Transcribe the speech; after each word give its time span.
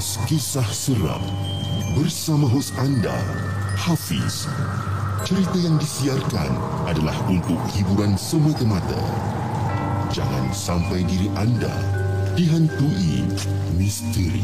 podcast 0.00 0.24
kisah 0.32 0.70
seram 0.72 1.20
bersama 1.92 2.48
hos 2.48 2.72
anda 2.80 3.12
Hafiz. 3.76 4.48
Cerita 5.28 5.60
yang 5.60 5.76
disiarkan 5.76 6.56
adalah 6.88 7.12
untuk 7.28 7.60
hiburan 7.76 8.16
semata-mata. 8.16 8.96
Jangan 10.08 10.56
sampai 10.56 11.04
diri 11.04 11.28
anda 11.36 11.76
dihantui 12.32 13.28
misteri. 13.76 14.40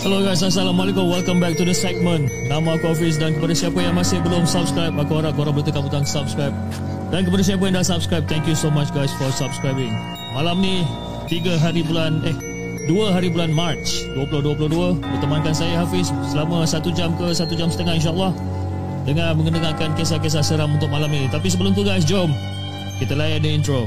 Hello 0.00 0.24
guys, 0.24 0.40
Assalamualaikum. 0.40 1.04
Welcome 1.12 1.36
back 1.36 1.60
to 1.60 1.68
the 1.68 1.76
segment. 1.76 2.32
Nama 2.48 2.80
aku 2.80 2.96
Hafiz 2.96 3.20
dan 3.20 3.36
kepada 3.36 3.52
siapa 3.52 3.76
yang 3.84 3.92
masih 3.92 4.24
belum 4.24 4.48
subscribe, 4.48 4.96
aku 4.96 5.20
harap 5.20 5.36
korang 5.36 5.52
boleh 5.52 5.68
tekan 5.68 5.84
butang 5.84 6.08
subscribe. 6.08 6.56
Dan 7.14 7.22
kepada 7.22 7.46
siapa 7.46 7.62
yang 7.70 7.78
dah 7.78 7.86
subscribe, 7.86 8.26
thank 8.26 8.42
you 8.42 8.58
so 8.58 8.66
much 8.66 8.90
guys 8.90 9.14
for 9.14 9.30
subscribing. 9.30 9.94
Malam 10.34 10.58
ni, 10.58 10.82
3 11.30 11.62
hari 11.62 11.86
bulan, 11.86 12.18
eh, 12.26 12.34
2 12.90 13.14
hari 13.14 13.30
bulan 13.30 13.54
March 13.54 14.02
2022, 14.18 14.98
bertemankan 14.98 15.54
saya 15.54 15.78
Hafiz 15.86 16.10
selama 16.26 16.66
1 16.66 16.90
jam 16.90 17.14
ke 17.14 17.30
1 17.30 17.54
jam 17.54 17.70
setengah 17.70 18.02
insyaAllah. 18.02 18.34
Dengan 19.06 19.30
mengendengarkan 19.38 19.94
kisah-kisah 19.94 20.42
seram 20.42 20.74
untuk 20.74 20.90
malam 20.90 21.06
ini. 21.14 21.30
Tapi 21.30 21.46
sebelum 21.46 21.70
tu 21.70 21.86
guys, 21.86 22.02
jom 22.02 22.34
kita 22.98 23.14
layan 23.14 23.46
the 23.46 23.50
intro. 23.62 23.86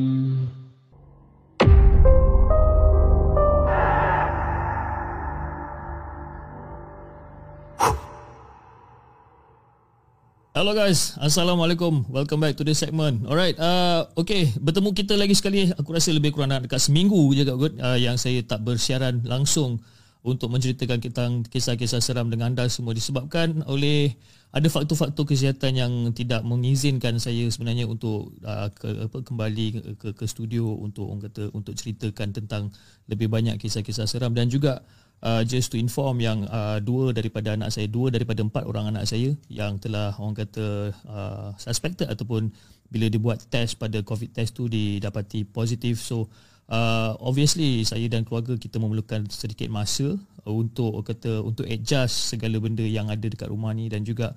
Hello 10.61 10.77
guys, 10.77 11.17
Assalamualaikum. 11.17 12.05
Welcome 12.05 12.45
back 12.45 12.53
to 12.53 12.61
this 12.61 12.85
segment. 12.85 13.25
Alright, 13.25 13.57
uh, 13.57 14.05
okay, 14.13 14.53
bertemu 14.61 14.93
kita 14.93 15.17
lagi 15.17 15.33
sekali. 15.33 15.73
Aku 15.73 15.89
rasa 15.89 16.13
lebih 16.13 16.37
kurang 16.37 16.53
dekat 16.53 16.77
seminggu 16.77 17.17
je 17.33 17.49
good, 17.49 17.81
uh, 17.81 17.97
yang 17.97 18.13
saya 18.13 18.45
tak 18.45 18.61
bersiaran 18.61 19.25
langsung 19.25 19.81
untuk 20.21 20.53
menceritakan 20.53 21.01
tentang 21.01 21.41
kisah-kisah 21.49 21.97
seram 21.97 22.29
dengan 22.29 22.53
anda 22.53 22.69
semua 22.69 22.93
disebabkan 22.93 23.65
oleh 23.65 24.13
ada 24.53 24.69
faktor-faktor 24.69 25.25
kesihatan 25.25 25.81
yang 25.81 25.93
tidak 26.13 26.45
mengizinkan 26.45 27.17
saya 27.17 27.49
sebenarnya 27.49 27.89
untuk 27.89 28.29
uh, 28.45 28.69
ke, 28.69 29.09
apa, 29.09 29.17
kembali 29.17 29.97
ke, 29.97 30.13
ke 30.13 30.25
studio 30.29 30.77
untuk 30.77 31.09
orang 31.09 31.25
kata 31.25 31.49
untuk 31.57 31.73
ceritakan 31.73 32.37
tentang 32.37 32.69
lebih 33.09 33.33
banyak 33.33 33.57
kisah-kisah 33.57 34.05
seram 34.05 34.37
dan 34.37 34.45
juga 34.45 34.85
uh, 35.21 35.41
just 35.45 35.71
to 35.73 35.77
inform 35.77 36.19
yang 36.19 36.45
uh, 36.49 36.81
dua 36.81 37.13
daripada 37.13 37.53
anak 37.53 37.71
saya, 37.73 37.87
dua 37.87 38.09
daripada 38.09 38.41
empat 38.41 38.65
orang 38.65 38.93
anak 38.93 39.07
saya 39.07 39.33
yang 39.47 39.77
telah 39.77 40.13
orang 40.17 40.35
kata 40.37 40.91
uh, 41.07 41.49
suspected 41.57 42.09
ataupun 42.09 42.49
bila 42.91 43.07
dibuat 43.07 43.39
test 43.47 43.79
pada 43.79 44.03
COVID 44.03 44.35
test 44.35 44.57
tu 44.57 44.67
didapati 44.67 45.47
positif. 45.47 46.03
So 46.03 46.27
uh, 46.67 47.15
obviously 47.23 47.87
saya 47.87 48.05
dan 48.11 48.27
keluarga 48.27 48.57
kita 48.59 48.81
memerlukan 48.81 49.29
sedikit 49.31 49.71
masa 49.71 50.17
untuk 50.43 51.05
kata 51.05 51.45
untuk 51.45 51.69
adjust 51.69 52.33
segala 52.35 52.57
benda 52.57 52.83
yang 52.83 53.07
ada 53.07 53.23
dekat 53.23 53.47
rumah 53.47 53.71
ni 53.71 53.87
dan 53.87 54.01
juga 54.01 54.33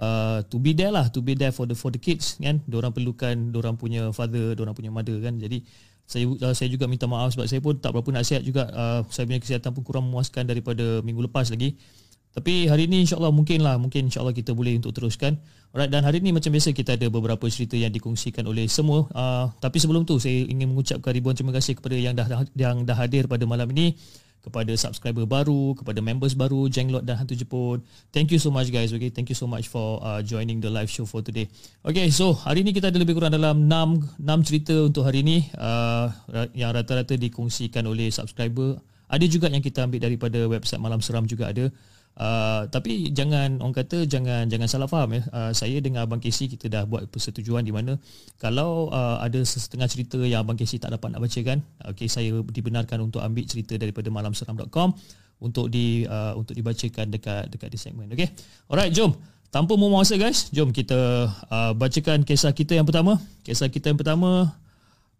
uh, 0.00 0.44
to 0.46 0.60
be 0.60 0.76
there 0.76 0.92
lah 0.92 1.08
to 1.08 1.24
be 1.24 1.32
there 1.32 1.52
for 1.52 1.64
the 1.64 1.72
for 1.72 1.88
the 1.88 2.00
kids 2.00 2.36
kan 2.36 2.60
orang 2.68 2.92
perlukan 2.92 3.34
orang 3.56 3.74
punya 3.80 4.12
father 4.12 4.52
orang 4.60 4.76
punya 4.76 4.92
mother 4.92 5.16
kan 5.24 5.40
jadi 5.40 5.64
saya 6.06 6.24
uh, 6.30 6.54
saya 6.54 6.70
juga 6.70 6.86
minta 6.86 7.10
maaf 7.10 7.34
sebab 7.34 7.50
saya 7.50 7.58
pun 7.58 7.74
tak 7.76 7.90
berapa 7.90 8.06
nak 8.14 8.24
sihat 8.24 8.46
juga. 8.46 8.70
Uh, 8.70 9.02
saya 9.10 9.26
punya 9.26 9.42
kesihatan 9.42 9.70
pun 9.74 9.82
kurang 9.82 10.06
memuaskan 10.06 10.46
daripada 10.46 11.02
minggu 11.02 11.26
lepas 11.26 11.50
lagi. 11.50 11.74
Tapi 12.36 12.68
hari 12.68 12.84
ni 12.84 13.00
insyaAllah 13.08 13.32
mungkin 13.32 13.64
lah 13.64 13.80
Mungkin 13.80 14.12
insyaAllah 14.12 14.36
kita 14.36 14.52
boleh 14.52 14.76
untuk 14.76 14.92
teruskan. 14.92 15.40
Alright 15.72 15.88
dan 15.88 16.04
hari 16.04 16.20
ni 16.20 16.36
macam 16.36 16.52
biasa 16.52 16.76
Kita 16.76 16.92
ada 16.92 17.08
beberapa 17.08 17.48
cerita 17.48 17.80
yang 17.80 17.88
dikongsikan 17.88 18.44
oleh 18.44 18.68
semua. 18.68 19.08
Uh, 19.08 19.48
Tapi 19.56 19.80
sebelum 19.80 20.04
tu 20.04 20.20
Saya 20.20 20.44
ingin 20.44 20.68
mengucapkan 20.68 21.16
ribuan 21.16 21.32
terima 21.32 21.56
kasih 21.56 21.80
Kepada 21.80 21.96
yang 21.96 22.12
dah 22.12 22.28
yang 22.52 22.84
dah 22.84 22.92
hadir 22.92 23.24
pada 23.24 23.48
malam 23.48 23.72
ini 23.72 23.96
kepada 24.46 24.70
subscriber 24.78 25.26
baru, 25.26 25.74
kepada 25.74 25.98
members 25.98 26.38
baru, 26.38 26.70
Jenglot 26.70 27.02
dan 27.02 27.18
Hantu 27.18 27.34
Jepun. 27.34 27.82
Thank 28.14 28.30
you 28.30 28.38
so 28.38 28.54
much 28.54 28.70
guys. 28.70 28.94
Okay, 28.94 29.10
thank 29.10 29.26
you 29.26 29.34
so 29.34 29.50
much 29.50 29.66
for 29.66 29.98
uh, 30.06 30.22
joining 30.22 30.62
the 30.62 30.70
live 30.70 30.86
show 30.86 31.02
for 31.02 31.18
today. 31.18 31.50
Okay, 31.82 32.06
so 32.14 32.30
hari 32.30 32.62
ni 32.62 32.70
kita 32.70 32.94
ada 32.94 33.02
lebih 33.02 33.18
kurang 33.18 33.34
dalam 33.34 33.66
6 33.66 34.22
6 34.22 34.46
cerita 34.46 34.74
untuk 34.86 35.02
hari 35.02 35.26
ni 35.26 35.42
uh, 35.58 36.14
yang 36.54 36.70
rata-rata 36.70 37.18
dikongsikan 37.18 37.82
oleh 37.90 38.14
subscriber. 38.14 38.78
Ada 39.10 39.26
juga 39.26 39.50
yang 39.50 39.62
kita 39.62 39.82
ambil 39.82 39.98
daripada 39.98 40.38
website 40.46 40.78
Malam 40.78 41.02
Seram 41.02 41.26
juga 41.26 41.50
ada. 41.50 41.66
Uh, 42.16 42.64
tapi 42.72 43.12
jangan 43.12 43.60
orang 43.60 43.76
kata 43.76 44.08
jangan 44.08 44.48
jangan 44.48 44.64
salah 44.64 44.88
faham 44.88 45.20
ya. 45.20 45.22
Uh, 45.28 45.52
saya 45.52 45.76
dengan 45.84 46.08
abang 46.08 46.16
Casey 46.16 46.48
kita 46.48 46.72
dah 46.72 46.82
buat 46.88 47.04
persetujuan 47.12 47.60
di 47.60 47.76
mana 47.76 48.00
kalau 48.40 48.88
uh, 48.88 49.20
ada 49.20 49.36
setengah 49.44 49.84
cerita 49.84 50.16
yang 50.24 50.40
abang 50.40 50.56
Casey 50.56 50.80
tak 50.80 50.96
dapat 50.96 51.12
nak 51.12 51.20
baca 51.20 51.40
kan, 51.44 51.60
okey 51.92 52.08
saya 52.08 52.40
dibenarkan 52.40 53.04
untuk 53.04 53.20
ambil 53.20 53.44
cerita 53.44 53.76
daripada 53.76 54.08
malamseram.com 54.08 54.96
untuk 55.44 55.68
di 55.68 56.08
uh, 56.08 56.32
untuk 56.32 56.56
dibacakan 56.56 57.12
dekat 57.12 57.52
dekat 57.52 57.68
di 57.68 57.76
segmen. 57.76 58.08
Okey. 58.08 58.32
Alright, 58.72 58.96
jom. 58.96 59.12
Tanpa 59.52 59.76
membuang 59.76 60.00
masa 60.00 60.16
guys, 60.16 60.48
jom 60.56 60.72
kita 60.72 61.28
uh, 61.52 61.72
bacakan 61.76 62.24
kisah 62.24 62.56
kita 62.56 62.80
yang 62.80 62.88
pertama. 62.88 63.20
Kisah 63.44 63.68
kita 63.68 63.92
yang 63.92 64.00
pertama 64.00 64.56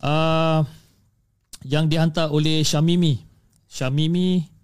uh, 0.00 0.60
yang 1.60 1.92
dihantar 1.92 2.32
oleh 2.32 2.64
Syamimi. 2.64 3.20
Syamimi 3.68 4.55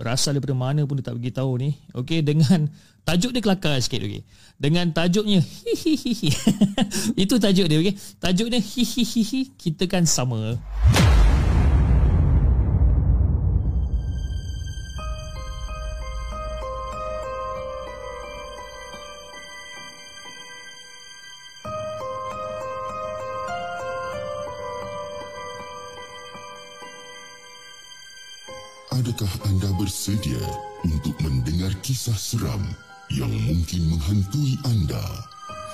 berasal 0.00 0.32
daripada 0.32 0.56
mana 0.56 0.88
pun 0.88 0.96
dia 0.96 1.12
tak 1.12 1.20
bagi 1.20 1.28
tahu 1.28 1.60
ni. 1.60 1.76
Okey 1.92 2.24
dengan 2.24 2.72
tajuk 3.04 3.36
dia 3.36 3.44
kelakar 3.44 3.76
sikit 3.84 4.00
okey. 4.00 4.24
Dengan 4.56 4.88
tajuknya 4.96 5.44
hihihi. 5.44 6.32
Itu 7.28 7.36
tajuk 7.36 7.68
dia 7.68 7.76
okey. 7.84 7.92
Tajuk 8.16 8.48
dia 8.48 8.64
hihihi 8.64 9.60
kita 9.60 9.84
kan 9.84 10.08
sama. 10.08 10.56
Adakah 29.20 29.52
anda 29.52 29.68
bersedia 29.76 30.40
untuk 30.80 31.12
mendengar 31.20 31.68
kisah 31.84 32.16
seram 32.16 32.64
yang 33.12 33.28
mungkin 33.44 33.92
menghantui 33.92 34.56
anda? 34.64 34.96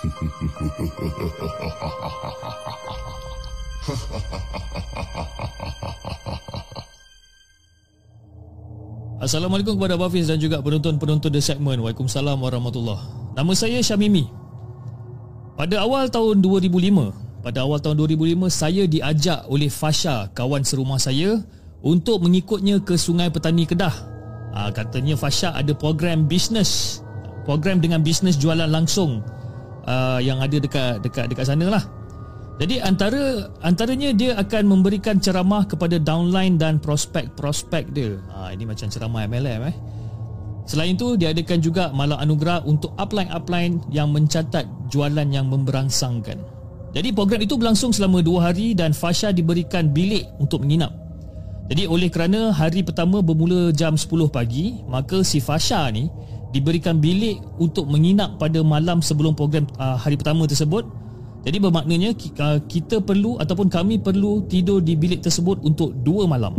Assalamualaikum 9.23 9.79
kepada 9.79 9.95
Hafiz 9.95 10.27
dan 10.27 10.43
juga 10.43 10.59
penonton-penonton 10.59 11.31
The 11.31 11.39
Segment. 11.39 11.79
Waalaikumsalam 11.87 12.43
warahmatullahi 12.43 13.39
Nama 13.39 13.53
saya 13.55 13.79
Syamimi. 13.79 14.27
Pada 15.55 15.87
awal 15.87 16.11
tahun 16.11 16.43
2005, 16.43 17.47
pada 17.47 17.63
awal 17.63 17.79
tahun 17.79 18.11
2005 18.11 18.51
saya 18.51 18.91
diajak 18.91 19.47
oleh 19.47 19.71
Fasha, 19.71 20.35
kawan 20.35 20.67
serumah 20.67 20.99
saya 20.99 21.47
untuk 21.87 22.27
mengikutnya 22.27 22.83
ke 22.83 22.99
Sungai 22.99 23.31
Petani 23.31 23.63
Kedah. 23.63 23.95
Ha, 24.59 24.75
katanya 24.75 25.15
Fasha 25.15 25.55
ada 25.55 25.71
program 25.71 26.27
bisnes, 26.27 26.99
program 27.47 27.79
dengan 27.79 28.03
bisnes 28.03 28.35
jualan 28.35 28.67
langsung 28.67 29.23
uh, 29.87 30.19
yang 30.19 30.43
ada 30.43 30.59
dekat 30.59 30.99
dekat 31.07 31.31
dekat 31.31 31.47
sana 31.47 31.71
lah. 31.71 31.85
Jadi 32.57 32.81
antara 32.81 33.53
antaranya 33.63 34.11
dia 34.17 34.33
akan 34.35 34.65
memberikan 34.67 35.21
ceramah 35.21 35.69
kepada 35.69 36.01
downline 36.01 36.59
dan 36.59 36.83
prospek-prospek 36.83 37.95
dia. 37.95 38.19
Ha, 38.35 38.51
ini 38.51 38.67
macam 38.67 38.91
ceramah 38.91 39.29
MLM 39.31 39.63
eh. 39.71 39.77
Selain 40.67 40.99
itu, 40.99 41.15
dia 41.15 41.31
adakan 41.31 41.63
juga 41.63 41.95
malam 41.95 42.19
anugerah 42.19 42.67
untuk 42.67 42.91
upline-upline 42.99 43.79
yang 43.95 44.11
mencatat 44.11 44.67
jualan 44.91 45.29
yang 45.31 45.47
memberangsangkan. 45.47 46.43
Jadi 46.91 47.15
program 47.15 47.39
itu 47.39 47.55
berlangsung 47.55 47.95
selama 47.95 48.19
dua 48.19 48.51
hari 48.51 48.75
dan 48.75 48.91
Fasha 48.91 49.31
diberikan 49.31 49.95
bilik 49.95 50.27
untuk 50.43 50.67
menginap. 50.67 51.06
Jadi 51.67 51.83
oleh 51.91 52.07
kerana 52.07 52.55
hari 52.55 52.87
pertama 52.87 53.19
bermula 53.19 53.75
jam 53.75 53.99
10 53.99 54.07
pagi, 54.31 54.79
maka 54.87 55.27
si 55.27 55.43
Fasha 55.43 55.83
ni 55.91 56.07
diberikan 56.55 57.03
bilik 57.03 57.43
untuk 57.59 57.91
menginap 57.91 58.39
pada 58.39 58.63
malam 58.63 59.03
sebelum 59.03 59.35
program 59.35 59.67
uh, 59.83 59.99
hari 59.99 60.15
pertama 60.15 60.47
tersebut. 60.47 60.87
Jadi 61.43 61.59
bermaknanya 61.59 62.15
uh, 62.15 62.59
kita 62.71 63.03
perlu 63.03 63.39
ataupun 63.43 63.67
kami 63.67 63.99
perlu 63.99 64.47
tidur 64.47 64.79
di 64.79 64.95
bilik 64.95 65.23
tersebut 65.27 65.59
untuk 65.67 65.91
dua 66.07 66.27
malam. 66.31 66.55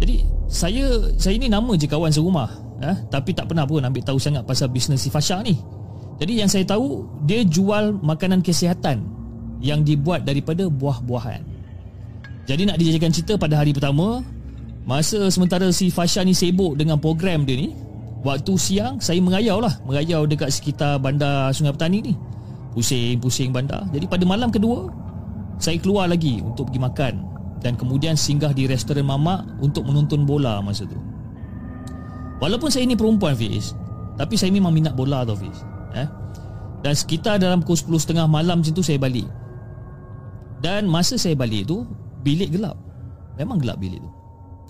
Jadi 0.00 0.24
saya 0.48 1.12
saya 1.14 1.38
ni 1.38 1.48
nama 1.48 1.72
je 1.78 1.86
kawan 1.86 2.10
serumah 2.10 2.50
eh? 2.82 2.96
Tapi 3.08 3.30
tak 3.32 3.48
pernah 3.48 3.64
pun 3.64 3.80
ambil 3.80 4.02
tahu 4.02 4.18
sangat 4.18 4.42
pasal 4.42 4.68
bisnes 4.68 4.98
si 4.98 5.08
Fasha 5.08 5.38
ni 5.40 5.54
Jadi 6.18 6.42
yang 6.42 6.50
saya 6.50 6.66
tahu 6.66 7.06
Dia 7.22 7.46
jual 7.46 7.96
makanan 8.02 8.42
kesihatan 8.42 9.06
Yang 9.62 9.94
dibuat 9.94 10.26
daripada 10.26 10.66
buah-buahan 10.66 11.51
Jadi 12.46 12.62
nak 12.66 12.76
dijadikan 12.78 13.14
cerita 13.14 13.38
pada 13.38 13.62
hari 13.62 13.70
pertama 13.70 14.22
Masa 14.82 15.30
sementara 15.30 15.70
si 15.70 15.94
Fasha 15.94 16.26
ni 16.26 16.34
sibuk 16.34 16.74
dengan 16.74 16.98
program 16.98 17.46
dia 17.46 17.54
ni 17.54 17.70
Waktu 18.22 18.54
siang 18.54 19.02
saya 19.02 19.18
mengayau 19.18 19.58
lah. 19.58 19.82
Mengayau 19.82 20.30
dekat 20.30 20.54
sekitar 20.54 21.02
bandar 21.02 21.50
Sungai 21.50 21.74
Petani 21.74 21.98
ni. 22.06 22.14
Pusing-pusing 22.70 23.50
bandar. 23.50 23.82
Jadi 23.90 24.06
pada 24.06 24.22
malam 24.22 24.50
kedua 24.50 24.86
Saya 25.58 25.78
keluar 25.82 26.06
lagi 26.06 26.38
untuk 26.38 26.70
pergi 26.70 26.80
makan. 26.82 27.14
Dan 27.62 27.74
kemudian 27.78 28.14
singgah 28.14 28.54
di 28.54 28.66
restoran 28.70 29.06
mamak 29.06 29.42
Untuk 29.58 29.86
menonton 29.86 30.22
bola 30.22 30.62
masa 30.62 30.86
tu. 30.86 30.98
Walaupun 32.38 32.70
saya 32.70 32.86
ni 32.86 32.94
perempuan 32.94 33.34
Fiz 33.34 33.74
Tapi 34.18 34.34
saya 34.38 34.54
memang 34.54 34.70
minat 34.70 34.94
bola 34.94 35.26
tau 35.26 35.38
Fiz. 35.38 35.62
Eh? 35.98 36.08
Dan 36.82 36.94
sekitar 36.98 37.38
dalam 37.38 37.62
pukul 37.62 37.78
10.30 37.78 38.26
malam 38.26 38.58
macam 38.58 38.74
tu 38.74 38.82
saya 38.82 38.98
balik. 38.98 39.26
Dan 40.62 40.90
masa 40.90 41.14
saya 41.14 41.38
balik 41.38 41.70
tu 41.70 41.86
Bilik 42.22 42.54
gelap 42.54 42.78
Memang 43.36 43.58
gelap 43.58 43.78
bilik 43.82 43.98
tu 43.98 44.10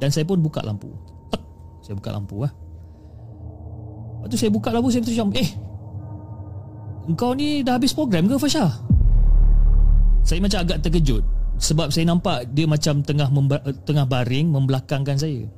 Dan 0.00 0.08
saya 0.08 0.24
pun 0.26 0.40
buka 0.40 0.60
lampu 0.64 0.88
Tek, 1.32 1.42
Saya 1.84 1.94
buka 1.96 2.10
lampu 2.12 2.36
lah 2.42 2.52
Lepas 4.22 4.28
tu 4.32 4.36
saya 4.38 4.50
buka 4.50 4.68
lampu 4.72 4.88
Saya 4.90 5.02
macam 5.04 5.28
Eh 5.36 5.50
Engkau 7.12 7.30
ni 7.34 7.60
dah 7.66 7.76
habis 7.76 7.92
program 7.92 8.30
ke 8.30 8.38
Fasha? 8.38 8.70
Saya 10.22 10.38
macam 10.38 10.62
agak 10.62 10.80
terkejut 10.86 11.22
Sebab 11.58 11.90
saya 11.90 12.06
nampak 12.06 12.46
Dia 12.54 12.64
macam 12.64 13.02
tengah 13.02 13.28
memba- 13.28 13.64
tengah 13.82 14.06
baring 14.06 14.48
Membelakangkan 14.48 15.18
saya 15.18 15.50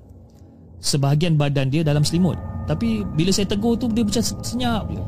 sebahagian 0.85 1.41
badan 1.41 1.73
dia 1.73 1.81
dalam 1.81 2.05
selimut. 2.05 2.37
Tapi 2.69 3.01
bila 3.17 3.33
saya 3.33 3.49
tegur 3.49 3.81
tu 3.81 3.89
dia 3.89 4.05
macam 4.05 4.21
senyap 4.21 4.85
je. 4.93 5.03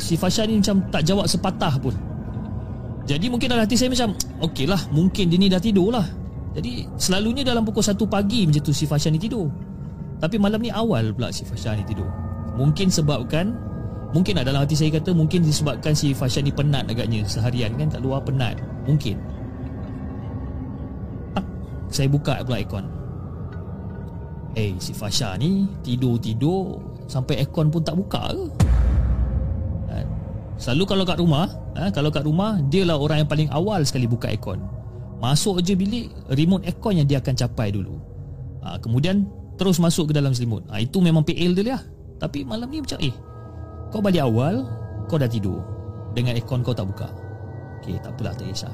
Si 0.00 0.16
Fasha 0.16 0.48
ni 0.48 0.56
macam 0.60 0.80
tak 0.88 1.04
jawab 1.04 1.28
sepatah 1.28 1.76
pun. 1.76 1.92
Jadi 3.02 3.26
mungkin 3.26 3.50
dalam 3.50 3.66
hati 3.66 3.74
saya 3.74 3.90
macam 3.90 4.14
okey 4.46 4.66
lah 4.70 4.78
mungkin 4.94 5.26
dia 5.26 5.38
ni 5.38 5.50
dah 5.50 5.58
tidur 5.58 5.90
lah. 5.90 6.06
Jadi 6.52 6.86
selalunya 7.00 7.42
dalam 7.42 7.64
pukul 7.64 7.80
1 7.80 7.96
pagi 8.06 8.44
macam 8.44 8.62
tu 8.62 8.72
si 8.76 8.84
Fasha 8.84 9.08
ni 9.08 9.18
tidur. 9.18 9.48
Tapi 10.22 10.38
malam 10.38 10.62
ni 10.62 10.70
awal 10.70 11.10
pula 11.10 11.34
si 11.34 11.42
Fasha 11.42 11.74
ni 11.74 11.82
tidur. 11.82 12.06
Mungkin 12.54 12.92
sebabkan 12.92 13.72
Mungkin 14.12 14.36
lah 14.36 14.44
dalam 14.44 14.60
hati 14.60 14.76
saya 14.76 14.92
kata 14.92 15.16
Mungkin 15.16 15.40
disebabkan 15.40 15.96
si 15.96 16.12
Fasha 16.12 16.44
ni 16.44 16.52
penat 16.52 16.84
agaknya 16.84 17.24
Seharian 17.24 17.72
kan 17.80 17.88
kat 17.88 18.00
luar 18.04 18.20
penat 18.20 18.60
Mungkin 18.84 19.16
Saya 21.88 22.12
buka 22.12 22.44
pula 22.44 22.60
aircon 22.60 22.84
Eh 24.52 24.76
si 24.76 24.92
Fasha 24.92 25.32
ni 25.40 25.64
Tidur-tidur 25.80 26.76
Sampai 27.08 27.40
aircon 27.40 27.72
pun 27.72 27.80
tak 27.80 27.96
buka 27.96 28.36
ke 28.36 28.44
kan? 29.88 30.06
Selalu 30.60 30.84
kalau 30.84 31.04
kat 31.08 31.16
rumah 31.16 31.48
ha, 31.76 31.90
Kalau 31.92 32.12
kat 32.12 32.24
rumah 32.24 32.60
Dia 32.68 32.84
lah 32.86 32.98
orang 32.98 33.24
yang 33.24 33.30
paling 33.30 33.48
awal 33.52 33.82
sekali 33.86 34.08
buka 34.08 34.28
aircon. 34.28 34.60
Masuk 35.22 35.62
je 35.62 35.78
bilik 35.78 36.10
Remote 36.34 36.66
aircon 36.66 36.98
yang 36.98 37.06
dia 37.06 37.22
akan 37.22 37.34
capai 37.36 37.72
dulu. 37.72 37.96
Ha, 38.64 38.78
Kemudian 38.82 39.28
Terus 39.56 39.78
masuk 39.78 40.10
ke 40.10 40.12
dalam 40.16 40.32
selimut. 40.32 40.64
Ha, 40.72 40.82
Itu 40.82 40.98
memang 40.98 41.22
PL 41.22 41.52
dia 41.56 41.76
lah. 41.76 41.82
Tapi 42.18 42.42
malam 42.42 42.68
ni 42.68 42.82
macam 42.82 42.98
Eh 43.00 43.14
Kau 43.92 44.00
balik 44.00 44.24
awal 44.24 44.64
Kau 45.06 45.20
dah 45.20 45.28
tidur. 45.28 45.60
Dengan 46.12 46.36
aircon 46.36 46.60
kau 46.60 46.76
tak 46.76 46.88
buka. 46.88 47.08
Okay 47.80 47.96
takpelah 47.98 48.36
tak 48.36 48.46
kisah. 48.52 48.72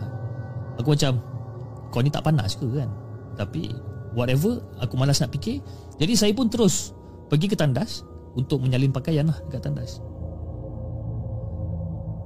Aku 0.82 0.94
macam 0.94 1.22
Kau 1.94 2.02
ni 2.02 2.10
tak 2.10 2.26
panas 2.26 2.58
ke 2.58 2.66
kan? 2.66 2.90
Tapi 3.38 3.70
whatever 4.18 4.58
aku 4.82 4.98
malas 4.98 5.22
nak 5.22 5.30
fikir. 5.30 5.62
Jadi 6.02 6.12
saya 6.18 6.32
pun 6.34 6.50
terus 6.50 6.90
pergi 7.30 7.46
ke 7.46 7.56
tandas 7.56 8.02
untuk 8.34 8.64
menyalin 8.64 8.90
pakaian 8.90 9.28
lah 9.28 9.38
dekat 9.46 9.68
tandas 9.68 10.00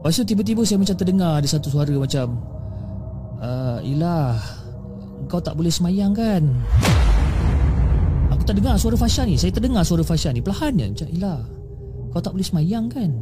Lepas 0.03 0.19
tu 0.19 0.27
tiba-tiba 0.27 0.67
saya 0.67 0.83
macam 0.83 0.99
terdengar 0.99 1.39
ada 1.39 1.47
satu 1.47 1.71
suara 1.71 1.95
macam 1.95 2.35
uh, 3.39 3.79
Ilah 3.87 4.35
Kau 5.31 5.39
tak 5.39 5.55
boleh 5.55 5.71
semayang 5.71 6.11
kan? 6.11 6.43
Aku 8.35 8.43
tak 8.43 8.59
dengar 8.59 8.75
suara 8.83 8.99
Fasha 8.99 9.23
ni. 9.23 9.39
Saya 9.39 9.55
terdengar 9.55 9.87
suara 9.87 10.03
Fasha 10.03 10.35
ni 10.35 10.43
Perlahan 10.43 10.75
je. 10.75 10.87
Macam 10.91 11.07
Ilah 11.15 11.41
Kau 12.11 12.19
tak 12.19 12.35
boleh 12.35 12.43
semayang 12.43 12.91
kan? 12.91 13.15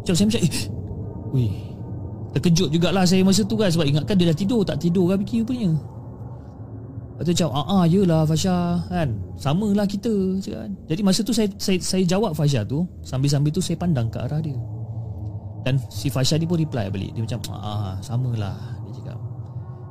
Macam 0.00 0.14
saya 0.16 0.24
macam 0.32 0.40
Eh 0.40 0.56
Wih 1.36 1.52
Terkejut 2.32 2.72
jugalah 2.72 3.04
saya 3.04 3.20
masa 3.20 3.44
tu 3.44 3.60
kan. 3.60 3.68
Sebab 3.68 3.84
ingatkan 3.92 4.16
dia 4.16 4.32
dah 4.32 4.38
tidur 4.40 4.64
Tak 4.64 4.80
tidur 4.80 5.12
kan 5.12 5.20
fikir 5.20 5.44
punya. 5.44 5.68
Lepas 7.20 7.28
tu 7.28 7.32
macam 7.36 7.48
ah, 7.60 7.66
ah 7.68 7.84
yelah 7.84 8.24
Fasha 8.24 8.88
kan. 8.88 9.20
Sama 9.36 9.68
lah 9.76 9.84
kita 9.84 10.40
kan? 10.48 10.72
Jadi 10.88 11.04
masa 11.04 11.20
tu 11.20 11.36
saya, 11.36 11.52
saya 11.60 11.76
saya 11.76 12.08
jawab 12.08 12.32
Fasha 12.32 12.64
tu 12.64 12.88
Sambil-sambil 13.04 13.52
tu 13.52 13.60
saya 13.60 13.76
pandang 13.76 14.08
ke 14.08 14.16
arah 14.16 14.40
dia 14.40 14.56
Dan 15.62 15.76
si 15.92 16.08
Fasha 16.08 16.40
ni 16.40 16.48
pun 16.48 16.56
reply 16.56 16.88
balik 16.88 17.12
Dia 17.12 17.22
macam 17.24 17.40
ah, 17.52 17.60
ah 17.60 17.94
sama 18.00 18.32
lah 18.36 18.56
Dia 18.88 18.92
cakap 19.00 19.18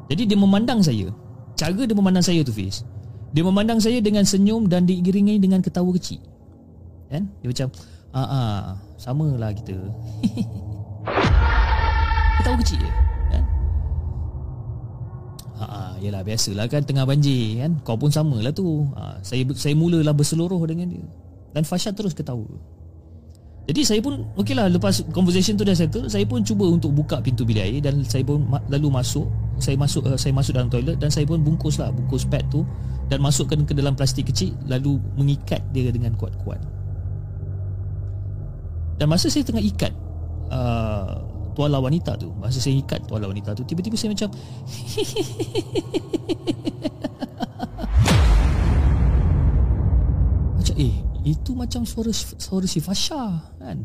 Jadi 0.10 0.24
dia 0.26 0.38
memandang 0.38 0.82
saya 0.82 1.14
Cara 1.54 1.82
dia 1.84 1.96
memandang 1.96 2.26
saya 2.26 2.42
tu 2.42 2.54
Fiz 2.56 2.82
Dia 3.36 3.44
memandang 3.46 3.78
saya 3.78 4.02
dengan 4.02 4.26
senyum 4.26 4.66
Dan 4.66 4.90
diiringi 4.90 5.38
dengan 5.38 5.62
ketawa 5.62 5.94
kecil 5.94 6.22
Kan 7.10 7.30
Dia 7.42 7.48
macam 7.54 7.68
ah, 8.14 8.26
ah 8.26 8.62
sama 9.00 9.38
lah 9.38 9.54
kita 9.54 9.74
Ketawa 12.42 12.58
kecil 12.60 12.82
je 12.82 12.92
Ha, 15.60 15.68
ha 15.68 15.92
yalah 16.00 16.24
biasalah 16.24 16.72
kan 16.72 16.88
tengah 16.88 17.04
banjir 17.04 17.60
kan. 17.60 17.84
Kau 17.84 18.00
pun 18.00 18.08
samalah 18.08 18.56
tu. 18.56 18.88
Ha, 18.96 19.20
saya 19.20 19.44
saya 19.60 19.76
mulalah 19.76 20.16
berseluruh 20.16 20.64
dengan 20.64 20.88
dia. 20.88 21.04
Dan 21.52 21.68
Fasha 21.68 21.92
terus 21.92 22.16
ketawa. 22.16 22.48
Jadi 23.70 23.86
saya 23.86 24.02
pun 24.02 24.26
okeylah 24.34 24.66
lepas 24.74 25.06
conversation 25.14 25.54
tu 25.54 25.62
dah 25.62 25.78
settle, 25.78 26.10
saya 26.10 26.26
pun 26.26 26.42
cuba 26.42 26.66
untuk 26.66 26.90
buka 26.90 27.22
pintu 27.22 27.46
bilik 27.46 27.62
air 27.62 27.78
dan 27.86 28.02
saya 28.02 28.26
pun 28.26 28.42
lalu 28.66 28.90
masuk, 28.90 29.30
saya 29.62 29.78
masuk 29.78 30.10
uh, 30.10 30.18
saya 30.18 30.34
masuk 30.34 30.58
dalam 30.58 30.74
toilet 30.74 30.98
dan 30.98 31.14
saya 31.14 31.30
pun 31.30 31.38
bungkuslah 31.46 31.94
bungkus 31.94 32.26
pad 32.26 32.42
tu 32.50 32.66
dan 33.14 33.22
masukkan 33.22 33.62
ke 33.62 33.78
dalam 33.78 33.94
plastik 33.94 34.34
kecil 34.34 34.58
lalu 34.66 34.98
mengikat 35.14 35.62
dia 35.70 35.94
dengan 35.94 36.18
kuat-kuat. 36.18 36.58
Dan 38.98 39.06
masa 39.06 39.30
saya 39.30 39.46
tengah 39.46 39.62
ikat 39.62 39.94
uh, 40.50 41.22
tuala 41.56 41.80
wanita 41.80 42.20
tu 42.20 42.36
Masa 42.36 42.60
saya 42.60 42.76
ikat 42.84 43.08
tuala 43.08 43.32
wanita 43.32 43.56
tu 43.56 43.64
Tiba-tiba 43.64 43.96
saya 43.96 44.12
macam 44.12 44.28
Macam 50.60 50.76
eh 50.76 51.09
Itu 51.28 51.52
macam 51.56 51.84
suara 51.84 52.12
suara 52.16 52.66
si 52.68 52.80
Fasha 52.80 53.44
kan? 53.60 53.84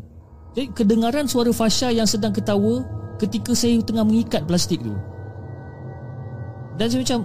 Jadi 0.55 0.71
kedengaran 0.71 1.27
suara 1.27 1.51
Fasha 1.51 1.91
yang 1.91 2.07
sedang 2.07 2.31
ketawa 2.31 2.83
Ketika 3.15 3.55
saya 3.55 3.79
tengah 3.79 4.03
mengikat 4.03 4.43
plastik 4.43 4.83
tu. 4.83 4.91
Dan 6.75 6.91
saya 6.91 6.99
macam 6.99 7.23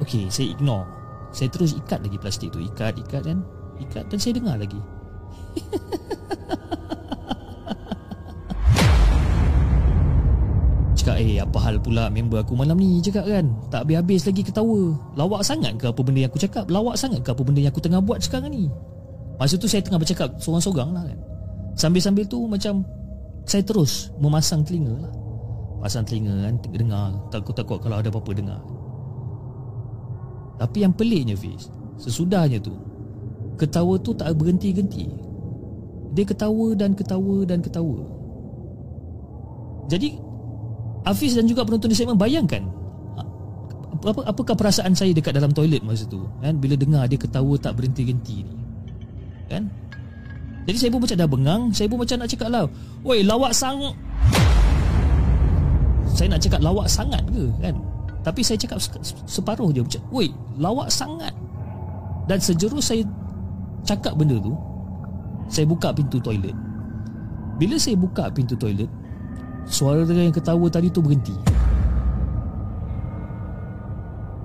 Okay 0.00 0.24
saya 0.32 0.56
ignore. 0.56 0.88
Saya 1.36 1.52
terus 1.52 1.76
ikat 1.76 2.00
lagi 2.00 2.16
plastik 2.16 2.48
tu. 2.48 2.64
Ikat 2.64 2.96
ikat 2.96 3.28
kan? 3.28 3.44
Ikat 3.76 4.08
dan 4.08 4.16
saya 4.16 4.32
dengar 4.40 4.56
lagi. 4.56 4.80
Cakap 10.98 11.20
Eh 11.20 11.36
apa 11.38 11.58
hal 11.60 11.76
pula 11.84 12.08
member 12.08 12.40
aku 12.40 12.56
malam 12.56 12.80
ni? 12.80 13.04
Cakap 13.04 13.28
kan? 13.28 13.52
Tak 13.68 13.84
habis-habis 13.84 14.24
lagi 14.24 14.42
ketawa. 14.48 14.96
Lawak 15.12 15.44
sangat 15.44 15.76
ke 15.76 15.92
apa 15.92 16.00
benda 16.00 16.24
yang 16.24 16.32
aku 16.32 16.40
cakap? 16.40 16.64
Lawak 16.72 16.96
sangat 16.96 17.20
ke 17.20 17.28
apa 17.36 17.44
benda 17.44 17.60
yang 17.60 17.68
aku 17.68 17.84
tengah 17.84 18.00
buat 18.00 18.24
sekarang 18.24 18.48
ni 18.56 18.72
Masa 19.38 19.54
tu 19.54 19.70
saya 19.70 19.80
tengah 19.80 20.02
bercakap 20.02 20.34
Sorang-sorang 20.42 20.90
lah 20.90 21.06
kan. 21.06 21.18
Sambil-sambil 21.78 22.26
tu 22.26 22.44
macam 22.50 22.82
Saya 23.46 23.62
terus 23.62 24.10
memasang 24.18 24.66
telinga 24.66 24.98
lah. 24.98 25.12
Pasang 25.78 26.02
telinga 26.02 26.34
kan 26.42 26.54
Dengar. 26.74 27.08
Takut-takut 27.30 27.78
kalau 27.78 28.02
ada 28.02 28.10
apa-apa 28.10 28.32
dengar. 28.34 28.60
Tapi 30.58 30.82
yang 30.82 30.92
peliknya 30.92 31.38
Fiz 31.38 31.70
Sesudahnya 32.02 32.58
tu 32.58 32.74
Ketawa 33.58 33.98
tu 33.98 34.14
tak 34.14 34.30
berhenti-henti. 34.38 35.10
Dia 36.14 36.22
ketawa 36.22 36.78
dan 36.78 36.94
ketawa 36.94 37.42
dan 37.42 37.58
ketawa. 37.58 38.06
Jadi 39.90 40.14
Hafiz 41.02 41.34
dan 41.34 41.50
juga 41.50 41.66
penonton 41.66 41.90
di 41.90 41.98
segmen 41.98 42.14
bayangkan 42.14 42.70
apa, 43.98 44.30
apakah 44.30 44.54
perasaan 44.54 44.94
saya 44.94 45.10
dekat 45.10 45.34
dalam 45.34 45.50
toilet 45.50 45.82
masa 45.82 46.06
tu? 46.06 46.22
Kan 46.38 46.62
bila 46.62 46.78
dengar 46.78 47.10
dia 47.10 47.18
ketawa 47.18 47.58
tak 47.58 47.74
berhenti-henti 47.74 48.46
ni 48.46 48.57
kan? 49.48 49.66
Jadi 50.68 50.76
saya 50.76 50.90
pun 50.92 51.00
macam 51.00 51.16
dah 51.16 51.28
bengang 51.28 51.62
saya 51.72 51.88
pun 51.88 51.98
macam 52.04 52.16
nak 52.20 52.28
cakap 52.28 52.48
lah 52.52 52.64
woi 53.00 53.24
lawak 53.24 53.56
sang 53.56 53.80
saya 56.12 56.34
nak 56.34 56.40
cakap 56.42 56.60
lawak 56.60 56.86
sangat 56.90 57.22
ke 57.30 57.44
kan? 57.62 57.74
Tapi 58.26 58.40
saya 58.42 58.58
cakap 58.60 58.76
separuh 59.24 59.70
je 59.72 59.80
macam 59.80 60.02
woi 60.12 60.28
lawak 60.58 60.90
sangat. 60.92 61.32
Dan 62.28 62.42
sejurus 62.42 62.92
saya 62.92 63.00
cakap 63.86 64.18
benda 64.18 64.36
tu 64.42 64.52
saya 65.48 65.64
buka 65.64 65.94
pintu 65.96 66.20
toilet. 66.20 66.52
Bila 67.56 67.80
saya 67.80 67.96
buka 67.96 68.28
pintu 68.34 68.52
toilet 68.58 68.90
suara 69.64 70.04
yang 70.10 70.34
ketawa 70.34 70.66
tadi 70.68 70.92
tu 70.92 71.00
berhenti. 71.00 71.32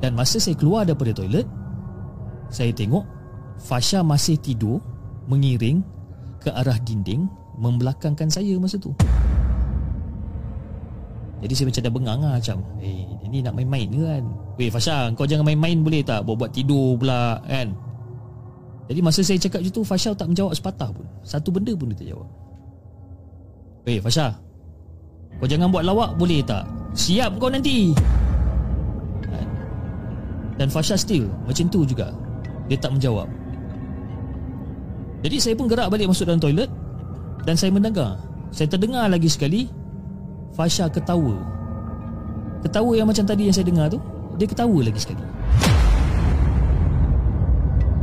Dan 0.04 0.20
masa 0.20 0.36
saya 0.36 0.52
keluar 0.60 0.84
daripada 0.84 1.16
toilet 1.16 1.48
Saya 2.52 2.76
tengok 2.76 3.08
Fasha 3.56 4.04
masih 4.04 4.36
tidur 4.36 4.84
Mengiring 5.28 5.84
Ke 6.44 6.52
arah 6.52 6.76
dinding 6.84 7.28
Membelakangkan 7.54 8.34
saya 8.34 8.58
masa 8.58 8.82
tu. 8.82 8.90
Jadi 11.44 11.54
saya 11.54 11.66
macam 11.70 11.82
dah 11.84 11.94
bengang 11.94 12.20
lah 12.24 12.34
Macam 12.40 12.58
Eh 12.82 13.06
ini 13.28 13.42
nak 13.44 13.54
main-main 13.58 13.88
ke 13.90 14.02
kan? 14.02 14.24
Weh 14.58 14.70
Fasha 14.72 15.12
Kau 15.14 15.28
jangan 15.28 15.46
main-main 15.50 15.82
boleh 15.84 16.02
tak? 16.06 16.24
Buat-buat 16.24 16.52
tidur 16.56 16.98
pula 16.98 17.42
kan? 17.46 17.76
Jadi 18.84 19.00
masa 19.00 19.24
saya 19.24 19.40
cakap 19.40 19.64
macam 19.64 19.74
tu 19.74 19.84
Fasha 19.88 20.12
tak 20.12 20.28
menjawab 20.28 20.54
sepatah 20.54 20.92
pun. 20.92 21.08
Satu 21.24 21.56
benda 21.56 21.72
pun 21.72 21.88
dia 21.92 21.98
tak 22.04 22.08
jawab. 22.12 22.30
Weh 23.88 24.00
Fasha 24.04 24.36
Kau 25.40 25.48
jangan 25.48 25.72
buat 25.72 25.88
lawak 25.88 26.20
boleh 26.20 26.44
tak? 26.44 26.68
Siap 26.94 27.40
kau 27.40 27.50
nanti. 27.50 27.96
Dan 30.60 30.68
Fasha 30.70 30.94
still 31.00 31.26
macam 31.50 31.66
tu 31.72 31.88
juga. 31.88 32.14
Dia 32.70 32.78
tak 32.78 32.96
menjawab 32.96 33.28
Jadi 35.24 35.36
saya 35.40 35.56
pun 35.56 35.72
gerak 35.72 35.88
balik 35.88 36.12
masuk 36.12 36.28
dalam 36.28 36.44
toilet 36.44 36.68
Dan 37.48 37.56
saya 37.56 37.72
mendengar. 37.72 38.20
Saya 38.52 38.68
terdengar 38.68 39.08
lagi 39.08 39.32
sekali 39.32 39.72
Fasha 40.54 40.86
ketawa. 40.92 41.40
Ketawa 42.62 42.92
yang 42.94 43.08
macam 43.10 43.26
tadi 43.26 43.50
yang 43.50 43.56
saya 43.56 43.66
dengar 43.66 43.88
tu 43.90 43.98
Dia 44.36 44.46
ketawa 44.46 44.84
lagi 44.84 45.00
sekali. 45.00 45.24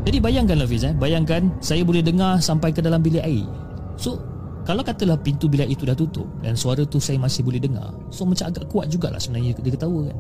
Jadi 0.00 0.18
bayangkanlah 0.18 0.66
Fiz 0.66 0.82
eh? 0.88 0.96
Bayangkan 0.96 1.52
saya 1.60 1.84
boleh 1.84 2.00
dengar 2.00 2.40
sampai 2.40 2.72
ke 2.72 2.80
dalam 2.80 3.04
bilik 3.04 3.22
air. 3.22 3.46
So 4.00 4.18
kalau 4.64 4.80
katalah 4.80 5.20
pintu 5.20 5.46
bilik 5.46 5.68
itu 5.70 5.84
dah 5.84 5.94
tutup 5.94 6.26
Dan 6.40 6.56
suara 6.56 6.82
tu 6.88 7.00
saya 7.00 7.20
masih 7.20 7.44
boleh 7.44 7.60
dengar 7.60 7.92
So 8.08 8.24
macam 8.24 8.48
agak 8.48 8.64
kuat 8.72 8.88
jugalah 8.88 9.20
sebenarnya 9.20 9.54
dia 9.60 9.72
ketawa 9.76 10.08
kan. 10.08 10.18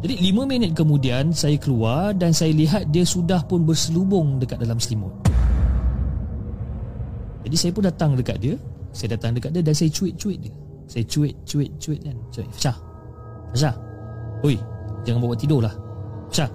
Jadi 0.00 0.32
5 0.32 0.48
minit 0.48 0.72
kemudian 0.72 1.28
saya 1.36 1.60
keluar 1.60 2.16
dan 2.16 2.32
saya 2.32 2.56
lihat 2.56 2.88
dia 2.88 3.04
sudah 3.04 3.44
pun 3.44 3.68
berselubung 3.68 4.40
dekat 4.40 4.56
dalam 4.56 4.80
selimut. 4.80 5.12
Jadi 7.46 7.56
saya 7.56 7.70
pun 7.72 7.84
datang 7.86 8.10
dekat 8.16 8.36
dia. 8.40 8.54
Saya 8.90 9.16
datang 9.16 9.38
dekat 9.38 9.54
dia 9.54 9.62
dan 9.62 9.74
saya 9.74 9.88
cuit-cuit 9.88 10.38
dia. 10.42 10.52
Saya 10.90 11.04
cuit-cuit-cuit 11.06 12.00
kan. 12.02 12.16
Cuit. 12.34 12.48
Fasha. 12.50 12.72
Fasha. 13.54 13.70
Oi, 14.42 14.56
jangan 15.06 15.20
bawa 15.22 15.34
tidur 15.38 15.62
lah. 15.62 15.74
Fasha. 16.28 16.50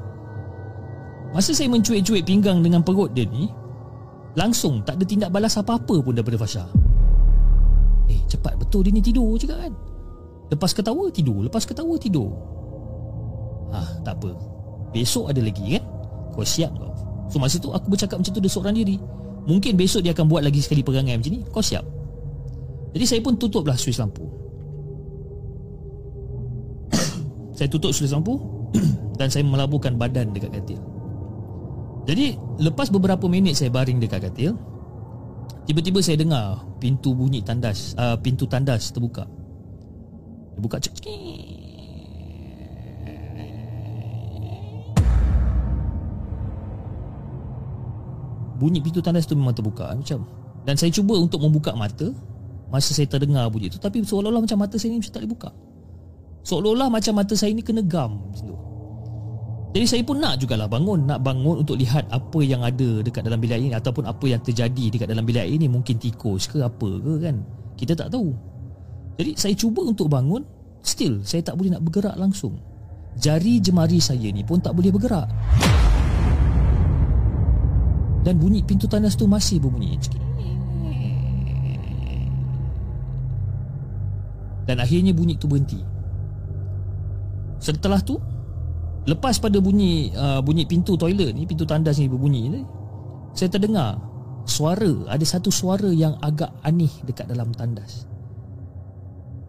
Masa 1.32 1.52
saya 1.52 1.68
mencuit-cuit 1.68 2.24
pinggang 2.24 2.64
dengan 2.64 2.80
perut 2.80 3.12
dia 3.12 3.28
ni, 3.28 3.52
langsung 4.40 4.80
tak 4.88 5.00
ada 5.00 5.06
tindak 5.08 5.30
balas 5.32 5.56
apa-apa 5.60 6.00
pun 6.00 6.16
daripada 6.16 6.40
Fasha. 6.40 6.64
Eh, 8.08 8.20
cepat 8.30 8.56
betul 8.56 8.86
dia 8.86 8.94
ni 8.94 9.02
tidur 9.02 9.36
je 9.36 9.50
kan. 9.50 9.74
Lepas 10.48 10.72
ketawa 10.78 11.10
tidur, 11.10 11.44
lepas 11.44 11.66
ketawa 11.66 11.98
tidur. 11.98 12.30
Ah, 13.74 14.00
tak 14.06 14.22
apa. 14.22 14.32
Besok 14.94 15.34
ada 15.34 15.42
lagi 15.42 15.76
kan? 15.76 15.84
Kau 16.32 16.46
siap 16.46 16.72
kau. 16.78 16.94
So 17.28 17.42
masa 17.42 17.58
tu 17.58 17.74
aku 17.74 17.92
bercakap 17.92 18.22
macam 18.22 18.32
tu 18.32 18.40
dia 18.40 18.52
seorang 18.52 18.76
diri. 18.78 18.96
Mungkin 19.46 19.78
besok 19.78 20.02
dia 20.02 20.14
akan 20.18 20.26
buat 20.26 20.42
lagi 20.42 20.62
sekali 20.62 20.82
perangai 20.82 21.18
macam 21.18 21.32
ni. 21.34 21.42
Kau 21.54 21.62
siap. 21.62 21.86
Jadi 22.98 23.06
saya 23.06 23.22
pun 23.22 23.38
tutuplah 23.38 23.78
suis 23.78 23.98
lampu. 24.02 24.26
saya 27.58 27.68
tutup 27.70 27.94
suis 27.94 28.10
lampu 28.10 28.40
dan 29.20 29.30
saya 29.30 29.46
melaburkan 29.46 30.00
badan 30.00 30.34
dekat 30.34 30.50
katil. 30.50 30.82
Jadi 32.06 32.38
lepas 32.62 32.94
beberapa 32.94 33.26
minit 33.26 33.58
saya 33.58 33.74
baring 33.74 33.98
dekat 33.98 34.30
katil, 34.30 34.54
tiba-tiba 35.66 36.00
saya 36.06 36.22
dengar 36.22 36.62
pintu 36.78 37.18
bunyi 37.18 37.42
tandas, 37.42 37.98
uh, 37.98 38.14
pintu 38.22 38.46
tandas 38.46 38.94
terbuka. 38.94 39.26
Dia 40.56 40.60
buka 40.62 40.78
cek 40.80 40.96
bunyi 48.56 48.80
pintu 48.80 49.04
tandas 49.04 49.28
tu 49.28 49.36
memang 49.36 49.54
terbuka 49.54 49.92
macam. 49.92 50.24
Dan 50.66 50.76
saya 50.80 50.90
cuba 50.90 51.20
untuk 51.20 51.44
membuka 51.44 51.76
mata. 51.78 52.10
Masa 52.74 52.98
saya 52.98 53.06
terdengar 53.06 53.46
bunyi 53.54 53.70
tu 53.70 53.78
tapi 53.78 54.02
seolah-olah 54.02 54.42
macam 54.42 54.58
mata 54.58 54.76
saya 54.76 54.96
ni 54.96 55.00
macam 55.00 55.14
tak 55.14 55.22
boleh 55.22 55.32
buka. 55.38 55.50
Seolah-olah 56.46 56.88
macam 56.90 57.14
mata 57.14 57.34
saya 57.38 57.52
ni 57.54 57.62
kena 57.62 57.86
gam 57.86 58.18
macam 58.32 58.46
tu. 58.50 58.58
Jadi 59.76 59.86
saya 59.92 60.02
pun 60.08 60.24
nak 60.24 60.40
jugalah 60.40 60.72
bangun 60.72 61.04
nak 61.04 61.20
bangun 61.20 61.62
untuk 61.62 61.76
lihat 61.76 62.08
apa 62.08 62.40
yang 62.40 62.64
ada 62.64 63.04
dekat 63.04 63.28
dalam 63.28 63.44
bilik 63.44 63.60
ini 63.60 63.76
ataupun 63.76 64.08
apa 64.08 64.24
yang 64.24 64.40
terjadi 64.40 64.88
dekat 64.88 65.08
dalam 65.12 65.28
bilik 65.28 65.44
ini 65.46 65.68
mungkin 65.68 66.00
tikus 66.00 66.48
ke 66.48 66.64
apa 66.64 66.90
ke 67.00 67.14
kan? 67.22 67.44
Kita 67.76 67.92
tak 67.92 68.08
tahu. 68.16 68.32
Jadi 69.20 69.32
saya 69.36 69.54
cuba 69.54 69.84
untuk 69.84 70.08
bangun 70.08 70.48
still 70.80 71.20
saya 71.28 71.44
tak 71.44 71.60
boleh 71.60 71.76
nak 71.76 71.84
bergerak 71.84 72.16
langsung. 72.16 72.56
Jari 73.20 73.60
jemari 73.60 74.00
saya 74.00 74.32
ni 74.32 74.44
pun 74.48 74.60
tak 74.64 74.76
boleh 74.76 74.92
bergerak 74.92 75.28
dan 78.26 78.42
bunyi 78.42 78.66
pintu 78.66 78.90
tandas 78.90 79.14
tu 79.14 79.30
masih 79.30 79.62
berbunyi. 79.62 80.02
Dan 84.66 84.82
akhirnya 84.82 85.14
bunyi 85.14 85.38
tu 85.38 85.46
berhenti. 85.46 85.78
Setelah 87.62 88.02
tu 88.02 88.22
Lepas 89.06 89.38
pada 89.38 89.62
bunyi 89.62 90.10
uh, 90.14 90.42
bunyi 90.42 90.66
pintu 90.66 90.98
toilet 90.98 91.34
ni 91.34 91.46
Pintu 91.46 91.66
tandas 91.66 92.02
ni 92.02 92.10
berbunyi 92.10 92.42
ni 92.50 92.62
Saya 93.34 93.50
terdengar 93.54 93.98
Suara 94.46 95.10
Ada 95.10 95.26
satu 95.26 95.50
suara 95.50 95.90
yang 95.90 96.18
agak 96.22 96.54
aneh 96.62 96.90
Dekat 97.06 97.26
dalam 97.30 97.54
tandas. 97.54 98.06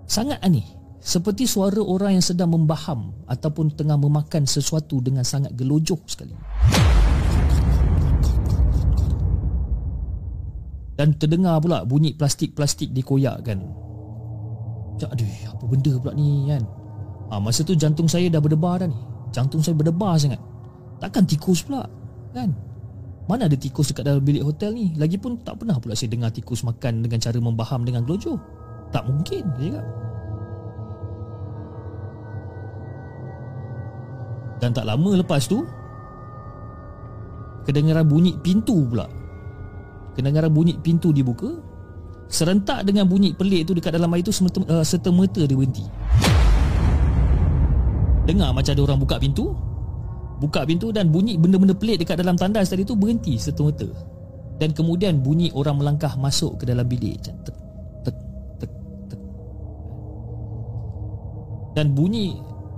Sangat 0.09 0.41
aneh. 0.41 0.65
Seperti 1.01 1.45
suara 1.45 1.81
orang 1.81 2.17
yang 2.17 2.25
sedang 2.25 2.53
membaham 2.53 3.13
Ataupun 3.29 3.73
tengah 3.73 4.01
memakan 4.01 4.49
sesuatu 4.49 5.01
Dengan 5.01 5.25
sangat 5.25 5.53
gelojok 5.57 6.05
sekali 6.09 6.37
Dan 10.97 11.13
terdengar 11.21 11.61
pula 11.61 11.85
bunyi 11.85 12.17
plastik-plastik 12.17 12.91
dikoyakkan 12.97 13.61
Cak, 14.97 15.13
aduh, 15.13 15.29
apa 15.53 15.65
benda 15.69 15.93
pula 16.01 16.13
ni 16.17 16.49
kan? 16.49 16.65
Ha, 17.29 17.37
Masa 17.37 17.61
tu 17.61 17.77
jantung 17.77 18.09
saya 18.09 18.33
dah 18.33 18.41
berdebar 18.41 18.81
dah 18.81 18.89
ni. 18.89 18.97
Jantung 19.29 19.61
saya 19.61 19.77
berdebar 19.77 20.17
sangat. 20.17 20.41
Takkan 20.97 21.29
tikus 21.29 21.61
pula 21.61 21.85
kan? 22.33 22.57
Mana 23.27 23.51
ada 23.51 23.59
tikus 23.59 23.93
dekat 23.93 24.09
dalam 24.09 24.23
bilik 24.25 24.41
hotel 24.41 24.73
ni? 24.73 24.95
Lagipun 24.97 25.43
tak 25.45 25.61
pernah 25.61 25.77
pula 25.77 25.93
saya 25.93 26.15
dengar 26.15 26.31
tikus 26.31 26.63
makan 26.63 27.03
Dengan 27.03 27.19
cara 27.19 27.39
membaham 27.43 27.83
dengan 27.83 28.07
gelojo 28.07 28.39
Tak 28.95 29.03
mungkin 29.03 29.43
dia 29.59 29.83
kan? 29.83 29.87
Dan 34.63 34.71
tak 34.73 34.87
lama 34.87 35.19
lepas 35.19 35.51
tu 35.51 35.67
Kedengaran 37.67 38.07
bunyi 38.07 38.39
pintu 38.39 38.87
pula 38.87 39.11
Kedengaran 40.17 40.49
bunyi 40.49 40.81
pintu 40.81 41.13
dibuka 41.13 41.61
Serentak 42.27 42.83
dengan 42.83 43.07
bunyi 43.07 43.37
pelik 43.37 43.69
tu 43.69 43.73
dekat 43.77 43.95
dalam 43.95 44.11
air 44.17 44.25
tu 44.25 44.33
uh, 44.33 44.83
Serta-merta 44.83 45.45
dia 45.45 45.55
berhenti. 45.55 45.85
Dengar 48.27 48.51
macam 48.51 48.73
ada 48.75 48.83
orang 48.83 48.99
buka 48.99 49.17
pintu 49.23 49.55
Buka 50.37 50.65
pintu 50.69 50.93
dan 50.93 51.09
bunyi 51.13 51.37
benda-benda 51.41 51.73
pelik 51.73 52.05
dekat 52.05 52.21
dalam 52.21 52.37
tandas 52.37 52.69
tadi 52.69 52.85
tu 52.85 52.93
berhenti 52.93 53.41
serta-merta. 53.41 53.89
Dan 54.61 54.73
kemudian 54.77 55.21
bunyi 55.21 55.49
orang 55.53 55.81
melangkah 55.81 56.13
masuk 56.17 56.61
ke 56.61 56.65
dalam 56.69 56.85
bilik. 56.85 57.21
Tek, 57.25 57.37
tek, 58.05 58.17
tek, 58.61 58.73
tek. 59.13 59.21
Dan 61.77 61.93
bunyi 61.93 62.37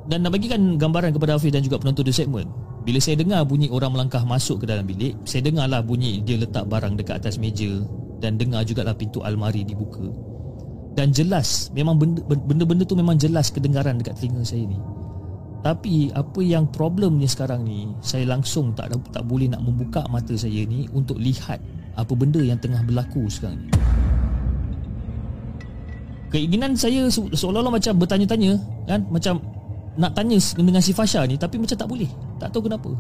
Dan 0.08 0.24
nak 0.24 0.34
bagikan 0.34 0.80
gambaran 0.80 1.12
kepada 1.12 1.36
Hafiz 1.36 1.52
dan 1.52 1.60
juga 1.60 1.76
penonton 1.82 2.06
di 2.06 2.14
segmen 2.14 2.67
bila 2.86 2.98
saya 3.04 3.20
dengar 3.20 3.44
bunyi 3.44 3.68
orang 3.68 3.92
melangkah 3.92 4.24
masuk 4.24 4.64
ke 4.64 4.66
dalam 4.70 4.88
bilik 4.88 5.12
Saya 5.28 5.44
dengarlah 5.44 5.84
bunyi 5.84 6.24
dia 6.24 6.40
letak 6.40 6.64
barang 6.72 6.96
dekat 6.96 7.20
atas 7.20 7.36
meja 7.36 7.68
Dan 8.16 8.40
dengar 8.40 8.64
jugalah 8.64 8.96
pintu 8.96 9.20
almari 9.20 9.60
dibuka. 9.60 10.08
Dan 10.96 11.12
jelas 11.12 11.68
Memang 11.76 12.00
benda-benda 12.00 12.88
tu 12.88 12.96
memang 12.96 13.20
jelas 13.20 13.52
kedengaran 13.52 14.00
dekat 14.00 14.16
telinga 14.16 14.40
saya 14.40 14.64
ni. 14.64 14.80
Tapi 15.60 16.14
apa 16.16 16.40
yang 16.40 16.70
problemnya 16.70 17.28
sekarang 17.28 17.66
ni 17.66 17.92
Saya 18.00 18.24
langsung 18.24 18.72
tak 18.72 18.94
tak 19.12 19.26
boleh 19.26 19.50
nak 19.52 19.60
membuka 19.60 20.06
mata 20.08 20.32
saya 20.38 20.64
ni 20.64 20.88
Untuk 20.94 21.20
lihat 21.20 21.60
apa 21.98 22.14
benda 22.14 22.38
yang 22.38 22.56
tengah 22.62 22.78
berlaku 22.86 23.26
sekarang 23.26 23.58
ni. 23.58 23.68
Keinginan 26.28 26.76
saya 26.78 27.08
se- 27.10 27.32
seolah-olah 27.34 27.74
macam 27.74 27.98
bertanya-tanya 27.98 28.54
kan? 28.86 29.00
Macam 29.10 29.42
nak 29.98 30.14
tanya 30.14 30.38
dengan 30.54 30.78
si 30.78 30.94
Fasha 30.94 31.26
ni 31.26 31.34
tapi 31.34 31.58
macam 31.58 31.74
tak 31.74 31.88
boleh. 31.90 32.08
Tak 32.38 32.54
tahu 32.54 32.70
kenapa. 32.70 32.94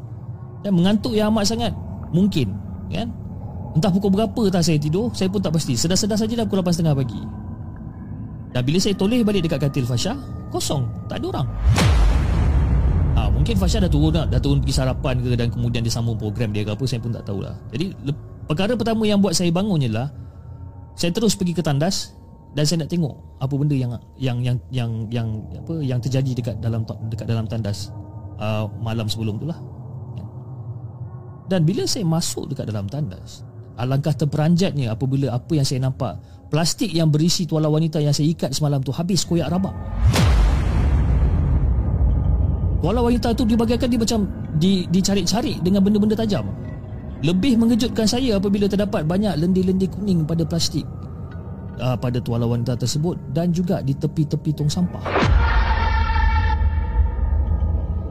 Dan 0.66 0.74
mengantuk 0.74 1.14
yang 1.14 1.30
amat 1.30 1.46
sangat. 1.46 1.72
Mungkin 2.10 2.50
kan. 2.90 3.08
Entah 3.78 3.94
pukul 3.94 4.10
berapa 4.10 4.42
tak 4.50 4.66
saya 4.66 4.80
tidur, 4.80 5.14
saya 5.14 5.30
pun 5.30 5.38
tak 5.38 5.54
pasti. 5.54 5.78
Sedar-sedar 5.78 6.18
saja 6.18 6.34
dah 6.34 6.44
pukul 6.48 6.66
8.30 6.66 6.98
pagi. 6.98 7.22
Dan 8.50 8.60
bila 8.66 8.78
saya 8.82 8.94
toleh 8.98 9.22
balik 9.22 9.46
dekat 9.46 9.70
katil 9.70 9.86
Fasha, 9.86 10.18
kosong, 10.50 10.88
tak 11.06 11.22
ada 11.22 11.26
orang. 11.38 11.48
Ah, 13.14 13.28
mungkin 13.30 13.54
Fasha 13.54 13.78
dah 13.78 13.90
turun 13.92 14.10
dah, 14.10 14.24
dah 14.26 14.40
turun 14.42 14.58
pergi 14.58 14.74
sarapan 14.74 15.20
ke 15.22 15.36
dan 15.38 15.52
kemudian 15.52 15.84
dia 15.84 15.92
sambung 15.92 16.18
program 16.18 16.50
dia 16.50 16.66
ke 16.66 16.74
apa 16.74 16.84
saya 16.88 16.98
pun 16.98 17.14
tak 17.14 17.22
tahulah. 17.28 17.54
Jadi 17.70 17.94
le- 18.02 18.18
perkara 18.48 18.74
pertama 18.74 19.04
yang 19.04 19.20
buat 19.20 19.36
saya 19.36 19.52
bangun 19.52 19.84
ialah 19.84 20.08
saya 20.98 21.14
terus 21.14 21.38
pergi 21.38 21.54
ke 21.54 21.62
tandas 21.62 22.17
dan 22.58 22.66
saya 22.66 22.82
nak 22.82 22.90
tengok 22.90 23.14
apa 23.38 23.54
benda 23.54 23.78
yang 23.78 23.94
yang 24.18 24.42
yang 24.42 24.58
yang 24.74 24.90
yang 25.14 25.28
apa 25.62 25.78
yang 25.78 26.02
terjadi 26.02 26.42
dekat 26.42 26.54
dalam 26.58 26.82
dekat 27.06 27.30
dalam 27.30 27.46
tandas 27.46 27.94
uh, 28.42 28.66
malam 28.82 29.06
sebelum 29.06 29.38
tu 29.38 29.46
lah. 29.46 29.62
Dan 31.46 31.62
bila 31.62 31.86
saya 31.86 32.02
masuk 32.02 32.50
dekat 32.50 32.66
dalam 32.66 32.90
tandas, 32.90 33.46
alangkah 33.78 34.10
terperanjatnya 34.10 34.90
apabila 34.90 35.38
apa 35.38 35.54
yang 35.54 35.62
saya 35.62 35.86
nampak 35.86 36.18
plastik 36.50 36.90
yang 36.90 37.14
berisi 37.14 37.46
tuala 37.46 37.70
wanita 37.70 38.02
yang 38.02 38.10
saya 38.10 38.26
ikat 38.26 38.50
semalam 38.50 38.82
tu 38.82 38.90
habis 38.90 39.22
koyak 39.22 39.46
rabak. 39.46 39.72
Tuala 42.82 43.06
wanita 43.06 43.38
tu 43.38 43.46
dibagaikan 43.46 43.86
dia 43.86 44.02
macam 44.02 44.26
di, 44.58 44.82
dicari-cari 44.90 45.62
dengan 45.62 45.86
benda-benda 45.86 46.18
tajam. 46.18 46.50
Lebih 47.22 47.54
mengejutkan 47.54 48.06
saya 48.10 48.34
apabila 48.34 48.66
terdapat 48.66 49.06
banyak 49.06 49.38
lendir-lendir 49.38 49.94
kuning 49.94 50.26
pada 50.26 50.42
plastik 50.42 50.97
uh, 51.78 51.96
pada 51.96 52.18
tuala 52.20 52.44
wanita 52.44 52.76
tersebut 52.76 53.16
dan 53.32 53.50
juga 53.54 53.80
di 53.80 53.94
tepi-tepi 53.94 54.50
tong 54.54 54.70
sampah. 54.70 55.02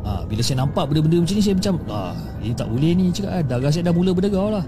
Ah, 0.07 0.23
bila 0.23 0.39
saya 0.39 0.63
nampak 0.63 0.87
benda-benda 0.87 1.19
macam 1.19 1.35
ni 1.35 1.43
saya 1.43 1.55
macam 1.59 1.75
ah 1.91 2.15
ini 2.39 2.55
tak 2.55 2.67
boleh 2.71 2.91
ni 2.95 3.11
cakap 3.11 3.31
ah, 3.31 3.43
darah 3.43 3.71
saya 3.71 3.91
dah 3.91 3.93
mula 3.93 4.15
berdegar 4.15 4.47
lah. 4.47 4.65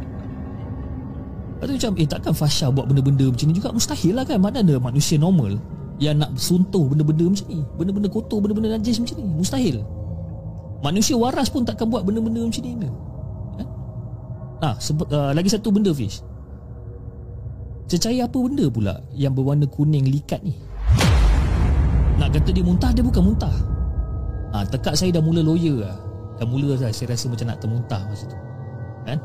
Lepas 1.59 1.65
tu 1.67 1.73
macam 1.75 1.91
eh 1.99 2.07
takkan 2.07 2.33
Fasha 2.35 2.67
buat 2.71 2.87
benda-benda 2.87 3.27
macam 3.31 3.45
ni 3.47 3.55
juga 3.55 3.71
mustahil 3.71 4.13
lah 4.15 4.23
kan 4.27 4.39
mana 4.39 4.59
ada 4.63 4.75
manusia 4.79 5.15
normal 5.15 5.59
yang 5.99 6.15
nak 6.15 6.31
suntuh 6.39 6.87
benda-benda 6.87 7.27
macam 7.27 7.45
ni 7.51 7.59
benda-benda 7.75 8.07
kotor 8.07 8.39
benda-benda 8.39 8.79
najis 8.79 9.03
macam 9.03 9.19
ni 9.19 9.27
mustahil 9.27 9.83
manusia 10.79 11.19
waras 11.19 11.51
pun 11.51 11.67
takkan 11.67 11.91
buat 11.91 12.07
benda-benda 12.07 12.47
macam 12.47 12.63
ni 12.63 12.71
eh? 12.87 12.93
Nah, 14.59 14.75
uh, 14.75 15.31
lagi 15.31 15.51
satu 15.51 15.71
benda 15.71 15.91
Fish 15.91 16.23
Cecair 17.89 18.21
apa 18.21 18.37
benda 18.37 18.69
pula 18.69 19.01
Yang 19.17 19.33
berwarna 19.41 19.65
kuning 19.65 20.05
likat 20.05 20.45
ni? 20.45 20.53
Nak 22.21 22.29
kata 22.37 22.53
dia 22.53 22.61
muntah 22.61 22.93
Dia 22.93 23.01
bukan 23.01 23.33
muntah. 23.33 23.55
Ha, 24.53 24.61
Tekak 24.69 24.93
saya 24.93 25.09
dah 25.09 25.23
mula 25.25 25.41
lawyer 25.41 25.81
lah. 25.81 25.97
Dah 26.37 26.45
mula 26.45 26.77
lah 26.77 26.93
Saya 26.93 27.17
rasa 27.17 27.25
macam 27.25 27.49
nak 27.49 27.57
termuntah 27.57 28.01
masa 28.05 28.29
tu. 28.29 28.37
Kan? 29.09 29.17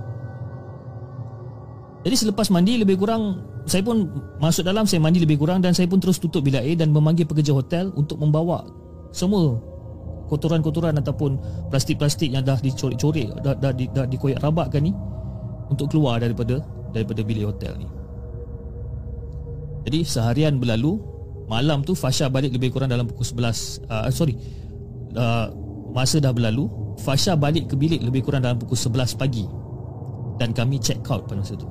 Jadi 2.09 2.17
selepas 2.17 2.49
mandi 2.49 2.81
lebih 2.81 2.97
kurang 2.97 3.45
Saya 3.69 3.85
pun 3.85 4.09
masuk 4.41 4.65
dalam 4.65 4.89
Saya 4.89 5.05
mandi 5.05 5.21
lebih 5.21 5.37
kurang 5.37 5.61
Dan 5.61 5.77
saya 5.77 5.85
pun 5.85 6.01
terus 6.01 6.17
tutup 6.17 6.41
bilik 6.41 6.65
air 6.65 6.81
Dan 6.81 6.89
memanggil 6.89 7.29
pekerja 7.29 7.53
hotel 7.53 7.93
Untuk 8.01 8.17
membawa 8.17 8.65
Semua 9.13 9.61
Kotoran-kotoran 10.33 10.97
Ataupun 10.97 11.37
plastik-plastik 11.69 12.33
Yang 12.33 12.45
dah 12.49 12.59
dicorik-corik 12.65 13.29
Dah, 13.45 13.53
dah, 13.61 13.73
dah, 13.77 13.89
dah 13.93 14.05
dikoyak 14.09 14.41
rabakkan 14.41 14.89
ni 14.89 14.93
Untuk 15.69 15.93
keluar 15.93 16.17
daripada 16.17 16.65
Daripada 16.97 17.21
bilik 17.21 17.53
hotel 17.53 17.77
ni 17.77 17.89
jadi 19.85 20.01
seharian 20.03 20.57
berlalu 20.57 20.99
Malam 21.45 21.85
tu 21.85 21.93
Fasha 21.93 22.33
balik 22.33 22.57
lebih 22.57 22.73
kurang 22.73 22.89
dalam 22.89 23.05
pukul 23.05 23.25
11 23.45 23.85
uh, 23.85 24.09
Sorry 24.09 24.35
uh, 25.15 25.53
Masa 25.93 26.19
dah 26.19 26.33
berlalu 26.33 26.67
Fasha 27.05 27.37
balik 27.37 27.69
ke 27.71 27.77
bilik 27.77 28.01
lebih 28.01 28.25
kurang 28.25 28.43
dalam 28.47 28.55
pukul 28.55 28.79
11 28.79 29.19
pagi. 29.19 29.45
Dan 30.39 30.55
kami 30.55 30.79
check 30.79 31.03
out 31.11 31.27
pada 31.27 31.43
masa 31.43 31.55
tu. 31.55 31.67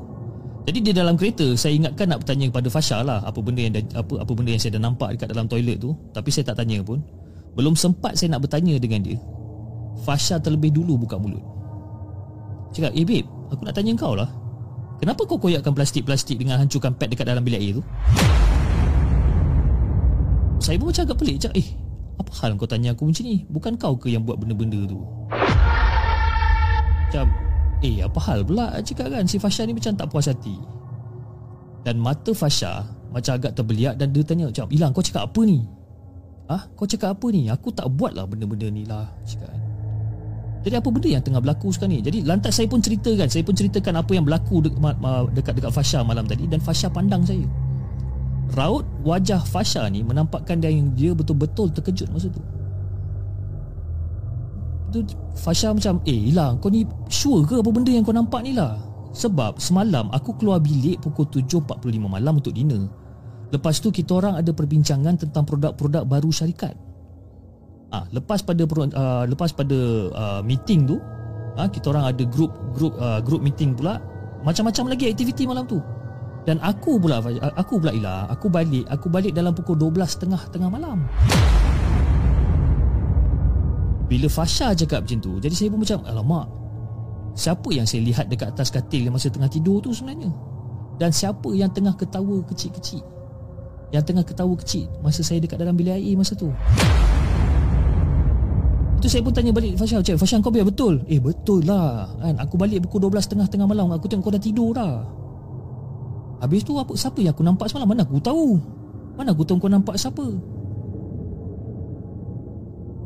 Jadi 0.63 0.79
di 0.79 0.91
dalam 0.95 1.19
kereta 1.19 1.55
Saya 1.59 1.75
ingatkan 1.75 2.07
nak 2.07 2.23
bertanya 2.23 2.47
kepada 2.47 2.67
Fasha 2.71 3.03
lah 3.03 3.19
Apa 3.27 3.43
benda 3.43 3.67
yang 3.67 3.75
apa, 3.99 4.23
apa 4.23 4.31
benda 4.31 4.55
yang 4.55 4.63
saya 4.63 4.79
dah 4.79 4.83
nampak 4.87 5.09
dekat 5.17 5.27
dalam 5.33 5.49
toilet 5.49 5.81
tu. 5.81 5.91
Tapi 6.13 6.29
saya 6.29 6.53
tak 6.53 6.63
tanya 6.63 6.79
pun. 6.85 7.01
Belum 7.57 7.73
sempat 7.73 8.15
saya 8.15 8.37
nak 8.37 8.45
bertanya 8.45 8.77
dengan 8.77 9.01
dia 9.03 9.17
Fasha 10.05 10.37
terlebih 10.37 10.75
dulu 10.75 11.01
buka 11.03 11.17
mulut. 11.17 11.43
Cakap, 12.73 12.93
eh 12.97 13.05
babe 13.05 13.27
Aku 13.53 13.61
nak 13.61 13.77
tanya 13.77 13.93
kau 13.93 14.17
lah 14.17 14.42
Kenapa 15.01 15.25
kau 15.25 15.41
koyakkan 15.41 15.73
plastik-plastik 15.73 16.37
dengan 16.37 16.61
hancurkan 16.61 16.93
pad 16.93 17.09
dekat 17.11 17.25
dalam 17.25 17.41
bilik 17.41 17.59
air 17.59 17.73
tu? 17.79 17.83
Saya 20.63 20.79
pun 20.79 20.93
macam 20.93 21.03
agak 21.03 21.17
pelik 21.19 21.37
cak, 21.43 21.53
eh, 21.59 21.67
apa 22.15 22.31
hal 22.39 22.55
kau 22.55 22.69
tanya 22.69 22.95
aku 22.95 23.03
macam 23.09 23.25
ni? 23.27 23.43
Bukan 23.51 23.73
kau 23.75 23.99
ke 23.99 24.07
yang 24.07 24.23
buat 24.23 24.39
benda-benda 24.39 24.79
tu? 24.87 25.03
Macam, 27.03 27.25
eh, 27.83 27.99
apa 27.99 28.19
hal 28.23 28.47
pula 28.47 28.79
cakap 28.79 29.11
kan 29.11 29.27
si 29.27 29.41
Fasha 29.41 29.67
ni 29.67 29.75
macam 29.75 29.91
tak 29.97 30.07
puas 30.07 30.31
hati. 30.31 30.55
Dan 31.83 31.99
mata 31.99 32.31
Fasha 32.31 32.87
macam 33.11 33.35
agak 33.35 33.59
terbeliak 33.59 33.99
dan 33.99 34.15
dia 34.15 34.23
tanya 34.23 34.47
macam, 34.47 34.71
Ilang 34.71 34.95
kau 34.95 35.03
cakap 35.03 35.27
apa 35.27 35.41
ni? 35.43 35.67
Ah, 36.47 36.63
kau 36.79 36.87
cakap 36.87 37.19
apa 37.19 37.27
ni? 37.33 37.51
Aku 37.51 37.75
tak 37.75 37.91
buat 37.91 38.15
lah 38.15 38.23
benda-benda 38.23 38.71
ni 38.71 38.87
lah 38.87 39.11
cakap 39.27 39.51
kan. 39.51 39.72
Jadi 40.63 40.79
apa 40.79 40.87
benda 40.87 41.09
yang 41.11 41.23
tengah 41.23 41.43
berlaku 41.43 41.75
sekarang 41.75 41.99
ni? 41.99 41.99
Jadi 41.99 42.23
lantas 42.23 42.55
saya 42.55 42.71
pun 42.71 42.79
ceritakan, 42.79 43.27
saya 43.27 43.43
pun 43.43 43.51
ceritakan 43.51 43.99
apa 43.99 44.11
yang 44.15 44.23
berlaku 44.23 44.63
de- 44.63 44.75
ma- 44.79 44.95
ma- 44.95 45.27
dekat 45.27 45.59
dekat 45.59 45.75
Fasha 45.75 45.99
malam 46.07 46.23
tadi 46.23 46.47
dan 46.47 46.63
Fasha 46.63 46.87
pandang 46.87 47.27
saya. 47.27 47.43
Raut 48.55 48.87
wajah 49.03 49.43
Fasha 49.43 49.83
ni 49.91 50.07
menampakkan 50.07 50.63
dia 50.63 50.71
yang 50.71 50.95
dia 50.95 51.11
betul-betul 51.11 51.67
terkejut 51.75 52.07
masa 52.15 52.31
tu. 52.31 52.39
Tu 54.95 55.03
Fasha 55.35 55.75
macam, 55.75 55.99
"Eh, 56.07 56.31
Ila, 56.31 56.55
kau 56.63 56.71
ni 56.71 56.87
sure 57.11 57.43
ke 57.43 57.59
apa 57.59 57.69
benda 57.73 57.91
yang 57.91 58.07
kau 58.07 58.15
nampak 58.15 58.39
ni 58.45 58.55
lah?" 58.55 58.79
Sebab 59.13 59.61
semalam 59.61 60.09
aku 60.09 60.33
keluar 60.39 60.63
bilik 60.63 60.97
pukul 61.03 61.27
7.45 61.29 62.09
malam 62.09 62.39
untuk 62.39 62.55
dinner. 62.55 62.87
Lepas 63.53 63.77
tu 63.77 63.93
kita 63.93 64.17
orang 64.17 64.41
ada 64.41 64.49
perbincangan 64.49 65.13
tentang 65.13 65.45
produk-produk 65.45 66.01
baru 66.07 66.33
syarikat. 66.33 66.73
Ah, 67.93 68.09
lepas 68.09 68.41
pada 68.41 68.65
uh, 68.65 69.23
lepas 69.29 69.53
pada 69.53 69.77
uh, 70.17 70.41
meeting 70.41 70.89
tu, 70.89 70.97
ah 71.61 71.69
kita 71.69 71.93
orang 71.93 72.09
ada 72.09 72.25
group 72.25 72.49
group 72.73 72.97
uh, 72.97 73.21
group 73.21 73.45
meeting 73.45 73.77
pula. 73.77 74.01
Macam-macam 74.41 74.97
lagi 74.97 75.13
aktiviti 75.13 75.45
malam 75.45 75.69
tu. 75.69 75.77
Dan 76.43 76.57
aku 76.59 76.97
pula 76.97 77.21
aku 77.55 77.79
pula 77.79 77.93
ilah, 77.93 78.27
aku 78.27 78.49
balik, 78.51 78.83
aku 78.89 79.07
balik 79.07 79.31
dalam 79.31 79.55
pukul 79.55 79.79
12.30 79.79 80.51
tengah 80.51 80.67
malam. 80.67 81.05
Bila 84.09 84.27
Fasha 84.27 84.75
cakap 84.75 85.07
macam 85.07 85.23
tu, 85.23 85.39
jadi 85.39 85.55
saya 85.55 85.69
pun 85.71 85.79
macam 85.85 86.03
alamak. 86.03 86.47
Siapa 87.37 87.69
yang 87.71 87.87
saya 87.87 88.03
lihat 88.03 88.27
dekat 88.27 88.51
atas 88.51 88.73
katil 88.73 89.07
masa 89.07 89.31
tengah 89.31 89.47
tidur 89.47 89.79
tu 89.79 89.95
sebenarnya? 89.95 90.33
Dan 90.99 91.15
siapa 91.15 91.47
yang 91.55 91.71
tengah 91.71 91.95
ketawa 91.95 92.43
kecil-kecil? 92.51 93.05
Yang 93.95 94.03
tengah 94.11 94.25
ketawa 94.27 94.53
kecil 94.59 94.91
masa 94.99 95.23
saya 95.23 95.39
dekat 95.39 95.61
dalam 95.61 95.79
bilik 95.79 95.95
air 95.95 96.19
masa 96.19 96.35
tu? 96.35 96.51
Tu 99.03 99.11
saya 99.11 99.19
pun 99.19 99.35
tanya 99.35 99.51
balik 99.51 99.75
Fasha 99.75 99.99
Cik 99.99 100.15
Fasha 100.15 100.39
kau 100.39 100.47
biar 100.47 100.63
betul. 100.63 101.03
Eh 101.11 101.19
betul 101.19 101.59
lah 101.67 102.07
kan 102.23 102.39
Aku 102.39 102.55
balik 102.55 102.87
pukul 102.87 103.11
12 103.11 103.35
tengah 103.35 103.47
tengah 103.51 103.67
malam 103.67 103.91
Aku 103.91 104.07
tengok 104.07 104.31
kau 104.31 104.31
dah 104.31 104.39
tidur 104.39 104.71
dah. 104.71 105.03
Habis 106.39 106.63
tu 106.63 106.79
apa 106.79 106.95
siapa 106.95 107.19
yang 107.19 107.35
aku 107.35 107.43
nampak 107.43 107.67
semalam? 107.67 107.91
Mana 107.91 108.07
aku 108.07 108.23
tahu? 108.23 108.55
Mana 109.19 109.35
aku 109.35 109.43
tahu 109.43 109.59
kau 109.59 109.67
nampak 109.67 109.99
siapa? 109.99 110.23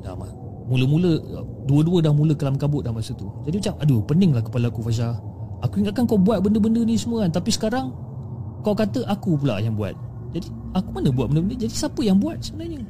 Dah 0.05 0.13
mah 0.13 0.29
Mula-mula 0.69 1.17
Dua-dua 1.65 2.05
dah 2.05 2.13
mula 2.13 2.37
kelam 2.37 2.61
kabut 2.61 2.85
dah 2.85 2.93
masa 2.93 3.17
tu. 3.17 3.33
Jadi 3.49 3.57
macam 3.57 3.73
Aduh 3.81 3.99
pening 4.05 4.37
lah 4.37 4.45
kepala 4.45 4.69
aku 4.69 4.85
Fasha. 4.85 5.17
Aku 5.65 5.81
ingatkan 5.81 6.05
kau 6.05 6.21
buat 6.21 6.45
benda-benda 6.45 6.85
ni 6.85 6.93
semua 6.93 7.25
kan 7.25 7.41
Tapi 7.41 7.49
sekarang 7.49 7.89
Kau 8.61 8.77
kata 8.77 9.01
aku 9.09 9.33
pula 9.33 9.57
yang 9.57 9.73
buat. 9.73 9.97
Jadi 10.29 10.45
aku 10.77 10.93
mana 10.93 11.09
buat 11.09 11.33
benda-benda 11.33 11.57
Jadi 11.57 11.73
siapa 11.73 12.05
yang 12.05 12.21
buat 12.21 12.37
sebenarnya 12.37 12.85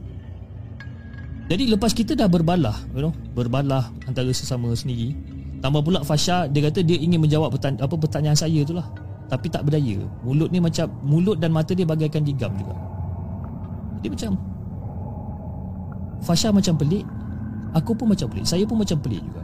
jadi 1.47 1.63
lepas 1.71 1.95
kita 1.95 2.11
dah 2.11 2.27
berbalah, 2.27 2.75
you 2.91 2.99
know, 2.99 3.15
berbalah 3.31 3.87
antara 4.03 4.27
sesama 4.35 4.75
sendiri, 4.75 5.15
tambah 5.63 5.79
pula 5.79 6.03
Fasha 6.03 6.43
dia 6.51 6.67
kata 6.67 6.83
dia 6.83 6.99
ingin 6.99 7.23
menjawab 7.23 7.55
pertanya- 7.55 7.87
apa 7.87 7.95
pertanyaan 7.95 8.35
saya 8.35 8.67
tu 8.67 8.75
lah. 8.75 8.87
Tapi 9.27 9.47
tak 9.51 9.63
berdaya. 9.63 9.99
Mulut 10.23 10.51
ni 10.51 10.59
macam 10.59 10.87
mulut 11.03 11.39
dan 11.39 11.51
mata 11.51 11.71
dia 11.71 11.87
bagaikan 11.87 12.23
digam 12.23 12.51
juga. 12.55 12.75
Jadi 13.99 14.07
macam 14.11 14.31
Fasha 16.23 16.51
macam 16.51 16.75
pelik, 16.75 17.07
aku 17.71 17.95
pun 17.95 18.11
macam 18.11 18.27
pelik, 18.27 18.43
saya 18.43 18.67
pun 18.67 18.83
macam 18.83 18.99
pelik 18.99 19.23
juga. 19.23 19.43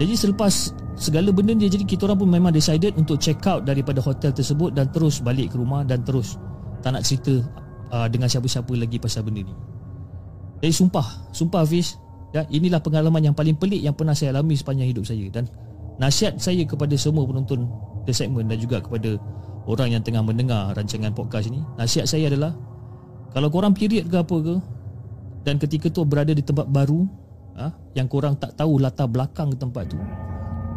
Jadi 0.00 0.12
selepas 0.16 0.52
segala 0.96 1.32
benda 1.32 1.56
dia 1.56 1.72
jadi 1.72 1.84
kita 1.88 2.04
orang 2.08 2.20
pun 2.20 2.28
memang 2.28 2.52
decided 2.52 2.92
untuk 3.00 3.16
check 3.16 3.40
out 3.48 3.64
daripada 3.64 4.00
hotel 4.04 4.32
tersebut 4.32 4.76
dan 4.76 4.88
terus 4.92 5.24
balik 5.24 5.52
ke 5.52 5.56
rumah 5.56 5.84
dan 5.84 6.04
terus 6.04 6.36
tak 6.80 6.96
nak 6.96 7.04
cerita 7.04 7.40
uh, 7.92 8.08
dengan 8.08 8.28
siapa-siapa 8.28 8.72
lagi 8.76 8.96
pasal 9.00 9.24
benda 9.24 9.44
ni. 9.44 9.54
Jadi 10.60 10.72
sumpah, 10.72 11.32
sumpah 11.32 11.64
Hafiz 11.64 11.96
ya, 12.36 12.44
Inilah 12.52 12.84
pengalaman 12.84 13.32
yang 13.32 13.36
paling 13.36 13.56
pelik 13.56 13.80
yang 13.80 13.96
pernah 13.96 14.12
saya 14.12 14.36
alami 14.36 14.54
sepanjang 14.54 14.92
hidup 14.92 15.08
saya 15.08 15.24
Dan 15.32 15.48
nasihat 15.96 16.36
saya 16.36 16.64
kepada 16.68 16.92
semua 17.00 17.24
penonton 17.24 17.68
The 18.04 18.12
Segment 18.12 18.48
dan 18.48 18.56
juga 18.60 18.80
kepada 18.80 19.20
orang 19.68 19.92
yang 19.92 20.02
tengah 20.02 20.24
mendengar 20.24 20.72
rancangan 20.72 21.12
podcast 21.12 21.52
ini, 21.52 21.60
nasihat 21.76 22.08
saya 22.08 22.32
adalah 22.32 22.56
kalau 23.30 23.46
korang 23.52 23.76
period 23.76 24.10
ke 24.10 24.16
apa 24.18 24.36
ke 24.42 24.56
dan 25.46 25.56
ketika 25.60 25.86
tu 25.92 26.02
berada 26.02 26.34
di 26.34 26.42
tempat 26.42 26.66
baru 26.66 27.06
ha, 27.54 27.70
yang 27.94 28.10
korang 28.10 28.34
tak 28.36 28.56
tahu 28.58 28.82
latar 28.82 29.06
belakang 29.06 29.54
tempat 29.54 29.92
tu, 29.92 29.98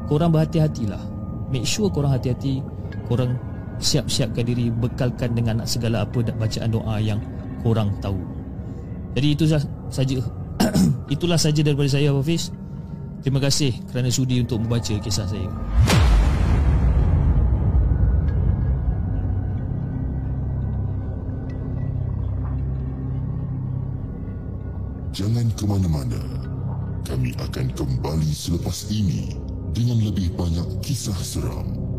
korang 0.08 0.30
berhati-hatilah. 0.30 1.02
Make 1.50 1.66
sure 1.70 1.90
korang 1.90 2.14
hati-hati, 2.14 2.62
korang 3.10 3.38
siap-siapkan 3.82 4.46
diri 4.46 4.70
bekalkan 4.70 5.34
dengan 5.34 5.66
segala 5.66 6.06
apa 6.06 6.22
bacaan 6.34 6.70
doa 6.70 6.96
yang 7.02 7.20
korang 7.66 7.94
tahu. 8.02 8.18
Jadi 9.14 9.28
itu 9.30 9.46
saja 9.94 10.18
itulah 11.14 11.38
saja 11.38 11.62
daripada 11.62 11.90
saya 11.90 12.10
Hafiz. 12.10 12.50
Terima 13.22 13.40
kasih 13.40 13.72
kerana 13.94 14.12
sudi 14.12 14.42
untuk 14.42 14.60
membaca 14.60 14.94
kisah 15.00 15.30
saya. 15.30 15.48
Jangan 25.14 25.46
ke 25.54 25.64
mana-mana. 25.70 26.20
Kami 27.06 27.38
akan 27.38 27.70
kembali 27.78 28.34
selepas 28.34 28.90
ini 28.90 29.38
dengan 29.78 30.02
lebih 30.02 30.34
banyak 30.34 30.82
kisah 30.82 31.16
seram. 31.22 31.93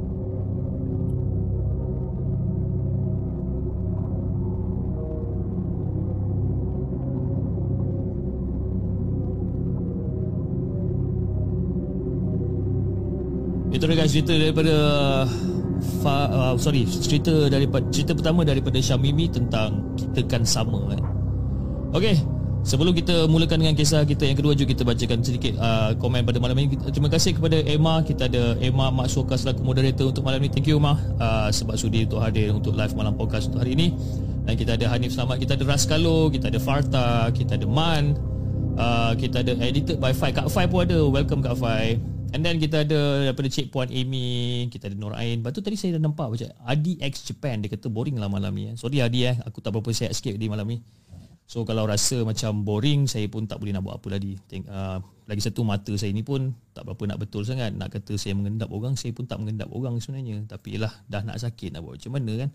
Guys 13.92 14.16
cerita 14.16 14.32
daripada 14.32 14.74
fa, 16.00 16.32
uh, 16.32 16.54
sorry 16.56 16.88
cerita 16.88 17.52
daripada 17.52 17.84
cerita 17.92 18.16
pertama 18.16 18.40
daripada 18.40 18.80
Syamimi 18.80 19.28
tentang 19.28 19.92
kita 19.92 20.24
kan 20.24 20.40
sama 20.40 20.88
eh. 20.96 21.02
Okey, 21.92 22.16
sebelum 22.64 22.96
kita 22.96 23.28
mulakan 23.28 23.60
dengan 23.60 23.76
kisah 23.76 24.08
kita 24.08 24.24
yang 24.24 24.40
kedua 24.40 24.56
juga 24.56 24.72
kita 24.72 24.88
bacakan 24.88 25.20
sedikit 25.20 25.54
uh, 25.60 25.92
komen 26.00 26.24
pada 26.24 26.40
malam 26.40 26.56
ini. 26.58 26.80
Terima 26.90 27.12
kasih 27.12 27.36
kepada 27.36 27.60
Emma, 27.60 28.00
kita 28.00 28.26
ada 28.26 28.56
Emma 28.58 28.88
Mak 28.88 29.06
Suka 29.12 29.36
selaku 29.36 29.60
moderator 29.60 30.08
untuk 30.08 30.24
malam 30.24 30.40
ini. 30.40 30.50
Thank 30.50 30.72
you 30.72 30.80
Emma 30.80 30.96
uh, 31.20 31.52
sebab 31.52 31.76
sudi 31.76 32.08
untuk 32.08 32.24
hadir 32.24 32.56
untuk 32.56 32.72
live 32.72 32.96
malam 32.96 33.14
podcast 33.14 33.52
untuk 33.52 33.68
hari 33.68 33.76
ini. 33.76 33.92
Dan 34.48 34.56
kita 34.56 34.80
ada 34.80 34.90
Hanif 34.96 35.12
Selamat, 35.12 35.40
kita 35.40 35.60
ada 35.60 35.64
Raskalo, 35.68 36.32
kita 36.32 36.48
ada 36.48 36.60
Farta, 36.60 37.08
kita 37.36 37.60
ada 37.60 37.66
Man, 37.68 38.16
uh, 38.80 39.12
kita 39.12 39.44
ada 39.44 39.52
edited 39.60 40.00
by 40.00 40.16
Fai. 40.16 40.32
Kak 40.32 40.48
Fai 40.48 40.64
pun 40.64 40.88
ada. 40.88 41.04
Welcome 41.04 41.44
Kak 41.44 41.60
Fai. 41.60 42.13
And 42.34 42.42
then 42.42 42.58
kita 42.58 42.82
ada 42.82 43.30
daripada 43.30 43.46
checkpoint 43.46 43.94
Amy, 43.94 44.66
kita 44.66 44.90
ada 44.90 44.98
Nur 44.98 45.14
Ain. 45.14 45.38
Lepas 45.38 45.54
tu 45.54 45.62
tadi 45.62 45.78
saya 45.78 45.94
dah 45.94 46.02
nampak 46.02 46.34
macam 46.34 46.50
Adi 46.66 46.98
X 46.98 47.30
Japan 47.30 47.62
dia 47.62 47.70
kata 47.70 47.86
boring 47.86 48.18
lah 48.18 48.26
malam 48.26 48.50
ni. 48.50 48.68
Eh. 48.68 48.74
Sorry 48.74 48.98
Adi 48.98 49.22
eh, 49.22 49.38
aku 49.46 49.62
tak 49.62 49.70
berapa 49.70 49.86
sihat 49.94 50.10
sikit 50.10 50.34
di 50.34 50.50
malam 50.50 50.66
ni. 50.66 50.82
So 51.46 51.62
kalau 51.62 51.86
rasa 51.86 52.26
macam 52.26 52.66
boring, 52.66 53.06
saya 53.06 53.30
pun 53.30 53.46
tak 53.46 53.62
boleh 53.62 53.70
nak 53.70 53.86
buat 53.86 54.02
apa 54.02 54.18
lagi. 54.18 54.34
Think, 54.50 54.66
uh, 54.66 54.98
lagi 55.30 55.46
satu 55.46 55.62
mata 55.62 55.94
saya 55.94 56.10
ni 56.10 56.26
pun 56.26 56.50
tak 56.74 56.82
berapa 56.82 57.14
nak 57.14 57.22
betul 57.22 57.46
sangat. 57.46 57.70
Nak 57.70 57.94
kata 57.94 58.18
saya 58.18 58.34
mengendap 58.34 58.66
orang, 58.74 58.98
saya 58.98 59.14
pun 59.14 59.30
tak 59.30 59.38
mengendap 59.38 59.70
orang 59.70 60.02
sebenarnya. 60.02 60.42
Tapi 60.50 60.82
lah 60.82 60.90
dah 61.06 61.22
nak 61.22 61.38
sakit 61.38 61.70
nak 61.70 61.86
buat 61.86 62.02
macam 62.02 62.18
mana 62.18 62.32
kan. 62.34 62.50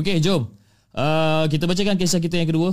Okay 0.00 0.16
jom. 0.24 0.48
Uh, 0.96 1.44
kita 1.52 1.68
bacakan 1.68 2.00
kisah 2.00 2.24
kita 2.24 2.40
yang 2.40 2.48
kedua. 2.48 2.72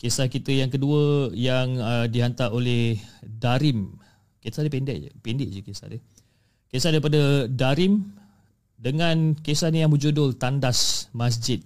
Kisah 0.00 0.24
kita 0.32 0.56
yang 0.56 0.72
kedua 0.72 1.28
yang 1.36 1.76
uh, 1.76 2.08
dihantar 2.08 2.48
oleh 2.48 2.96
Darim 3.20 4.05
Kisah 4.46 4.62
dia 4.62 4.70
pendek 4.70 4.96
je 5.02 5.10
Pendek 5.26 5.48
je 5.50 5.58
kisah 5.58 5.90
dia. 5.90 5.98
Kisah 6.70 6.94
daripada 6.94 7.50
Darim 7.50 8.14
Dengan 8.78 9.34
kisah 9.34 9.74
ni 9.74 9.82
yang 9.82 9.90
berjudul 9.90 10.38
Tandas 10.38 11.10
Masjid. 11.10 11.58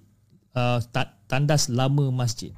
Uh, 0.57 0.81
Tandas 1.29 1.69
Lama 1.69 2.09
Masjid. 2.09 2.57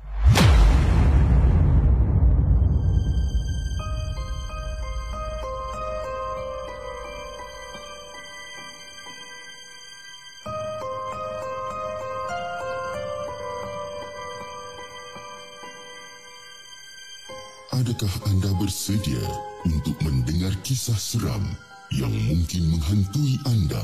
Adakah 17.73 18.13
anda 18.29 18.52
bersedia 18.63 19.19
untuk 19.67 19.99
mendengar 20.07 20.55
kisah 20.63 20.95
seram 20.95 21.43
yang 21.91 22.15
mungkin 22.31 22.71
menghantui 22.71 23.35
anda? 23.43 23.83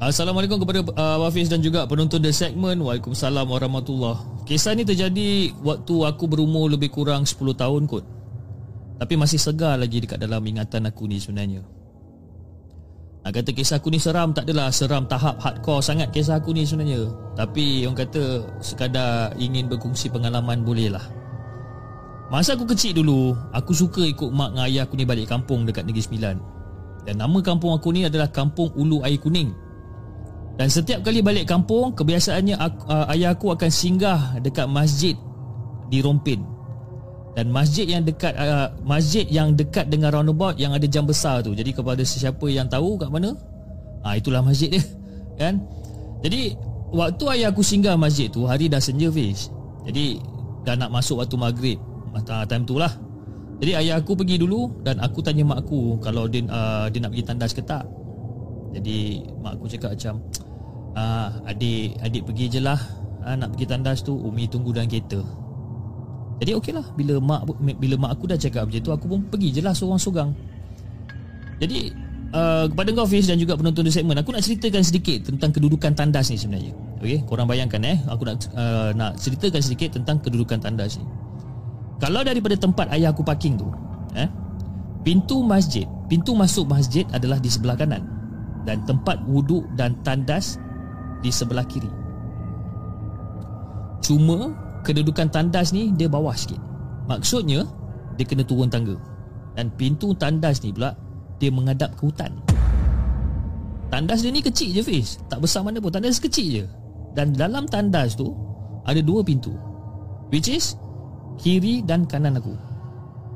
Assalamualaikum 0.00 0.56
kepada 0.56 0.80
uh, 0.88 1.20
Wafiz 1.20 1.52
dan 1.52 1.60
juga 1.60 1.84
penonton 1.84 2.24
The 2.24 2.32
Segment. 2.32 2.80
Waalaikumsalam 2.80 3.44
warahmatullahi 3.44 4.48
Kisah 4.48 4.72
ni 4.72 4.88
terjadi 4.88 5.52
waktu 5.60 5.94
aku 6.08 6.32
berumur 6.32 6.72
lebih 6.72 6.88
kurang 6.88 7.28
10 7.28 7.36
tahun 7.52 7.84
kot. 7.92 8.08
Tapi 9.04 9.20
masih 9.20 9.36
segar 9.36 9.76
lagi 9.76 10.00
dekat 10.00 10.16
dalam 10.16 10.40
ingatan 10.48 10.88
aku 10.88 11.04
ni 11.04 11.20
sebenarnya 11.20 11.81
nak 13.22 13.30
kata 13.38 13.54
kisah 13.54 13.78
aku 13.78 13.94
ni 13.94 14.02
seram 14.02 14.34
tak 14.34 14.50
adalah 14.50 14.74
seram 14.74 15.06
tahap 15.06 15.38
hardcore 15.38 15.78
sangat 15.78 16.10
kisah 16.10 16.42
aku 16.42 16.50
ni 16.50 16.66
sebenarnya. 16.66 17.06
Tapi 17.38 17.86
orang 17.86 18.02
kata 18.02 18.22
sekadar 18.58 19.30
ingin 19.38 19.70
berkongsi 19.70 20.10
pengalaman 20.10 20.66
boleh 20.66 20.90
lah. 20.90 21.06
Masa 22.34 22.58
aku 22.58 22.66
kecil 22.66 22.98
dulu, 22.98 23.36
aku 23.54 23.70
suka 23.76 24.02
ikut 24.02 24.32
mak 24.34 24.56
dan 24.56 24.66
ayah 24.66 24.88
aku 24.88 24.98
ni 24.98 25.06
balik 25.06 25.30
kampung 25.30 25.62
dekat 25.62 25.86
Negeri 25.86 26.02
Sembilan. 26.02 26.36
Dan 27.06 27.20
nama 27.20 27.38
kampung 27.44 27.74
aku 27.74 27.90
ni 27.92 28.06
adalah 28.06 28.30
Kampung 28.30 28.70
Ulu 28.78 29.02
Air 29.02 29.18
Kuning. 29.18 29.50
Dan 30.54 30.70
setiap 30.70 31.02
kali 31.02 31.18
balik 31.18 31.50
kampung, 31.50 31.90
kebiasaannya 31.92 32.56
aku, 32.56 32.82
uh, 32.86 33.06
ayah 33.10 33.34
aku 33.34 33.50
akan 33.52 33.70
singgah 33.70 34.38
dekat 34.38 34.70
masjid 34.70 35.18
di 35.90 35.98
Rompin 36.00 36.61
dan 37.32 37.48
masjid 37.48 37.88
yang 37.88 38.04
dekat 38.04 38.36
uh, 38.36 38.68
masjid 38.84 39.24
yang 39.24 39.56
dekat 39.56 39.88
dengan 39.88 40.12
roundabout 40.12 40.60
yang 40.60 40.76
ada 40.76 40.84
jam 40.84 41.08
besar 41.08 41.40
tu. 41.40 41.56
Jadi 41.56 41.72
kepada 41.72 42.04
sesiapa 42.04 42.44
yang 42.52 42.68
tahu 42.68 43.00
kat 43.00 43.08
mana 43.08 43.32
ah 44.04 44.12
itulah 44.18 44.44
masjid 44.44 44.68
dia 44.68 44.84
kan? 45.40 45.64
Jadi 46.20 46.54
waktu 46.92 47.24
ayah 47.38 47.48
aku 47.48 47.64
singgah 47.64 47.96
masjid 47.96 48.28
tu 48.28 48.44
hari 48.44 48.68
dah 48.68 48.78
senja 48.78 49.08
fish 49.08 49.48
jadi 49.88 50.20
dah 50.62 50.74
nak 50.78 50.90
masuk 50.94 51.18
waktu 51.24 51.36
maghrib. 51.40 51.78
Time 52.28 52.68
tu 52.68 52.76
lah. 52.76 52.92
Jadi 53.62 53.72
ayah 53.78 53.96
aku 54.02 54.12
pergi 54.12 54.36
dulu 54.36 54.84
dan 54.84 55.00
aku 55.00 55.24
tanya 55.24 55.46
mak 55.46 55.64
aku 55.64 55.96
kalau 56.02 56.28
dia 56.28 56.44
uh, 56.50 56.90
dia 56.92 57.00
nak 57.00 57.14
pergi 57.14 57.24
tandas 57.24 57.52
ke 57.56 57.62
tak. 57.64 57.86
Jadi 58.76 59.24
mak 59.40 59.56
aku 59.56 59.66
cakap 59.72 59.96
macam 59.96 60.20
ah 60.92 61.32
adik 61.48 61.96
adik 62.04 62.22
pergi 62.28 62.58
je 62.58 62.60
lah. 62.60 62.78
Ah, 63.22 63.38
nak 63.38 63.54
pergi 63.54 63.70
tandas 63.70 64.02
tu 64.02 64.18
umi 64.18 64.50
tunggu 64.50 64.74
dalam 64.74 64.90
kereta 64.90 65.22
jadi 66.42 66.58
okey 66.58 66.74
lah 66.74 66.82
Bila 66.98 67.22
mak 67.22 67.46
bila 67.78 67.94
mak 67.94 68.18
aku 68.18 68.26
dah 68.26 68.34
cakap 68.34 68.66
macam 68.66 68.82
tu 68.82 68.90
Aku 68.90 69.06
pun 69.06 69.22
pergi 69.30 69.54
je 69.54 69.60
lah 69.62 69.70
seorang-seorang 69.70 70.34
Jadi 71.62 71.94
uh, 72.34 72.66
Kepada 72.66 72.90
kau 72.90 73.06
Fiz 73.06 73.30
dan 73.30 73.38
juga 73.38 73.54
penonton 73.54 73.86
di 73.86 73.94
segmen 73.94 74.18
Aku 74.18 74.34
nak 74.34 74.42
ceritakan 74.42 74.82
sedikit 74.82 75.30
tentang 75.30 75.54
kedudukan 75.54 75.94
tandas 75.94 76.34
ni 76.34 76.36
sebenarnya. 76.42 76.74
Okey, 76.98 77.22
korang 77.30 77.46
bayangkan 77.46 77.78
eh 77.86 77.94
Aku 78.10 78.26
nak 78.26 78.42
uh, 78.58 78.90
nak 78.90 79.22
ceritakan 79.22 79.62
sedikit 79.62 79.94
tentang 79.94 80.18
kedudukan 80.18 80.58
tandas 80.58 80.98
ni. 80.98 81.06
Kalau 82.02 82.26
daripada 82.26 82.58
tempat 82.58 82.90
ayah 82.90 83.14
aku 83.14 83.22
parking 83.22 83.54
tu 83.54 83.70
eh 84.18 84.26
Pintu 85.06 85.46
masjid 85.46 85.86
Pintu 86.10 86.34
masuk 86.34 86.66
masjid 86.66 87.06
adalah 87.14 87.38
di 87.38 87.46
sebelah 87.46 87.78
kanan 87.78 88.02
Dan 88.66 88.82
tempat 88.82 89.22
wuduk 89.30 89.62
dan 89.78 89.94
tandas 90.02 90.58
Di 91.22 91.30
sebelah 91.30 91.62
kiri. 91.62 91.90
Cuma 94.02 94.50
kedudukan 94.82 95.30
tandas 95.30 95.70
ni 95.70 95.94
dia 95.94 96.10
bawah 96.10 96.34
sikit. 96.34 96.58
Maksudnya 97.06 97.66
dia 98.18 98.24
kena 98.26 98.44
turun 98.46 98.70
tangga. 98.70 98.98
Dan 99.52 99.68
pintu 99.74 100.14
tandas 100.16 100.62
ni 100.62 100.74
pula 100.74 100.94
dia 101.38 101.50
menghadap 101.50 101.94
ke 101.98 102.08
hutan. 102.08 102.32
Tandas 103.92 104.24
dia 104.24 104.32
ni 104.32 104.40
kecil 104.40 104.72
je 104.72 104.82
Fiz. 104.82 105.20
Tak 105.28 105.44
besar 105.44 105.60
mana 105.60 105.78
pun. 105.78 105.92
Tandas 105.92 106.16
kecil 106.16 106.62
je. 106.62 106.64
Dan 107.12 107.36
dalam 107.36 107.68
tandas 107.68 108.16
tu 108.16 108.32
ada 108.88 108.98
dua 109.04 109.20
pintu. 109.20 109.52
Which 110.32 110.48
is 110.48 110.74
kiri 111.36 111.84
dan 111.84 112.08
kanan 112.08 112.40
aku. 112.40 112.56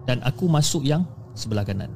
Dan 0.09 0.25
aku 0.25 0.49
masuk 0.49 0.81
yang 0.87 1.05
sebelah 1.37 1.67
kanan. 1.67 1.93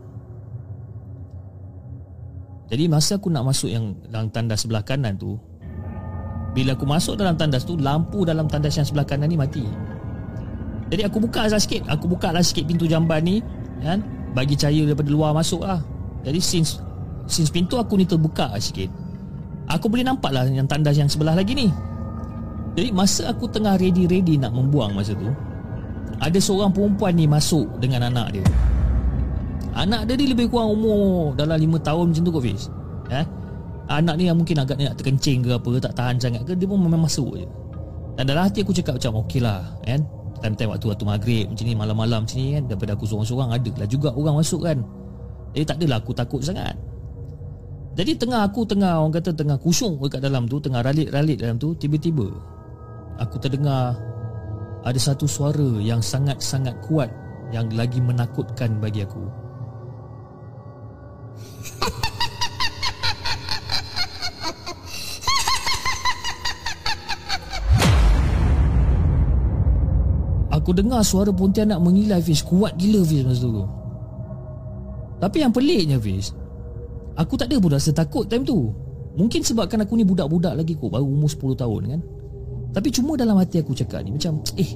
Jadi 2.71 2.87
masa 2.87 3.19
aku 3.19 3.33
nak 3.33 3.49
masuk 3.49 3.67
yang 3.73 3.97
dalam 4.07 4.31
tandas 4.31 4.63
sebelah 4.63 4.85
kanan 4.85 5.19
tu 5.19 5.35
bila 6.51 6.75
aku 6.75 6.83
masuk 6.87 7.15
dalam 7.15 7.39
tandas 7.39 7.63
tu 7.63 7.79
Lampu 7.79 8.27
dalam 8.27 8.51
tandas 8.51 8.75
yang 8.75 8.87
sebelah 8.87 9.07
kanan 9.07 9.31
ni 9.31 9.39
mati. 9.39 9.63
Jadi 10.91 11.07
aku 11.07 11.23
buka 11.23 11.47
lah 11.47 11.61
sikit. 11.63 11.87
Aku 11.87 12.11
buka 12.11 12.35
lah 12.35 12.43
sikit 12.43 12.67
pintu 12.67 12.91
jamban 12.91 13.23
ni 13.23 13.39
kan? 13.79 14.03
Bagi 14.35 14.59
cahaya 14.59 14.91
daripada 14.91 15.11
luar 15.11 15.31
masuk 15.31 15.63
lah. 15.63 15.79
Jadi 16.27 16.41
since 16.43 16.83
Since 17.31 17.55
pintu 17.55 17.79
aku 17.79 17.95
ni 17.95 18.05
terbuka 18.05 18.51
lah 18.51 18.59
sikit 18.59 18.91
Aku 19.71 19.87
boleh 19.87 20.03
nampak 20.03 20.35
lah 20.35 20.45
Yang 20.51 20.67
tandas 20.67 20.99
yang 20.99 21.09
sebelah 21.09 21.39
lagi 21.39 21.55
ni. 21.55 21.71
Jadi 22.75 22.91
masa 22.91 23.31
aku 23.31 23.47
tengah 23.47 23.79
ready-ready 23.79 24.37
Nak 24.37 24.51
membuang 24.51 24.93
masa 24.93 25.15
tu 25.15 25.31
Ada 26.19 26.39
seorang 26.43 26.75
perempuan 26.75 27.15
ni 27.15 27.31
masuk 27.31 27.71
Dengan 27.79 28.11
anak 28.11 28.35
dia. 28.35 28.45
Anak 29.79 30.11
dia 30.11 30.19
ni 30.19 30.27
lebih 30.35 30.51
kurang 30.51 30.75
umur 30.75 31.39
Dalam 31.39 31.57
5 31.57 31.87
tahun 31.87 32.05
macam 32.11 32.23
tu 32.27 32.33
kot 32.35 32.43
Fiz. 32.43 32.63
Eh? 33.15 33.27
Anak 33.91 34.23
ni 34.23 34.31
yang 34.31 34.39
mungkin 34.39 34.55
agak 34.63 34.79
nak 34.79 34.95
terkencing 34.95 35.43
ke 35.43 35.51
apa 35.51 35.71
Tak 35.83 35.99
tahan 35.99 36.15
sangat 36.23 36.47
ke 36.47 36.55
Dia 36.55 36.71
pun 36.71 36.79
memang 36.79 37.03
masuk 37.03 37.43
je. 37.43 37.47
Dan 38.15 38.31
dalam 38.31 38.47
hati 38.47 38.63
aku 38.63 38.71
cakap 38.71 39.03
macam 39.03 39.27
Okey 39.27 39.43
lah 39.43 39.67
kan? 39.83 40.07
Time-time 40.39 40.71
waktu-waktu 40.71 41.05
maghrib 41.05 41.45
Macam 41.51 41.65
ni 41.67 41.75
malam-malam 41.75 42.23
macam 42.23 42.37
ni 42.39 42.55
kan? 42.55 42.63
Daripada 42.71 42.95
aku 42.95 43.05
seorang-seorang 43.11 43.51
Ada 43.51 43.71
lah 43.83 43.89
juga 43.91 44.15
orang 44.15 44.39
masuk 44.39 44.63
kan? 44.63 44.79
Jadi 45.51 45.65
tak 45.67 45.77
adalah 45.83 45.99
aku 45.99 46.15
takut 46.15 46.39
sangat. 46.47 46.79
Jadi 47.99 48.15
tengah 48.15 48.47
aku 48.47 48.63
tengah 48.63 49.03
Orang 49.03 49.11
kata 49.11 49.35
tengah 49.35 49.59
kusung 49.59 49.99
dekat 49.99 50.23
dalam 50.23 50.47
tu 50.47 50.63
Tengah 50.63 50.87
ralit-ralit 50.87 51.43
dalam 51.43 51.59
tu 51.59 51.75
Tiba-tiba 51.75 52.31
Aku 53.19 53.43
terdengar 53.43 53.99
Ada 54.87 55.11
satu 55.11 55.27
suara 55.27 55.83
yang 55.83 55.99
sangat-sangat 55.99 56.79
kuat 56.87 57.11
Yang 57.51 57.75
lagi 57.75 57.99
menakutkan 57.99 58.79
bagi 58.79 59.03
aku 59.03 59.27
Aku 70.61 70.77
dengar 70.77 71.01
suara 71.01 71.33
Pontianak 71.33 71.81
mengilai 71.81 72.21
Fiz. 72.21 72.45
Kuat 72.45 72.77
gila 72.77 73.01
Fiz 73.01 73.25
masa 73.25 73.49
tu. 73.49 73.65
Tapi 75.21 75.37
yang 75.41 75.53
peliknya 75.53 75.97
Fiz 76.01 76.33
Aku 77.17 77.37
tak 77.37 77.53
ada 77.53 77.61
pun 77.61 77.73
rasa 77.73 77.93
takut 77.93 78.29
time 78.29 78.45
tu. 78.45 78.73
Mungkin 79.17 79.41
sebabkan 79.41 79.85
aku 79.85 79.97
ni 79.97 80.05
budak-budak 80.05 80.57
lagi 80.57 80.77
kot 80.77 80.93
Baru 80.93 81.09
umur 81.09 81.29
10 81.29 81.61
tahun 81.61 81.83
kan? 81.97 82.01
Tapi 82.71 82.89
cuma 82.95 83.19
dalam 83.19 83.37
hati 83.41 83.59
aku 83.59 83.75
cakap 83.75 84.05
ni 84.07 84.15
Macam 84.15 84.39
eh 84.55 84.71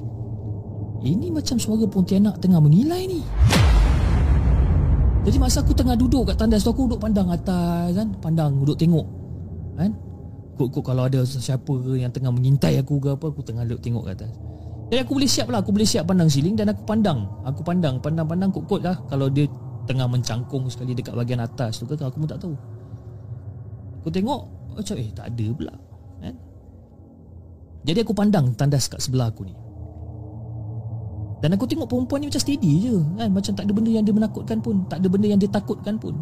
Ini 1.05 1.31
macam 1.31 1.55
suara 1.61 1.85
Pontianak 1.85 2.41
tengah 2.41 2.59
mengilai 2.59 3.05
ni. 3.05 3.21
Jadi 5.25 5.37
masa 5.41 5.61
aku 5.65 5.73
tengah 5.73 5.97
duduk 5.97 6.29
kat 6.29 6.37
tandas 6.37 6.65
tu 6.65 6.73
Aku 6.73 6.89
duduk 6.89 7.01
pandang 7.01 7.29
atas 7.29 7.93
kan? 7.93 8.09
Pandang 8.21 8.57
duduk 8.57 8.77
tengok 8.77 9.05
Kan? 9.77 9.93
Kok-kok 10.55 10.83
kalau 10.93 11.09
ada 11.09 11.25
siapa 11.25 11.73
yang 11.97 12.13
tengah 12.13 12.29
mengintai 12.29 12.77
aku 12.81 13.01
ke 13.01 13.09
apa 13.15 13.25
Aku 13.33 13.41
tengah 13.41 13.65
duduk 13.65 13.81
tengok 13.81 14.03
kat 14.05 14.21
atas 14.21 14.44
jadi 14.85 15.01
aku 15.01 15.17
boleh 15.17 15.29
siap 15.29 15.47
lah 15.49 15.59
Aku 15.65 15.73
boleh 15.73 15.87
siap 15.87 16.05
pandang 16.05 16.29
siling 16.29 16.53
Dan 16.53 16.69
aku 16.69 16.85
pandang. 16.85 17.25
Aku 17.45 17.65
pandang 17.65 17.97
Pandang-pandang 17.97 18.49
kot-kot 18.53 18.81
lah. 18.85 18.97
Kalau 19.09 19.27
dia 19.29 19.49
tengah 19.89 20.05
mencangkung 20.09 20.69
sekali 20.69 20.93
Dekat 20.93 21.17
bahagian 21.17 21.41
atas 21.41 21.81
tu 21.81 21.89
ke 21.89 21.97
Aku 21.97 22.17
pun 22.21 22.29
tak 22.29 22.41
tahu. 22.41 22.53
Aku 24.01 24.09
tengok 24.13 24.41
Macam 24.77 24.95
eh 25.01 25.09
tak 25.15 25.33
ada 25.33 25.45
pula. 25.55 25.73
Kan? 26.21 26.35
Jadi 27.85 27.99
aku 28.01 28.13
pandang 28.13 28.53
Tandas 28.53 28.85
kat 28.89 29.01
sebelah 29.01 29.29
aku 29.33 29.45
ni. 29.45 29.55
Dan 31.43 31.53
aku 31.53 31.69
tengok 31.69 31.85
perempuan 31.85 32.23
ni 32.23 32.31
macam 32.31 32.41
steady 32.41 32.71
je 32.81 32.95
kan? 33.19 33.29
Macam 33.29 33.51
tak 33.53 33.63
ada 33.69 33.73
benda 33.75 33.91
yang 33.93 34.05
dia 34.07 34.15
menakutkan 34.15 34.57
pun 34.63 34.81
Tak 34.89 34.97
ada 35.03 35.07
benda 35.11 35.27
yang 35.29 35.37
dia 35.37 35.49
takutkan 35.49 35.97
pun. 35.97 36.17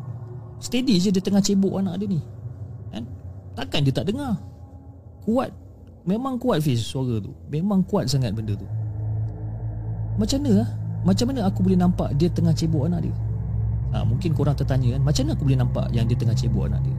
Steady 0.59 0.99
je 0.99 1.11
dia 1.11 1.23
tengah 1.23 1.43
cebok 1.43 1.79
anak 1.79 1.99
dia 2.03 2.07
ni. 2.07 2.19
Kan? 2.91 3.03
Takkan 3.55 3.83
dia 3.83 3.93
tak 3.95 4.11
dengar. 4.11 4.39
Kuat 5.23 5.51
Memang 6.03 6.35
kuat 6.35 6.59
Fiz 6.59 6.83
suara 6.83 7.19
tu. 7.23 7.31
Memang 7.47 7.83
kuat 7.87 8.11
sangat 8.11 8.35
benda 8.35 8.55
tu. 8.59 8.67
Macam 10.17 10.37
mana 10.45 10.51
lah 10.63 10.69
Macam 11.03 11.25
mana 11.29 11.39
aku 11.49 11.59
boleh 11.65 11.79
nampak 11.79 12.13
Dia 12.17 12.29
tengah 12.29 12.53
cebok 12.53 12.85
anak 12.89 13.09
dia? 13.09 13.15
Ha, 13.93 14.05
Mungkin 14.05 14.33
korang 14.33 14.57
tertanya 14.57 14.97
kan 14.97 15.01
Macam 15.01 15.21
mana 15.25 15.31
aku 15.37 15.43
boleh 15.45 15.59
nampak 15.59 15.85
Yang 15.93 16.05
dia 16.13 16.17
tengah 16.25 16.35
cebok 16.37 16.63
anak 16.69 16.81
dia? 16.85 16.97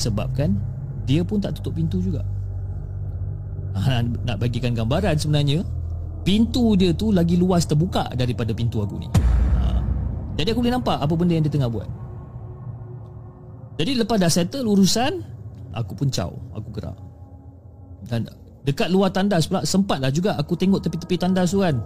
Sebab 0.00 0.28
kan 0.32 0.50
Dia 1.04 1.20
pun 1.20 1.38
tak 1.42 1.60
tutup 1.60 1.76
pintu 1.76 2.00
juga. 2.00 2.24
Ha, 3.76 4.00
Nak 4.04 4.36
bagikan 4.40 4.72
gambaran 4.72 5.16
sebenarnya 5.20 5.60
Pintu 6.20 6.76
dia 6.76 6.92
tu 6.92 7.12
lagi 7.12 7.36
luas 7.36 7.64
terbuka 7.64 8.12
Daripada 8.12 8.52
pintu 8.52 8.80
aku 8.80 8.96
ni. 8.96 9.08
Ha, 9.60 9.80
Jadi 10.40 10.48
aku 10.52 10.60
boleh 10.64 10.74
nampak 10.76 10.96
Apa 11.00 11.12
benda 11.16 11.36
yang 11.36 11.44
dia 11.44 11.52
tengah 11.52 11.70
buat. 11.72 11.88
Jadi 13.80 13.96
lepas 13.96 14.20
dah 14.20 14.28
settle 14.28 14.68
urusan 14.68 15.24
Aku 15.72 15.96
pun 15.96 16.12
caw 16.12 16.28
Aku 16.52 16.68
gerak 16.72 17.09
dan 18.10 18.26
dekat 18.66 18.90
luar 18.90 19.14
tandas 19.14 19.46
pula 19.46 19.62
Sempatlah 19.62 20.10
juga 20.10 20.34
aku 20.34 20.58
tengok 20.58 20.82
tepi-tepi 20.82 21.16
tandas 21.16 21.54
tu 21.54 21.62
kan. 21.62 21.78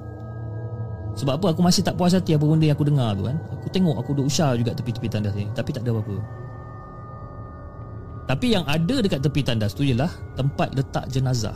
Sebab 1.15 1.39
apa? 1.39 1.47
Aku 1.55 1.63
masih 1.63 1.87
tak 1.87 1.95
puas 1.95 2.11
hati 2.11 2.35
Apa 2.35 2.43
benda 2.49 2.67
yang 2.67 2.75
aku 2.75 2.89
dengar 2.89 3.13
tu 3.15 3.29
kan. 3.29 3.37
Aku 3.53 3.67
tengok 3.71 4.01
aku 4.01 4.11
duduk 4.17 4.33
usah 4.33 4.57
juga 4.57 4.73
tepi-tepi 4.73 5.09
tandas 5.13 5.37
ni. 5.37 5.47
Tapi 5.53 5.71
tak 5.71 5.85
ada 5.85 5.93
apa-apa. 5.95 6.17
Tapi 8.25 8.47
yang 8.57 8.65
ada 8.65 8.97
dekat 9.05 9.21
tepi 9.21 9.45
tandas 9.45 9.77
tu 9.77 9.85
ialah 9.85 10.09
Tempat 10.35 10.73
letak 10.73 11.07
jenazah. 11.13 11.55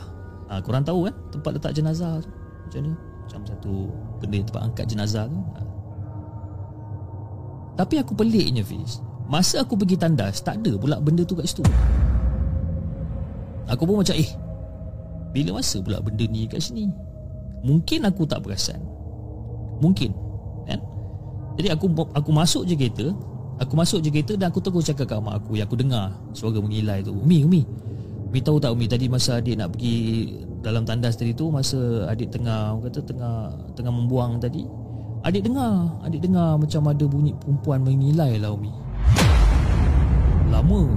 Ha, 0.53 0.61
Korang 0.61 0.85
tahu 0.85 1.09
kan? 1.09 1.15
Tempat 1.33 1.51
letak 1.57 1.73
jenazah 1.73 2.21
tu. 2.21 2.29
Macam 2.29 2.79
mana? 2.85 2.93
Macam 3.25 3.41
satu 3.45 3.73
benda 4.21 4.37
tempat 4.45 4.61
angkat 4.69 4.85
jenazah 4.85 5.25
tu. 5.25 5.37
Ha. 5.37 5.61
Tapi 7.79 7.95
aku 7.95 8.11
peliknya 8.11 8.59
Fiz 8.59 8.99
Masa 9.29 9.63
aku 9.63 9.79
pergi 9.79 9.95
tandas 9.95 10.43
Tak 10.43 10.59
ada 10.59 10.75
pula 10.75 10.99
benda 10.99 11.23
tu 11.23 11.37
kat 11.37 11.47
situ. 11.47 11.63
Aku 13.69 13.85
pun 13.85 14.01
macam 14.01 14.17
eh 14.17 14.48
bila 15.29 15.61
masa 15.61 15.77
pula 15.79 16.01
benda 16.01 16.25
ni 16.25 16.49
kat 16.49 16.61
sini? 16.61 16.89
Mungkin 17.61 18.07
aku 18.07 18.23
tak 18.25 18.41
perasan. 18.41 18.79
Mungkin 19.79 20.11
kan? 20.67 20.79
Jadi 21.55 21.67
aku 21.71 21.91
aku 22.11 22.29
masuk 22.35 22.67
je 22.67 22.75
kereta 22.75 23.15
Aku 23.59 23.75
masuk 23.75 23.99
je 24.03 24.11
kereta 24.11 24.35
dan 24.35 24.51
aku 24.51 24.59
terus 24.63 24.87
cakap 24.87 25.07
kat 25.07 25.19
mak 25.19 25.39
aku 25.43 25.55
Yang 25.55 25.71
aku 25.71 25.77
dengar 25.79 26.05
suara 26.35 26.59
mengilai 26.59 26.99
tu. 27.03 27.15
Umi, 27.15 27.43
Umi 27.47 27.61
Umi 28.31 28.39
tahu 28.43 28.59
tak 28.59 28.75
Umi 28.75 28.87
tadi 28.87 29.07
masa 29.07 29.39
adik 29.39 29.55
nak 29.55 29.75
pergi 29.75 29.95
dalam 30.59 30.83
tandas 30.83 31.15
tadi 31.15 31.31
tu 31.31 31.47
Masa 31.47 32.07
adik 32.11 32.31
tengah 32.31 32.75
kata 32.83 32.99
tengah 33.07 33.51
tengah 33.75 33.91
membuang 33.91 34.39
tadi 34.39 34.67
Adik 35.23 35.47
dengar 35.47 35.99
Adik 36.03 36.23
dengar 36.23 36.59
macam 36.59 36.91
ada 36.91 37.05
bunyi 37.07 37.31
perempuan 37.35 37.83
mengilai 37.83 38.39
lah 38.39 38.51
Umi. 38.55 38.71
Lama 40.51 40.87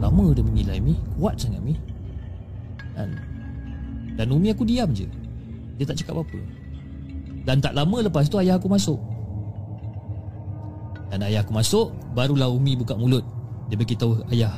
Lama 0.00 0.32
dia 0.32 0.40
mengilai 0.40 0.80
Mi. 0.80 0.96
Kuat 1.20 1.36
sangat 1.36 1.60
Mi. 1.60 1.76
Dan 2.96 3.12
dan 4.20 4.28
Umi 4.36 4.52
aku 4.52 4.68
diam 4.68 4.92
je. 4.92 5.08
Dia 5.80 5.88
tak 5.88 5.96
cakap 6.04 6.20
apa-apa. 6.20 6.36
Dan 7.48 7.56
tak 7.64 7.72
lama 7.72 8.04
lepas 8.04 8.28
tu 8.28 8.36
ayah 8.36 8.60
aku 8.60 8.68
masuk. 8.68 9.00
Dan 11.08 11.24
ayah 11.24 11.40
aku 11.40 11.56
masuk 11.56 11.88
Barulah 12.12 12.52
Umi 12.52 12.76
buka 12.76 12.92
mulut. 13.00 13.24
Dia 13.72 13.80
beritahu 13.80 14.20
ayah. 14.28 14.52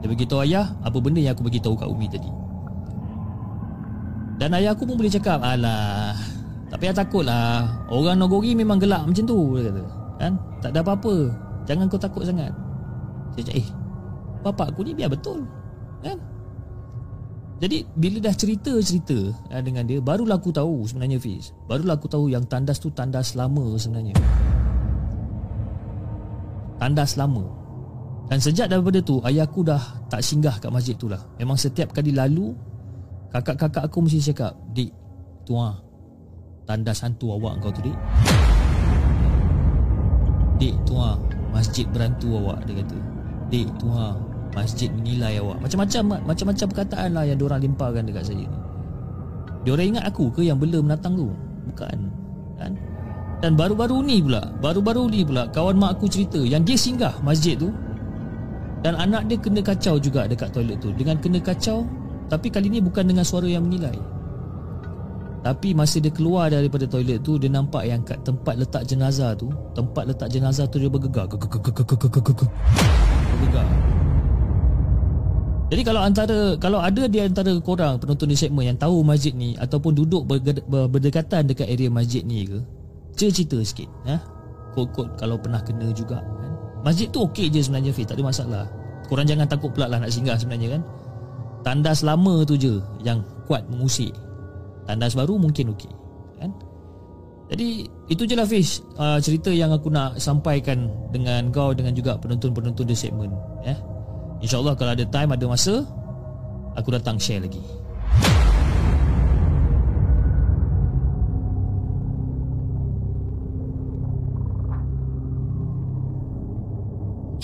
Dia 0.00 0.08
beritahu 0.08 0.40
ayah 0.48 0.72
Apa 0.80 0.96
benda 0.96 1.20
yang 1.20 1.36
aku 1.36 1.44
beritahu 1.44 1.76
kat 1.76 1.84
Umi 1.84 2.08
tadi. 2.08 2.32
Dan 4.40 4.56
ayah 4.56 4.72
aku 4.72 4.88
pun 4.88 4.96
boleh 4.96 5.12
cakap 5.12 5.44
Alah 5.44 6.16
Tak 6.68 6.76
payah 6.76 6.92
takut 6.92 7.24
lah 7.24 7.64
Orang 7.88 8.20
Nogori 8.20 8.52
memang 8.52 8.76
gelap 8.76 9.08
macam 9.08 9.24
tu 9.24 9.60
Dia 9.60 9.72
kata. 9.72 9.84
Kan? 10.16 10.32
Tak 10.64 10.70
ada 10.72 10.80
apa-apa. 10.80 11.14
Jangan 11.68 11.84
kau 11.92 12.00
takut 12.00 12.24
sangat. 12.24 12.48
Saya 13.36 13.44
cakap 13.44 13.60
eh 13.60 13.68
Bapak 14.40 14.72
aku 14.72 14.88
ni 14.88 14.96
biar 14.96 15.12
betul. 15.12 15.44
Kan 16.00 16.16
jadi 17.56 17.88
bila 17.96 18.20
dah 18.20 18.34
cerita-cerita 18.36 19.32
uh, 19.48 19.62
dengan 19.64 19.88
dia 19.88 19.96
Barulah 20.04 20.36
aku 20.36 20.52
tahu 20.52 20.84
sebenarnya 20.84 21.16
Fiz. 21.16 21.56
Barulah 21.64 21.96
aku 21.96 22.04
tahu 22.04 22.28
yang 22.28 22.44
tandas 22.44 22.76
tu 22.76 22.92
tandas 22.92 23.32
lama 23.32 23.64
sebenarnya. 23.80 24.12
Tandas 26.76 27.16
lama. 27.16 27.48
Dan 28.28 28.42
sejak 28.42 28.68
daripada 28.68 29.00
tu 29.00 29.24
Ayahku 29.24 29.64
dah 29.64 29.80
tak 30.12 30.20
singgah 30.20 30.60
kat 30.60 30.68
masjid 30.68 30.92
tu 30.92 31.08
lah. 31.08 31.24
Memang 31.40 31.56
setiap 31.56 31.96
kali 31.96 32.12
lalu 32.12 32.52
Kakak-kakak 33.32 33.88
aku 33.88 34.04
mesti 34.04 34.32
cakap 34.32 34.52
Dik, 34.76 34.92
tuan 35.48 35.72
Tandas 36.68 37.00
hantu 37.00 37.32
awak 37.32 37.62
kau 37.64 37.72
tu 37.72 37.80
dik. 37.88 37.96
Dik, 40.60 40.74
tuan 40.84 41.16
Masjid 41.56 41.88
berantu 41.88 42.36
awak 42.36 42.68
dia 42.68 42.84
kata. 42.84 42.98
Dik, 43.48 43.68
tuan 43.80 44.35
Masjid 44.56 44.88
menilai 44.88 45.36
awak 45.36 45.60
Macam-macam 45.60 46.24
Macam-macam 46.24 46.66
perkataan 46.72 47.12
lah 47.12 47.28
Yang 47.28 47.44
diorang 47.44 47.60
limpahkan 47.60 48.08
dekat 48.08 48.24
saya 48.24 48.48
ni 48.48 48.58
Diorang 49.68 49.92
ingat 49.92 50.08
aku 50.08 50.32
ke 50.32 50.40
Yang 50.48 50.64
bela 50.64 50.80
menatang 50.80 51.12
tu 51.12 51.28
Bukan 51.68 51.98
Kan 52.56 52.72
Dan 53.44 53.52
baru-baru 53.52 54.00
ni 54.00 54.24
pula 54.24 54.48
Baru-baru 54.64 55.12
ni 55.12 55.20
pula 55.28 55.44
Kawan 55.52 55.76
mak 55.76 56.00
aku 56.00 56.08
cerita 56.08 56.40
Yang 56.40 56.72
dia 56.72 56.76
singgah 56.80 57.14
masjid 57.20 57.52
tu 57.60 57.68
Dan 58.80 58.96
anak 58.96 59.28
dia 59.28 59.36
kena 59.36 59.60
kacau 59.60 60.00
juga 60.00 60.24
Dekat 60.24 60.56
toilet 60.56 60.80
tu 60.80 60.88
Dengan 60.96 61.20
kena 61.20 61.36
kacau 61.36 61.84
Tapi 62.32 62.48
kali 62.48 62.72
ni 62.72 62.80
bukan 62.80 63.04
dengan 63.04 63.28
suara 63.28 63.44
yang 63.44 63.68
menilai 63.68 64.16
tapi 65.46 65.78
masa 65.78 66.02
dia 66.02 66.10
keluar 66.10 66.50
daripada 66.50 66.90
toilet 66.90 67.22
tu 67.22 67.38
Dia 67.38 67.46
nampak 67.46 67.86
yang 67.86 68.02
kat 68.02 68.18
tempat 68.26 68.58
letak 68.58 68.82
jenazah 68.82 69.30
tu 69.38 69.46
Tempat 69.78 70.10
letak 70.10 70.26
jenazah 70.26 70.66
tu 70.66 70.82
dia 70.82 70.90
bergegar 70.90 71.30
Bergegar 71.30 71.62
jadi 75.66 75.82
kalau 75.82 75.98
antara 75.98 76.54
kalau 76.62 76.78
ada 76.78 77.10
di 77.10 77.18
antara 77.18 77.50
korang 77.58 77.98
penonton 77.98 78.30
di 78.30 78.38
segmen 78.38 78.70
yang 78.70 78.78
tahu 78.78 79.02
masjid 79.02 79.34
ni 79.34 79.58
ataupun 79.58 79.98
duduk 79.98 80.22
berdekatan 80.66 81.50
dekat 81.50 81.66
area 81.66 81.90
masjid 81.90 82.22
ni 82.22 82.46
ke, 82.46 82.58
cerita 83.18 83.58
sikit 83.66 83.90
ya. 84.06 84.22
Kod-kod 84.78 85.18
kalau 85.18 85.40
pernah 85.40 85.58
kena 85.64 85.90
juga 85.90 86.22
kan. 86.22 86.52
Masjid 86.86 87.10
tu 87.10 87.24
okey 87.26 87.50
je 87.50 87.64
sebenarnya 87.64 87.90
Fi, 87.90 88.06
tak 88.06 88.20
ada 88.20 88.28
masalah. 88.28 88.64
Korang 89.10 89.26
jangan 89.26 89.48
takut 89.48 89.72
pula 89.74 89.90
lah 89.90 89.98
nak 89.98 90.12
singgah 90.12 90.38
sebenarnya 90.38 90.78
kan. 90.78 90.82
Tandas 91.66 92.06
lama 92.06 92.46
tu 92.46 92.54
je 92.54 92.78
yang 93.02 93.24
kuat 93.50 93.66
mengusik. 93.66 94.14
Tandas 94.86 95.18
baru 95.18 95.34
mungkin 95.34 95.74
okey. 95.74 95.90
kan 96.38 96.54
jadi 97.46 97.86
itu 98.10 98.22
je 98.26 98.34
lah 98.34 98.46
Fish 98.46 98.82
uh, 98.98 99.18
cerita 99.22 99.54
yang 99.54 99.70
aku 99.70 99.86
nak 99.86 100.18
sampaikan 100.18 100.90
dengan 101.14 101.50
kau 101.54 101.70
dengan 101.70 101.94
juga 101.94 102.18
penonton-penonton 102.18 102.86
di 102.86 102.96
segmen 102.98 103.30
ya 103.62 103.74
insyaallah 104.44 104.74
kalau 104.76 104.92
ada 104.92 105.04
time 105.08 105.30
ada 105.32 105.46
masa 105.48 105.84
aku 106.76 106.92
datang 106.92 107.16
share 107.16 107.44
lagi 107.44 107.62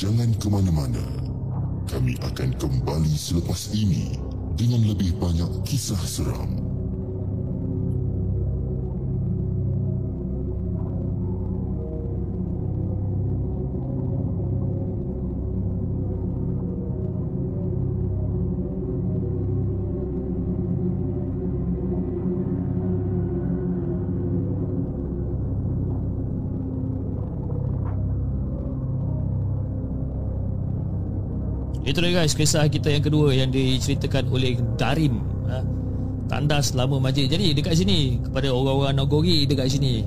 Jangan 0.02 0.34
ke 0.34 0.50
mana-mana. 0.50 1.04
Kami 1.86 2.18
akan 2.26 2.58
kembali 2.58 3.14
selepas 3.14 3.70
ini 3.70 4.18
dengan 4.58 4.82
lebih 4.82 5.14
banyak 5.14 5.62
kisah 5.62 6.02
seram. 6.02 6.58
Itu 31.82 31.98
dia 31.98 32.14
guys 32.14 32.34
Kisah 32.38 32.70
kita 32.70 32.94
yang 32.94 33.02
kedua 33.02 33.34
Yang 33.34 33.58
diceritakan 33.58 34.30
oleh 34.30 34.54
Darim 34.78 35.18
ha? 35.50 35.58
Tandas 36.30 36.78
lama 36.78 37.02
masjid 37.02 37.26
Jadi 37.26 37.58
dekat 37.58 37.74
sini 37.74 38.22
Kepada 38.22 38.54
orang-orang 38.54 38.94
Nagori 39.02 39.44
Dekat 39.50 39.66
sini 39.66 40.06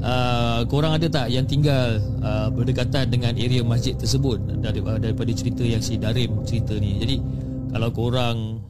uh, 0.00 0.62
Korang 0.70 0.94
ada 0.94 1.06
tak 1.10 1.34
Yang 1.34 1.46
tinggal 1.50 1.98
uh, 2.22 2.48
Berdekatan 2.54 3.10
dengan 3.10 3.34
area 3.34 3.66
masjid 3.66 3.98
tersebut? 3.98 4.38
Daripada, 4.62 5.02
daripada 5.02 5.30
cerita 5.34 5.66
yang 5.66 5.82
si 5.82 5.98
Darim 5.98 6.46
Cerita 6.46 6.78
ni. 6.78 7.02
Jadi 7.02 7.16
Kalau 7.74 7.90
korang 7.90 8.62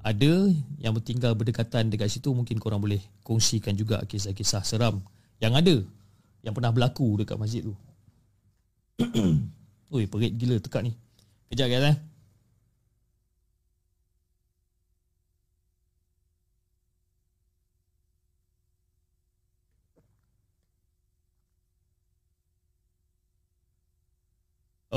Ada 0.00 0.48
Yang 0.80 0.92
bertinggal 0.96 1.36
berdekatan 1.36 1.92
Dekat 1.92 2.08
situ 2.08 2.32
Mungkin 2.32 2.56
korang 2.56 2.80
boleh 2.80 3.04
Kongsikan 3.20 3.76
juga 3.76 4.00
Kisah-kisah 4.08 4.64
seram 4.64 5.04
Yang 5.44 5.52
ada 5.60 5.76
Yang 6.40 6.54
pernah 6.56 6.72
berlaku 6.72 7.20
Dekat 7.20 7.36
masjid 7.36 7.60
tu. 7.60 7.76
Ui 9.94 10.08
perit 10.08 10.32
gila 10.34 10.56
tekak 10.56 10.82
ni 10.82 10.96
Kejap 11.50 11.68
guys 11.70 11.84
eh. 11.90 11.96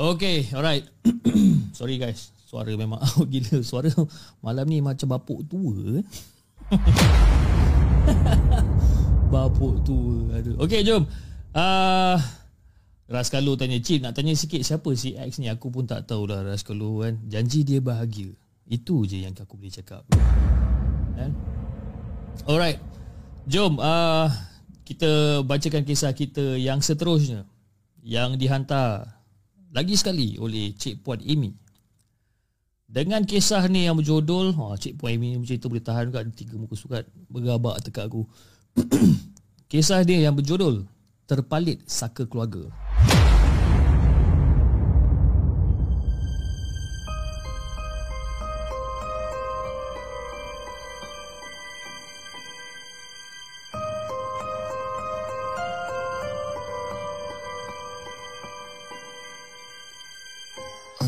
Okay, 0.00 0.46
alright. 0.54 0.86
Sorry 1.78 1.98
guys, 1.98 2.30
suara 2.46 2.70
memang 2.78 3.02
out 3.04 3.26
gila. 3.26 3.58
Suara 3.60 3.90
malam 4.40 4.66
ni 4.70 4.78
macam 4.78 5.10
bapuk 5.10 5.42
tua. 5.50 5.98
eh. 5.98 6.04
bapuk 9.34 9.82
tua. 9.82 10.38
Aduh. 10.38 10.62
Okay, 10.62 10.86
jom. 10.86 11.04
Uh, 11.50 12.16
Raskalo 13.10 13.58
tanya 13.58 13.74
Cik 13.82 14.06
nak 14.06 14.14
tanya 14.14 14.38
sikit 14.38 14.62
siapa 14.62 14.86
si 14.94 15.18
X 15.18 15.42
ni? 15.42 15.50
Aku 15.50 15.66
pun 15.66 15.82
tak 15.82 16.06
tahu 16.06 16.30
lah 16.30 16.46
Raskalo 16.46 17.02
kan. 17.02 17.18
Janji 17.26 17.66
dia 17.66 17.82
bahagia. 17.82 18.30
Itu 18.70 19.02
je 19.02 19.26
yang 19.26 19.34
aku 19.34 19.58
boleh 19.58 19.74
cakap. 19.74 20.06
Kan? 21.18 21.34
Alright. 22.46 22.78
Jom 23.50 23.82
uh, 23.82 24.30
Kita 24.86 25.42
bacakan 25.42 25.82
kisah 25.82 26.14
kita 26.14 26.54
yang 26.54 26.78
seterusnya. 26.78 27.50
Yang 28.06 28.38
dihantar 28.38 29.18
Lagi 29.74 29.98
sekali 29.98 30.38
oleh 30.38 30.70
Cik 30.78 31.02
Puan 31.02 31.18
Amy. 31.26 31.50
Dengan 32.86 33.26
kisah 33.26 33.66
ni 33.66 33.90
yang 33.90 33.98
berjudul 33.98 34.54
oh, 34.54 34.78
Cik 34.78 35.02
Puan 35.02 35.18
Amy 35.18 35.34
macam 35.34 35.58
itu 35.58 35.66
boleh 35.66 35.82
tahan 35.82 36.14
juga 36.14 36.22
Tiga 36.30 36.54
muka 36.54 36.78
surat. 36.78 37.02
Bergabak 37.26 37.82
dekat 37.82 38.06
aku. 38.06 38.22
Kisah 39.70 40.06
dia 40.06 40.30
yang 40.30 40.38
berjudul 40.38 40.86
Terpalit 41.26 41.82
Saka 41.90 42.22
Keluarga 42.22 42.89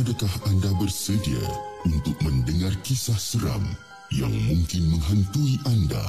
Adakah 0.03 0.35
anda 0.51 0.67
bersedia 0.83 1.39
untuk 1.87 2.19
mendengar 2.27 2.75
kisah 2.83 3.15
seram 3.15 3.63
yang 4.11 4.35
mungkin 4.51 4.91
menghantui 4.91 5.63
anda? 5.63 6.03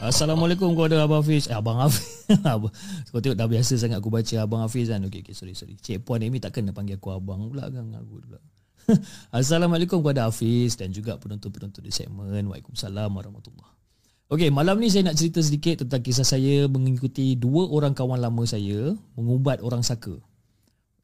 Assalamualaikum 0.00 0.72
kepada 0.72 1.04
Abang 1.04 1.20
Hafiz. 1.20 1.52
Eh, 1.52 1.60
Abang 1.60 1.76
Hafiz. 1.76 2.24
Kau 3.12 3.20
tengok 3.20 3.36
dah 3.36 3.44
biasa 3.44 3.76
sangat 3.76 4.00
aku 4.00 4.08
baca 4.08 4.34
Abang 4.40 4.64
Hafiz 4.64 4.88
kan. 4.88 5.04
Okey, 5.04 5.20
okay, 5.28 5.36
sorry, 5.36 5.52
sorry. 5.52 5.76
Cik 5.76 6.08
Puan 6.08 6.24
Amy 6.24 6.40
tak 6.40 6.56
kena 6.56 6.72
panggil 6.72 6.96
aku 6.96 7.12
Abang 7.12 7.52
pula 7.52 7.68
kan. 7.68 7.84
Aku 8.00 8.24
pula. 8.24 8.40
Assalamualaikum 9.36 10.00
kepada 10.00 10.24
Hafiz 10.24 10.72
dan 10.80 10.88
juga 10.88 11.20
penonton-penonton 11.20 11.84
di 11.84 11.92
segmen. 11.92 12.48
Waalaikumsalam 12.48 13.12
warahmatullahi 13.12 13.77
Okey, 14.28 14.52
malam 14.52 14.76
ni 14.76 14.92
saya 14.92 15.08
nak 15.08 15.16
cerita 15.16 15.40
sedikit 15.40 15.80
tentang 15.80 16.04
kisah 16.04 16.20
saya 16.20 16.68
mengikuti 16.68 17.32
dua 17.32 17.64
orang 17.72 17.96
kawan 17.96 18.20
lama 18.20 18.44
saya 18.44 18.92
mengubat 19.16 19.64
orang 19.64 19.80
saka. 19.80 20.20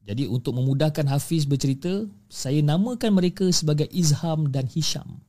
Jadi 0.05 0.29
untuk 0.29 0.53
memudahkan 0.53 1.09
Hafiz 1.09 1.49
bercerita, 1.49 2.05
saya 2.29 2.61
namakan 2.61 3.17
mereka 3.17 3.49
sebagai 3.49 3.89
Izham 3.89 4.53
dan 4.53 4.69
Hisham. 4.69 5.25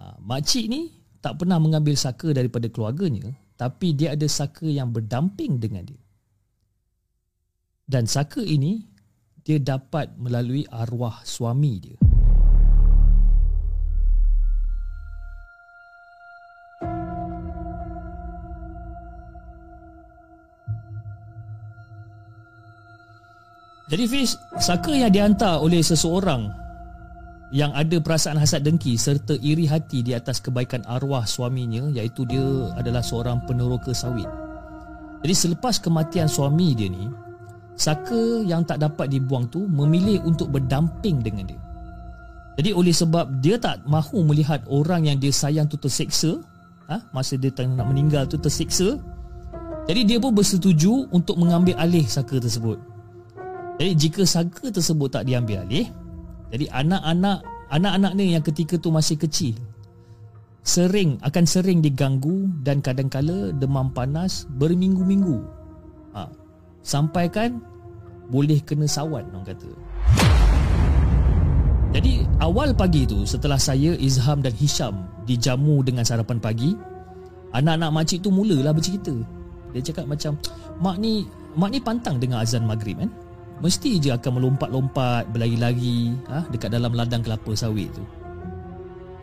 Ha, 0.00 0.16
makcik 0.16 0.64
ni 0.64 0.96
tak 1.20 1.44
pernah 1.44 1.60
mengambil 1.60 1.92
saka 1.92 2.32
daripada 2.32 2.72
keluarganya, 2.72 3.36
tapi 3.60 3.92
dia 3.92 4.16
ada 4.16 4.24
saka 4.24 4.64
yang 4.64 4.88
berdamping 4.88 5.60
dengan 5.60 5.84
dia. 5.84 6.00
Dan 7.84 8.08
saka 8.08 8.40
ini 8.40 8.80
dia 9.44 9.60
dapat 9.60 10.16
melalui 10.16 10.64
arwah 10.72 11.20
suami 11.20 11.84
dia. 11.84 12.00
Jadi 23.94 24.10
Fiz, 24.10 24.34
saka 24.58 24.90
yang 24.90 25.14
dihantar 25.14 25.62
oleh 25.62 25.78
seseorang 25.78 26.50
yang 27.54 27.70
ada 27.78 28.02
perasaan 28.02 28.42
hasad 28.42 28.66
dengki 28.66 28.98
serta 28.98 29.38
iri 29.38 29.70
hati 29.70 30.02
di 30.02 30.10
atas 30.10 30.42
kebaikan 30.42 30.82
arwah 30.82 31.22
suaminya 31.22 31.86
iaitu 31.94 32.26
dia 32.26 32.42
adalah 32.74 32.98
seorang 33.06 33.46
peneroka 33.46 33.94
sawit. 33.94 34.26
Jadi 35.22 35.30
selepas 35.30 35.78
kematian 35.78 36.26
suami 36.26 36.74
dia 36.74 36.90
ni, 36.90 37.06
saka 37.78 38.42
yang 38.42 38.66
tak 38.66 38.82
dapat 38.82 39.14
dibuang 39.14 39.46
tu 39.46 39.62
memilih 39.70 40.26
untuk 40.26 40.50
berdamping 40.50 41.22
dengan 41.22 41.54
dia. 41.54 41.60
Jadi 42.58 42.74
oleh 42.74 42.90
sebab 42.90 43.30
dia 43.38 43.62
tak 43.62 43.86
mahu 43.86 44.26
melihat 44.26 44.58
orang 44.66 45.06
yang 45.06 45.22
dia 45.22 45.30
sayang 45.30 45.70
tu 45.70 45.78
terseksa, 45.78 46.42
ha, 46.90 46.98
masa 47.14 47.38
dia 47.38 47.54
tengah 47.54 47.78
nak 47.78 47.94
meninggal 47.94 48.26
tu 48.26 48.42
terseksa, 48.42 48.98
jadi 49.86 50.02
dia 50.02 50.18
pun 50.18 50.34
bersetuju 50.34 51.14
untuk 51.14 51.38
mengambil 51.38 51.78
alih 51.78 52.02
saka 52.10 52.42
tersebut. 52.42 52.93
Jadi 53.74 53.92
jika 53.98 54.22
saka 54.22 54.70
tersebut 54.70 55.10
tak 55.10 55.26
diambil 55.26 55.66
alih, 55.66 55.90
jadi 56.54 56.70
anak-anak 56.70 57.42
anak-anak 57.74 58.12
ni 58.14 58.38
yang 58.38 58.44
ketika 58.44 58.78
tu 58.78 58.94
masih 58.94 59.18
kecil 59.18 59.58
sering 60.64 61.20
akan 61.20 61.44
sering 61.44 61.84
diganggu 61.84 62.48
dan 62.64 62.80
kadang-kala 62.80 63.52
demam 63.52 63.92
panas 63.92 64.48
berminggu-minggu. 64.56 65.42
Ha, 66.16 66.30
sampaikan 66.80 67.60
boleh 68.32 68.62
kena 68.64 68.88
sawan 68.88 69.28
orang 69.28 69.52
kata. 69.52 69.70
Jadi 71.94 72.26
awal 72.42 72.74
pagi 72.74 73.06
tu 73.06 73.22
setelah 73.22 73.60
saya 73.60 73.94
Izham 74.00 74.42
dan 74.42 74.50
Hisham 74.56 75.06
dijamu 75.28 75.84
dengan 75.84 76.02
sarapan 76.02 76.42
pagi, 76.42 76.74
anak-anak 77.54 77.90
makcik 77.90 78.24
tu 78.24 78.34
mulalah 78.34 78.74
bercerita. 78.74 79.14
Dia 79.70 79.82
cakap 79.82 80.06
macam, 80.10 80.34
"Mak 80.82 80.96
ni, 80.98 81.26
mak 81.54 81.70
ni 81.70 81.78
pantang 81.78 82.18
dengan 82.18 82.42
azan 82.42 82.66
maghrib 82.66 82.98
kan?" 82.98 83.10
Mesti 83.62 84.02
je 84.02 84.10
akan 84.10 84.40
melompat-lompat 84.40 85.30
berlari-lari 85.30 86.14
ha, 86.26 86.42
dekat 86.50 86.74
dalam 86.74 86.90
ladang 86.94 87.22
kelapa 87.22 87.54
sawit 87.54 87.90
tu. 87.94 88.02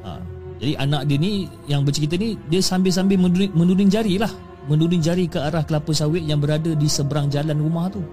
Ha, 0.06 0.18
jadi 0.62 0.78
anak 0.78 1.10
dia 1.10 1.18
ni 1.18 1.50
yang 1.66 1.82
bercerita 1.82 2.16
ni 2.22 2.38
dia 2.46 2.62
sambil-sambil 2.62 3.18
menuding, 3.18 3.52
menuding 3.58 3.90
jari 3.90 4.22
lah. 4.22 4.30
Menuding 4.70 5.02
jari 5.02 5.26
ke 5.26 5.42
arah 5.42 5.66
kelapa 5.66 5.90
sawit 5.90 6.22
yang 6.22 6.38
berada 6.38 6.78
di 6.78 6.86
seberang 6.86 7.34
jalan 7.34 7.58
rumah 7.58 7.90
tu. 7.90 8.06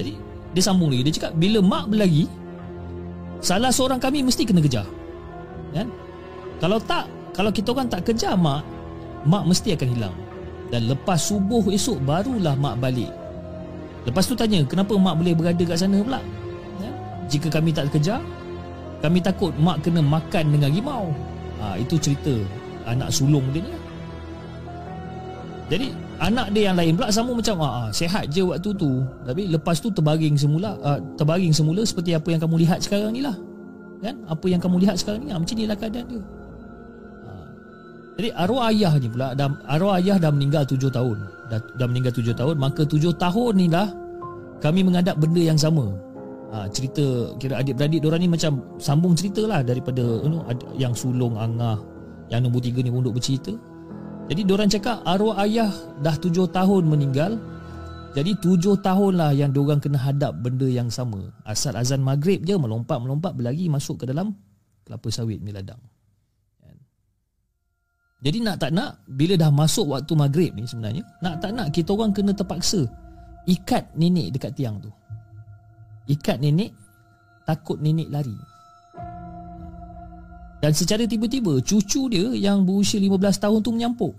Jadi 0.00 0.16
dia 0.56 0.62
sambung 0.64 0.88
lagi. 0.88 1.04
Dia 1.04 1.14
cakap 1.20 1.32
bila 1.36 1.60
mak 1.60 1.92
berlari 1.92 2.24
salah 3.44 3.68
seorang 3.68 4.00
kami 4.00 4.24
mesti 4.24 4.48
kena 4.48 4.64
kejar. 4.64 4.88
Kan? 5.76 5.92
Kalau 6.64 6.80
tak, 6.80 7.12
kalau 7.36 7.52
kita 7.52 7.76
orang 7.76 7.92
tak 7.92 8.08
kejar 8.08 8.40
mak, 8.40 8.64
mak 9.28 9.44
mesti 9.44 9.76
akan 9.76 9.88
hilang. 9.92 10.16
Dan 10.72 10.88
lepas 10.88 11.20
subuh 11.28 11.60
esok 11.68 12.00
barulah 12.08 12.56
mak 12.56 12.80
balik. 12.80 13.12
Lepas 14.04 14.24
tu 14.28 14.36
tanya, 14.36 14.60
kenapa 14.68 14.92
mak 15.00 15.16
boleh 15.16 15.32
berada 15.32 15.64
kat 15.64 15.80
sana 15.80 16.00
pula? 16.04 16.20
Ya? 16.80 16.90
Jika 17.32 17.48
kami 17.48 17.72
tak 17.72 17.88
kejar, 17.92 18.20
kami 19.00 19.20
takut 19.24 19.52
mak 19.56 19.80
kena 19.80 20.04
makan 20.04 20.52
dengan 20.52 20.68
rimau. 20.68 21.08
Ha, 21.60 21.80
itu 21.80 21.96
cerita 21.96 22.34
anak 22.84 23.08
sulung 23.08 23.44
dia 23.52 23.64
ni. 23.64 23.72
Jadi 25.72 25.88
anak 26.20 26.46
dia 26.54 26.70
yang 26.70 26.76
lain 26.76 26.92
pula 26.94 27.08
sama 27.10 27.32
macam 27.34 27.56
ah, 27.64 27.88
sehat 27.90 28.30
je 28.30 28.44
waktu 28.44 28.70
tu 28.76 29.02
tapi 29.26 29.50
lepas 29.50 29.80
tu 29.80 29.90
terbaring 29.90 30.36
semula 30.38 30.76
ah, 30.84 31.00
terbaring 31.18 31.50
semula 31.50 31.82
seperti 31.82 32.14
apa 32.14 32.28
yang 32.30 32.40
kamu 32.40 32.56
lihat 32.62 32.78
sekarang 32.84 33.10
ni 33.10 33.24
lah 33.24 33.34
kan 34.04 34.14
apa 34.28 34.46
yang 34.46 34.60
kamu 34.60 34.84
lihat 34.84 35.00
sekarang 35.00 35.26
ni 35.26 35.32
ah, 35.34 35.40
macam 35.40 35.54
inilah 35.56 35.76
keadaan 35.76 36.06
dia 36.06 36.20
ah. 36.20 36.24
Jadi 38.14 38.30
arwah 38.38 38.70
ayah 38.70 38.94
ni 39.02 39.10
pula 39.10 39.34
dah, 39.34 39.50
arwah 39.66 39.98
ayah 39.98 40.16
dah 40.22 40.30
meninggal 40.30 40.62
tujuh 40.62 40.86
tahun. 40.86 41.18
Dah, 41.50 41.60
dah 41.76 41.86
meninggal 41.90 42.14
tujuh 42.14 42.34
tahun 42.34 42.54
maka 42.56 42.86
tujuh 42.86 43.12
tahun 43.18 43.52
ni 43.58 43.66
lah 43.66 43.90
kami 44.62 44.86
menghadap 44.86 45.18
benda 45.18 45.42
yang 45.42 45.58
sama. 45.58 45.90
Ah, 46.54 46.70
cerita 46.70 47.34
kira 47.42 47.58
adik-beradik 47.58 47.98
diorang 47.98 48.22
ni 48.22 48.30
macam 48.30 48.62
sambung 48.78 49.18
cerita 49.18 49.42
lah 49.42 49.66
daripada 49.66 50.22
you 50.22 50.30
know, 50.30 50.46
yang 50.78 50.94
sulung 50.94 51.34
angah 51.34 51.82
yang 52.30 52.46
nombor 52.46 52.62
tiga 52.62 52.78
ni 52.86 52.94
untuk 52.94 53.18
bercerita. 53.18 53.50
Jadi 54.30 54.40
diorang 54.46 54.70
cakap 54.70 55.02
arwah 55.04 55.42
ayah 55.42 55.68
dah 56.00 56.14
tujuh 56.14 56.46
tahun 56.54 56.86
meninggal. 56.86 57.34
Jadi 58.14 58.38
tujuh 58.38 58.78
tahun 58.78 59.18
lah 59.18 59.34
yang 59.34 59.50
diorang 59.50 59.82
kena 59.82 59.98
hadap 59.98 60.38
benda 60.38 60.70
yang 60.70 60.86
sama. 60.86 61.34
Asal 61.42 61.74
azan 61.74 61.98
maghrib 61.98 62.46
je 62.46 62.54
melompat-melompat 62.54 63.34
berlari 63.34 63.66
masuk 63.66 64.06
ke 64.06 64.14
dalam 64.14 64.38
kelapa 64.86 65.10
sawit 65.10 65.42
ni 65.42 65.50
ladang? 65.50 65.82
Jadi 68.24 68.40
nak 68.40 68.56
tak 68.56 68.72
nak 68.72 69.04
bila 69.04 69.36
dah 69.36 69.52
masuk 69.52 69.92
waktu 69.92 70.12
maghrib 70.16 70.56
ni 70.56 70.64
sebenarnya 70.64 71.04
Nak 71.20 71.44
tak 71.44 71.52
nak 71.52 71.68
kita 71.68 71.92
orang 71.92 72.08
kena 72.08 72.32
terpaksa 72.32 72.88
Ikat 73.44 73.92
nenek 74.00 74.32
dekat 74.32 74.56
tiang 74.56 74.80
tu 74.80 74.88
Ikat 76.08 76.40
nenek 76.40 76.72
Takut 77.44 77.76
nenek 77.76 78.08
lari 78.08 78.32
dan 80.64 80.72
secara 80.72 81.04
tiba-tiba 81.04 81.60
cucu 81.60 82.08
dia 82.08 82.32
yang 82.32 82.64
berusia 82.64 82.96
15 82.96 83.20
tahun 83.36 83.60
tu 83.60 83.68
menyampuk. 83.76 84.16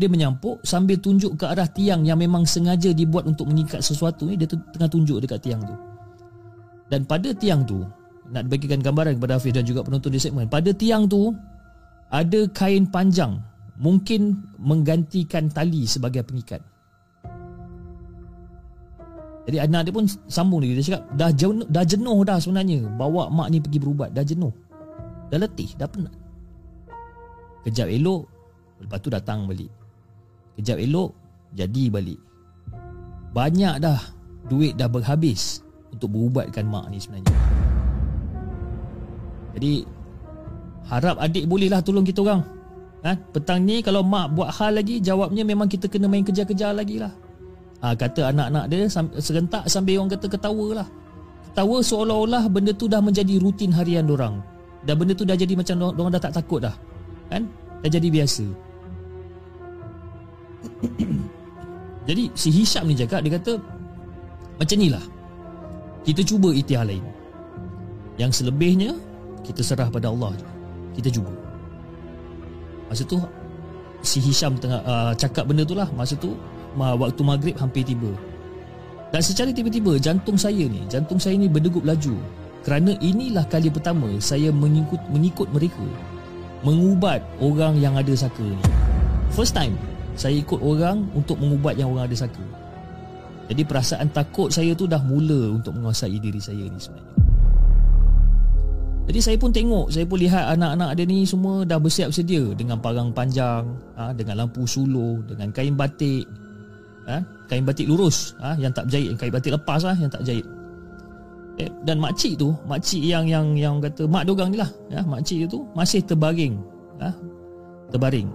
Dia 0.00 0.08
menyampuk 0.08 0.64
sambil 0.64 0.96
tunjuk 0.96 1.36
ke 1.36 1.44
arah 1.44 1.68
tiang 1.68 2.08
yang 2.08 2.16
memang 2.16 2.48
sengaja 2.48 2.88
dibuat 2.96 3.28
untuk 3.28 3.52
mengikat 3.52 3.84
sesuatu 3.84 4.24
ni 4.24 4.40
dia 4.40 4.48
tengah 4.48 4.88
tunjuk 4.88 5.20
dekat 5.20 5.44
tiang 5.44 5.60
tu. 5.60 5.76
Dan 6.88 7.04
pada 7.04 7.36
tiang 7.36 7.68
tu 7.68 7.84
nak 8.32 8.48
bagikan 8.48 8.80
gambaran 8.80 9.20
kepada 9.20 9.36
Hafiz 9.36 9.52
dan 9.52 9.68
juga 9.68 9.84
penonton 9.84 10.08
di 10.08 10.16
segmen. 10.16 10.48
Pada 10.48 10.72
tiang 10.72 11.04
tu 11.04 11.36
ada 12.08 12.40
kain 12.56 12.88
panjang 12.88 13.36
mungkin 13.78 14.42
menggantikan 14.58 15.52
tali 15.52 15.84
sebagai 15.84 16.24
pengikat. 16.24 16.64
Jadi 19.48 19.64
anak 19.64 19.88
dia 19.88 19.92
pun 19.96 20.04
sambung 20.28 20.60
lagi 20.60 20.76
dia 20.76 20.84
cakap 20.92 21.02
dah 21.16 21.32
jenuh, 21.32 21.64
dah 21.72 21.84
jenuh 21.84 22.20
dah 22.20 22.36
sebenarnya. 22.36 22.84
Bawa 23.00 23.32
mak 23.32 23.48
ni 23.48 23.64
pergi 23.64 23.80
berubat 23.80 24.12
dah 24.12 24.20
jenuh. 24.20 24.52
Dah 25.32 25.40
letih, 25.40 25.72
dah 25.76 25.88
penat. 25.88 26.12
Kejap 27.64 27.88
elok 27.88 28.28
Lepas 28.78 28.98
tu 29.02 29.10
datang 29.10 29.44
balik. 29.50 29.70
Kejap 30.58 30.78
elok 30.78 31.10
Jadi 31.54 31.90
balik. 31.90 32.20
Banyak 33.34 33.82
dah 33.82 33.98
Duit 34.48 34.78
dah 34.78 34.88
berhabis 34.88 35.60
Untuk 35.92 36.14
berubatkan 36.14 36.64
mak 36.68 36.88
ni 36.92 37.00
sebenarnya. 37.00 37.34
Jadi 39.58 39.97
Harap 40.88 41.20
adik 41.20 41.44
bolehlah 41.44 41.84
tolong 41.84 42.04
kita 42.04 42.24
orang. 42.24 42.40
Ha? 43.04 43.12
Petang 43.14 43.62
ni 43.62 43.84
kalau 43.84 44.02
mak 44.02 44.34
buat 44.34 44.50
hal 44.58 44.82
lagi 44.82 44.98
Jawabnya 44.98 45.46
memang 45.46 45.70
kita 45.70 45.86
kena 45.86 46.10
main 46.10 46.24
kejar-kejar 46.24 46.74
lagi 46.74 46.98
lah. 46.98 47.12
Ha, 47.78 47.94
Kata 47.94 48.34
anak-anak 48.34 48.64
dia 48.66 48.90
Serentak 49.22 49.70
sambil 49.70 50.02
orang 50.02 50.16
kata 50.16 50.26
ketawa 50.26 50.82
lah. 50.82 50.88
Ketawa 51.46 51.76
seolah-olah 51.84 52.48
benda 52.48 52.72
tu 52.72 52.88
dah 52.88 53.04
menjadi 53.04 53.36
rutin 53.38 53.70
harian 53.70 54.08
orang. 54.08 54.40
Dan 54.82 54.96
benda 54.96 55.12
tu 55.12 55.28
dah 55.28 55.36
jadi 55.36 55.52
macam 55.52 55.92
orang 55.92 56.12
dah 56.16 56.22
tak 56.24 56.34
takut 56.40 56.64
dah. 56.64 56.74
Kan? 57.28 57.44
Dah 57.84 57.90
jadi 57.92 58.08
biasa. 58.08 58.44
Jadi 62.08 62.32
si 62.32 62.48
Hisham 62.48 62.88
ni 62.88 62.96
cakap 62.96 63.20
dia 63.20 63.36
kata 63.36 63.60
macam 64.56 64.76
ni 64.80 64.88
lah. 64.88 65.04
Kita 66.08 66.24
cuba 66.24 66.56
ikhtiar 66.56 66.88
lain. 66.88 67.04
Yang 68.16 68.40
selebihnya 68.40 68.96
kita 69.44 69.60
serah 69.60 69.92
pada 69.92 70.08
Allah 70.08 70.32
je 70.40 70.57
kita 70.98 71.14
cuba 71.14 71.30
masa 72.90 73.06
tu 73.06 73.22
si 74.02 74.18
Hisham 74.18 74.58
tengah 74.58 74.82
uh, 74.82 75.12
cakap 75.14 75.46
benda 75.46 75.62
tu 75.62 75.78
lah 75.78 75.86
masa 75.94 76.18
tu 76.18 76.34
waktu 76.78 77.22
maghrib 77.22 77.54
hampir 77.58 77.86
tiba 77.86 78.10
dan 79.08 79.22
secara 79.24 79.54
tiba-tiba 79.54 79.96
jantung 80.02 80.36
saya 80.36 80.66
ni 80.66 80.82
jantung 80.90 81.16
saya 81.18 81.38
ni 81.38 81.46
berdegup 81.46 81.86
laju 81.86 82.18
kerana 82.66 82.92
inilah 83.00 83.46
kali 83.48 83.72
pertama 83.72 84.10
saya 84.20 84.52
mengikut 84.52 85.00
mengikut 85.08 85.48
mereka 85.54 85.86
mengubat 86.66 87.22
orang 87.38 87.78
yang 87.78 87.94
ada 87.94 88.10
saka 88.18 88.42
ni. 88.42 88.64
First 89.34 89.54
time 89.54 89.78
saya 90.18 90.42
ikut 90.42 90.58
orang 90.58 91.06
untuk 91.14 91.38
mengubat 91.38 91.78
yang 91.78 91.94
orang 91.94 92.10
ada 92.10 92.16
saka. 92.18 92.42
Jadi 93.48 93.62
perasaan 93.64 94.10
takut 94.12 94.50
saya 94.52 94.74
tu 94.74 94.84
dah 94.84 95.00
mula 95.00 95.54
untuk 95.54 95.72
menguasai 95.78 96.18
diri 96.18 96.42
saya 96.42 96.66
ni 96.68 96.76
sebenarnya. 96.76 97.17
Jadi 99.08 99.20
saya 99.24 99.36
pun 99.40 99.48
tengok, 99.48 99.88
saya 99.88 100.04
pun 100.04 100.20
lihat 100.20 100.52
anak-anak 100.52 100.92
dia 100.92 101.08
ni 101.08 101.24
semua 101.24 101.64
dah 101.64 101.80
bersiap 101.80 102.12
sedia 102.12 102.44
dengan 102.52 102.76
parang 102.76 103.08
panjang, 103.08 103.64
ha, 103.96 104.12
dengan 104.12 104.44
lampu 104.44 104.68
suluh, 104.68 105.24
dengan 105.24 105.48
kain 105.48 105.72
batik, 105.72 106.28
ha, 107.08 107.24
kain 107.48 107.64
batik 107.64 107.88
lurus, 107.88 108.36
ha, 108.36 108.52
yang 108.60 108.68
tak 108.68 108.84
berjahit, 108.84 109.16
kain 109.16 109.32
batik 109.32 109.56
lepas 109.56 109.80
yang 109.96 110.12
tak 110.12 110.28
jahit 110.28 110.44
eh, 111.58 111.72
dan 111.82 111.98
makcik 111.98 112.38
tu 112.38 112.54
makcik 112.70 113.02
yang 113.02 113.26
yang 113.26 113.58
yang 113.58 113.82
kata 113.82 114.06
mak 114.06 114.22
dorang 114.30 114.54
ni 114.54 114.62
lah 114.62 114.70
ya 114.94 115.02
makcik 115.02 115.50
tu 115.50 115.66
masih 115.74 115.98
terbaring 116.06 116.54
terbaring. 117.90 118.28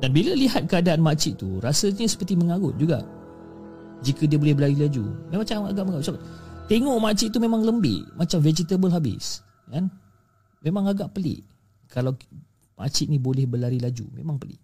Dan 0.00 0.16
bila 0.16 0.32
lihat 0.32 0.64
keadaan 0.64 1.04
makcik 1.04 1.36
tu 1.36 1.60
rasanya 1.60 2.08
seperti 2.08 2.32
mengarut 2.32 2.72
juga. 2.80 3.04
Jika 4.00 4.24
dia 4.24 4.40
boleh 4.40 4.56
berlari 4.56 4.80
laju. 4.80 5.04
Memang 5.28 5.44
macam 5.44 5.58
agak 5.68 5.84
mengarut 5.84 6.16
tengok 6.72 6.96
makcik 7.02 7.28
tu 7.34 7.38
memang 7.42 7.60
lembik 7.66 8.06
macam 8.16 8.38
vegetable 8.40 8.88
habis 8.88 9.44
kan 9.70 9.86
memang 10.60 10.90
agak 10.90 11.14
pelik 11.14 11.46
kalau 11.88 12.14
makcik 12.74 13.08
ni 13.08 13.16
boleh 13.16 13.46
berlari 13.46 13.78
laju 13.78 14.04
memang 14.12 14.36
pelik 14.36 14.60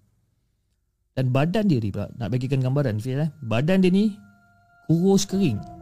dan 1.17 1.33
badan 1.33 1.65
dia 1.71 1.81
ni 1.81 1.89
pula 1.89 2.13
nak 2.21 2.29
bagikan 2.29 2.61
gambaran 2.61 3.01
Fil, 3.01 3.25
eh? 3.25 3.31
badan 3.41 3.81
dia 3.81 3.89
ni 3.89 4.13
kurus 4.91 5.25
kering 5.25 5.77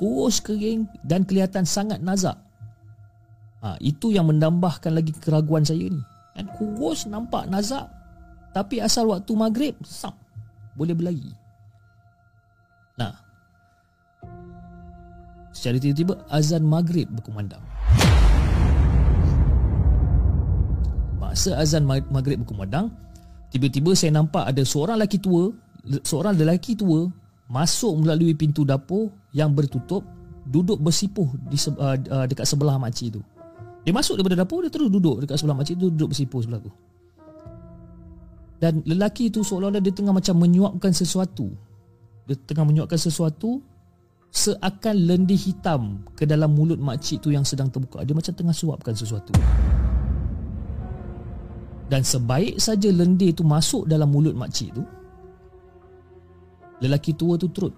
kurus 0.00 0.40
kering 0.40 0.88
dan 1.04 1.28
kelihatan 1.28 1.68
sangat 1.68 2.00
nazak. 2.00 2.40
Ha, 3.60 3.76
itu 3.84 4.16
yang 4.16 4.32
menambahkan 4.32 4.96
lagi 4.96 5.12
keraguan 5.12 5.60
saya 5.60 5.92
ni. 5.92 6.00
Kan 6.32 6.48
kurus 6.56 7.04
nampak 7.04 7.44
nazak 7.52 7.84
tapi 8.56 8.80
asal 8.80 9.12
waktu 9.12 9.28
maghrib 9.36 9.76
sap 9.84 10.16
boleh 10.72 10.96
berlari. 10.96 11.28
Nah. 12.96 13.12
Secara 15.52 15.76
tiba-tiba 15.76 16.16
azan 16.32 16.64
maghrib 16.64 17.04
berkumandang. 17.12 17.60
Masa 21.30 21.54
azan 21.62 21.86
maghrib 21.86 22.42
berkumandang, 22.42 22.90
tiba-tiba 23.54 23.94
saya 23.94 24.10
nampak 24.18 24.50
ada 24.50 24.66
seorang 24.66 24.98
lelaki 24.98 25.22
tua, 25.22 25.54
seorang 26.02 26.34
lelaki 26.34 26.74
tua 26.74 27.06
masuk 27.46 28.02
melalui 28.02 28.34
pintu 28.34 28.66
dapur 28.66 29.14
yang 29.30 29.54
bertutup 29.54 30.02
duduk 30.42 30.82
bersipuh 30.82 31.30
di 31.46 31.54
uh, 31.54 31.94
uh, 31.94 32.26
dekat 32.26 32.42
sebelah 32.50 32.82
makcik 32.82 33.14
tu. 33.14 33.22
Dia 33.86 33.94
masuk 33.94 34.18
daripada 34.18 34.42
dapur 34.42 34.66
dia 34.66 34.74
terus 34.74 34.90
duduk 34.90 35.22
dekat 35.22 35.38
sebelah 35.38 35.54
makcik 35.54 35.78
tu 35.78 35.86
duduk 35.94 36.10
bersipuh 36.10 36.42
sebelah 36.42 36.66
tu. 36.66 36.72
Dan 38.58 38.82
lelaki 38.82 39.30
tu 39.30 39.46
seolah-olah 39.46 39.78
dia 39.78 39.94
tengah 39.94 40.10
macam 40.10 40.34
menyuapkan 40.34 40.90
sesuatu. 40.90 41.46
Dia 42.26 42.34
tengah 42.42 42.66
menyuapkan 42.66 42.98
sesuatu 42.98 43.62
seakan 44.34 44.94
lendir 45.06 45.38
hitam 45.38 46.02
ke 46.18 46.26
dalam 46.26 46.50
mulut 46.50 46.82
makcik 46.82 47.22
tu 47.22 47.30
yang 47.30 47.46
sedang 47.46 47.70
terbuka. 47.70 48.02
Dia 48.02 48.18
macam 48.18 48.34
tengah 48.34 48.54
suapkan 48.54 48.98
sesuatu. 48.98 49.30
Dan 51.90 52.06
sebaik 52.06 52.62
saja 52.62 52.86
lendir 52.94 53.34
tu 53.34 53.42
masuk 53.42 53.90
dalam 53.90 54.14
mulut 54.14 54.38
makcik 54.38 54.70
tu, 54.78 54.86
lelaki 56.78 57.18
tua 57.18 57.34
tu 57.34 57.50
turut 57.50 57.74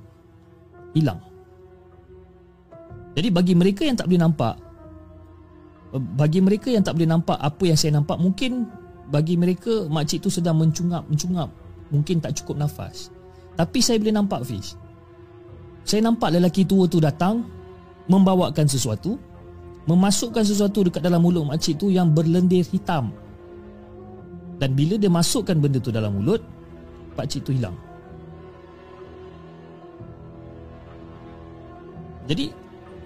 hilang. 0.92 1.18
Jadi 3.16 3.28
bagi 3.32 3.56
mereka 3.56 3.88
yang 3.88 3.96
tak 3.96 4.08
boleh 4.08 4.20
nampak 4.20 4.54
bagi 5.92 6.40
mereka 6.40 6.72
yang 6.72 6.80
tak 6.80 6.96
boleh 6.96 7.08
nampak 7.08 7.36
apa 7.36 7.62
yang 7.68 7.76
saya 7.76 8.00
nampak 8.00 8.16
mungkin 8.16 8.64
bagi 9.12 9.36
mereka 9.36 9.84
makcik 9.92 10.24
tu 10.24 10.32
sedang 10.32 10.56
mencungap-mencungap 10.56 11.52
mungkin 11.92 12.16
tak 12.24 12.40
cukup 12.40 12.64
nafas. 12.64 13.12
Tapi 13.52 13.84
saya 13.84 14.00
boleh 14.00 14.16
nampak 14.16 14.40
Fish. 14.48 14.72
Saya 15.84 16.00
nampak 16.08 16.32
lelaki 16.32 16.64
tua 16.64 16.88
tu 16.88 16.96
datang 16.96 17.44
membawakan 18.08 18.64
sesuatu 18.64 19.20
memasukkan 19.84 20.46
sesuatu 20.46 20.88
dekat 20.88 21.04
dalam 21.04 21.20
mulut 21.20 21.44
makcik 21.44 21.76
tu 21.76 21.92
yang 21.92 22.08
berlendir 22.08 22.64
hitam. 22.64 23.12
Dan 24.62 24.78
bila 24.78 24.94
dia 24.94 25.10
masukkan 25.10 25.58
benda 25.58 25.82
tu 25.82 25.90
dalam 25.90 26.14
mulut, 26.14 26.38
pakcik 27.18 27.42
tu 27.42 27.50
hilang. 27.50 27.74
Jadi 32.30 32.54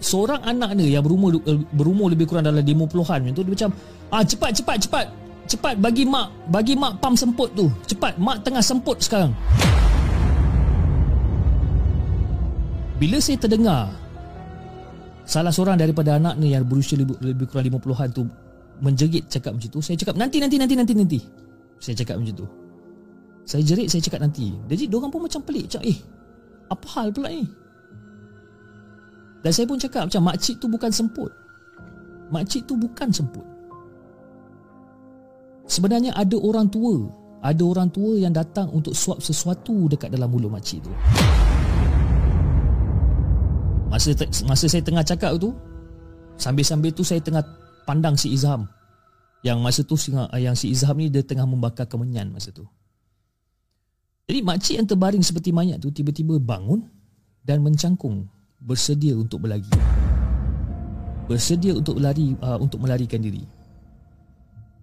seorang 0.05 0.45
anak 0.45 0.77
dia 0.77 1.01
yang 1.01 1.05
berumur 1.09 1.41
berumur 1.73 2.13
lebih 2.13 2.29
kurang 2.29 2.45
dalam 2.45 2.61
50-an 2.61 3.25
macam 3.25 3.33
tu 3.33 3.41
dia 3.49 3.53
macam 3.57 3.71
ah 4.13 4.21
cepat 4.21 4.53
cepat 4.53 4.77
cepat. 4.85 5.07
Cepat 5.47 5.81
bagi 5.81 6.05
mak 6.05 6.29
bagi 6.53 6.77
mak 6.77 7.01
pam 7.01 7.17
semput 7.17 7.49
tu. 7.57 7.73
Cepat 7.89 8.21
mak 8.21 8.45
tengah 8.45 8.61
semput 8.61 9.01
sekarang. 9.01 9.33
Bila 13.01 13.17
saya 13.17 13.41
terdengar 13.41 13.89
salah 15.25 15.57
seorang 15.57 15.81
daripada 15.81 16.21
anak 16.21 16.37
ni 16.37 16.53
yang 16.53 16.69
berusia 16.69 17.01
lebih, 17.01 17.17
lebih 17.25 17.49
kurang 17.49 17.65
50-an 17.73 18.09
tu 18.13 18.29
menjerit 18.85 19.25
cakap 19.33 19.57
macam 19.57 19.71
tu 19.73 19.81
saya 19.81 19.97
cakap 19.97 20.21
nanti 20.21 20.37
nanti 20.37 20.61
nanti 20.61 20.75
nanti 20.77 20.93
nanti 20.93 21.46
saya 21.81 21.95
cakap 21.99 22.19
macam 22.19 22.45
tu 22.45 22.47
saya 23.47 23.63
jerit 23.63 23.89
saya 23.91 24.03
cakap 24.03 24.21
nanti 24.23 24.55
jadi 24.67 24.91
diorang 24.91 25.11
pun 25.13 25.23
macam 25.23 25.41
pelik 25.45 25.71
macam 25.71 25.83
eh 25.87 25.99
apa 26.67 26.87
hal 26.99 27.09
pula 27.15 27.31
ni 27.31 27.47
dan 29.47 29.55
saya 29.55 29.63
pun 29.71 29.79
cakap 29.79 30.11
macam 30.11 30.27
makcik 30.27 30.59
tu 30.59 30.67
bukan 30.67 30.91
semput. 30.91 31.31
Makcik 32.35 32.67
tu 32.67 32.75
bukan 32.75 33.15
semput. 33.15 33.47
Sebenarnya 35.71 36.11
ada 36.19 36.35
orang 36.35 36.67
tua, 36.67 37.07
ada 37.47 37.63
orang 37.63 37.87
tua 37.95 38.19
yang 38.19 38.35
datang 38.35 38.67
untuk 38.75 38.91
suap 38.91 39.23
sesuatu 39.23 39.87
dekat 39.87 40.11
dalam 40.11 40.35
mulut 40.35 40.51
makcik 40.51 40.83
tu. 40.83 40.91
Masa 43.87 44.19
masa 44.51 44.67
saya 44.67 44.83
tengah 44.83 45.07
cakap 45.07 45.39
tu, 45.39 45.55
sambil-sambil 46.35 46.91
tu 46.91 47.07
saya 47.07 47.23
tengah 47.23 47.47
pandang 47.87 48.19
si 48.19 48.35
Izham. 48.35 48.67
Yang 49.47 49.59
masa 49.63 49.81
tu 49.87 49.95
yang 50.35 50.59
si 50.59 50.75
Izham 50.75 50.99
ni 50.99 51.07
dia 51.07 51.23
tengah 51.23 51.47
membakar 51.47 51.87
kemenyan 51.87 52.35
masa 52.35 52.51
tu. 52.51 52.67
Jadi 54.27 54.43
makcik 54.43 54.75
yang 54.83 54.89
terbaring 54.91 55.23
seperti 55.23 55.55
mayat 55.55 55.79
tu 55.79 55.95
tiba-tiba 55.95 56.43
bangun 56.43 56.83
dan 57.47 57.63
mencangkung 57.63 58.27
bersedia 58.59 59.15
untuk 59.15 59.47
berlari. 59.47 59.71
Bersedia 61.31 61.79
untuk 61.79 62.03
berlari 62.03 62.35
uh, 62.43 62.59
untuk 62.59 62.83
melarikan 62.83 63.23
diri. 63.23 63.47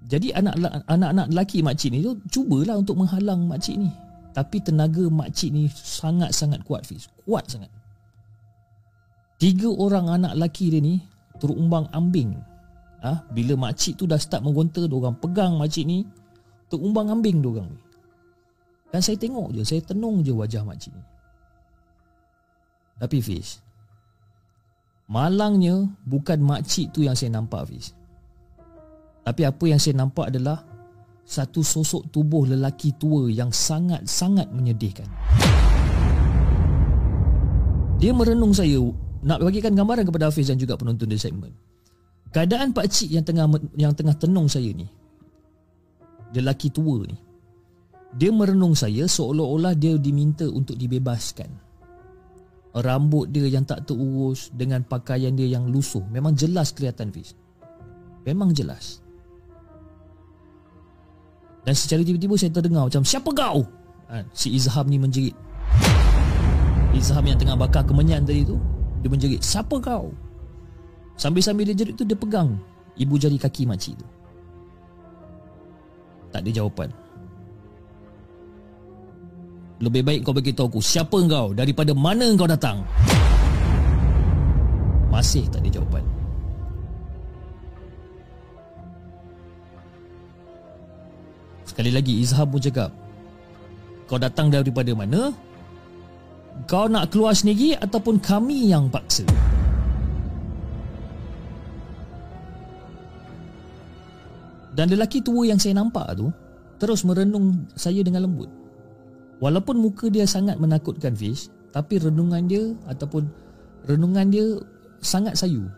Jadi 0.07 0.31
anak 0.31 0.55
anak-anak 0.87 1.27
lelaki 1.27 1.59
makcik 1.59 1.91
ni 1.91 1.99
tu 1.99 2.15
cubalah 2.31 2.79
untuk 2.79 2.95
menghalang 2.95 3.43
makcik 3.43 3.75
ni. 3.75 3.91
Tapi 4.31 4.63
tenaga 4.63 5.03
makcik 5.11 5.51
ni 5.51 5.67
sangat-sangat 5.67 6.63
kuat 6.63 6.87
Fiz. 6.87 7.11
Kuat 7.27 7.51
sangat. 7.51 7.67
Tiga 9.43 9.67
orang 9.75 10.07
anak 10.07 10.39
lelaki 10.39 10.71
dia 10.71 10.79
ni 10.79 11.03
terumbang 11.43 11.91
ambing. 11.91 12.39
Ha? 13.03 13.19
bila 13.35 13.59
makcik 13.59 13.99
tu 13.99 14.07
dah 14.07 14.15
start 14.15 14.39
meronta, 14.47 14.87
dia 14.87 14.95
orang 14.95 15.19
pegang 15.19 15.59
makcik 15.59 15.83
ni, 15.83 16.07
terumbang 16.71 17.11
ambing 17.11 17.43
dia 17.43 17.51
orang 17.51 17.67
ni. 17.67 17.81
Dan 18.95 19.03
saya 19.03 19.19
tengok 19.19 19.51
je, 19.51 19.61
saya 19.67 19.83
tenung 19.83 20.23
je 20.23 20.31
wajah 20.31 20.63
makcik 20.63 20.95
ni. 20.95 21.03
Tapi 23.03 23.19
Fiz 23.19 23.59
Malangnya 25.09 25.83
Bukan 26.07 26.39
makcik 26.39 26.95
tu 26.95 27.03
yang 27.03 27.17
saya 27.17 27.35
nampak 27.35 27.67
Fiz 27.67 27.91
Tapi 29.27 29.41
apa 29.43 29.63
yang 29.67 29.79
saya 29.81 29.99
nampak 29.99 30.31
adalah 30.31 30.63
Satu 31.27 31.63
sosok 31.63 32.07
tubuh 32.11 32.47
lelaki 32.47 32.95
tua 32.95 33.27
Yang 33.27 33.59
sangat-sangat 33.59 34.47
menyedihkan 34.55 35.07
Dia 37.99 38.15
merenung 38.15 38.55
saya 38.55 38.79
Nak 39.23 39.43
bagikan 39.43 39.75
gambaran 39.75 40.07
kepada 40.07 40.31
Hafiz 40.31 40.47
Dan 40.47 40.59
juga 40.59 40.79
penonton 40.79 41.11
di 41.11 41.19
segmen 41.19 41.51
Keadaan 42.33 42.73
pakcik 42.73 43.13
yang 43.13 43.21
tengah 43.21 43.45
yang 43.77 43.93
tengah 43.93 44.17
tenung 44.17 44.49
saya 44.49 44.73
ni 44.73 44.89
Lelaki 46.33 46.73
tua 46.73 47.05
ni 47.05 47.13
Dia 48.17 48.33
merenung 48.33 48.73
saya 48.73 49.05
seolah-olah 49.05 49.77
dia 49.77 49.97
diminta 49.97 50.45
untuk 50.45 50.77
dibebaskan. 50.77 51.49
Rambut 52.73 53.29
dia 53.29 53.45
yang 53.45 53.65
tak 53.69 53.85
terurus 53.85 54.49
dengan 54.49 54.81
pakaian 54.81 55.33
dia 55.37 55.45
yang 55.45 55.69
lusuh 55.69 56.01
memang 56.09 56.33
jelas 56.33 56.73
kelihatan 56.73 57.13
Fiz. 57.13 57.37
Memang 58.25 58.49
jelas. 58.53 59.01
Dan 61.65 61.77
secara 61.77 62.01
tiba-tiba 62.01 62.33
saya 62.37 62.49
terdengar 62.49 62.89
macam 62.89 63.05
siapa 63.05 63.29
kau? 63.29 63.61
Ha, 64.09 64.25
si 64.33 64.57
Izham 64.57 64.89
ni 64.89 64.97
menjerit. 64.97 65.37
Izham 66.97 67.25
yang 67.25 67.37
tengah 67.37 67.57
bakar 67.57 67.85
kemenyan 67.85 68.25
tadi 68.25 68.45
tu 68.45 68.57
dia 69.01 69.09
menjerit 69.09 69.41
siapa 69.41 69.75
kau 69.81 70.13
sambil-sambil 71.15 71.69
dia 71.71 71.77
jerit 71.77 71.95
tu 71.97 72.05
dia 72.05 72.17
pegang 72.17 72.57
ibu 72.97 73.15
jari 73.17 73.37
kaki 73.37 73.65
makcik 73.69 73.97
tu 73.97 74.07
tak 76.33 76.41
ada 76.41 76.49
jawapan 76.49 76.89
lebih 79.83 80.01
baik 80.07 80.19
kau 80.23 80.31
beritahu 80.31 80.71
aku 80.71 80.79
siapa 80.79 81.19
engkau 81.19 81.51
daripada 81.51 81.91
mana 81.91 82.23
engkau 82.31 82.47
datang. 82.47 82.79
Masih 85.11 85.43
tak 85.51 85.59
ada 85.59 85.69
jawapan. 85.69 86.03
Sekali 91.63 91.89
lagi 91.89 92.21
Izhab 92.21 92.53
pun 92.53 92.61
cakap 92.61 92.91
Kau 94.05 94.19
datang 94.19 94.51
daripada 94.51 94.93
mana? 94.93 95.33
Kau 96.69 96.85
nak 96.85 97.09
keluar 97.09 97.33
sendiri 97.33 97.73
ataupun 97.73 98.21
kami 98.21 98.69
yang 98.69 98.91
paksa? 98.91 99.25
Dan 104.73 104.89
lelaki 104.89 105.21
tua 105.21 105.45
yang 105.45 105.61
saya 105.61 105.77
nampak 105.77 106.17
tu 106.17 106.33
Terus 106.81 107.05
merenung 107.05 107.69
saya 107.77 108.01
dengan 108.01 108.25
lembut. 108.25 108.49
Walaupun 109.39 109.79
muka 109.79 110.09
dia 110.09 110.25
sangat 110.25 110.57
menakutkan 110.57 111.13
Fish 111.13 111.47
Tapi 111.69 112.01
renungan 112.01 112.43
dia 112.49 112.73
Ataupun 112.89 113.29
Renungan 113.85 114.27
dia 114.33 114.45
Sangat 115.03 115.37
sayu. 115.37 115.69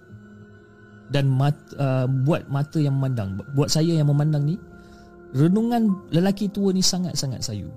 Dan 1.12 1.30
mat, 1.30 1.54
uh, 1.78 2.08
Buat 2.24 2.48
mata 2.48 2.80
yang 2.80 2.98
memandang 2.98 3.38
Buat 3.54 3.70
saya 3.70 4.00
yang 4.00 4.08
memandang 4.08 4.48
ni 4.48 4.56
Renungan 5.36 5.92
lelaki 6.16 6.48
tua 6.48 6.72
ni 6.72 6.80
sangat-sangat 6.80 7.44
sayu. 7.44 7.68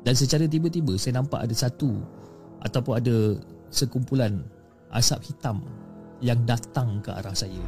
Dan 0.00 0.16
secara 0.16 0.48
tiba-tiba 0.48 0.96
Saya 0.96 1.20
nampak 1.20 1.44
ada 1.44 1.54
satu 1.54 2.00
Ataupun 2.64 2.94
ada 2.96 3.16
Sekumpulan 3.68 4.40
Asap 4.94 5.28
hitam 5.28 5.60
Yang 6.24 6.40
datang 6.48 7.02
ke 7.04 7.10
arah 7.12 7.36
saya 7.36 7.60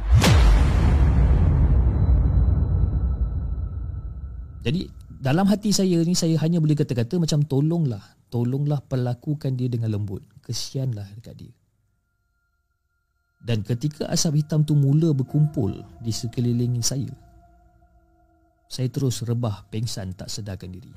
Jadi 4.67 4.83
dalam 5.07 5.47
hati 5.47 5.71
saya 5.71 6.03
ni 6.03 6.11
saya 6.11 6.35
hanya 6.43 6.59
boleh 6.59 6.75
kata-kata 6.75 7.15
macam 7.23 7.39
tolonglah 7.47 8.03
tolonglah 8.27 8.83
perlakukan 8.83 9.55
dia 9.55 9.71
dengan 9.71 9.95
lembut. 9.95 10.23
Kesianlah 10.43 11.07
dekat 11.15 11.35
dia. 11.39 11.53
Dan 13.47 13.63
ketika 13.63 14.11
asap 14.11 14.43
hitam 14.43 14.67
tu 14.67 14.75
mula 14.75 15.15
berkumpul 15.15 15.71
di 16.03 16.11
sekeliling 16.11 16.83
saya 16.83 17.07
saya 18.67 18.91
terus 18.91 19.23
rebah 19.23 19.63
pengsan 19.71 20.11
tak 20.11 20.27
sedarkan 20.27 20.75
diri. 20.75 20.91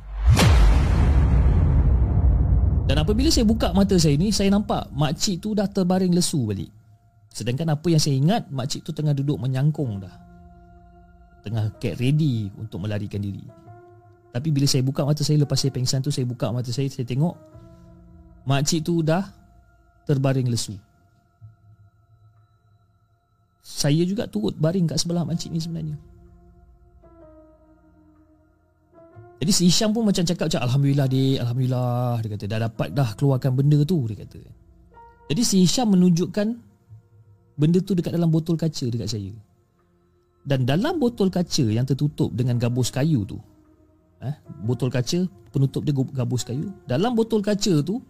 Dan 2.91 2.99
apabila 2.99 3.31
saya 3.31 3.47
buka 3.47 3.71
mata 3.71 3.95
saya 4.03 4.18
ni 4.18 4.35
saya 4.35 4.51
nampak 4.51 4.91
makcik 4.91 5.39
tu 5.39 5.55
dah 5.55 5.71
terbaring 5.71 6.11
lesu 6.11 6.43
balik. 6.43 6.75
Sedangkan 7.31 7.71
apa 7.71 7.87
yang 7.87 8.03
saya 8.03 8.18
ingat 8.18 8.51
makcik 8.51 8.83
tu 8.83 8.91
tengah 8.91 9.14
duduk 9.14 9.39
menyangkung 9.39 10.03
dah. 10.03 10.11
Tengah 11.47 11.79
get 11.79 12.03
ready 12.03 12.51
untuk 12.59 12.83
melarikan 12.83 13.23
diri 13.23 13.60
tapi 14.31 14.49
bila 14.55 14.66
saya 14.66 14.87
buka 14.87 15.03
mata 15.03 15.26
saya 15.26 15.43
lepas 15.43 15.59
saya 15.59 15.74
pengsan 15.74 16.07
tu 16.07 16.14
saya 16.14 16.22
buka 16.22 16.55
mata 16.55 16.70
saya 16.70 16.87
saya 16.87 17.03
tengok 17.03 17.35
makcik 18.47 18.87
tu 18.87 19.03
dah 19.03 19.26
terbaring 20.07 20.47
lesu. 20.47 20.74
Saya 23.61 24.03
juga 24.07 24.26
turut 24.31 24.55
baring 24.59 24.91
kat 24.91 24.99
sebelah 25.03 25.26
makcik 25.26 25.51
ni 25.51 25.59
sebenarnya. 25.62 25.99
Jadi 29.41 29.53
si 29.57 29.62
Hisham 29.72 29.97
pun 29.97 30.05
macam 30.05 30.20
cakap 30.20 30.53
macam 30.53 30.62
Alhamdulillah 30.68 31.09
dia, 31.09 31.41
Alhamdulillah 31.41 32.20
dia 32.20 32.28
kata 32.37 32.45
dah 32.45 32.61
dapat 32.68 32.89
dah 32.93 33.09
keluarkan 33.16 33.57
benda 33.57 33.81
tu 33.89 34.05
dia 34.05 34.20
kata. 34.20 34.41
Jadi 35.33 35.43
si 35.43 35.64
Hisham 35.64 35.97
menunjukkan 35.97 36.47
benda 37.57 37.78
tu 37.81 37.97
dekat 37.97 38.14
dalam 38.14 38.28
botol 38.28 38.61
kaca 38.61 38.87
dekat 38.87 39.09
saya. 39.09 39.33
Dan 40.45 40.68
dalam 40.68 41.01
botol 41.01 41.33
kaca 41.33 41.66
yang 41.66 41.89
tertutup 41.89 42.33
dengan 42.37 42.61
gabus 42.61 42.93
kayu 42.93 43.24
tu 43.24 43.41
eh, 44.21 44.35
botol 44.64 44.93
kaca 44.93 45.25
penutup 45.51 45.83
dia 45.85 45.93
gabus 45.97 46.45
kayu. 46.45 46.71
Dalam 46.85 47.16
botol 47.16 47.41
kaca 47.41 47.81
tu 47.81 48.01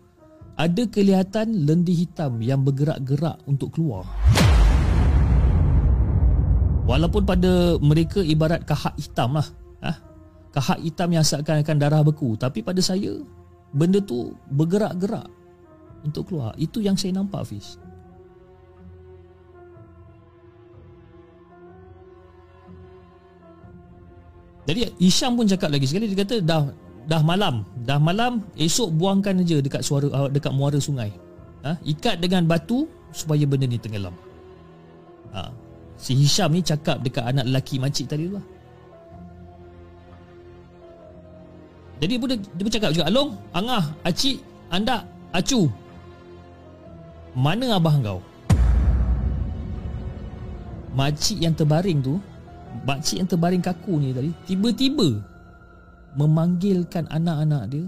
ada 0.59 0.83
kelihatan 0.91 1.65
lendir 1.65 1.97
hitam 1.97 2.43
yang 2.43 2.61
bergerak-gerak 2.61 3.41
untuk 3.49 3.73
keluar. 3.73 4.05
Walaupun 6.85 7.23
pada 7.23 7.79
mereka 7.79 8.19
ibarat 8.19 8.67
kahak 8.67 8.99
hitam 8.99 9.39
lah 9.39 9.47
eh, 9.87 9.97
kahak 10.51 10.83
hitam 10.83 11.15
yang 11.15 11.23
seakan-akan 11.23 11.77
darah 11.79 12.03
beku. 12.03 12.35
Tapi 12.35 12.61
pada 12.67 12.83
saya 12.83 13.15
benda 13.71 14.03
tu 14.03 14.35
bergerak-gerak 14.51 15.31
untuk 16.03 16.29
keluar. 16.29 16.53
Itu 16.59 16.83
yang 16.83 16.99
saya 16.99 17.15
nampak 17.15 17.47
Fiz 17.47 17.79
Jadi 24.71 24.87
Hisham 25.03 25.35
pun 25.35 25.51
cakap 25.51 25.75
lagi 25.75 25.91
sekali 25.91 26.07
dia 26.07 26.23
kata 26.23 26.39
dah 26.47 26.71
dah 27.11 27.19
malam, 27.27 27.67
dah 27.83 27.99
malam 27.99 28.47
esok 28.55 28.95
buangkan 28.95 29.43
aja 29.43 29.59
dekat 29.59 29.83
suara 29.83 30.07
uh, 30.15 30.31
dekat 30.31 30.55
muara 30.55 30.79
sungai. 30.79 31.11
Ha? 31.67 31.75
ikat 31.83 32.23
dengan 32.23 32.47
batu 32.47 32.87
supaya 33.11 33.43
benda 33.51 33.67
ni 33.67 33.83
tenggelam. 33.83 34.15
Ha. 35.35 35.51
Si 35.99 36.15
Hisham 36.15 36.55
ni 36.55 36.63
cakap 36.63 37.03
dekat 37.03 37.27
anak 37.27 37.51
lelaki 37.51 37.83
makcik 37.83 38.07
tadi 38.07 38.31
tu 38.31 38.39
lah. 38.39 38.47
Jadi 42.01 42.15
dia, 42.17 42.37
dia 42.39 42.63
pun 42.65 42.73
cakap 42.73 42.91
juga 42.97 43.05
Along, 43.13 43.37
Angah, 43.53 43.85
Acik, 44.09 44.41
Anda, 44.73 45.05
Acu 45.37 45.69
Mana 47.37 47.77
abah 47.77 47.95
kau? 48.01 48.21
Makcik 50.97 51.45
yang 51.45 51.53
terbaring 51.53 52.01
tu 52.01 52.17
Makcik 52.81 53.17
yang 53.21 53.29
terbaring 53.29 53.65
kaku 53.65 54.01
ni 54.01 54.17
tadi 54.17 54.31
Tiba-tiba 54.49 55.21
Memanggilkan 56.17 57.07
anak-anak 57.13 57.65
dia 57.69 57.85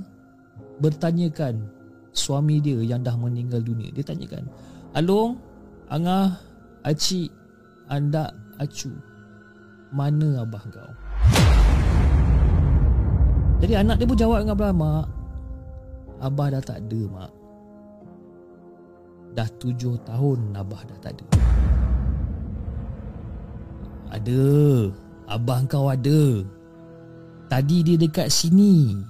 Bertanyakan 0.78 1.64
Suami 2.12 2.60
dia 2.60 2.76
yang 2.84 3.00
dah 3.00 3.16
meninggal 3.16 3.64
dunia. 3.64 3.88
Dia 3.88 4.04
tanyakan 4.04 4.44
Along, 4.92 5.40
Angah, 5.88 6.36
Acik, 6.84 7.32
Anda, 7.88 8.28
Acu 8.60 8.92
Mana 9.92 10.44
abah 10.44 10.64
kau? 10.68 10.92
Jadi 13.62 13.78
anak 13.78 13.96
dia 14.02 14.08
pun 14.10 14.18
jawab 14.18 14.42
dengan 14.42 14.58
Abah 14.58 14.72
Mak 14.74 15.06
Abah 16.22 16.54
dah 16.54 16.62
tak 16.62 16.86
ada 16.86 17.02
mak. 17.10 17.30
Dah 19.34 19.48
tujuh 19.58 19.98
tahun 20.06 20.54
Abah 20.54 20.86
dah 20.86 20.98
tak 21.02 21.18
ada 21.18 21.26
Ada. 24.12 24.44
Abah 25.24 25.64
kau 25.64 25.88
ada. 25.88 26.44
Tadi 27.48 27.80
dia 27.80 27.96
dekat 27.96 28.28
sini. 28.28 29.00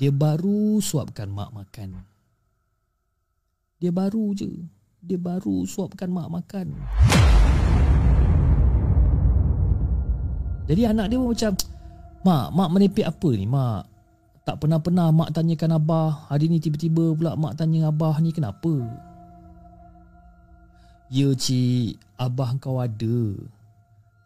Dia 0.00 0.08
baru 0.08 0.80
suapkan 0.80 1.28
mak 1.28 1.52
makan. 1.52 2.00
Dia 3.76 3.92
baru 3.92 4.32
je. 4.32 4.48
Dia 5.04 5.20
baru 5.20 5.68
suapkan 5.68 6.08
mak 6.08 6.32
makan. 6.32 6.72
Jadi 10.68 10.82
anak 10.88 11.12
dia 11.12 11.20
pun 11.20 11.32
macam 11.32 11.52
Mak, 12.18 12.50
mak 12.50 12.68
menepik 12.74 13.06
apa 13.06 13.30
ni 13.30 13.46
mak? 13.46 13.86
Tak 14.42 14.58
pernah-pernah 14.58 15.14
mak 15.14 15.30
tanyakan 15.36 15.78
abah. 15.78 16.32
Hari 16.32 16.50
ni 16.50 16.58
tiba-tiba 16.58 17.14
pula 17.14 17.38
mak 17.38 17.60
tanya 17.60 17.92
abah 17.92 18.18
ni 18.18 18.34
kenapa? 18.34 18.74
Ya 21.08 21.30
cik, 21.32 21.96
abah 22.18 22.58
kau 22.58 22.82
ada 22.82 23.38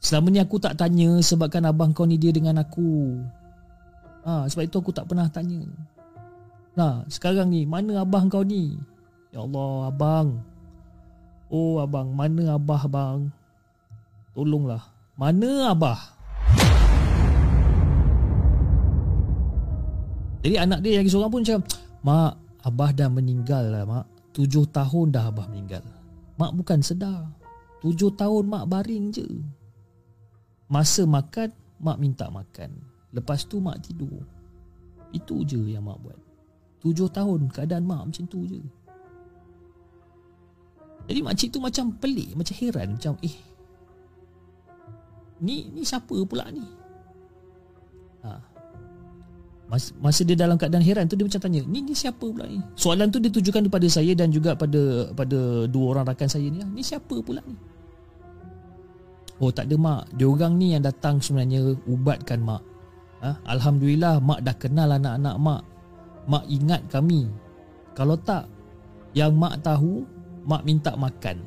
Selama 0.03 0.34
ni 0.34 0.42
aku 0.42 0.59
tak 0.59 0.74
tanya 0.74 1.22
sebabkan 1.22 1.62
abah 1.62 1.86
kau 1.94 2.03
ni 2.03 2.18
dia 2.18 2.34
dengan 2.34 2.59
aku. 2.59 3.22
Ha, 4.26 4.50
Sebab 4.50 4.66
itu 4.66 4.76
aku 4.82 4.90
tak 4.90 5.07
pernah 5.07 5.30
tanya. 5.30 5.62
Nah, 6.74 7.07
sekarang 7.07 7.55
ni 7.55 7.62
mana 7.62 8.03
abah 8.03 8.26
kau 8.26 8.42
ni? 8.42 8.74
Ya 9.30 9.46
Allah, 9.46 9.94
abang. 9.94 10.42
Oh 11.55 11.78
abang, 11.78 12.11
mana 12.18 12.59
abah 12.59 12.82
bang? 12.90 13.30
Tolonglah. 14.34 14.82
Mana 15.14 15.70
abah? 15.70 16.18
Jadi 20.42 20.59
anak 20.59 20.82
dia 20.82 20.98
yang 20.98 21.07
seorang 21.07 21.30
pun 21.30 21.46
macam 21.46 21.62
Mak, 22.03 22.32
Abah 22.66 22.90
dah 22.90 23.07
meninggal 23.07 23.70
lah 23.70 23.86
mak. 23.86 24.07
Tujuh 24.34 24.66
tahun 24.74 25.14
dah 25.14 25.30
Abah 25.30 25.46
meninggal. 25.46 25.86
Mak 26.34 26.59
bukan 26.59 26.82
sedar. 26.82 27.30
Tujuh 27.78 28.11
tahun 28.18 28.50
mak 28.50 28.66
baring 28.66 29.14
je 29.14 29.26
Masa 30.73 31.05
makan, 31.05 31.53
mak 31.85 32.01
minta 32.01 32.33
makan 32.33 32.73
Lepas 33.12 33.45
tu 33.45 33.61
mak 33.61 33.85
tidur 33.85 34.25
Itu 35.12 35.45
je 35.45 35.61
yang 35.77 35.85
mak 35.85 36.01
buat 36.01 36.16
Tujuh 36.81 37.12
tahun 37.12 37.53
keadaan 37.53 37.85
mak 37.85 38.09
macam 38.09 38.25
tu 38.25 38.49
je 38.49 38.57
Jadi 41.12 41.20
makcik 41.20 41.53
tu 41.53 41.61
macam 41.61 41.93
pelik 42.01 42.33
Macam 42.33 42.57
heran 42.57 42.97
Macam 42.97 43.20
eh 43.20 43.37
Ni 45.45 45.68
ni 45.77 45.85
siapa 45.85 46.16
pula 46.25 46.49
ni 46.49 46.64
ha. 48.25 48.41
Mas, 49.73 49.89
masa 50.05 50.20
dia 50.20 50.37
dalam 50.37 50.61
keadaan 50.61 50.85
heran 50.85 51.09
tu 51.09 51.16
dia 51.16 51.25
macam 51.25 51.49
tanya, 51.49 51.64
ni 51.64 51.81
ni 51.81 51.97
siapa 51.97 52.20
pula 52.20 52.45
ni? 52.45 52.61
Soalan 52.77 53.09
tu 53.09 53.16
ditujukan 53.16 53.73
kepada 53.73 53.89
saya 53.89 54.12
dan 54.12 54.29
juga 54.29 54.53
pada 54.53 55.09
pada 55.16 55.64
dua 55.64 55.97
orang 55.97 56.05
rakan 56.12 56.29
saya 56.29 56.45
ni. 56.53 56.61
Ah, 56.61 56.68
ni 56.68 56.85
siapa 56.85 57.16
pula 57.25 57.41
ni? 57.49 57.57
Oh 59.43 59.51
tak 59.51 59.66
ada 59.66 59.74
mak, 59.74 60.07
dia 60.14 60.30
orang 60.30 60.55
ni 60.55 60.70
yang 60.70 60.86
datang 60.86 61.18
sebenarnya 61.18 61.74
ubatkan 61.90 62.38
mak. 62.47 62.62
Ha? 63.26 63.34
Alhamdulillah 63.51 64.22
mak 64.22 64.47
dah 64.47 64.55
kenal 64.55 64.95
anak-anak 64.95 65.34
mak. 65.34 65.62
Mak 66.30 66.47
ingat 66.47 66.86
kami. 66.86 67.26
Kalau 67.90 68.14
tak, 68.22 68.47
yang 69.18 69.34
mak 69.34 69.59
tahu, 69.66 70.07
mak 70.47 70.62
minta 70.62 70.95
makan. 70.95 71.43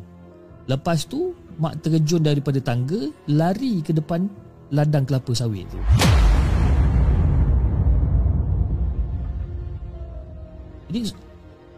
Lepas 0.67 1.07
tu, 1.07 1.31
mak 1.55 1.79
terjun 1.79 2.19
daripada 2.19 2.59
tangga, 2.59 2.99
lari 3.31 3.79
ke 3.79 3.95
depan 3.95 4.27
ladang 4.75 5.07
kelapa 5.07 5.31
sawit 5.31 5.63
tu. 5.71 5.79
Jadi 10.91 11.15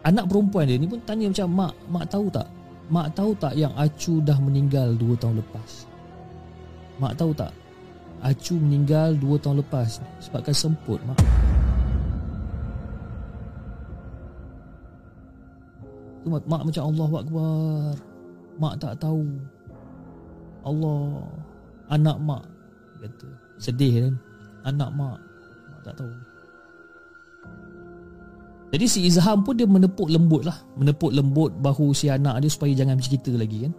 anak 0.02 0.26
perempuan 0.26 0.66
dia 0.66 0.82
ni 0.82 0.90
pun 0.90 0.98
tanya 1.06 1.30
macam 1.30 1.48
mak, 1.54 1.72
mak 1.86 2.06
tahu 2.10 2.26
tak? 2.26 2.50
Mak 2.90 3.14
tahu 3.14 3.30
tak 3.38 3.54
yang 3.54 3.70
Acu 3.78 4.18
dah 4.18 4.34
meninggal 4.42 4.98
2 4.98 5.14
tahun 5.14 5.38
lepas? 5.38 5.87
Mak 6.98 7.14
tahu 7.18 7.30
tak? 7.34 7.54
Acu 8.18 8.58
meninggal 8.58 9.14
2 9.14 9.38
tahun 9.38 9.62
lepas 9.62 10.02
sebabkan 10.18 10.54
semput 10.54 10.98
mak. 11.06 11.18
Tu 16.22 16.28
mak, 16.30 16.42
mak 16.50 16.62
macam 16.66 16.82
Allah 16.90 17.10
Akbar. 17.22 17.94
Mak 18.58 18.74
tak 18.82 18.94
tahu. 18.98 19.22
Allah 20.66 21.24
anak 21.88 22.16
mak 22.20 22.44
kata 23.00 23.28
sedih 23.56 23.92
kan 24.04 24.14
anak 24.68 24.90
mak 24.92 25.18
mak 25.72 25.80
tak 25.86 25.94
tahu 25.96 26.12
jadi 28.68 28.84
si 28.84 29.08
Izham 29.08 29.40
pun 29.48 29.56
dia 29.56 29.64
menepuk 29.64 30.12
lembut 30.12 30.44
lah 30.44 30.60
Menepuk 30.76 31.08
lembut 31.08 31.56
bahu 31.56 31.96
si 31.96 32.12
anak 32.12 32.44
dia 32.44 32.52
Supaya 32.52 32.76
jangan 32.76 33.00
bercerita 33.00 33.32
lagi 33.32 33.64
kan 33.64 33.72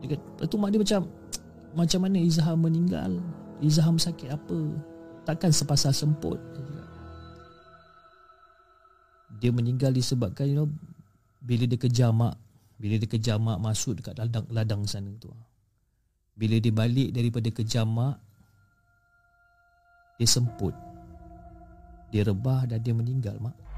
dia 0.00 0.16
kata, 0.16 0.24
Lepas 0.24 0.46
tu 0.48 0.56
mak 0.56 0.70
dia 0.72 0.80
macam 0.80 1.00
Macam 1.78 2.00
mana 2.02 2.16
Izham 2.18 2.58
meninggal? 2.58 3.12
Izham 3.60 3.96
sakit 4.00 4.28
apa? 4.32 4.58
Takkan 5.28 5.52
sepasal 5.52 5.92
semput. 5.94 6.40
Dia 9.40 9.54
meninggal 9.54 9.94
disebabkan 9.94 10.48
you 10.50 10.56
know, 10.56 10.68
Bila 11.40 11.64
dia 11.68 11.78
kejar 11.78 12.10
mak 12.10 12.36
Bila 12.80 12.96
dia 12.96 13.08
kejar 13.08 13.36
mak 13.38 13.60
masuk 13.60 14.00
dekat 14.00 14.16
ladang, 14.16 14.44
ladang 14.50 14.82
sana 14.88 15.12
tu. 15.20 15.30
Bila 16.34 16.56
dia 16.56 16.72
balik 16.72 17.12
daripada 17.12 17.48
kejar 17.52 17.84
mak 17.84 18.18
Dia 20.16 20.26
semput. 20.26 20.72
Dia 22.10 22.26
rebah 22.26 22.66
dan 22.66 22.82
dia 22.82 22.90
meninggal 22.96 23.38
mak 23.38 23.69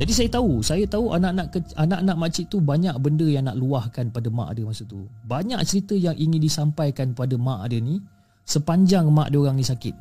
Jadi 0.00 0.12
saya 0.16 0.28
tahu 0.32 0.64
Saya 0.64 0.84
tahu 0.88 1.12
anak-anak 1.12 1.76
anak-anak 1.76 2.16
makcik 2.16 2.48
tu 2.48 2.58
Banyak 2.64 2.96
benda 3.04 3.28
yang 3.28 3.44
nak 3.44 3.60
luahkan 3.60 4.08
pada 4.08 4.32
mak 4.32 4.56
dia 4.56 4.64
masa 4.64 4.88
tu 4.88 5.04
Banyak 5.28 5.60
cerita 5.68 5.92
yang 5.92 6.16
ingin 6.16 6.40
disampaikan 6.40 7.12
pada 7.12 7.36
mak 7.36 7.68
dia 7.68 7.84
ni 7.84 8.00
Sepanjang 8.48 9.12
mak 9.12 9.28
dia 9.28 9.44
orang 9.44 9.60
ni 9.60 9.64
sakit 9.64 9.92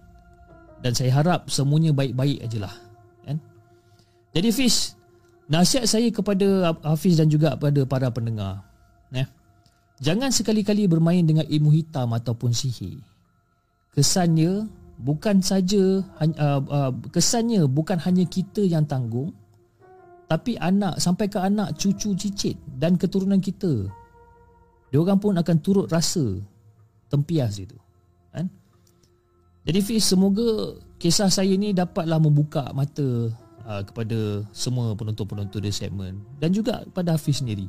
Dan 0.79 0.95
saya 0.95 1.11
harap 1.19 1.51
semuanya 1.51 1.91
baik-baik 1.91 2.47
ajalah 2.47 2.71
kan? 3.27 3.37
Jadi 4.31 4.49
Fiz 4.55 4.95
Nasihat 5.51 5.83
saya 5.83 6.07
kepada 6.13 6.71
Hafiz 6.85 7.19
dan 7.19 7.27
juga 7.27 7.59
kepada 7.59 7.83
para 7.83 8.07
pendengar 8.07 8.63
eh? 9.11 9.27
Jangan 9.99 10.31
sekali-kali 10.31 10.87
bermain 10.87 11.27
dengan 11.27 11.43
ilmu 11.43 11.75
hitam 11.75 12.15
ataupun 12.15 12.55
sihir 12.55 13.03
Kesannya 13.91 14.63
bukan 14.99 15.43
saja 15.43 16.03
uh, 16.03 16.61
uh, 16.63 16.91
kesannya 17.11 17.67
bukan 17.71 17.99
hanya 18.03 18.27
kita 18.27 18.63
yang 18.63 18.83
tanggung 18.83 19.31
tapi 20.29 20.53
anak 20.61 21.01
sampai 21.01 21.25
ke 21.25 21.41
anak 21.41 21.73
cucu 21.73 22.13
cicit 22.13 22.53
dan 22.77 22.93
keturunan 22.93 23.41
kita 23.41 23.89
dia 24.93 24.99
orang 25.01 25.17
pun 25.17 25.33
akan 25.33 25.57
turut 25.57 25.89
rasa 25.89 26.37
tempias 27.09 27.57
itu 27.57 27.73
kan 28.29 28.45
jadi 29.65 29.81
Fiz 29.81 30.05
semoga 30.05 30.77
kisah 31.01 31.33
saya 31.33 31.57
ni 31.57 31.73
dapatlah 31.73 32.21
membuka 32.21 32.69
mata 32.77 33.33
uh, 33.65 33.81
kepada 33.81 34.45
semua 34.53 34.93
penonton-penonton 34.93 35.65
di 35.65 35.73
segmen 35.73 36.21
dan 36.37 36.53
juga 36.53 36.85
pada 36.93 37.17
Hafiz 37.17 37.41
sendiri 37.41 37.65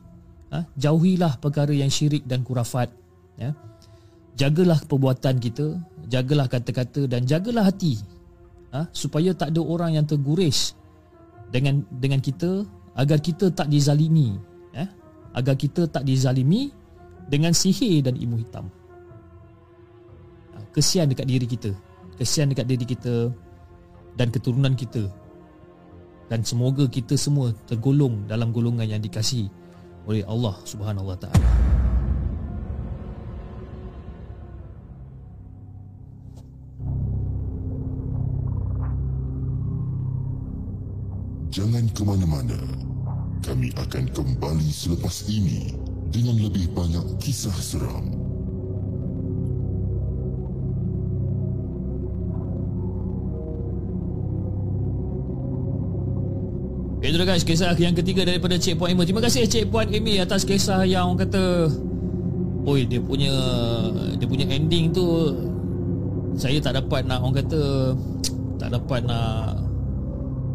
ha? 0.52 0.61
jauhilah 0.76 1.40
perkara 1.40 1.72
yang 1.72 1.88
syirik 1.88 2.28
dan 2.28 2.44
kurafat 2.44 2.92
ya 3.40 3.56
jagalah 4.36 4.76
perbuatan 4.84 5.40
kita 5.40 5.80
jagalah 6.12 6.44
kata-kata 6.44 7.08
dan 7.08 7.24
jagalah 7.24 7.72
hati 7.72 7.96
ha? 8.68 8.84
supaya 8.92 9.32
tak 9.32 9.56
ada 9.56 9.64
orang 9.64 9.96
yang 9.96 10.04
terguris 10.04 10.76
dengan 11.51 11.82
dengan 11.90 12.22
kita 12.22 12.64
agar 12.94 13.18
kita 13.18 13.51
tak 13.51 13.70
dizalimi 13.70 14.38
eh? 14.74 14.88
agar 15.34 15.55
kita 15.55 15.86
tak 15.86 16.03
dizalimi 16.07 16.70
dengan 17.30 17.55
sihir 17.55 18.03
dan 18.03 18.18
ilmu 18.18 18.42
hitam. 18.42 18.66
Ha, 20.55 20.66
kesian 20.74 21.07
dekat 21.07 21.30
diri 21.30 21.46
kita. 21.46 21.70
Kesian 22.18 22.51
dekat 22.51 22.66
diri 22.66 22.82
kita 22.82 23.30
dan 24.18 24.34
keturunan 24.34 24.74
kita. 24.74 25.07
Dan 26.26 26.42
semoga 26.46 26.86
kita 26.86 27.14
semua 27.14 27.55
tergolong 27.66 28.26
dalam 28.26 28.51
golongan 28.51 28.86
yang 28.86 29.03
dikasihi 29.03 29.51
oleh 30.07 30.22
Allah 30.26 30.55
Subhanahu 30.66 31.11
Wa 31.11 31.18
Taala. 31.18 31.46
Jangan 41.51 41.82
ke 41.90 42.07
mana-mana. 42.07 42.55
Kami 43.42 43.74
akan 43.74 44.07
kembali 44.14 44.70
selepas 44.70 45.26
ini 45.26 45.74
dengan 46.14 46.38
lebih 46.38 46.70
banyak 46.70 47.03
kisah 47.18 47.55
seram. 47.59 48.07
Itu 57.03 57.18
dah 57.18 57.26
guys 57.26 57.42
kisah 57.42 57.74
yang 57.74 57.98
ketiga 57.98 58.22
daripada 58.22 58.55
Cik 58.55 58.78
Puan 58.78 58.94
Amy. 58.94 59.03
Terima 59.03 59.18
kasih 59.18 59.42
Cik 59.51 59.74
Puan 59.74 59.90
Amy 59.90 60.22
atas 60.22 60.46
kisah 60.46 60.86
yang 60.86 61.11
orang 61.11 61.26
kata 61.26 61.66
Oi 62.68 62.86
dia 62.86 63.01
punya 63.03 63.32
dia 64.20 64.28
punya 64.28 64.46
ending 64.53 64.92
tu 64.92 65.34
saya 66.36 66.61
tak 66.61 66.76
dapat 66.76 67.09
nak 67.09 67.24
orang 67.24 67.40
kata 67.40 67.62
tak 68.61 68.68
dapat 68.76 69.01
nak 69.09 69.59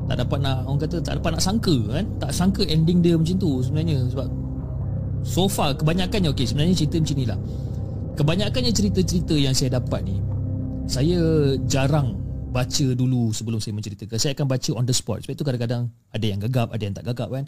tak 0.05 0.15
dapat 0.21 0.37
nak 0.41 0.69
orang 0.69 0.79
kata 0.85 0.97
tak 1.01 1.13
dapat 1.21 1.29
nak 1.37 1.43
sangka 1.43 1.75
kan? 1.89 2.05
Tak 2.21 2.31
sangka 2.31 2.63
ending 2.69 3.01
dia 3.01 3.17
macam 3.17 3.35
tu 3.41 3.61
sebenarnya 3.65 4.05
sebab 4.13 4.27
so 5.25 5.49
far 5.49 5.73
kebanyakannya 5.73 6.29
okey 6.33 6.45
sebenarnya 6.45 6.77
cerita 6.77 7.01
macam 7.01 7.15
ni 7.17 7.25
lah. 7.25 7.39
Kebanyakannya 8.15 8.71
cerita-cerita 8.71 9.35
yang 9.35 9.51
saya 9.51 9.81
dapat 9.81 10.05
ni 10.07 10.21
saya 10.85 11.19
jarang 11.65 12.21
baca 12.55 12.87
dulu 12.95 13.35
sebelum 13.35 13.59
saya 13.59 13.75
menceritakan. 13.75 14.15
Saya 14.15 14.31
akan 14.31 14.47
baca 14.47 14.71
on 14.79 14.87
the 14.87 14.95
spot. 14.95 15.19
Sebab 15.25 15.33
itu 15.35 15.43
kadang-kadang 15.43 15.91
ada 16.15 16.25
yang 16.25 16.39
gagap 16.39 16.71
ada 16.71 16.83
yang 16.85 16.95
tak 16.95 17.03
gagap 17.11 17.27
kan? 17.33 17.43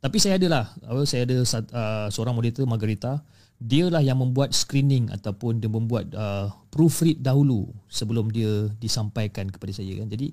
Tapi 0.00 0.16
saya 0.16 0.40
ada 0.40 0.46
lah 0.48 0.64
apa 0.86 1.02
saya 1.04 1.28
ada 1.28 1.36
uh, 1.42 2.08
seorang 2.08 2.32
moderator 2.32 2.64
Margarita. 2.64 3.20
Dia 3.56 3.88
lah 3.88 4.04
yang 4.04 4.20
membuat 4.20 4.52
screening 4.52 5.08
ataupun 5.08 5.64
dia 5.64 5.68
membuat 5.72 6.12
uh, 6.12 6.52
proofread 6.68 7.24
dahulu 7.24 7.72
sebelum 7.88 8.28
dia 8.28 8.68
disampaikan 8.80 9.48
kepada 9.48 9.72
saya 9.72 9.96
kan? 9.96 10.08
Jadi 10.12 10.32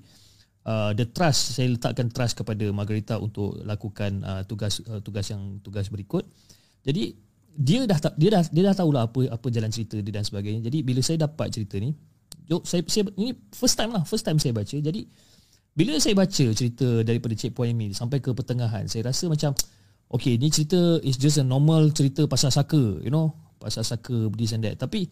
uh, 0.64 0.90
the 0.96 1.06
trust 1.08 1.56
saya 1.56 1.70
letakkan 1.72 2.10
trust 2.10 2.36
kepada 2.36 2.64
Margarita 2.72 3.20
untuk 3.20 3.60
lakukan 3.62 4.20
uh, 4.24 4.42
tugas 4.44 4.80
uh, 4.88 5.00
tugas 5.00 5.28
yang 5.30 5.60
tugas 5.60 5.88
berikut. 5.88 6.24
Jadi 6.84 7.16
dia 7.54 7.86
dah 7.86 7.98
dia 8.18 8.30
dah 8.34 8.42
dia 8.50 8.62
dah 8.66 8.74
tahulah 8.74 9.06
apa 9.06 9.20
apa 9.30 9.46
jalan 9.48 9.70
cerita 9.70 10.00
dia 10.02 10.12
dan 10.12 10.26
sebagainya. 10.26 10.66
Jadi 10.66 10.82
bila 10.82 11.00
saya 11.00 11.22
dapat 11.24 11.54
cerita 11.54 11.78
ni, 11.78 11.94
jok 12.50 12.66
saya, 12.66 12.82
saya 12.90 13.06
ini 13.14 13.32
first 13.54 13.78
time 13.78 13.94
lah, 13.94 14.02
first 14.02 14.26
time 14.26 14.40
saya 14.42 14.50
baca. 14.50 14.74
Jadi 14.74 15.06
bila 15.74 15.98
saya 15.98 16.14
baca 16.14 16.44
cerita 16.54 17.02
daripada 17.02 17.34
Cik 17.34 17.54
Puan 17.54 17.70
Amy 17.70 17.94
sampai 17.94 18.18
ke 18.18 18.30
pertengahan, 18.34 18.86
saya 18.90 19.10
rasa 19.10 19.26
macam 19.30 19.54
okay, 20.10 20.38
ni 20.38 20.50
cerita 20.50 20.98
is 21.02 21.18
just 21.18 21.38
a 21.38 21.46
normal 21.46 21.90
cerita 21.94 22.26
pasal 22.26 22.50
saka, 22.50 23.02
you 23.02 23.10
know, 23.10 23.34
pasal 23.58 23.86
saka 23.86 24.30
this 24.34 24.54
and 24.54 24.66
that. 24.66 24.78
Tapi 24.78 25.06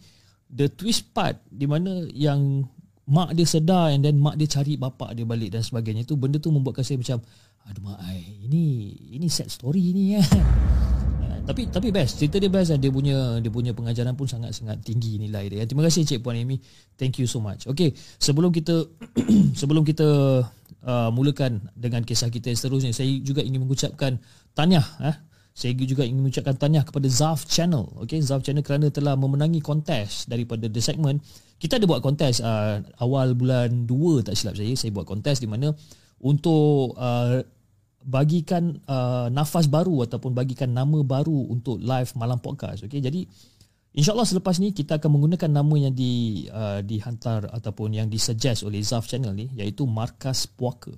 the 0.51 0.67
twist 0.71 1.11
part 1.15 1.39
di 1.47 1.65
mana 1.67 2.07
yang 2.11 2.67
mak 3.03 3.35
dia 3.35 3.43
sedar 3.43 3.91
and 3.91 4.03
then 4.03 4.15
mak 4.19 4.39
dia 4.39 4.47
cari 4.47 4.79
bapak 4.79 5.15
dia 5.15 5.27
balik 5.27 5.51
dan 5.51 5.63
sebagainya. 5.63 6.07
Tu 6.07 6.15
benda 6.15 6.39
tu 6.39 6.51
membuatkan 6.51 6.83
saya 6.83 6.99
macam 6.99 7.19
aduh 7.63 7.81
mak 7.83 7.99
ai 8.03 8.19
ini 8.43 8.91
ini 9.15 9.27
sad 9.31 9.47
story 9.47 9.95
ni 9.95 10.19
kan 10.19 10.27
tapi 11.47 11.67
tapi 11.67 11.91
best. 11.91 12.23
Cerita 12.23 12.39
dia 12.39 12.47
best 12.47 12.71
dia 12.79 12.91
punya 12.91 13.39
dia 13.43 13.51
punya 13.51 13.75
pengajaran 13.75 14.15
pun 14.15 14.27
sangat 14.27 14.55
sangat 14.55 14.79
tinggi 14.79 15.19
nilai 15.19 15.51
dia 15.51 15.67
terima 15.67 15.83
kasih 15.83 16.07
cik 16.07 16.23
puan 16.23 16.39
Amy. 16.39 16.63
Thank 16.95 17.19
you 17.19 17.27
so 17.27 17.43
much. 17.43 17.67
Okay 17.67 17.91
sebelum 18.19 18.55
kita 18.55 18.87
sebelum 19.59 19.83
kita 19.83 20.07
uh, 20.87 21.09
mulakan 21.11 21.67
dengan 21.75 22.07
kisah 22.07 22.31
kita 22.31 22.51
yang 22.51 22.59
seterusnya 22.59 22.91
saya 22.95 23.11
juga 23.19 23.43
ingin 23.43 23.63
mengucapkan 23.63 24.19
tahniah 24.55 24.85
eh 25.03 25.32
saya 25.53 25.77
juga 25.77 26.01
ingin 26.01 26.25
mengucapkan 26.25 26.57
tahniah 26.57 26.81
kepada 26.81 27.05
Zaf 27.05 27.45
Channel. 27.45 28.01
Okay, 28.01 28.17
Zaf 28.25 28.41
Channel 28.41 28.65
kerana 28.65 28.89
telah 28.89 29.13
memenangi 29.13 29.61
kontes 29.61 30.25
daripada 30.25 30.65
The 30.65 30.81
Segment. 30.81 31.21
Kita 31.61 31.77
ada 31.77 31.85
buat 31.85 32.01
kontes 32.01 32.41
uh, 32.41 32.81
awal 32.97 33.37
bulan 33.37 33.85
2 33.85 34.25
tak 34.25 34.33
silap 34.33 34.57
saya. 34.57 34.73
Saya 34.73 34.89
buat 34.89 35.05
kontes 35.05 35.37
di 35.37 35.45
mana 35.45 35.69
untuk 36.25 36.97
uh, 36.97 37.45
bagikan 38.03 38.81
uh, 38.89 39.29
nafas 39.29 39.69
baru 39.69 40.09
ataupun 40.09 40.33
bagikan 40.33 40.73
nama 40.73 41.05
baru 41.05 41.53
untuk 41.53 41.77
live 41.77 42.09
malam 42.17 42.41
podcast. 42.41 42.89
Okay, 42.89 42.99
jadi 42.99 43.23
InsyaAllah 43.93 44.25
selepas 44.25 44.57
ni 44.57 44.73
kita 44.73 44.97
akan 44.97 45.21
menggunakan 45.21 45.53
nama 45.53 45.75
yang 45.77 45.93
di 45.93 46.43
uh, 46.49 46.81
dihantar 46.81 47.45
ataupun 47.53 47.93
yang 47.93 48.09
disuggest 48.09 48.65
oleh 48.65 48.81
Zaf 48.81 49.05
Channel 49.05 49.37
ni 49.37 49.53
iaitu 49.53 49.85
Markas 49.85 50.49
Puaka. 50.49 50.91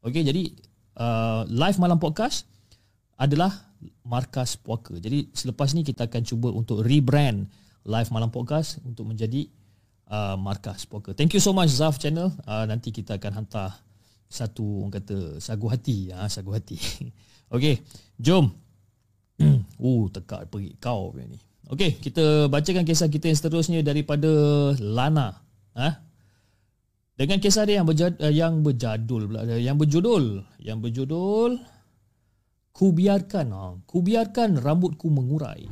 Okay, 0.00 0.24
jadi 0.24 0.48
uh, 0.96 1.44
live 1.52 1.76
malam 1.76 2.00
podcast 2.00 2.48
adalah 3.20 3.69
markas 4.04 4.56
puaka. 4.60 4.96
Jadi 4.98 5.30
selepas 5.32 5.72
ni 5.72 5.84
kita 5.86 6.06
akan 6.08 6.22
cuba 6.24 6.48
untuk 6.52 6.84
rebrand 6.84 7.48
live 7.84 8.10
malam 8.12 8.28
podcast 8.28 8.80
untuk 8.84 9.08
menjadi 9.08 9.48
uh, 10.10 10.36
markas 10.36 10.84
puaka. 10.84 11.16
Thank 11.16 11.36
you 11.36 11.42
so 11.42 11.56
much 11.56 11.72
Zaf 11.72 11.96
channel. 11.96 12.34
Uh, 12.44 12.68
nanti 12.68 12.92
kita 12.92 13.16
akan 13.16 13.44
hantar 13.44 13.78
satu 14.30 14.86
orang 14.86 14.94
kata 15.00 15.42
sagu 15.42 15.66
hati 15.66 16.12
ya, 16.12 16.28
sagu 16.30 16.54
hati. 16.54 16.76
Okey, 17.54 17.82
jom. 18.20 18.52
uh, 19.40 20.04
tekak 20.12 20.52
pergi 20.52 20.76
kau 20.78 21.16
ni. 21.16 21.40
Okey, 21.70 22.02
kita 22.02 22.50
bacakan 22.50 22.82
kisah 22.82 23.06
kita 23.06 23.30
yang 23.30 23.38
seterusnya 23.38 23.80
daripada 23.86 24.28
Lana. 24.82 25.38
Ha? 25.78 26.02
Dengan 27.14 27.38
kisah 27.38 27.62
dia 27.62 27.78
yang 27.78 27.86
berjad, 27.86 28.18
uh, 28.18 28.32
yang 28.32 28.58
berjadul 28.60 29.30
pula, 29.30 29.46
yang 29.54 29.78
berjudul, 29.78 30.42
yang 30.58 30.82
berjudul 30.82 31.62
Ku 32.70 32.94
biarkan, 32.94 33.48
ha, 33.50 33.74
ku 33.82 33.98
biarkan 34.00 34.62
rambutku 34.62 35.10
mengurai. 35.10 35.66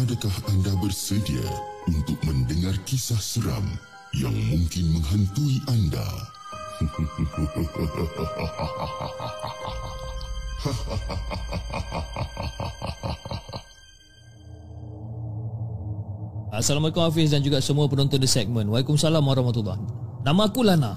Adakah 0.00 0.36
anda 0.48 0.72
bersedia 0.80 1.44
untuk 1.84 2.16
mendengar 2.24 2.72
kisah 2.88 3.20
seram 3.20 3.76
yang 4.16 4.32
mungkin 4.48 4.96
menghantui 4.96 5.60
anda? 5.68 6.39
Assalamualaikum 16.56 17.04
Hafiz 17.04 17.36
dan 17.36 17.44
juga 17.44 17.60
semua 17.60 17.84
penonton 17.84 18.16
The 18.16 18.24
Segment. 18.24 18.72
Waalaikumsalam 18.72 19.20
warahmatullahi 19.20 19.76
Nama 20.24 20.40
aku 20.40 20.64
Lana. 20.64 20.96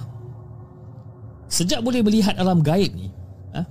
Sejak 1.52 1.84
boleh 1.84 2.00
melihat 2.00 2.40
alam 2.40 2.64
gaib 2.64 2.96
ni, 2.96 3.12
ha, 3.52 3.68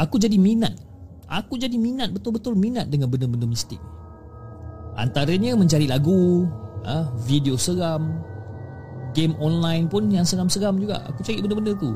aku 0.00 0.16
jadi 0.16 0.40
minat. 0.40 0.80
Aku 1.28 1.60
jadi 1.60 1.76
minat, 1.76 2.08
betul-betul 2.10 2.56
minat 2.56 2.88
dengan 2.88 3.12
benda-benda 3.12 3.44
mistik. 3.44 3.78
Antaranya 4.96 5.52
mencari 5.54 5.84
lagu, 5.84 6.48
ha, 6.88 7.12
video 7.28 7.60
seram, 7.60 8.24
game 9.12 9.34
online 9.42 9.90
pun 9.90 10.06
yang 10.08 10.26
seram-seram 10.26 10.78
juga. 10.78 11.02
Aku 11.10 11.22
cari 11.22 11.42
benda-benda 11.42 11.74
tu. 11.78 11.94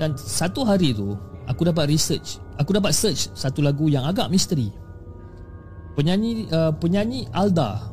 Dan 0.00 0.16
satu 0.16 0.64
hari 0.64 0.96
tu 0.96 1.12
aku 1.44 1.68
dapat 1.68 1.90
research 1.92 2.40
aku 2.60 2.76
dapat 2.76 2.92
search 2.92 3.32
satu 3.32 3.64
lagu 3.64 3.88
yang 3.88 4.04
agak 4.04 4.28
misteri. 4.28 4.68
Penyanyi 5.96 6.46
uh, 6.52 6.76
penyanyi 6.76 7.24
Alda 7.32 7.88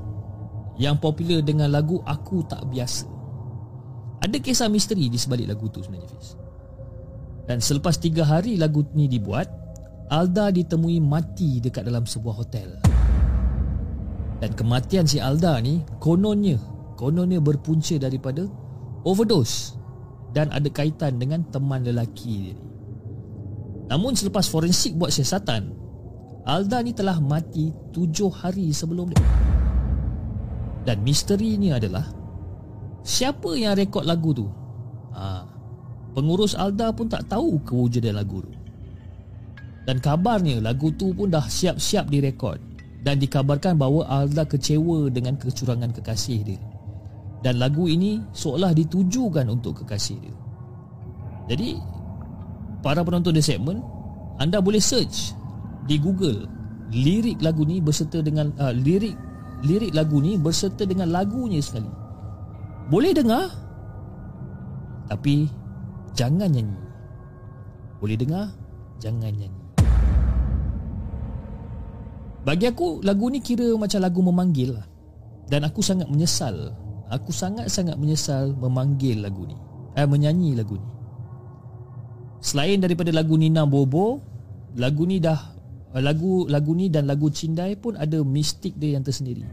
yang 0.76 1.00
popular 1.00 1.40
dengan 1.40 1.72
lagu 1.72 2.04
aku 2.04 2.44
tak 2.46 2.68
biasa. 2.68 3.08
Ada 4.22 4.38
kisah 4.44 4.68
misteri 4.68 5.08
di 5.08 5.16
sebalik 5.16 5.48
lagu 5.48 5.72
tu 5.72 5.80
sebenarnya 5.80 6.12
Fiz. 6.12 6.36
Dan 7.48 7.64
selepas 7.64 7.96
tiga 7.96 8.28
hari 8.28 8.60
lagu 8.60 8.84
ni 8.92 9.08
dibuat 9.08 9.48
Alda 10.12 10.52
ditemui 10.52 11.00
mati 11.00 11.64
dekat 11.64 11.88
dalam 11.88 12.04
sebuah 12.04 12.36
hotel. 12.36 12.70
Dan 14.38 14.54
kematian 14.54 15.10
si 15.10 15.18
Alda 15.18 15.58
ni 15.64 15.82
kononnya 15.98 16.60
kononnya 16.98 17.38
berpunca 17.38 17.96
daripada 18.02 18.50
overdose 19.06 19.78
dan 20.34 20.50
ada 20.50 20.68
kaitan 20.68 21.22
dengan 21.22 21.46
teman 21.54 21.86
lelaki 21.86 22.52
dia 22.52 22.54
ni. 22.58 22.66
Namun 23.88 24.20
selepas 24.20 24.52
forensik 24.52 25.00
buat 25.00 25.16
siasatan, 25.16 25.72
Alda 26.44 26.84
ni 26.84 26.92
telah 26.92 27.20
mati 27.24 27.72
tujuh 27.96 28.32
hari 28.32 28.72
sebelum 28.76 29.12
dia. 29.12 29.24
Dan 30.84 31.04
misteri 31.04 31.56
ni 31.60 31.72
adalah 31.72 32.08
siapa 33.04 33.56
yang 33.56 33.76
rekod 33.76 34.04
lagu 34.04 34.32
tu? 34.36 34.48
Ha, 35.16 35.44
pengurus 36.16 36.56
Alda 36.56 36.92
pun 36.92 37.08
tak 37.08 37.28
tahu 37.32 37.64
kewujudan 37.64 38.16
lagu 38.16 38.44
tu. 38.44 38.52
Dan 39.88 40.04
kabarnya 40.04 40.60
lagu 40.60 40.92
tu 40.96 41.16
pun 41.16 41.32
dah 41.32 41.48
siap-siap 41.48 42.12
direkod 42.12 42.60
dan 43.08 43.24
dikabarkan 43.24 43.80
bahawa 43.80 44.04
Alda 44.08 44.44
kecewa 44.44 45.08
dengan 45.08 45.40
kecurangan 45.40 45.96
kekasih 45.96 46.44
dia. 46.44 46.60
Dan 47.46 47.62
lagu 47.62 47.86
ini 47.86 48.18
seolah 48.34 48.74
ditujukan 48.74 49.46
untuk 49.48 49.84
kekasih 49.84 50.18
dia. 50.18 50.36
Jadi 51.54 51.78
para 52.82 53.06
penonton 53.06 53.34
di 53.34 53.44
segmen 53.46 53.80
anda 54.38 54.62
boleh 54.62 54.82
search 54.82 55.34
di 55.88 55.98
Google 55.98 56.50
lirik 56.92 57.40
lagu 57.44 57.64
ni 57.64 57.80
berserta 57.84 58.20
dengan 58.24 58.52
uh, 58.60 58.72
lirik 58.72 59.16
lirik 59.66 59.92
lagu 59.96 60.22
ni 60.22 60.36
berserta 60.38 60.84
dengan 60.86 61.10
lagunya 61.14 61.62
sekali. 61.64 61.90
Boleh 62.88 63.12
dengar 63.16 63.50
tapi 65.08 65.48
jangan 66.14 66.52
nyanyi. 66.52 66.80
Boleh 67.98 68.18
dengar 68.20 68.52
jangan 69.00 69.32
nyanyi. 69.34 69.62
Bagi 72.48 72.66
aku 72.72 73.04
lagu 73.04 73.28
ni 73.28 73.44
kira 73.44 73.76
macam 73.76 74.00
lagu 74.00 74.20
memanggil 74.24 74.72
lah. 74.80 74.88
Dan 75.48 75.68
aku 75.68 75.84
sangat 75.84 76.08
menyesal. 76.08 76.76
Aku 77.08 77.32
sangat-sangat 77.32 77.96
menyesal 77.96 78.52
memanggil 78.60 79.24
lagu 79.24 79.48
ni. 79.48 79.56
Eh 79.96 80.04
menyanyi 80.04 80.60
lagu 80.60 80.76
ni. 80.76 80.90
Selain 82.44 82.78
daripada 82.78 83.10
lagu 83.16 83.40
Nina 83.40 83.64
Bobo, 83.64 84.22
lagu 84.78 85.08
ni 85.08 85.18
dah 85.18 85.40
eh, 85.96 86.04
lagu 86.04 86.46
lagu 86.46 86.76
ni 86.76 86.92
dan 86.92 87.10
lagu 87.10 87.32
Cindai 87.32 87.80
pun 87.80 87.96
ada 87.96 88.22
mistik 88.22 88.76
dia 88.76 89.00
yang 89.00 89.04
tersendiri. 89.08 89.44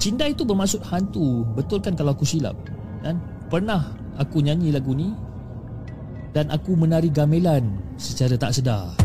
Cindai 0.00 0.32
tu 0.32 0.48
bermaksud 0.48 0.80
hantu, 0.88 1.44
betul 1.52 1.84
kan 1.84 1.92
kalau 1.92 2.16
aku 2.16 2.24
silap? 2.24 2.56
Kan? 3.04 3.20
Pernah 3.52 3.92
aku 4.16 4.40
nyanyi 4.40 4.72
lagu 4.72 4.96
ni 4.96 5.12
dan 6.32 6.48
aku 6.48 6.72
menari 6.72 7.12
gamelan 7.12 7.68
secara 8.00 8.40
tak 8.40 8.56
sedar. 8.56 8.96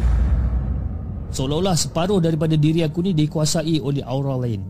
Seolah-olah 1.36 1.76
separuh 1.76 2.24
daripada 2.24 2.56
diri 2.56 2.80
aku 2.80 3.04
ni 3.04 3.12
dikuasai 3.12 3.84
oleh 3.84 4.00
aura 4.08 4.40
lain. 4.40 4.64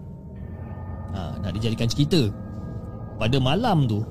Ha, 1.13 1.45
nak 1.45 1.53
dijadikan 1.53 1.85
cerita. 1.85 2.25
Pada 3.15 3.37
malam 3.39 3.87
tu, 3.87 4.03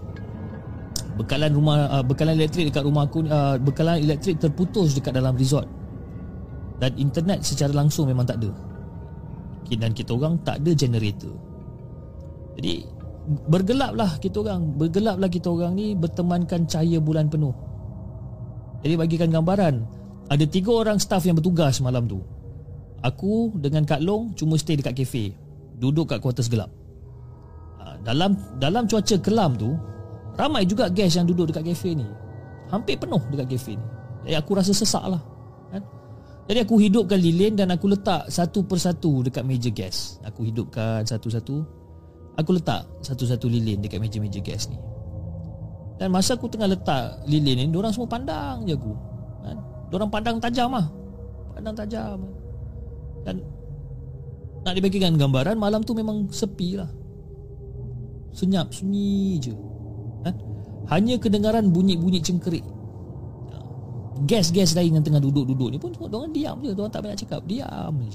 bekalan 1.20 1.52
rumah 1.52 1.76
uh, 2.00 2.04
bekalan 2.04 2.34
elektrik 2.40 2.72
dekat 2.72 2.84
rumah 2.84 3.04
aku 3.04 3.24
uh, 3.28 3.60
bekalan 3.60 4.00
elektrik 4.00 4.40
terputus 4.40 4.96
dekat 4.96 5.12
dalam 5.14 5.36
resort. 5.36 5.68
Dan 6.80 6.96
internet 6.98 7.44
secara 7.44 7.70
langsung 7.70 8.10
memang 8.10 8.26
tak 8.26 8.40
ada. 8.42 8.50
Dan 9.74 9.90
kita 9.96 10.14
orang 10.14 10.38
tak 10.44 10.60
ada 10.60 10.70
generator. 10.76 11.32
Jadi 12.54 12.84
bergelaplah 13.48 14.20
kita 14.20 14.44
orang, 14.44 14.76
bergelaplah 14.76 15.30
kita 15.32 15.48
orang 15.48 15.72
ni 15.74 15.96
bertemankan 15.96 16.68
cahaya 16.68 17.00
bulan 17.00 17.32
penuh. 17.32 17.54
Jadi 18.84 18.94
bagikan 19.00 19.32
gambaran, 19.32 19.74
ada 20.28 20.44
tiga 20.44 20.70
orang 20.84 21.00
staff 21.00 21.24
yang 21.24 21.40
bertugas 21.40 21.80
malam 21.80 22.04
tu. 22.04 22.20
Aku 23.04 23.52
dengan 23.60 23.84
Kak 23.84 24.00
Long 24.00 24.32
cuma 24.32 24.56
stay 24.56 24.80
dekat 24.80 24.96
kafe 24.96 25.36
Duduk 25.76 26.08
kat 26.08 26.24
kuartus 26.24 26.48
gelap 26.48 26.72
Dalam 28.04 28.36
dalam 28.60 28.84
cuaca 28.84 29.16
kelam 29.18 29.56
tu 29.56 29.72
Ramai 30.34 30.68
juga 30.68 30.90
guest 30.92 31.16
yang 31.16 31.26
duduk 31.26 31.50
dekat 31.50 31.72
kafe 31.72 31.96
ni 31.96 32.06
Hampir 32.68 33.00
penuh 33.00 33.22
dekat 33.32 33.56
kafe 33.56 33.80
ni 33.80 33.86
Jadi 34.28 34.36
aku 34.36 34.50
rasa 34.56 34.72
sesak 34.76 35.04
lah 35.04 35.22
kan? 35.72 35.82
Jadi 36.46 36.58
aku 36.60 36.76
hidupkan 36.76 37.16
lilin 37.16 37.56
dan 37.56 37.72
aku 37.72 37.88
letak 37.88 38.28
satu 38.28 38.66
persatu 38.68 39.24
dekat 39.24 39.42
meja 39.46 39.70
gas 39.72 40.20
Aku 40.28 40.44
hidupkan 40.44 41.06
satu-satu 41.06 41.56
Aku 42.34 42.50
letak 42.52 42.84
satu-satu 43.00 43.46
lilin 43.46 43.80
dekat 43.80 44.02
meja-meja 44.02 44.42
gas 44.42 44.68
ni 44.68 44.76
Dan 45.96 46.12
masa 46.12 46.36
aku 46.36 46.50
tengah 46.50 46.68
letak 46.68 47.24
lilin 47.24 47.64
ni 47.64 47.64
Diorang 47.70 47.94
semua 47.94 48.10
pandang 48.10 48.66
je 48.68 48.74
aku 48.76 48.92
kan? 49.40 49.56
Diorang 49.88 50.10
pandang 50.10 50.36
tajam 50.42 50.74
lah 50.74 50.86
Pandang 51.54 51.76
tajam 51.78 52.18
dan 53.24 53.40
nak 54.64 54.76
dibagikan 54.76 55.16
gambaran 55.16 55.56
malam 55.56 55.80
tu 55.84 55.92
memang 55.96 56.28
sepi 56.28 56.80
lah. 56.80 56.88
Senyap, 58.34 58.74
sunyi 58.74 59.38
je. 59.38 59.54
Kan? 60.26 60.34
Hanya 60.90 61.16
kedengaran 61.22 61.70
bunyi-bunyi 61.70 62.18
cengkerik. 62.18 62.66
Ha. 63.54 63.56
Gas-gas 64.26 64.74
lain 64.74 64.98
yang 64.98 65.04
tengah 65.06 65.22
duduk-duduk 65.22 65.70
ni 65.70 65.78
pun 65.78 65.94
Diorang 65.94 66.30
diam 66.30 66.58
je 66.62 66.70
Diorang 66.70 66.92
tak 66.92 67.02
banyak 67.02 67.18
cakap 67.26 67.42
Diam 67.50 67.98
je 68.06 68.14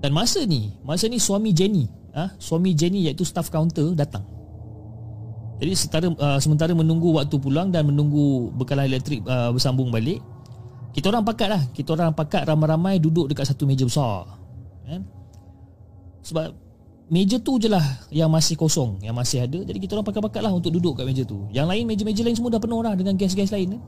Dan 0.00 0.16
masa 0.16 0.40
ni 0.48 0.72
Masa 0.80 1.04
ni 1.04 1.20
suami 1.20 1.52
Jenny 1.52 1.84
ha? 2.16 2.32
Suami 2.40 2.72
Jenny 2.72 3.04
iaitu 3.04 3.28
staff 3.28 3.52
counter 3.52 3.92
Datang 3.92 4.24
Jadi 5.60 5.72
setara, 5.76 6.08
uh, 6.08 6.40
sementara 6.40 6.72
menunggu 6.72 7.12
waktu 7.12 7.36
pulang 7.36 7.68
Dan 7.68 7.92
menunggu 7.92 8.48
bekalan 8.56 8.88
elektrik 8.88 9.20
uh, 9.28 9.52
Bersambung 9.52 9.92
balik 9.92 10.24
kita 10.90 11.06
orang 11.06 11.22
pakat 11.22 11.48
lah 11.54 11.62
Kita 11.70 11.94
orang 11.94 12.10
pakat 12.10 12.42
ramai-ramai 12.50 12.98
duduk 12.98 13.30
dekat 13.30 13.46
satu 13.46 13.62
meja 13.62 13.86
besar 13.86 14.26
kan? 14.82 15.06
Sebab 16.26 16.50
meja 17.10 17.36
tu 17.42 17.58
je 17.58 17.66
lah 17.66 17.82
yang 18.14 18.30
masih 18.30 18.54
kosong 18.54 19.02
Yang 19.02 19.14
masih 19.18 19.38
ada 19.42 19.58
Jadi 19.66 19.78
kita 19.82 19.98
orang 19.98 20.06
pakat-pakat 20.06 20.40
lah 20.40 20.52
untuk 20.54 20.70
duduk 20.70 20.96
kat 20.96 21.04
meja 21.04 21.26
tu 21.26 21.44
Yang 21.50 21.66
lain 21.66 21.84
meja-meja 21.90 22.22
lain 22.22 22.36
semua 22.38 22.54
dah 22.54 22.62
penuh 22.62 22.80
lah 22.80 22.94
Dengan 22.94 23.18
gas-gas 23.18 23.50
lain 23.50 23.76
kan? 23.76 23.82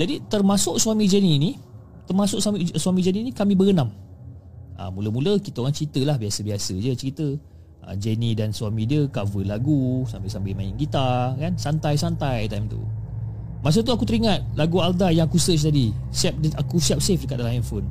Jadi 0.00 0.14
termasuk 0.26 0.80
suami 0.80 1.04
Jenny 1.06 1.36
ni 1.38 1.52
Termasuk 2.08 2.40
suami, 2.40 2.66
suami 2.74 3.00
Jenny 3.04 3.28
ni 3.28 3.32
kami 3.32 3.54
berenam 3.54 3.92
ha, 4.80 4.88
Mula-mula 4.88 5.38
kita 5.38 5.60
orang 5.60 5.76
cerita 5.76 6.02
lah 6.02 6.16
Biasa-biasa 6.16 6.74
je 6.80 6.90
cerita 6.96 7.26
ha, 7.86 7.94
Jenny 7.94 8.32
dan 8.34 8.50
suami 8.50 8.88
dia 8.88 9.06
cover 9.12 9.46
lagu 9.46 10.02
Sambil-sambil 10.08 10.56
main 10.56 10.74
gitar 10.74 11.36
kan 11.36 11.54
Santai-santai 11.54 12.48
time 12.48 12.66
tu 12.66 12.82
Masa 13.64 13.80
tu 13.80 13.88
aku 13.96 14.04
teringat 14.04 14.44
lagu 14.60 14.76
Alda 14.84 15.08
yang 15.08 15.24
aku 15.24 15.40
search 15.40 15.64
tadi. 15.64 15.88
Siap 16.12 16.36
aku 16.60 16.76
siap 16.76 17.00
save 17.00 17.24
dekat 17.24 17.40
dalam 17.40 17.56
handphone. 17.56 17.88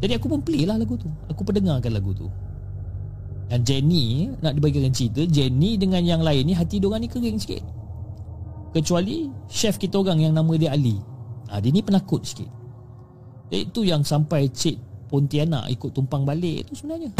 Jadi 0.00 0.16
aku 0.16 0.32
pun 0.32 0.40
play 0.40 0.64
lah 0.64 0.80
lagu 0.80 0.96
tu. 0.96 1.04
Aku 1.28 1.44
pendengarkan 1.44 1.92
lagu 1.92 2.16
tu. 2.16 2.32
Dan 3.50 3.66
Jenny 3.66 4.30
nak 4.38 4.54
dibagikan 4.54 4.94
cerita, 4.94 5.26
Jenny 5.26 5.74
dengan 5.74 6.00
yang 6.06 6.22
lain 6.22 6.46
ni 6.46 6.54
hati 6.54 6.78
diorang 6.78 7.02
ni 7.02 7.10
kering 7.10 7.36
sikit. 7.36 7.62
Kecuali 8.70 9.26
chef 9.50 9.74
kita 9.74 9.98
orang 9.98 10.22
yang 10.22 10.32
nama 10.38 10.54
dia 10.54 10.70
Ali. 10.70 10.94
Ha, 11.50 11.58
dia 11.58 11.74
ni 11.74 11.82
penakut 11.82 12.22
sikit. 12.22 12.46
Itu 13.50 13.82
yang 13.82 14.06
sampai 14.06 14.46
Cik 14.46 15.10
Pontianak 15.10 15.66
ikut 15.74 15.90
tumpang 15.90 16.22
balik 16.22 16.70
tu 16.70 16.78
sebenarnya. 16.78 17.10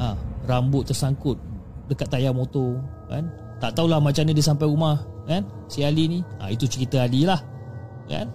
Ha, 0.00 0.16
rambut 0.48 0.88
tersangkut 0.88 1.36
dekat 1.92 2.08
tayar 2.08 2.32
motor 2.32 2.80
kan. 3.12 3.28
Tak 3.60 3.76
tahulah 3.76 4.00
macam 4.00 4.24
mana 4.24 4.32
dia 4.32 4.48
sampai 4.48 4.64
rumah 4.64 4.96
kan 5.26 5.42
si 5.70 5.86
Ali 5.86 6.10
ni 6.10 6.20
ha, 6.42 6.50
itu 6.50 6.66
cerita 6.66 7.02
Ali 7.02 7.22
lah 7.26 7.38
kan 8.10 8.26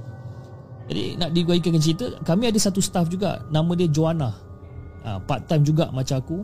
jadi 0.88 1.20
nak 1.20 1.36
diguaikan 1.36 1.76
cerita 1.84 2.08
kami 2.24 2.48
ada 2.48 2.60
satu 2.60 2.80
staff 2.80 3.12
juga 3.12 3.44
nama 3.52 3.76
dia 3.76 3.92
Joanna 3.92 4.32
ha, 5.04 5.20
part 5.20 5.44
time 5.52 5.68
juga 5.68 5.92
macam 5.92 6.18
aku 6.20 6.38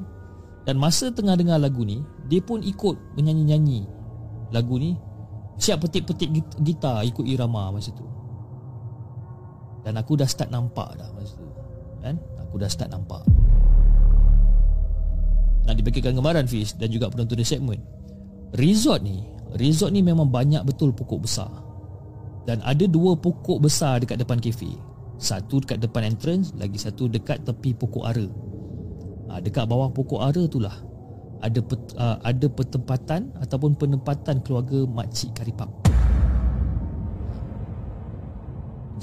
dan 0.64 0.80
masa 0.80 1.12
tengah 1.12 1.36
dengar 1.36 1.60
lagu 1.60 1.84
ni 1.84 2.00
dia 2.32 2.40
pun 2.40 2.64
ikut 2.64 2.96
menyanyi-nyanyi 3.20 3.84
lagu 4.56 4.80
ni. 4.80 4.96
Siap 5.54 5.86
petik-petik 5.86 6.34
gitar 6.66 7.06
ikut 7.06 7.26
irama 7.30 7.70
masa 7.70 7.94
tu. 7.94 8.06
Dan 9.84 10.00
aku 10.00 10.18
dah 10.18 10.26
start 10.26 10.50
nampak 10.50 10.98
dah 10.98 11.10
masa 11.14 11.38
tu. 11.38 11.46
Kan? 12.02 12.16
Aku 12.48 12.58
dah 12.58 12.70
start 12.72 12.90
nampak. 12.90 13.22
Nak 15.64 15.76
dibagikan 15.78 16.18
gambaran 16.18 16.50
Fiz 16.50 16.74
dan 16.76 16.90
juga 16.90 17.12
penonton 17.12 17.38
di 17.38 17.46
segmen. 17.46 17.80
Resort 18.58 19.06
ni 19.06 19.24
Resort 19.54 19.94
ni 19.94 20.02
memang 20.02 20.34
banyak 20.34 20.66
betul 20.66 20.90
pokok 20.90 21.22
besar. 21.22 21.52
Dan 22.50 22.60
ada 22.66 22.84
dua 22.90 23.14
pokok 23.14 23.62
besar 23.62 24.02
dekat 24.02 24.20
depan 24.20 24.42
kafe. 24.42 24.74
Satu 25.22 25.62
dekat 25.62 25.80
depan 25.80 26.10
entrance 26.10 26.52
Lagi 26.58 26.76
satu 26.76 27.06
dekat 27.08 27.46
tepi 27.46 27.72
pokok 27.78 28.04
ara 28.04 28.26
ha, 29.34 29.42
Dekat 29.42 29.66
bawah 29.66 29.90
pokok 29.90 30.22
ara 30.22 30.46
tu 30.46 30.62
lah 30.62 30.94
ada 31.44 31.60
pet, 31.60 31.82
uh, 32.00 32.18
ada 32.24 32.48
pertempatan 32.48 33.28
ataupun 33.44 33.76
penempatan 33.76 34.40
keluarga 34.48 34.88
makcik 34.88 35.36
Karipap. 35.36 35.68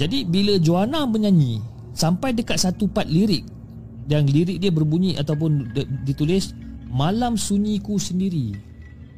Jadi 0.01 0.25
bila 0.25 0.57
Joanna 0.57 1.05
menyanyi 1.05 1.61
sampai 1.93 2.33
dekat 2.33 2.57
satu 2.57 2.89
part 2.89 3.05
lirik 3.05 3.45
yang 4.09 4.25
lirik 4.25 4.57
dia 4.57 4.73
berbunyi 4.73 5.21
ataupun 5.21 5.77
ditulis 6.09 6.57
malam 6.89 7.37
sunyiku 7.37 8.01
sendiri 8.01 8.57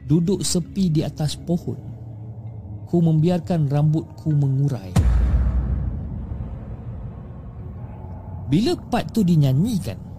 Duduk 0.02 0.42
sepi 0.42 0.90
di 0.90 1.06
atas 1.06 1.38
pohon. 1.38 1.78
Ku 2.90 2.98
membiarkan 3.00 3.70
rambutku 3.70 4.34
mengurai. 4.34 4.92
Bila 8.52 8.76
part 8.90 9.08
tu 9.14 9.24
dinyanyikan 9.24 10.11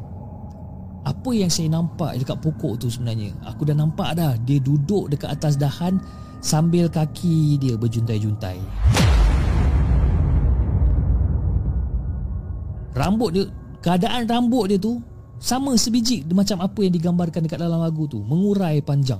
Apa 1.03 1.35
yang 1.35 1.51
saya 1.51 1.67
nampak 1.67 2.15
dekat 2.15 2.39
pokok 2.39 2.79
tu 2.79 2.87
sebenarnya? 2.87 3.35
Aku 3.43 3.67
dah 3.67 3.75
nampak 3.75 4.15
dah. 4.15 4.39
Dia 4.47 4.63
duduk 4.63 5.11
dekat 5.11 5.35
atas 5.35 5.59
dahan 5.59 5.99
Sambil 6.43 6.91
kaki 6.91 7.59
dia 7.59 7.75
berjuntai-juntai. 7.75 8.59
Rambut 12.95 13.29
dia 13.35 13.43
Keadaan 13.83 14.27
rambut 14.27 14.71
dia 14.71 14.79
tu 14.79 15.03
Sama 15.43 15.75
sebiji 15.75 16.23
macam 16.31 16.63
apa 16.63 16.79
yang 16.87 16.95
digambarkan 16.95 17.43
dekat 17.43 17.59
dalam 17.59 17.83
lagu 17.83 18.07
tu. 18.07 18.23
Mengurai 18.23 18.79
panjang. 18.79 19.19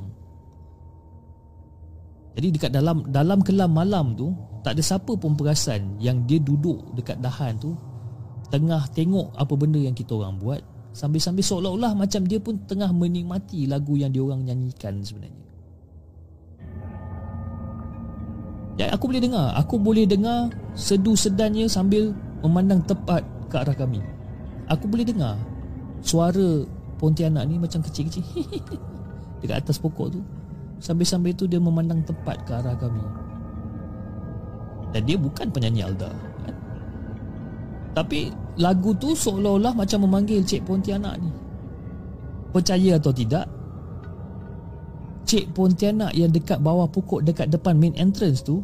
Jadi 2.34 2.48
dekat 2.50 2.72
dalam 2.74 3.06
dalam 3.12 3.40
kelam 3.46 3.72
malam 3.76 4.18
tu 4.18 4.34
tak 4.66 4.80
ada 4.80 4.82
siapa 4.82 5.14
pun 5.20 5.38
perasan 5.38 6.00
yang 6.02 6.26
dia 6.26 6.42
duduk 6.42 6.96
dekat 6.98 7.22
dahan 7.22 7.60
tu 7.62 7.78
tengah 8.50 8.82
tengok 8.96 9.36
apa 9.38 9.54
benda 9.54 9.78
yang 9.78 9.94
kita 9.94 10.18
orang 10.18 10.42
buat 10.42 10.62
sambil-sambil 10.94 11.42
seolah-olah 11.42 11.98
macam 11.98 12.22
dia 12.24 12.38
pun 12.38 12.62
tengah 12.70 12.94
menikmati 12.94 13.66
lagu 13.66 13.98
yang 13.98 14.14
dia 14.14 14.22
orang 14.22 14.46
nyanyikan 14.46 15.02
sebenarnya. 15.02 15.44
Ya, 18.78 18.90
aku 18.90 19.10
boleh 19.10 19.22
dengar. 19.22 19.54
Aku 19.58 19.78
boleh 19.78 20.06
dengar 20.10 20.50
sedu 20.74 21.14
sedannya 21.14 21.70
sambil 21.70 22.14
memandang 22.42 22.82
tepat 22.86 23.22
ke 23.50 23.56
arah 23.58 23.78
kami. 23.78 24.02
Aku 24.70 24.90
boleh 24.90 25.06
dengar 25.06 25.38
suara 26.02 26.66
Pontianak 26.98 27.44
ni 27.52 27.60
macam 27.60 27.84
kecil-kecil 27.84 28.24
dekat 29.44 29.60
atas 29.60 29.76
pokok 29.78 30.08
tu. 30.14 30.22
Sambil-sambil 30.80 31.36
tu 31.36 31.46
dia 31.46 31.60
memandang 31.60 32.00
tepat 32.02 32.40
ke 32.48 32.52
arah 32.56 32.74
kami. 32.80 33.04
Dan 34.96 35.04
dia 35.04 35.18
bukan 35.18 35.50
penyanyi 35.52 35.84
Alda. 35.84 36.10
Kan? 36.48 36.56
Tapi 37.94 38.34
lagu 38.58 38.94
tu 38.98 39.18
seolah-olah 39.18 39.74
macam 39.74 40.06
memanggil 40.06 40.46
Cik 40.46 40.66
Pontianak 40.68 41.18
ni. 41.18 41.32
Percaya 42.54 43.02
atau 43.02 43.10
tidak, 43.10 43.50
Cik 45.24 45.56
Pontianak 45.56 46.14
yang 46.14 46.30
dekat 46.30 46.62
bawah 46.62 46.86
pokok 46.86 47.26
dekat 47.26 47.50
depan 47.50 47.80
main 47.80 47.96
entrance 47.98 48.46
tu 48.46 48.62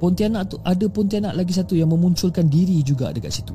Pontianak 0.00 0.48
tu 0.48 0.56
ada 0.64 0.88
Pontianak 0.88 1.36
lagi 1.36 1.52
satu 1.52 1.76
yang 1.76 1.92
memunculkan 1.92 2.48
diri 2.48 2.80
juga 2.80 3.12
dekat 3.12 3.30
situ. 3.30 3.52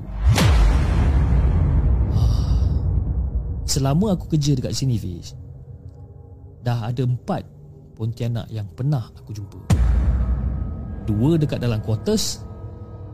Selama 3.75 4.13
aku 4.13 4.29
kerja 4.29 4.53
dekat 4.53 4.77
sini 4.77 4.95
Fiz 5.01 5.33
Dah 6.61 6.85
ada 6.85 7.01
empat 7.01 7.43
Pontianak 7.97 8.45
yang 8.53 8.69
pernah 8.71 9.09
aku 9.11 9.33
jumpa 9.33 9.57
Dua 11.09 11.37
dekat 11.37 11.59
dalam 11.61 11.81
quarters 11.81 12.45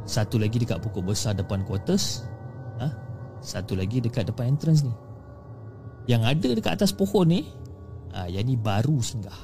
Satu 0.05 0.41
lagi 0.41 0.57
dekat 0.61 0.81
pokok 0.81 1.13
besar 1.13 1.37
depan 1.37 1.63
quarters 1.65 2.25
ha? 2.81 2.89
Satu 3.41 3.77
lagi 3.77 4.01
dekat 4.01 4.29
depan 4.29 4.53
entrance 4.57 4.81
ni 4.85 4.93
Yang 6.09 6.21
ada 6.25 6.49
dekat 6.57 6.71
atas 6.81 6.91
pohon 6.93 7.29
ni 7.29 7.47
ha, 8.13 8.25
Yang 8.25 8.45
ni 8.51 8.55
baru 8.57 8.97
singgah 8.99 9.39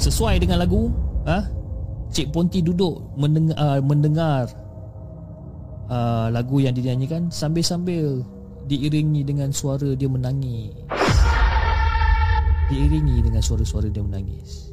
Sesuai 0.00 0.40
dengan 0.40 0.60
lagu 0.64 0.88
ha? 1.28 1.44
Cik 2.10 2.34
Ponti 2.34 2.58
duduk 2.58 3.14
mendengar, 3.14 3.54
uh, 3.54 3.78
mendengar 3.78 4.50
uh, 5.86 6.26
lagu 6.34 6.58
yang 6.58 6.74
dinyanyikan 6.74 7.30
sambil-sambil 7.30 8.26
diiringi 8.70 9.26
dengan 9.26 9.50
suara 9.50 9.94
dia 9.98 10.06
menangis. 10.06 10.74
Diiringi 12.70 13.18
dengan 13.26 13.42
suara-suara 13.42 13.90
dia 13.90 14.02
menangis. 14.02 14.69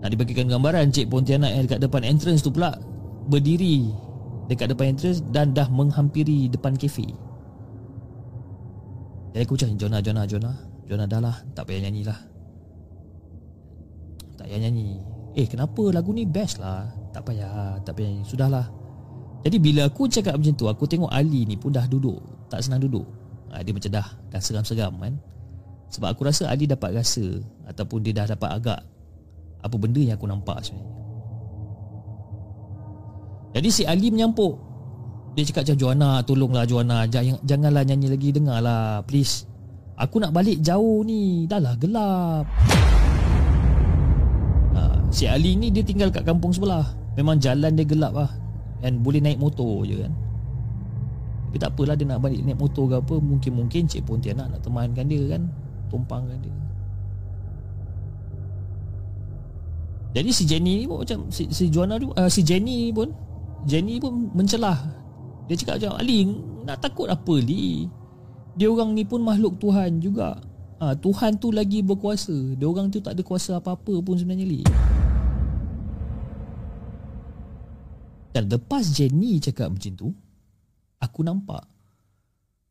Nak 0.00 0.08
dibagikan 0.08 0.48
gambaran 0.48 0.88
Cik 0.92 1.12
Pontianak 1.12 1.52
yang 1.52 1.64
dekat 1.68 1.80
depan 1.84 2.02
entrance 2.04 2.40
tu 2.40 2.48
pula 2.48 2.72
berdiri 3.28 3.92
dekat 4.48 4.72
depan 4.72 4.96
entrance 4.96 5.20
dan 5.28 5.52
dah 5.52 5.68
menghampiri 5.68 6.48
depan 6.48 6.74
kafe. 6.74 7.06
Jadi 9.30 9.42
aku 9.46 9.54
cakap, 9.54 9.76
Jona, 9.78 10.02
Jona, 10.02 10.22
Jona. 10.26 10.52
Jona 10.90 11.06
dah 11.06 11.22
lah, 11.22 11.36
tak 11.54 11.70
payah 11.70 11.86
nyanyi 11.86 12.02
lah. 12.02 12.18
Tak 14.40 14.48
payah 14.48 14.60
nyanyi 14.64 14.96
Eh 15.36 15.44
kenapa 15.44 15.92
lagu 15.92 16.16
ni 16.16 16.24
best 16.24 16.64
lah 16.64 16.88
Tak 17.12 17.28
payah 17.28 17.76
Tak 17.84 17.92
payah 17.92 18.08
nyanyi 18.08 18.24
Sudahlah 18.24 18.66
Jadi 19.44 19.60
bila 19.60 19.84
aku 19.84 20.08
cakap 20.08 20.40
macam 20.40 20.56
tu 20.56 20.64
Aku 20.64 20.88
tengok 20.88 21.12
Ali 21.12 21.44
ni 21.44 21.60
pun 21.60 21.68
dah 21.68 21.84
duduk 21.84 22.24
Tak 22.48 22.64
senang 22.64 22.80
duduk 22.80 23.04
ha, 23.52 23.60
Dia 23.60 23.76
macam 23.76 23.92
dah 23.92 24.08
Dah 24.32 24.40
seram-seram 24.40 24.96
kan 24.96 25.20
Sebab 25.92 26.16
aku 26.16 26.24
rasa 26.24 26.48
Ali 26.48 26.64
dapat 26.64 26.96
rasa 26.96 27.44
Ataupun 27.68 28.00
dia 28.00 28.16
dah 28.16 28.32
dapat 28.32 28.48
agak 28.48 28.80
Apa 29.60 29.76
benda 29.76 30.00
yang 30.00 30.16
aku 30.16 30.28
nampak 30.28 30.64
sebenarnya? 30.64 30.94
Jadi 33.50 33.68
si 33.68 33.82
Ali 33.84 34.08
menyampuk. 34.14 34.56
Dia 35.34 35.46
cakap 35.46 35.62
macam 35.66 35.78
Joanna 35.78 36.10
Tolonglah 36.26 36.64
Joanna. 36.66 37.06
Jangan, 37.06 37.38
Janganlah 37.46 37.82
nyanyi 37.86 38.08
lagi 38.10 38.28
Dengarlah 38.34 39.02
Please. 39.06 39.46
Aku 40.00 40.18
nak 40.18 40.32
balik 40.32 40.62
jauh 40.64 41.04
ni. 41.04 41.44
Dah 41.44 41.60
lah 41.60 41.74
gelap. 41.76 42.46
Si 45.10 45.26
Ali 45.26 45.58
ni 45.58 45.74
dia 45.74 45.82
tinggal 45.82 46.14
kat 46.14 46.22
kampung 46.22 46.54
sebelah. 46.54 46.86
Memang 47.18 47.42
jalan 47.42 47.74
dia 47.74 47.82
gelap 47.82 48.14
lah. 48.14 48.30
Dan 48.78 49.02
boleh 49.02 49.18
naik 49.18 49.42
motor 49.42 49.82
je 49.84 49.98
kan. 50.06 50.12
Tapi 51.50 51.58
tak 51.58 51.74
apalah 51.74 51.98
dia 51.98 52.06
nak 52.06 52.22
balik 52.22 52.46
naik 52.46 52.62
motor 52.62 52.86
ke 52.86 52.94
apa 53.02 53.18
Mungkin-mungkin 53.18 53.90
Cik 53.90 54.06
Pontianak 54.06 54.54
nak 54.54 54.62
temankan 54.62 55.10
dia 55.10 55.34
kan 55.34 55.50
Tumpangkan 55.90 56.38
dia 56.38 56.54
Jadi 60.10 60.30
si 60.34 60.42
Jenny 60.42 60.82
ni 60.82 60.84
pun 60.90 61.06
macam 61.06 61.30
Si, 61.30 61.46
si 61.54 61.70
Joanna 61.70 61.94
tu 62.02 62.10
uh, 62.10 62.26
Si 62.26 62.42
Jenny 62.42 62.90
pun 62.90 63.14
Jenny 63.68 64.00
pun 64.00 64.32
mencelah. 64.32 64.78
Dia 65.44 65.54
cakap 65.58 65.74
macam 65.76 65.92
Ali 66.00 66.24
nak 66.64 66.80
takut 66.80 67.06
apa 67.12 67.34
Li 67.36 67.84
Dia 68.56 68.72
orang 68.72 68.96
ni 68.96 69.04
pun 69.04 69.20
makhluk 69.20 69.60
Tuhan 69.60 70.00
juga. 70.00 70.40
Ha, 70.80 70.96
Tuhan 70.96 71.36
tu 71.36 71.52
lagi 71.52 71.84
berkuasa. 71.84 72.32
Dia 72.56 72.64
orang 72.64 72.88
tu 72.88 73.04
tak 73.04 73.12
ada 73.12 73.20
kuasa 73.20 73.60
apa-apa 73.60 74.00
pun 74.00 74.16
sebenarnya 74.16 74.48
Li 74.48 74.62
Dan 78.32 78.48
lepas 78.48 78.88
Jenny 78.88 79.42
cakap 79.42 79.68
macam 79.68 79.92
tu 79.92 80.08
Aku 81.02 81.20
nampak 81.20 81.66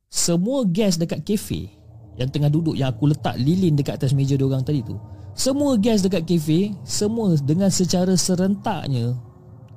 Semua 0.09 0.65
gas 0.65 0.97
dekat 0.97 1.21
kafe 1.21 1.69
Yang 2.15 2.29
tengah 2.33 2.49
duduk 2.49 2.73
Yang 2.79 2.89
aku 2.95 3.03
letak 3.11 3.35
lilin 3.37 3.75
dekat 3.75 3.99
atas 4.01 4.15
meja 4.15 4.39
dia 4.39 4.47
orang 4.47 4.63
tadi 4.65 4.81
tu 4.81 4.97
Semua 5.39 5.79
gas 5.79 6.03
dekat 6.03 6.27
kafe 6.27 6.75
Semua 6.83 7.31
dengan 7.39 7.71
secara 7.71 8.11
serentaknya 8.19 9.15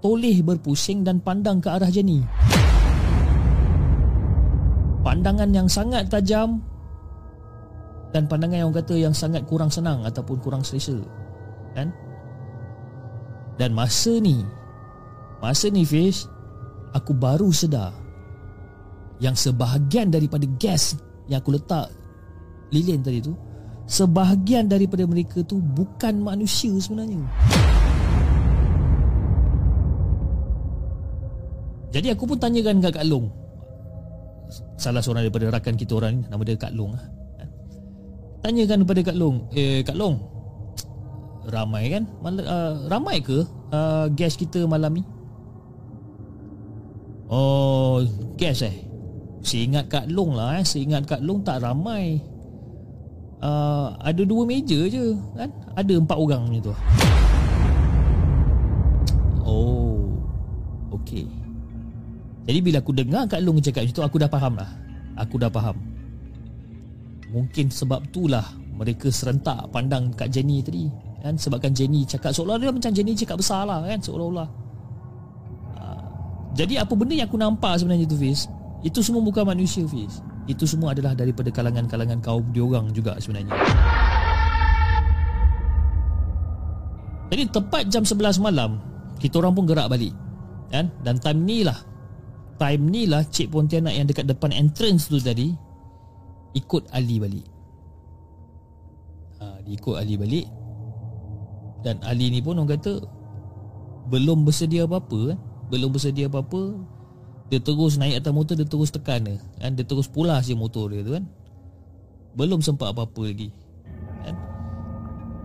Toleh 0.03 0.43
berpusing 0.43 1.07
dan 1.07 1.23
pandang 1.23 1.63
ke 1.63 1.71
arah 1.71 1.87
Jenny. 1.87 2.27
Pandangan 5.07 5.47
yang 5.55 5.71
sangat 5.71 6.11
tajam 6.11 6.59
dan 8.11 8.27
pandangan 8.27 8.67
yang 8.67 8.75
kata 8.75 8.99
yang 8.99 9.15
sangat 9.15 9.47
kurang 9.47 9.71
senang 9.71 10.03
ataupun 10.03 10.43
kurang 10.43 10.67
selesa 10.67 10.99
kan? 11.79 11.95
Dan 13.55 13.71
masa 13.73 14.19
ni 14.19 14.43
masa 15.39 15.71
ni 15.71 15.87
Fish 15.87 16.27
aku 16.91 17.15
baru 17.15 17.55
sedar 17.55 17.95
yang 19.23 19.39
sebahagian 19.39 20.11
daripada 20.11 20.45
gas 20.59 20.99
yang 21.31 21.39
aku 21.39 21.55
letak 21.55 21.95
lilin 22.75 23.01
tadi 23.01 23.23
tu 23.23 23.33
sebahagian 23.93 24.73
daripada 24.73 25.05
mereka 25.05 25.45
tu 25.45 25.61
bukan 25.61 26.17
manusia 26.25 26.73
sebenarnya. 26.81 27.21
Jadi 31.93 32.09
aku 32.09 32.25
pun 32.25 32.41
tanyakan 32.41 32.81
kat 32.81 32.97
Kak 32.97 33.05
Long. 33.05 33.29
Salah 34.81 35.05
seorang 35.05 35.29
daripada 35.29 35.53
rakan 35.53 35.77
kita 35.77 36.01
orang 36.01 36.13
ni 36.17 36.23
nama 36.25 36.41
dia 36.41 36.57
Kak 36.57 36.73
Long 36.73 36.97
lah. 36.97 37.05
Tanyakan 38.43 38.83
kepada 38.83 39.01
Kak 39.13 39.17
Long 39.21 39.47
Eh 39.55 39.87
Kak 39.87 39.95
Long 39.95 40.19
Ramai 41.47 41.93
kan? 41.93 42.09
Uh, 42.25 42.91
Ramai 42.91 43.23
ke 43.23 43.45
uh, 43.71 44.11
Gas 44.17 44.35
kita 44.41 44.65
malam 44.65 44.99
ni? 44.99 45.05
Oh 47.29 48.01
Gas 48.41 48.65
eh? 48.65 48.75
Saya 49.45 49.69
ingat 49.69 49.85
Kak 49.93 50.09
Long 50.09 50.33
lah 50.33 50.59
eh. 50.59 50.65
Saya 50.65 50.89
ingat 50.89 51.05
Kak 51.05 51.21
Long 51.21 51.45
tak 51.45 51.61
ramai 51.61 52.32
uh, 53.43 53.99
Ada 54.01 54.23
dua 54.23 54.47
meja 54.47 54.79
je 54.89 55.19
kan? 55.35 55.51
Ada 55.75 55.99
empat 55.99 56.17
orang 56.17 56.49
macam 56.49 56.63
tu. 56.71 56.75
Oh 59.43 60.17
Okay 60.95 61.27
Jadi 62.47 62.59
bila 62.63 62.79
aku 62.79 62.95
dengar 62.95 63.27
Kak 63.27 63.43
Long 63.43 63.59
cakap 63.59 63.85
macam 63.85 63.95
tu 63.99 64.05
Aku 64.07 64.17
dah 64.23 64.31
faham 64.31 64.55
lah. 64.57 64.71
Aku 65.19 65.37
dah 65.37 65.53
faham. 65.53 65.77
Mungkin 67.33 67.69
sebab 67.69 68.09
itulah 68.09 68.45
mereka 68.73 69.13
serentak 69.13 69.69
pandang 69.69 70.13
kat 70.17 70.33
Jenny 70.33 70.65
tadi 70.65 70.89
kan? 71.21 71.37
Sebabkan 71.37 71.73
Jenny 71.73 72.03
cakap 72.05 72.33
seolah-olah 72.33 72.75
macam 72.75 72.93
Jenny 72.93 73.13
cakap 73.15 73.41
besar 73.41 73.65
lah 73.65 73.85
kan? 73.85 74.01
Seolah-olah. 74.01 74.49
Uh, 75.77 76.03
jadi 76.57 76.85
apa 76.85 76.93
benda 76.93 77.15
yang 77.17 77.29
aku 77.29 77.39
nampak 77.41 77.79
sebenarnya 77.81 78.09
tu 78.09 78.17
Fiz 78.17 78.49
itu 78.83 78.99
semua 79.01 79.23
bukan 79.23 79.47
manusia 79.47 79.87
Fiz 79.87 80.21
itu 80.51 80.65
semua 80.67 80.95
adalah 80.95 81.15
daripada 81.15 81.49
kalangan-kalangan 81.55 82.19
kaum 82.19 82.45
diorang 82.51 82.91
juga 82.91 83.19
sebenarnya 83.23 83.55
jadi 87.33 87.43
tepat 87.49 87.89
jam 87.89 88.03
11 88.03 88.43
malam 88.43 88.83
kita 89.23 89.39
orang 89.39 89.55
pun 89.55 89.65
gerak 89.67 89.89
balik 89.89 90.15
kan 90.73 90.89
dan 91.05 91.21
time 91.21 91.43
ni 91.47 91.63
lah 91.63 91.79
time 92.63 92.85
ni 92.87 93.11
lah 93.11 93.27
Cik 93.27 93.51
Pontianak 93.51 93.91
yang 93.91 94.07
dekat 94.07 94.31
depan 94.31 94.55
entrance 94.55 95.11
tu 95.11 95.19
tadi 95.19 95.51
ikut 96.55 96.89
Ali 96.93 97.17
balik. 97.19 97.47
Ha, 99.43 99.59
dia 99.67 99.75
ikut 99.75 99.95
Ali 99.99 100.15
balik. 100.15 100.47
Dan 101.83 101.99
Ali 102.07 102.31
ni 102.31 102.39
pun 102.39 102.63
orang 102.63 102.79
kata 102.79 103.03
belum 104.07 104.47
bersedia 104.47 104.87
apa-apa 104.87 105.35
kan. 105.35 105.39
Belum 105.73 105.91
bersedia 105.91 106.31
apa-apa. 106.31 106.79
Dia 107.53 107.61
terus 107.61 108.01
naik 108.01 108.25
atas 108.25 108.33
motor, 108.33 108.57
dia 108.57 108.65
terus 108.65 108.89
tekan 108.89 109.21
dia. 109.29 109.37
Kan? 109.61 109.77
Dia 109.77 109.85
terus 109.85 110.09
pulas 110.09 110.49
je 110.49 110.57
motor 110.57 110.89
dia 110.89 111.05
tu 111.05 111.13
kan. 111.13 111.29
Belum 112.33 112.65
sempat 112.65 112.97
apa-apa 112.97 113.29
lagi. 113.29 113.53
Kan? 114.25 114.37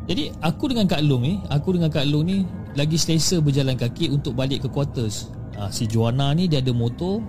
Jadi 0.08 0.32
aku 0.40 0.72
dengan 0.72 0.88
Kak 0.88 1.04
Long 1.04 1.20
ni 1.20 1.36
Aku 1.52 1.76
dengan 1.76 1.92
Kak 1.92 2.08
Long 2.08 2.24
ni 2.24 2.48
Lagi 2.80 2.96
selesa 2.96 3.44
berjalan 3.44 3.76
kaki 3.76 4.08
Untuk 4.08 4.40
balik 4.40 4.64
ke 4.64 4.72
quarters 4.72 5.28
ha, 5.60 5.68
Si 5.68 5.84
Joanna 5.84 6.32
ni 6.32 6.48
dia 6.48 6.64
ada 6.64 6.72
motor 6.72 7.20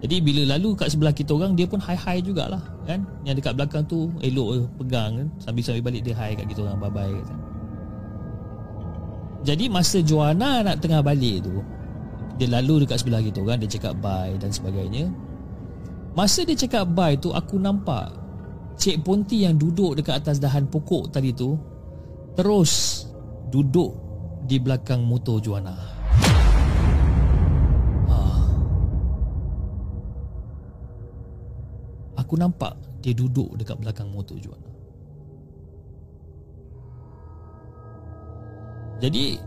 Jadi 0.00 0.24
bila 0.24 0.56
lalu 0.56 0.72
kat 0.72 0.88
sebelah 0.88 1.12
kita 1.12 1.36
orang 1.36 1.52
Dia 1.52 1.68
pun 1.68 1.84
high-high 1.84 2.24
jugalah 2.24 2.64
kan 2.88 3.04
Yang 3.28 3.44
dekat 3.44 3.52
belakang 3.60 3.84
tu 3.84 4.08
Elok 4.24 4.48
eh, 4.56 4.64
pegang 4.80 5.20
kan 5.20 5.28
Sambil-sambil 5.36 5.84
balik 5.84 6.00
dia 6.00 6.16
high 6.16 6.32
kat 6.32 6.48
kita 6.48 6.64
orang 6.64 6.80
Bye-bye 6.80 7.12
kata. 7.12 7.34
Jadi 9.44 9.64
masa 9.68 10.00
Joanna 10.00 10.64
nak 10.64 10.80
tengah 10.80 11.04
balik 11.04 11.44
tu 11.44 11.60
Dia 12.34 12.48
lalu 12.50 12.86
dekat 12.86 13.02
sebelah 13.02 13.22
kita 13.22 13.38
orang 13.42 13.62
Dia 13.62 13.70
cakap 13.78 13.94
bye 14.02 14.34
dan 14.42 14.50
sebagainya 14.50 15.06
Masa 16.18 16.42
dia 16.42 16.58
cakap 16.58 16.90
bye 16.90 17.14
tu 17.18 17.30
Aku 17.30 17.58
nampak 17.62 18.10
Cik 18.74 19.06
Ponti 19.06 19.46
yang 19.46 19.54
duduk 19.54 19.94
dekat 19.94 20.26
atas 20.26 20.42
dahan 20.42 20.66
pokok 20.66 21.14
tadi 21.14 21.30
tu 21.30 21.54
terus 22.34 23.06
duduk 23.54 23.94
di 24.44 24.58
belakang 24.58 25.06
motor 25.06 25.38
Juana. 25.38 25.78
Ah. 28.10 28.44
Aku 32.18 32.34
nampak 32.34 32.74
dia 33.00 33.14
duduk 33.14 33.54
dekat 33.56 33.78
belakang 33.78 34.10
motor 34.10 34.36
Juana. 34.42 34.70
Jadi 38.98 39.38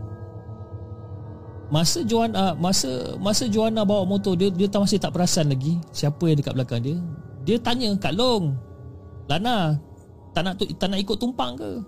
masa 1.68 2.00
Joanna 2.00 2.56
masa 2.56 3.16
masa 3.20 3.44
Joanna 3.44 3.84
bawa 3.84 4.08
motor 4.08 4.32
dia 4.32 4.48
dia 4.48 4.68
tak 4.68 4.88
masih 4.88 4.96
tak 4.96 5.12
perasan 5.12 5.52
lagi 5.52 5.76
siapa 5.92 6.20
yang 6.24 6.40
dekat 6.40 6.54
belakang 6.56 6.80
dia. 6.80 6.96
Dia 7.44 7.56
tanya 7.60 7.92
Kak 7.96 8.12
Long, 8.16 8.56
"Lana, 9.28 9.76
tak 10.32 10.42
nak 10.44 10.60
tak 10.60 10.88
nak 10.88 11.00
ikut 11.00 11.16
tumpang 11.20 11.56
ke?" 11.56 11.80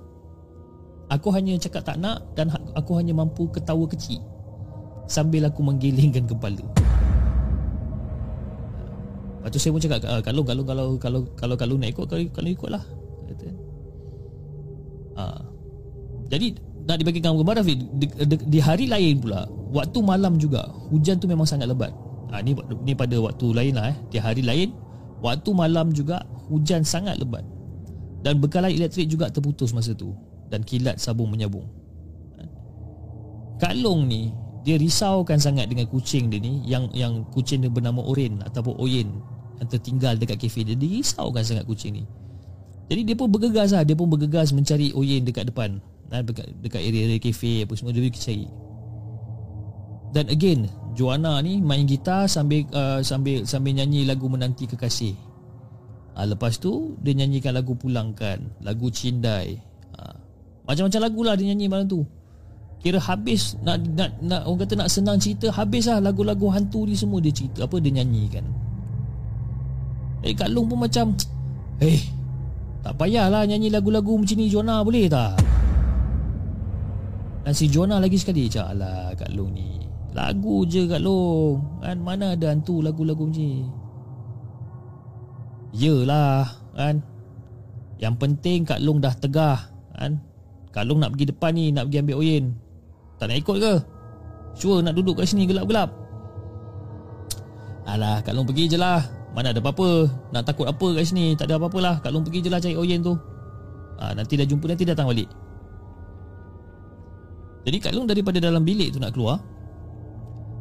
Aku 1.10 1.28
hanya 1.34 1.58
cakap 1.58 1.82
tak 1.82 1.98
nak 1.98 2.22
dan 2.38 2.52
ha- 2.54 2.70
aku 2.78 2.94
hanya 2.94 3.10
mampu 3.10 3.50
ketawa 3.50 3.82
kecil 3.90 4.22
sambil 5.10 5.48
aku 5.48 5.58
menggelingkan 5.64 6.22
kepala. 6.28 6.62
Lepas 9.40 9.48
tu 9.50 9.58
saya 9.58 9.72
pun 9.74 9.82
cakap 9.82 9.98
"Ah, 10.06 10.20
kalau 10.22 10.44
kalau 10.44 10.62
kalau 10.62 10.84
kalau 11.00 11.20
kalau 11.34 11.54
kalau 11.56 11.74
nak 11.80 11.90
ikut 11.90 12.04
kalau, 12.06 12.24
kalau 12.30 12.48
ikutlah. 12.52 12.84
Kata. 13.26 13.48
Ha. 15.18 15.24
Jadi 16.30 16.46
nak 16.86 16.96
dibagi 17.00 17.20
kamu 17.20 17.42
Rafiq 17.42 17.76
di, 17.98 18.06
di, 18.06 18.36
di, 18.36 18.58
hari 18.62 18.86
lain 18.86 19.18
pula 19.18 19.59
waktu 19.70 19.98
malam 20.02 20.36
juga 20.36 20.66
hujan 20.90 21.18
tu 21.22 21.30
memang 21.30 21.46
sangat 21.46 21.70
lebat. 21.70 21.94
Ha, 22.30 22.42
ni 22.46 22.54
ni 22.86 22.94
pada 22.94 23.18
waktu 23.18 23.46
lain 23.50 23.74
lah 23.74 23.90
eh. 23.90 23.96
Di 24.10 24.18
hari 24.22 24.42
lain 24.42 24.70
waktu 25.22 25.50
malam 25.50 25.90
juga 25.90 26.22
hujan 26.50 26.82
sangat 26.86 27.18
lebat. 27.18 27.42
Dan 28.20 28.36
bekalan 28.38 28.68
elektrik 28.68 29.08
juga 29.08 29.32
terputus 29.32 29.72
masa 29.72 29.96
tu 29.96 30.12
dan 30.52 30.60
kilat 30.60 31.00
sabung 31.00 31.32
menyabung. 31.32 31.64
Kak 33.60 33.76
Long 33.76 34.08
ni 34.08 34.32
dia 34.60 34.76
risaukan 34.76 35.40
sangat 35.40 35.68
dengan 35.72 35.88
kucing 35.88 36.28
dia 36.28 36.40
ni 36.40 36.60
yang 36.68 36.88
yang 36.92 37.24
kucing 37.32 37.64
dia 37.64 37.72
bernama 37.72 38.04
Oren 38.04 38.44
ataupun 38.44 38.76
Oyen 38.76 39.08
yang 39.60 39.68
tertinggal 39.68 40.16
dekat 40.16 40.40
kafe 40.40 40.64
dia. 40.64 40.76
Dia 40.76 41.00
risaukan 41.00 41.44
sangat 41.44 41.64
kucing 41.64 42.00
ni. 42.00 42.04
Jadi 42.90 43.06
dia 43.06 43.16
pun 43.16 43.30
bergegas 43.30 43.70
lah. 43.70 43.86
Dia 43.86 43.94
pun 43.94 44.08
bergegas 44.10 44.52
mencari 44.52 44.92
Oyen 44.96 45.24
dekat 45.24 45.48
depan. 45.48 45.80
Dekat, 46.10 46.50
dekat 46.58 46.80
area-area 46.82 47.22
kafe 47.22 47.62
apa 47.62 47.72
semua 47.78 47.94
dia 47.94 48.02
pergi 48.02 48.20
cari. 48.20 48.46
Dan 50.10 50.26
again, 50.26 50.66
Joanna 50.98 51.38
ni 51.40 51.62
main 51.62 51.86
gitar 51.86 52.26
sambil 52.26 52.66
uh, 52.74 52.98
sambil 53.00 53.46
sambil 53.46 53.78
nyanyi 53.78 54.02
lagu 54.06 54.26
menanti 54.26 54.66
kekasih. 54.66 55.14
Ha, 56.18 56.26
lepas 56.26 56.58
tu 56.58 56.98
dia 56.98 57.14
nyanyikan 57.14 57.54
lagu 57.54 57.78
pulangkan, 57.78 58.42
lagu 58.66 58.90
cindai. 58.90 59.54
Ha, 59.94 60.10
macam-macam 60.66 61.00
lagu 61.02 61.20
lah 61.22 61.34
dia 61.38 61.46
nyanyi 61.50 61.66
malam 61.70 61.86
tu 61.86 62.02
Kira 62.80 62.96
habis 62.96 63.60
nak, 63.60 63.76
nak, 63.92 64.16
nak 64.24 64.48
Orang 64.48 64.64
kata 64.64 64.72
nak 64.72 64.88
senang 64.88 65.20
cerita 65.20 65.52
Habis 65.52 65.84
lah 65.92 66.00
lagu-lagu 66.00 66.48
hantu 66.48 66.88
ni 66.88 66.96
semua 66.96 67.20
Dia 67.20 67.28
cerita 67.28 67.68
apa 67.68 67.76
dia 67.76 67.92
nyanyikan 67.92 68.40
Eh 70.24 70.32
Kak 70.32 70.48
Long 70.48 70.64
pun 70.64 70.80
macam 70.80 71.12
Eh 71.84 72.00
Tak 72.80 72.96
payahlah 72.96 73.44
nyanyi 73.44 73.68
lagu-lagu 73.68 74.16
macam 74.16 74.36
ni 74.36 74.48
Jonah 74.48 74.80
boleh 74.80 75.12
tak 75.12 75.36
Dan 77.44 77.52
si 77.52 77.68
Jonah 77.68 78.00
lagi 78.00 78.16
sekali 78.16 78.48
Cak 78.48 78.72
alah 78.72 79.12
Kak 79.12 79.28
Long 79.36 79.52
ni 79.52 79.79
Lagu 80.10 80.66
je 80.66 80.90
Kak 80.90 81.02
Long 81.02 81.62
kan? 81.78 81.96
Mana 82.02 82.34
ada 82.34 82.50
hantu 82.50 82.82
lagu-lagu 82.82 83.30
macam 83.30 83.46
ni? 83.46 83.62
Yelah 85.70 86.50
kan? 86.74 86.98
Yang 88.02 88.14
penting 88.18 88.66
Kak 88.66 88.82
Long 88.82 88.98
dah 88.98 89.14
tegah 89.14 89.70
kan? 89.94 90.18
Kak 90.74 90.82
Long 90.86 90.98
nak 90.98 91.14
pergi 91.14 91.30
depan 91.30 91.52
ni 91.54 91.70
Nak 91.70 91.86
pergi 91.86 91.98
ambil 92.02 92.16
Oyen. 92.18 92.44
Tak 93.22 93.30
nak 93.30 93.38
ikut 93.38 93.56
ke? 93.62 93.74
Sure 94.58 94.82
nak 94.82 94.98
duduk 94.98 95.22
kat 95.22 95.30
sini 95.30 95.46
gelap-gelap. 95.46 95.94
Alah 97.86 98.18
Kak 98.26 98.34
Long 98.34 98.46
pergi 98.50 98.66
je 98.66 98.78
lah. 98.82 99.06
Mana 99.30 99.54
ada 99.54 99.62
apa-apa. 99.62 100.10
Nak 100.34 100.42
takut 100.42 100.66
apa 100.66 100.86
kat 100.98 101.06
sini 101.06 101.38
Tak 101.38 101.46
ada 101.46 101.54
apa-apa 101.62 101.78
lah. 101.78 101.94
Kak 102.02 102.10
Long 102.10 102.26
pergi 102.26 102.42
je 102.42 102.50
lah 102.50 102.58
cari 102.58 102.74
Oyen 102.74 102.98
tu. 102.98 103.14
Ha, 104.02 104.10
Nanti 104.18 104.34
dah 104.34 104.46
jumpa 104.48 104.66
Nanti 104.74 104.82
datang 104.82 105.06
balik. 105.06 105.30
Jadi 107.62 107.78
Kak 107.78 107.94
Long 107.94 108.10
daripada 108.10 108.42
dalam 108.42 108.66
bilik 108.66 108.90
tu 108.90 108.98
nak 108.98 109.14
keluar 109.14 109.38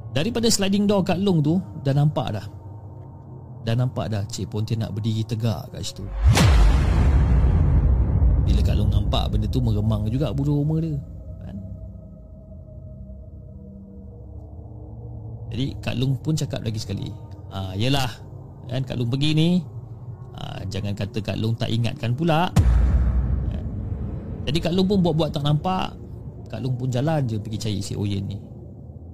Daripada 0.09 0.49
sliding 0.49 0.89
door 0.89 1.05
Kak 1.05 1.21
Long 1.21 1.41
tu 1.45 1.61
Dah 1.85 1.93
nampak 1.93 2.33
dah 2.33 2.45
Dah 3.63 3.75
nampak 3.77 4.09
dah 4.09 4.25
Cik 4.25 4.49
Pontian 4.49 4.81
nak 4.81 4.97
berdiri 4.97 5.21
tegak 5.21 5.69
kat 5.69 5.81
situ 5.85 6.05
bila 8.49 8.65
Kak 8.65 8.75
Long 8.81 8.89
nampak 8.89 9.29
benda 9.29 9.45
tu 9.45 9.61
meremang 9.61 10.09
juga 10.09 10.33
bulu 10.33 10.65
roma 10.65 10.81
dia 10.81 10.97
kan? 11.45 11.55
Jadi 15.53 15.65
Kak 15.77 15.95
Long 16.01 16.17
pun 16.17 16.33
cakap 16.33 16.65
lagi 16.65 16.81
sekali 16.81 17.13
ah, 17.53 17.77
Yelah 17.77 18.09
kan, 18.65 18.81
Kak 18.81 18.97
Long 18.97 19.05
pergi 19.05 19.37
ni 19.37 19.49
ah, 20.33 20.65
Jangan 20.65 20.97
kata 20.97 21.21
Kak 21.21 21.37
Long 21.37 21.53
tak 21.53 21.69
ingatkan 21.69 22.17
pula? 22.17 22.49
Jadi 24.49 24.57
Kak 24.65 24.73
Long 24.73 24.89
pun 24.89 25.05
buat-buat 25.05 25.29
tak 25.29 25.45
nampak 25.45 25.93
Kak 26.49 26.65
Long 26.65 26.73
pun 26.73 26.89
jalan 26.89 27.29
je 27.29 27.37
pergi 27.37 27.61
cari 27.61 27.79
si 27.85 27.93
Oyen 27.93 28.25
ni 28.25 28.48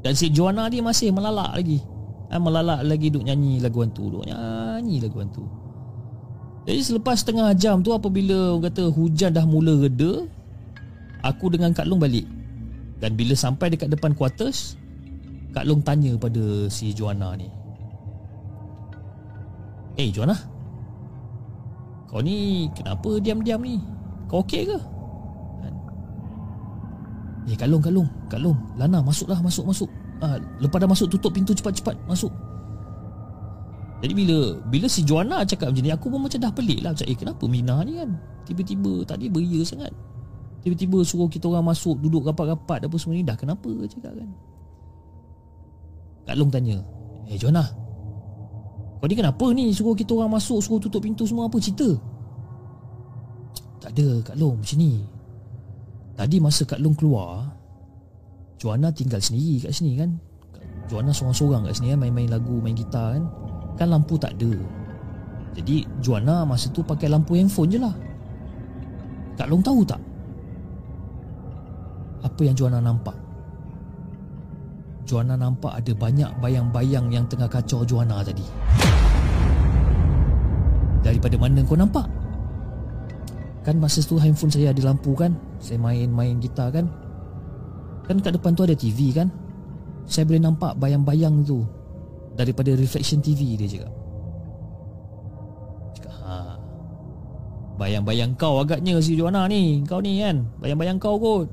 Dan 0.06 0.14
si 0.14 0.30
Joanna 0.30 0.70
dia 0.70 0.86
masih 0.86 1.10
melalak 1.10 1.58
lagi. 1.58 1.82
Kan, 2.30 2.46
Melalak 2.46 2.86
lagi 2.86 3.10
duk 3.10 3.26
nyanyi 3.26 3.58
lagu 3.58 3.82
hantu 3.82 4.14
Duk 4.14 4.30
nyanyi 4.30 5.02
lagu 5.02 5.18
hantu. 5.18 5.50
Jadi 6.70 6.82
selepas 6.82 7.26
setengah 7.26 7.50
jam 7.58 7.82
tu 7.82 7.90
apabila 7.90 8.62
kata 8.62 8.94
hujan 8.94 9.34
dah 9.34 9.46
mula 9.50 9.82
reda 9.82 10.30
Aku 11.26 11.50
dengan 11.50 11.74
Kak 11.74 11.90
Long 11.90 11.98
balik. 11.98 12.30
Dan 13.02 13.18
bila 13.18 13.34
sampai 13.34 13.74
dekat 13.74 13.90
depan 13.90 14.14
quarters 14.14 14.78
Kak 15.58 15.66
Long 15.66 15.82
tanya 15.82 16.14
pada 16.22 16.70
si 16.70 16.94
Joanna 16.94 17.34
ni. 17.34 17.50
Eh 19.98 20.06
hey, 20.06 20.10
Joanna 20.14 20.38
Kau 22.06 22.22
ni 22.22 22.70
kenapa 22.78 23.18
diam-diam 23.18 23.66
ni? 23.66 23.82
Kau 24.30 24.46
okey 24.46 24.70
ke 24.70 24.78
Eh 27.46 27.54
Kak 27.54 27.70
Long, 27.70 27.82
Kak 27.82 27.94
Long, 27.94 28.10
Kak 28.26 28.42
Long 28.42 28.58
Lana 28.76 29.06
masuklah, 29.06 29.38
masuk, 29.38 29.70
masuk 29.70 29.90
ah, 30.22 30.42
Lepas 30.58 30.82
dah 30.82 30.90
masuk 30.90 31.08
tutup 31.14 31.30
pintu 31.30 31.54
cepat-cepat 31.54 31.94
Masuk 32.10 32.34
jadi 34.06 34.14
bila 34.14 34.38
bila 34.70 34.86
si 34.86 35.02
Joanna 35.02 35.42
cakap 35.48 35.74
macam 35.74 35.82
ni 35.82 35.90
aku 35.90 36.14
pun 36.14 36.22
macam 36.22 36.38
dah 36.38 36.54
pelik 36.54 36.84
lah 36.86 36.94
macam 36.94 37.10
eh 37.10 37.18
kenapa 37.18 37.44
Mina 37.50 37.82
ni 37.82 37.98
kan 37.98 38.10
tiba-tiba 38.46 39.02
tadi 39.02 39.26
beria 39.34 39.66
sangat. 39.66 39.90
Tiba-tiba 40.62 41.02
suruh 41.02 41.26
kita 41.26 41.50
orang 41.50 41.74
masuk 41.74 41.98
duduk 42.02 42.26
rapat-rapat 42.26 42.86
apa 42.86 42.96
semua 43.02 43.18
ni 43.18 43.26
dah 43.26 43.34
kenapa 43.34 43.70
cakap 43.90 44.14
kan. 44.14 44.30
Kak 46.26 46.36
Long 46.38 46.50
tanya, 46.54 46.78
"Eh 47.30 47.38
Joanna, 47.38 47.66
kau 48.98 49.06
ni 49.06 49.18
kenapa 49.18 49.46
ni 49.54 49.74
suruh 49.74 49.98
kita 49.98 50.14
orang 50.18 50.38
masuk 50.38 50.62
suruh 50.62 50.78
tutup 50.78 51.02
pintu 51.02 51.26
semua 51.26 51.50
apa 51.50 51.58
cerita?" 51.58 51.90
Tak 53.82 53.90
ada 53.94 54.08
Kak 54.22 54.38
Long 54.38 54.58
macam 54.58 54.78
ni. 54.78 55.02
Tadi 56.16 56.40
masa 56.40 56.64
Kak 56.64 56.80
Long 56.80 56.96
keluar 56.96 57.44
Joanna 58.56 58.88
tinggal 58.88 59.20
sendiri 59.20 59.68
kat 59.68 59.76
sini 59.76 60.00
kan? 60.00 60.16
Joanna 60.88 61.12
seorang-seorang 61.12 61.68
kat 61.68 61.76
sini 61.76 61.92
kan 61.92 62.00
Main-main 62.08 62.32
lagu, 62.32 62.64
main 62.64 62.72
gitar 62.72 63.20
kan? 63.20 63.24
Kan 63.76 63.92
lampu 63.92 64.16
tak 64.16 64.40
ada. 64.40 64.56
Jadi 65.60 65.84
Joanna 66.00 66.48
masa 66.48 66.72
tu 66.72 66.80
pakai 66.80 67.12
lampu 67.12 67.36
handphone 67.36 67.68
je 67.68 67.80
lah. 67.80 67.92
Kak 69.36 69.52
Long 69.52 69.60
tahu 69.60 69.84
tak 69.84 70.00
Apa 72.24 72.42
yang 72.48 72.56
Joanna 72.56 72.80
nampak? 72.80 73.16
Joanna 75.06 75.36
nampak 75.38 75.76
ada 75.78 75.92
banyak 75.94 76.32
bayang-bayang 76.42 77.12
yang 77.14 77.28
tengah 77.30 77.46
kacau 77.46 77.86
Joanna 77.86 78.24
tadi. 78.26 78.42
Daripada 81.06 81.38
mana 81.38 81.62
kau 81.62 81.78
nampak? 81.78 82.10
Kan 83.66 83.82
masa 83.82 83.98
tu 84.06 84.22
handphone 84.22 84.54
saya 84.54 84.70
ada 84.70 84.82
lampu 84.86 85.18
kan? 85.18 85.34
Saya 85.58 85.82
main-main 85.82 86.38
gitar 86.38 86.70
kan? 86.70 86.86
Kan 88.06 88.22
kat 88.22 88.38
depan 88.38 88.54
tu 88.54 88.62
ada 88.62 88.78
TV 88.78 89.10
kan? 89.10 89.34
Saya 90.06 90.30
boleh 90.30 90.38
nampak 90.38 90.78
bayang-bayang 90.78 91.42
tu 91.42 91.66
daripada 92.38 92.78
reflection 92.78 93.26
TV 93.26 93.58
dia 93.58 93.66
cakap. 93.66 93.94
Cakap 95.98 96.14
ha. 96.14 96.62
Bayang-bayang 97.82 98.38
kau 98.38 98.62
agaknya 98.62 98.96
si 99.04 99.20
Joanna 99.20 99.52
ni 99.52 99.84
Kau 99.84 100.00
ni 100.00 100.22
kan? 100.22 100.46
Bayang-bayang 100.62 101.02
kau 101.02 101.18
kot. 101.18 101.50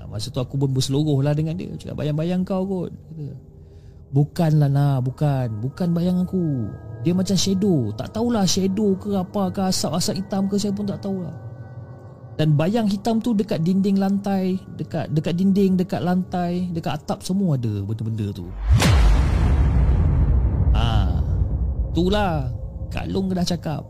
Ha, 0.00 0.08
Masa 0.08 0.32
tu 0.32 0.40
aku 0.40 0.56
pun 0.56 0.72
berseluruh 0.72 1.20
lah 1.20 1.36
dengan 1.36 1.60
dia. 1.60 1.68
Cakap 1.76 2.00
bayang-bayang 2.00 2.40
kau 2.40 2.64
kot. 2.64 2.88
Kata, 2.88 3.36
Bukanlah 4.16 4.72
nah 4.72 4.96
Bukan. 5.04 5.60
Bukan 5.60 5.92
bayang 5.92 6.24
aku. 6.24 6.72
Dia 7.04 7.12
macam 7.12 7.36
shadow. 7.36 7.92
Tak 7.92 8.16
tahulah 8.16 8.48
shadow 8.48 8.96
ke 8.96 9.12
apa 9.12 9.52
ke 9.52 9.60
Asap-asap 9.68 10.24
hitam 10.24 10.48
ke 10.48 10.56
Saya 10.56 10.72
pun 10.72 10.88
tak 10.88 11.04
tahulah 11.04 11.49
dan 12.38 12.56
bayang 12.56 12.86
hitam 12.88 13.18
tu 13.18 13.34
dekat 13.36 13.60
dinding 13.64 14.00
lantai 14.00 14.56
dekat 14.78 15.12
dekat 15.12 15.34
dinding 15.36 15.76
dekat 15.76 16.00
lantai 16.00 16.70
dekat 16.72 16.96
atap 17.02 17.20
semua 17.20 17.58
ada 17.58 17.84
benda-benda 17.84 18.30
tu. 18.32 18.46
Ah 20.72 21.20
itulah 21.90 22.48
Kak 22.90 23.06
Long 23.10 23.30
dah 23.30 23.46
cakap. 23.46 23.86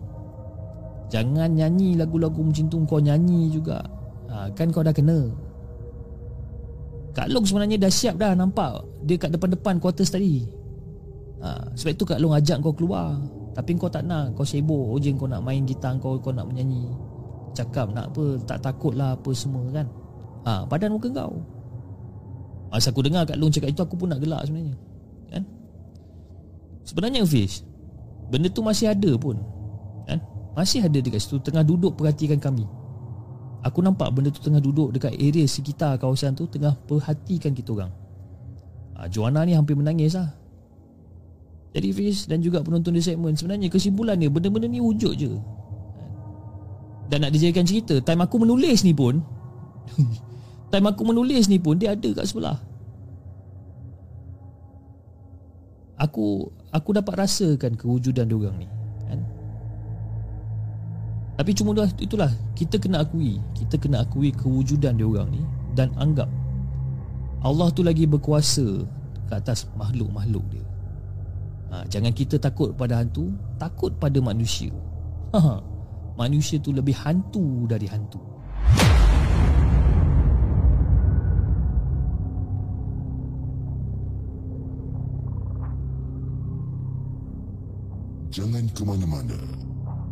Jangan 1.11 1.57
nyanyi 1.57 1.97
lagu-lagu 1.99 2.39
macam 2.45 2.69
tu 2.69 2.79
kau 2.87 3.01
nyanyi 3.01 3.51
juga. 3.51 3.83
Ha, 4.31 4.53
kan 4.55 4.71
kau 4.71 4.85
dah 4.85 4.95
kena. 4.95 5.27
Kak 7.17 7.33
Long 7.33 7.43
sebenarnya 7.43 7.81
dah 7.81 7.91
siap 7.91 8.21
dah 8.21 8.37
nampak? 8.37 8.87
Dia 9.09 9.19
kat 9.19 9.35
depan-depan 9.35 9.83
quarters 9.83 10.13
tadi. 10.13 10.47
Ha, 11.43 11.75
sebab 11.75 11.93
itu 11.97 12.05
Kak 12.07 12.21
Long 12.23 12.37
ajak 12.37 12.63
kau 12.63 12.77
keluar. 12.77 13.19
Tapi 13.57 13.75
kau 13.75 13.91
tak 13.91 14.07
nak 14.07 14.37
kau 14.39 14.47
sibuk. 14.47 14.95
Je 15.03 15.11
kau 15.17 15.27
nak 15.27 15.43
main 15.43 15.67
gitar 15.67 15.99
kau 15.99 16.21
kau 16.23 16.31
nak 16.31 16.47
menyanyi 16.47 17.10
cakap 17.53 17.91
nak 17.93 18.15
apa 18.15 18.39
tak 18.47 18.59
takut 18.63 18.95
lah 18.95 19.19
apa 19.19 19.31
semua 19.35 19.65
kan. 19.71 19.87
Ha, 20.47 20.65
badan 20.65 20.97
muka 20.97 21.09
kau. 21.13 21.43
Masa 22.71 22.95
aku 22.95 23.03
dengar 23.03 23.27
Kak 23.27 23.35
Long 23.35 23.51
cakap 23.51 23.75
itu 23.75 23.83
aku 23.83 23.99
pun 23.99 24.09
nak 24.15 24.23
gelak 24.23 24.47
sebenarnya 24.47 24.79
kan? 25.27 25.43
Sebenarnya 26.87 27.27
Fish 27.27 27.67
benda 28.31 28.47
tu 28.47 28.63
masih 28.63 28.95
ada 28.95 29.11
pun 29.19 29.43
kan? 30.07 30.23
Masih 30.55 30.87
ada 30.87 30.99
dekat 31.03 31.19
situ 31.19 31.43
tengah 31.43 31.67
duduk 31.67 31.99
perhatikan 31.99 32.39
kami. 32.39 32.65
Aku 33.61 33.85
nampak 33.85 34.09
benda 34.15 34.33
tu 34.33 34.41
tengah 34.41 34.63
duduk 34.63 34.95
dekat 34.95 35.13
area 35.19 35.45
sekitar 35.45 36.01
kawasan 36.01 36.33
tu 36.33 36.49
tengah 36.49 36.73
perhatikan 36.89 37.53
kita 37.53 37.77
orang. 37.77 37.93
Ha, 38.97 39.11
Joanna 39.11 39.45
ni 39.45 39.53
hampir 39.53 39.77
menangis 39.77 40.17
lah. 40.17 40.31
Jadi 41.71 41.89
Fiz 41.95 42.27
dan 42.27 42.43
juga 42.43 42.63
penonton 42.67 42.95
di 42.95 43.03
segmen 43.03 43.35
sebenarnya 43.39 43.71
kesimpulan 43.71 44.19
dia 44.19 44.27
benda-benda 44.27 44.67
ni 44.67 44.83
wujud 44.83 45.15
je 45.15 45.31
dan 47.11 47.27
nak 47.27 47.35
dijadikan 47.35 47.67
cerita 47.67 47.99
Time 47.99 48.23
aku 48.23 48.39
menulis 48.39 48.87
ni 48.87 48.95
pun 48.95 49.19
Time 50.71 50.87
aku 50.87 51.03
menulis 51.03 51.51
ni 51.51 51.59
pun 51.59 51.75
Dia 51.75 51.99
ada 51.99 52.07
kat 52.15 52.23
sebelah. 52.31 52.57
Aku 55.99 56.47
Aku 56.71 56.95
dapat 56.95 57.27
rasakan 57.27 57.75
Kewujudan 57.75 58.31
dia 58.31 58.39
orang 58.39 58.57
ni 58.63 58.69
kan? 59.11 59.21
Tapi 61.35 61.51
cuma 61.59 61.75
dah, 61.75 61.91
itulah 61.99 62.31
Kita 62.55 62.79
kena 62.79 63.03
akui 63.03 63.43
Kita 63.59 63.75
kena 63.75 64.07
akui 64.07 64.31
Kewujudan 64.31 64.95
dia 64.95 65.05
orang 65.05 65.35
ni 65.35 65.43
Dan 65.75 65.91
anggap 65.99 66.31
Allah 67.43 67.75
tu 67.75 67.83
lagi 67.83 68.07
berkuasa 68.07 68.87
Ke 69.27 69.41
atas 69.41 69.67
makhluk-makhluk 69.75 70.45
dia. 70.53 70.65
Ha, 71.75 71.83
Jangan 71.91 72.15
kita 72.15 72.39
takut 72.39 72.71
pada 72.79 73.03
hantu 73.03 73.35
Takut 73.59 73.91
pada 73.99 74.23
manusia. 74.23 74.71
Haha 75.35 75.59
manusia 76.21 76.61
tu 76.61 76.77
lebih 76.77 76.93
hantu 77.01 77.65
dari 77.65 77.89
hantu. 77.89 78.21
Jangan 88.29 88.69
ke 88.77 88.83
mana-mana. 88.85 89.41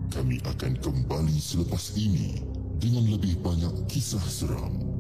Kami 0.09 0.41
akan 0.49 0.73
kembali 0.81 1.37
selepas 1.37 1.93
ini 2.01 2.41
dengan 2.81 3.05
lebih 3.13 3.37
banyak 3.45 3.85
kisah 3.93 4.25
seram. 4.25 4.98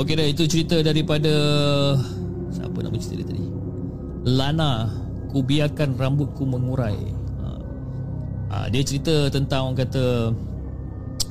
Okey 0.00 0.16
dah 0.16 0.24
itu 0.24 0.48
cerita 0.48 0.80
daripada 0.80 1.28
siapa 2.48 2.80
nama 2.80 2.96
cerita 2.96 3.20
dia 3.20 3.26
tadi? 3.36 3.44
Lana, 4.32 4.88
ku 5.28 5.44
biarkan 5.44 6.00
rambutku 6.00 6.48
mengurai. 6.48 6.96
Ha. 7.36 7.48
ha. 8.48 8.56
dia 8.72 8.80
cerita 8.80 9.28
tentang 9.28 9.68
orang 9.68 9.84
kata 9.84 10.32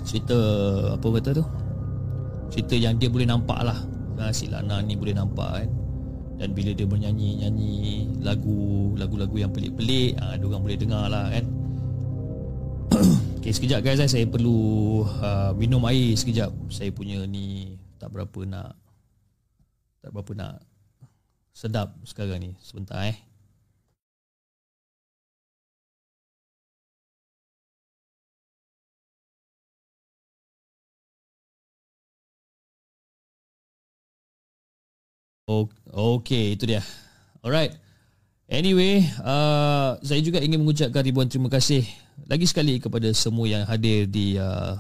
cerita 0.06 0.38
apa 0.94 1.08
kata 1.18 1.30
tu? 1.42 1.46
Cerita 2.54 2.78
yang 2.78 3.02
dia 3.02 3.10
boleh 3.10 3.26
nampak 3.26 3.58
lah. 3.58 3.78
Ha, 4.22 4.30
si 4.30 4.46
Lana 4.46 4.86
ni 4.86 4.94
boleh 4.94 5.18
nampak 5.18 5.66
kan. 5.66 5.70
Dan 6.38 6.54
bila 6.54 6.70
dia 6.70 6.86
bernyanyi-nyanyi 6.86 8.22
lagu 8.22 8.94
lagu-lagu 9.02 9.34
yang 9.34 9.50
pelik-pelik, 9.50 10.14
ha, 10.22 10.38
dia 10.38 10.46
orang 10.46 10.62
boleh 10.62 10.78
dengar 10.78 11.10
lah 11.10 11.26
kan. 11.34 11.46
Okay, 13.40 13.56
sekejap 13.56 13.88
guys, 13.88 14.04
eh. 14.04 14.12
saya 14.12 14.28
perlu 14.28 15.00
uh, 15.24 15.56
minum 15.56 15.80
air 15.88 16.12
sekejap. 16.12 16.52
Saya 16.68 16.92
punya 16.92 17.24
ni 17.24 17.79
tak 18.00 18.10
berapa 18.10 18.40
nak 18.48 18.74
tak 20.00 20.12
berapa 20.16 20.32
nak 20.34 20.54
sedap 21.52 21.92
sekarang 22.08 22.40
ni 22.40 22.52
sebentar 22.64 23.04
eh 23.12 23.20
Okay, 35.50 36.54
itu 36.54 36.70
dia. 36.70 36.86
Alright. 37.42 37.74
Anyway, 38.46 39.02
uh, 39.26 39.98
saya 40.06 40.22
juga 40.22 40.38
ingin 40.42 40.62
mengucapkan 40.62 41.02
ribuan 41.02 41.26
terima 41.26 41.50
kasih 41.50 41.82
lagi 42.30 42.46
sekali 42.46 42.78
kepada 42.78 43.10
semua 43.18 43.50
yang 43.50 43.64
hadir 43.66 44.06
di 44.06 44.38
uh, 44.38 44.78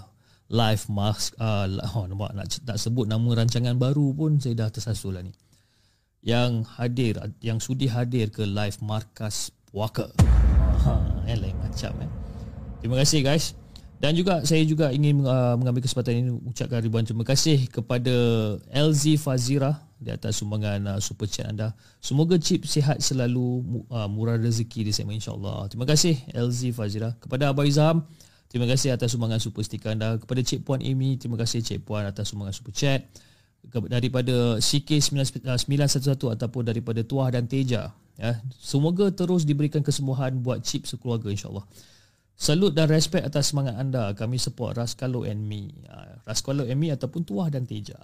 live 0.49 0.83
mask 0.89 1.37
uh, 1.37 1.69
oh, 1.93 2.09
nampak? 2.09 2.33
Nak 2.33 2.65
tak 2.65 2.77
sebut 2.81 3.05
nama 3.05 3.29
rancangan 3.37 3.77
baru 3.77 4.11
pun 4.17 4.41
saya 4.41 4.57
dah 4.57 4.69
tersasul 4.73 5.15
lah 5.15 5.23
ni. 5.23 5.33
Yang 6.25 6.67
hadir 6.75 7.15
yang 7.39 7.61
sudi 7.63 7.87
hadir 7.87 8.33
ke 8.33 8.43
live 8.43 8.81
markas 8.81 9.53
puaka. 9.69 10.09
Ha 10.83 10.93
eh 11.29 11.37
lain 11.37 11.55
macam 11.61 11.93
eh. 12.01 12.11
Terima 12.81 12.97
kasih 12.99 13.21
guys. 13.21 13.53
Dan 13.99 14.15
juga 14.15 14.47
saya 14.47 14.63
juga 14.63 14.95
ingin 14.95 15.27
uh, 15.27 15.59
mengambil 15.59 15.83
kesempatan 15.83 16.23
ini 16.23 16.31
ucapkan 16.31 16.79
ribuan 16.79 17.03
terima 17.03 17.27
kasih 17.27 17.67
kepada 17.67 18.15
LZ 18.71 19.19
Fazira 19.19 19.75
di 19.99 20.07
atas 20.07 20.39
sumbangan 20.39 20.95
uh, 20.95 20.99
super 21.03 21.27
chat 21.27 21.51
anda. 21.51 21.75
Semoga 21.99 22.39
chip 22.39 22.63
sihat 22.63 23.03
selalu 23.03 23.59
uh, 23.91 24.07
murah 24.07 24.39
rezeki 24.39 24.87
di 24.87 24.91
segmen 24.95 25.19
insya-Allah. 25.19 25.67
Terima 25.67 25.83
kasih 25.83 26.15
LZ 26.31 26.71
Fazira 26.71 27.11
kepada 27.19 27.51
Abah 27.51 27.67
Izam 27.67 28.07
Terima 28.49 28.65
kasih 28.65 28.97
atas 28.97 29.13
sumbangan 29.13 29.37
super 29.37 29.61
stiker 29.61 29.93
anda 29.93 30.17
kepada 30.17 30.41
Cik 30.41 30.65
Puan 30.65 30.81
Amy. 30.81 31.21
Terima 31.21 31.37
kasih 31.37 31.61
Cik 31.61 31.85
Puan 31.85 32.01
atas 32.01 32.33
sumbangan 32.33 32.49
super 32.49 32.73
chat 32.73 33.05
daripada 33.85 34.57
CK911 34.57 36.33
ataupun 36.33 36.65
daripada 36.65 37.05
Tuah 37.05 37.29
dan 37.29 37.45
Teja. 37.45 37.93
Ya, 38.17 38.41
semoga 38.57 39.13
terus 39.13 39.45
diberikan 39.45 39.85
kesembuhan 39.85 40.41
buat 40.41 40.65
Cip 40.65 40.89
sekeluarga 40.89 41.29
insyaAllah. 41.29 41.63
Salut 42.39 42.73
dan 42.73 42.89
respect 42.89 43.27
atas 43.27 43.53
semangat 43.53 43.77
anda. 43.77 44.15
Kami 44.17 44.41
support 44.41 44.73
Raskalo 44.73 45.29
and 45.29 45.45
me. 45.45 45.69
Ya, 45.85 46.17
Raskalo 46.25 46.65
and 46.65 46.79
me 46.81 46.89
ataupun 46.89 47.21
Tuah 47.27 47.53
dan 47.53 47.69
Teja. 47.69 48.01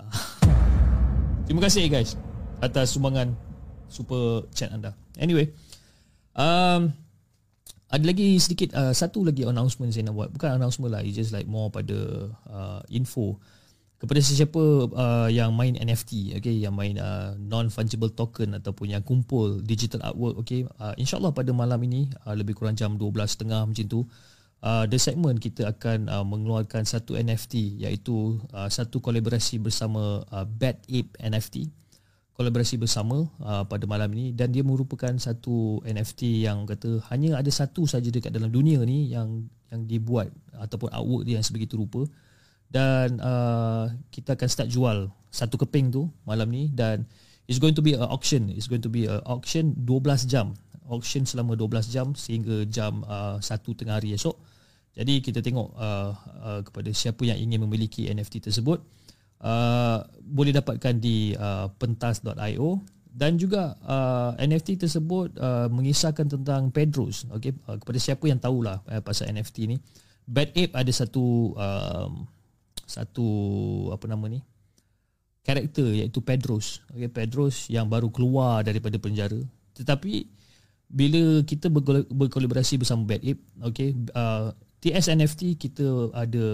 Terima 1.49 1.65
kasih 1.65 1.89
guys 1.89 2.13
atas 2.61 2.93
sumbangan 2.93 3.33
super 3.89 4.45
chat 4.53 4.69
anda. 4.69 4.93
Anyway, 5.17 5.49
um, 6.37 6.93
ada 7.89 8.03
lagi 8.03 8.41
sedikit 8.41 8.73
uh, 8.73 8.91
satu 8.91 9.21
lagi 9.21 9.45
announcement 9.45 9.93
saya 9.93 10.09
nak 10.09 10.15
buat. 10.17 10.29
Bukan 10.33 10.57
announcement 10.57 10.91
lah 10.91 11.01
it's 11.05 11.17
just 11.17 11.31
like 11.31 11.45
more 11.45 11.69
pada 11.69 12.29
uh, 12.49 12.81
info 12.89 13.37
kepada 13.95 14.19
sesiapa 14.19 14.91
uh, 14.91 15.29
yang 15.31 15.55
main 15.55 15.79
NFT 15.79 16.35
okay? 16.35 16.51
Yang 16.51 16.73
main 16.75 16.95
uh, 16.99 17.37
non 17.39 17.71
fungible 17.71 18.11
token 18.11 18.59
ataupun 18.59 18.91
yang 18.91 19.03
kumpul 19.05 19.63
digital 19.63 20.03
artwork 20.03 20.35
okay? 20.41 20.67
Uh, 20.81 20.91
insyaallah 20.99 21.31
pada 21.31 21.55
malam 21.55 21.79
ini 21.87 22.11
uh, 22.27 22.35
lebih 22.35 22.57
kurang 22.57 22.75
jam 22.75 22.99
12.30 22.99 23.47
macam 23.47 23.85
tu 23.87 24.03
uh, 24.65 24.83
the 24.89 24.99
segment 24.99 25.39
kita 25.39 25.71
akan 25.71 26.11
uh, 26.11 26.25
mengeluarkan 26.27 26.83
satu 26.83 27.15
NFT 27.15 27.85
iaitu 27.85 28.41
uh, 28.51 28.67
satu 28.67 28.99
kolaborasi 28.99 29.63
bersama 29.63 30.25
uh, 30.27 30.43
Bad 30.43 30.83
Ape 30.91 31.15
NFT 31.21 31.84
kolaborasi 32.35 32.75
bersama 32.75 33.31
uh, 33.39 33.63
pada 33.63 33.87
malam 33.87 34.11
ini. 34.11 34.35
Dan 34.35 34.51
dia 34.51 34.61
merupakan 34.61 35.11
satu 35.15 35.79
NFT 35.87 36.43
yang 36.43 36.67
kata 36.67 36.99
hanya 37.09 37.39
ada 37.39 37.47
satu 37.47 37.87
saja 37.87 38.11
dekat 38.11 38.35
dalam 38.35 38.51
dunia 38.51 38.83
ni 38.83 39.09
yang 39.09 39.47
yang 39.71 39.87
dibuat 39.87 40.29
ataupun 40.55 40.91
artwork 40.91 41.23
dia 41.23 41.39
yang 41.39 41.47
sebegitu 41.47 41.79
rupa. 41.79 42.03
Dan 42.67 43.23
uh, 43.23 43.87
kita 44.11 44.35
akan 44.35 44.47
start 44.51 44.67
jual 44.67 45.07
satu 45.31 45.55
keping 45.55 45.95
tu 45.95 46.11
malam 46.27 46.51
ni. 46.51 46.67
Dan 46.67 47.07
it's 47.47 47.57
going 47.57 47.73
to 47.73 47.81
be 47.81 47.95
a 47.95 48.03
auction. 48.03 48.51
It's 48.51 48.67
going 48.67 48.83
to 48.83 48.91
be 48.91 49.07
a 49.07 49.23
auction 49.23 49.71
12 49.87 50.27
jam. 50.27 50.59
Auction 50.85 51.25
selama 51.25 51.57
12 51.57 51.89
jam 51.89 52.13
sehingga 52.13 52.67
jam 52.67 53.01
uh, 53.07 53.39
1 53.39 53.47
tengah 53.79 53.95
hari 53.97 54.11
esok. 54.13 54.35
Jadi 54.95 55.19
kita 55.23 55.39
tengok 55.39 55.75
uh, 55.75 56.11
uh, 56.43 56.59
kepada 56.63 56.87
siapa 56.91 57.23
yang 57.27 57.39
ingin 57.39 57.63
memiliki 57.63 58.07
NFT 58.11 58.47
tersebut 58.47 58.79
uh, 59.45 60.01
boleh 60.25 60.51
dapatkan 60.51 60.97
di 60.97 61.37
uh, 61.37 61.69
pentas.io 61.77 62.81
dan 63.15 63.39
juga 63.39 63.79
uh, 63.85 64.35
NFT 64.41 64.81
tersebut 64.81 65.37
uh, 65.39 65.71
mengisahkan 65.71 66.27
tentang 66.27 66.67
Pedros. 66.73 67.23
Okey 67.31 67.55
uh, 67.69 67.79
kepada 67.79 67.99
siapa 68.01 68.25
yang 68.27 68.41
tahulah 68.41 68.83
uh, 68.89 68.99
pasal 68.99 69.31
NFT 69.31 69.71
ni. 69.71 69.77
Bad 70.25 70.51
Ape 70.57 70.73
ada 70.73 70.91
satu 70.91 71.53
um, 71.55 72.25
satu 72.83 73.27
apa 73.93 74.05
nama 74.09 74.25
ni 74.27 74.41
karakter 75.45 76.03
iaitu 76.03 76.19
Pedros. 76.19 76.83
Okey 76.91 77.07
Pedros 77.07 77.69
yang 77.71 77.87
baru 77.87 78.11
keluar 78.11 78.65
daripada 78.65 78.99
penjara. 78.99 79.39
Tetapi 79.77 80.27
bila 80.91 81.41
kita 81.47 81.71
berkol- 81.71 82.09
berkolaborasi 82.09 82.81
bersama 82.81 83.07
Bad 83.07 83.21
Ape 83.23 83.41
okey 83.71 83.95
uh, 84.13 84.53
TS 84.83 85.09
NFT 85.17 85.57
kita 85.57 86.13
ada 86.13 86.45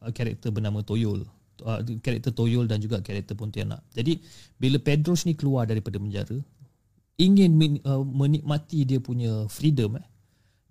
uh, 0.00 0.10
karakter 0.10 0.50
bernama 0.50 0.82
Toyol 0.82 1.22
uh, 1.64 1.80
karakter 2.00 2.32
Toyol 2.32 2.66
dan 2.66 2.80
juga 2.80 3.00
karakter 3.00 3.36
Pontianak. 3.36 3.84
Jadi 3.92 4.20
bila 4.56 4.80
Pedros 4.80 5.24
ni 5.24 5.36
keluar 5.36 5.68
daripada 5.68 6.00
penjara 6.00 6.38
ingin 7.20 7.52
min, 7.52 7.72
uh, 7.84 8.00
menikmati 8.00 8.88
dia 8.88 8.96
punya 8.96 9.44
freedom 9.52 10.00
eh, 10.00 10.06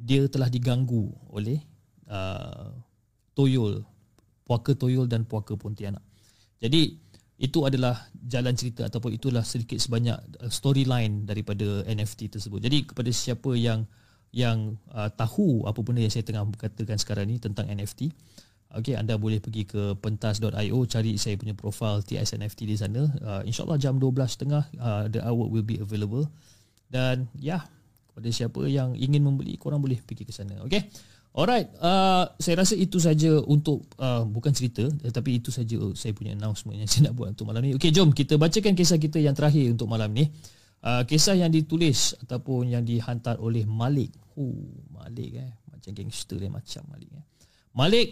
dia 0.01 0.25
telah 0.25 0.49
diganggu 0.49 1.13
oleh 1.29 1.61
uh, 2.09 2.73
Toyol, 3.37 3.85
puaka 4.43 4.73
Toyol 4.73 5.05
dan 5.05 5.29
puaka 5.29 5.53
Pontianak. 5.53 6.01
Jadi 6.57 6.97
itu 7.39 7.63
adalah 7.63 7.95
jalan 8.19 8.51
cerita 8.57 8.89
ataupun 8.89 9.15
itulah 9.15 9.45
sedikit 9.45 9.77
sebanyak 9.77 10.17
uh, 10.41 10.49
storyline 10.49 11.29
daripada 11.29 11.85
NFT 11.85 12.33
tersebut. 12.33 12.65
Jadi 12.65 12.89
kepada 12.89 13.13
siapa 13.13 13.53
yang 13.53 13.85
yang 14.29 14.77
uh, 14.93 15.09
tahu 15.13 15.65
apa 15.65 15.79
benda 15.81 16.05
yang 16.05 16.13
saya 16.13 16.25
tengah 16.25 16.45
katakan 16.57 16.97
sekarang 16.97 17.29
ni 17.29 17.37
tentang 17.37 17.69
NFT, 17.69 18.09
Okay, 18.69 18.93
anda 18.93 19.17
boleh 19.17 19.41
pergi 19.41 19.65
ke 19.65 19.97
pentas.io 19.97 20.79
cari 20.85 21.17
saya 21.17 21.33
punya 21.41 21.57
profil 21.57 22.05
TS 22.05 22.37
NFT 22.37 22.69
di 22.69 22.77
sana. 22.77 23.01
Uh, 23.17 23.41
InsyaAllah 23.41 23.81
jam 23.81 23.97
12.30 23.97 24.45
uh, 24.77 25.09
the 25.09 25.17
artwork 25.25 25.49
will 25.49 25.65
be 25.65 25.81
available. 25.81 26.29
Dan 26.85 27.25
ya, 27.33 27.57
yeah, 27.57 27.61
kepada 28.13 28.29
siapa 28.29 28.61
yang 28.69 28.93
ingin 28.93 29.25
membeli, 29.25 29.57
korang 29.57 29.81
boleh 29.81 29.97
pergi 30.05 30.21
ke 30.21 30.29
sana. 30.29 30.61
Okay. 30.69 30.85
Alright, 31.33 31.69
uh, 31.81 32.29
saya 32.41 32.61
rasa 32.61 32.73
itu 32.73 32.97
saja 32.97 33.41
untuk 33.45 33.85
uh, 34.01 34.25
bukan 34.25 34.49
cerita 34.49 34.89
tetapi 34.89 35.37
itu 35.37 35.53
saja 35.53 35.77
saya 35.93 36.09
punya 36.13 36.33
announcement 36.33 36.77
yang 36.77 36.89
saya 36.91 37.09
nak 37.09 37.17
buat 37.17 37.33
untuk 37.33 37.49
malam 37.49 37.65
ni. 37.65 37.73
Okay, 37.73 37.89
jom 37.89 38.13
kita 38.13 38.37
bacakan 38.37 38.77
kisah 38.77 39.01
kita 39.01 39.17
yang 39.17 39.33
terakhir 39.33 39.65
untuk 39.73 39.89
malam 39.89 40.13
ni. 40.13 40.29
Uh, 40.79 41.01
kisah 41.09 41.33
yang 41.33 41.49
ditulis 41.49 42.13
ataupun 42.21 42.69
yang 42.69 42.85
dihantar 42.85 43.41
oleh 43.41 43.65
Malik. 43.65 44.13
Oh, 44.37 44.57
Malik 44.93 45.41
eh. 45.41 45.51
Macam 45.73 45.91
gangster 45.91 46.37
dia 46.37 46.53
macam 46.53 46.85
Malik 46.85 47.09
eh. 47.17 47.25
Malik, 47.77 48.07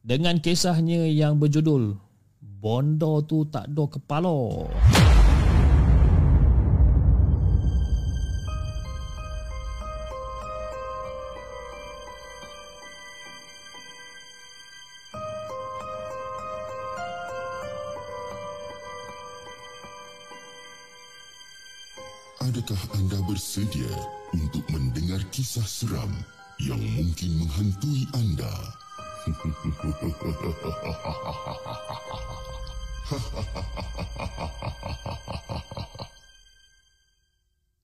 dengan 0.00 0.40
kisahnya 0.40 1.04
yang 1.12 1.36
berjudul 1.36 1.96
Bondo 2.40 3.24
tu 3.24 3.48
tak 3.48 3.72
ada 3.72 3.84
kepala. 3.88 4.68
Adakah 22.44 22.82
anda 23.00 23.16
bersedia 23.24 23.88
untuk 24.36 24.64
mendengar 24.68 25.24
kisah 25.32 25.64
seram 25.64 26.12
yang 26.60 26.80
mungkin 26.92 27.40
menghantui 27.40 28.04
anda? 28.12 28.52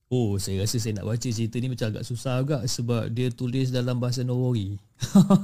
Oh, 0.07 0.39
saya 0.39 0.63
rasa 0.63 0.79
saya 0.79 0.95
nak 0.95 1.11
baca 1.11 1.19
cerita 1.19 1.59
ni 1.59 1.67
macam 1.67 1.91
agak 1.91 2.07
susah 2.07 2.39
agak 2.39 2.63
sebab 2.63 3.11
dia 3.11 3.27
tulis 3.27 3.75
dalam 3.75 3.99
bahasa 3.99 4.23
Norwegi. 4.23 4.79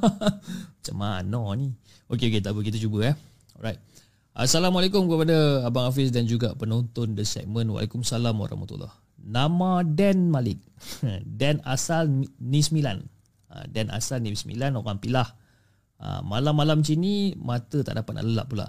macam 0.80 0.96
mana 0.96 1.60
ni? 1.60 1.76
Okey, 2.08 2.32
okey, 2.32 2.40
tak 2.40 2.56
apa. 2.56 2.64
Kita 2.64 2.80
cuba 2.80 3.12
eh. 3.12 3.16
Alright. 3.60 3.84
Assalamualaikum 4.32 5.04
kepada 5.12 5.68
Abang 5.68 5.92
Hafiz 5.92 6.16
dan 6.16 6.32
juga 6.32 6.56
penonton 6.56 7.12
The 7.12 7.28
Segment. 7.28 7.76
Waalaikumsalam 7.76 8.40
warahmatullahi 8.40 8.96
Nama 9.20 9.84
Dan 9.84 10.32
Malik. 10.32 10.64
Dan 11.44 11.60
asal 11.68 12.08
ni 12.40 12.64
sembilan. 12.64 13.04
Ah, 13.52 13.68
Dan 13.68 13.92
asal 13.92 14.24
ni 14.24 14.32
sembilan 14.32 14.80
orang 14.80 15.04
pilah. 15.04 15.43
Ah, 16.04 16.20
malam-malam 16.20 16.84
macam 16.84 17.00
ni 17.00 17.32
mata 17.40 17.80
tak 17.80 17.96
dapat 17.96 18.20
nak 18.20 18.26
lelap 18.28 18.48
pula. 18.52 18.68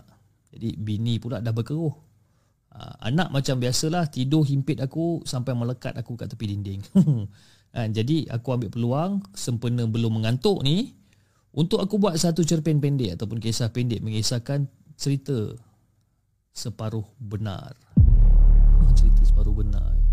Jadi 0.55 0.79
bini 0.79 1.19
pula 1.19 1.43
dah 1.43 1.51
berkeruh. 1.51 1.91
Uh, 2.75 2.95
anak 3.07 3.31
macam 3.31 3.63
biasalah 3.63 4.11
tidur 4.11 4.43
himpit 4.43 4.83
aku 4.83 5.23
sampai 5.23 5.55
melekat 5.55 5.95
aku 5.95 6.15
kat 6.15 6.31
tepi 6.31 6.55
dinding. 6.55 6.83
uh, 6.95 7.87
jadi 7.97 8.31
aku 8.31 8.55
ambil 8.55 8.71
peluang 8.71 9.13
sempena 9.35 9.87
belum 9.87 10.23
mengantuk 10.23 10.63
ni 10.63 10.95
untuk 11.55 11.79
aku 11.83 12.03
buat 12.03 12.19
satu 12.19 12.43
cerpen 12.43 12.83
pendek 12.83 13.15
ataupun 13.19 13.39
kisah 13.39 13.71
pendek 13.71 14.03
mengisahkan 14.03 14.67
cerita 14.95 15.55
separuh 16.55 17.07
benar. 17.19 17.75
Cerita 18.95 19.23
separuh 19.27 19.55
benar. 19.55 20.04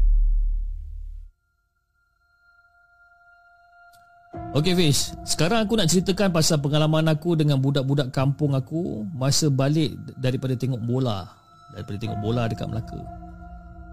Okay 4.51 4.75
Fish, 4.75 5.15
sekarang 5.27 5.63
aku 5.63 5.75
nak 5.75 5.91
ceritakan 5.91 6.31
pasal 6.31 6.59
pengalaman 6.59 7.07
aku 7.07 7.35
dengan 7.35 7.59
budak-budak 7.59 8.11
kampung 8.15 8.55
aku 8.55 9.03
masa 9.15 9.47
balik 9.51 9.95
daripada 10.19 10.55
tengok 10.55 10.79
bola 10.83 11.27
daripada 11.71 11.97
tengok 11.99 12.19
bola 12.19 12.47
dekat 12.51 12.67
Melaka. 12.67 12.99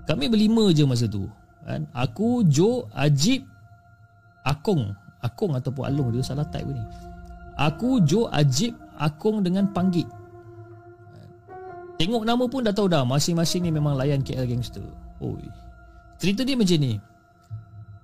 Kami 0.06 0.26
berlima 0.26 0.70
je 0.74 0.82
masa 0.82 1.06
tu. 1.06 1.30
Kan? 1.62 1.84
Aku, 1.92 2.42
Jo, 2.48 2.88
Ajib, 2.96 3.44
Akong. 4.42 4.96
Akong 5.20 5.52
ataupun 5.52 5.84
Along 5.84 6.08
dia 6.16 6.24
salah 6.24 6.48
type 6.48 6.70
ni. 6.70 6.80
Aku, 7.58 8.00
Jo, 8.02 8.26
Ajib, 8.32 8.74
Akong 8.96 9.44
dengan 9.44 9.68
Panggit. 9.70 10.08
Tengok 11.98 12.22
nama 12.22 12.46
pun 12.46 12.62
dah 12.62 12.70
tahu 12.70 12.86
dah 12.86 13.02
masing-masing 13.02 13.66
ni 13.66 13.70
memang 13.74 13.98
layan 13.98 14.22
KL 14.22 14.46
Gangster. 14.46 14.86
Oi. 15.18 15.42
Cerita 16.18 16.46
dia 16.46 16.54
macam 16.54 16.78
ni. 16.78 16.98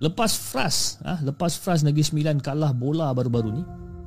Lepas 0.04 0.36
Fras, 0.36 1.00
ah, 1.00 1.16
ha, 1.16 1.20
lepas 1.24 1.56
Fras 1.56 1.80
Negeri 1.80 2.04
Sembilan 2.04 2.36
kalah 2.44 2.76
bola 2.76 3.08
baru-baru 3.16 3.48
ni, 3.56 3.62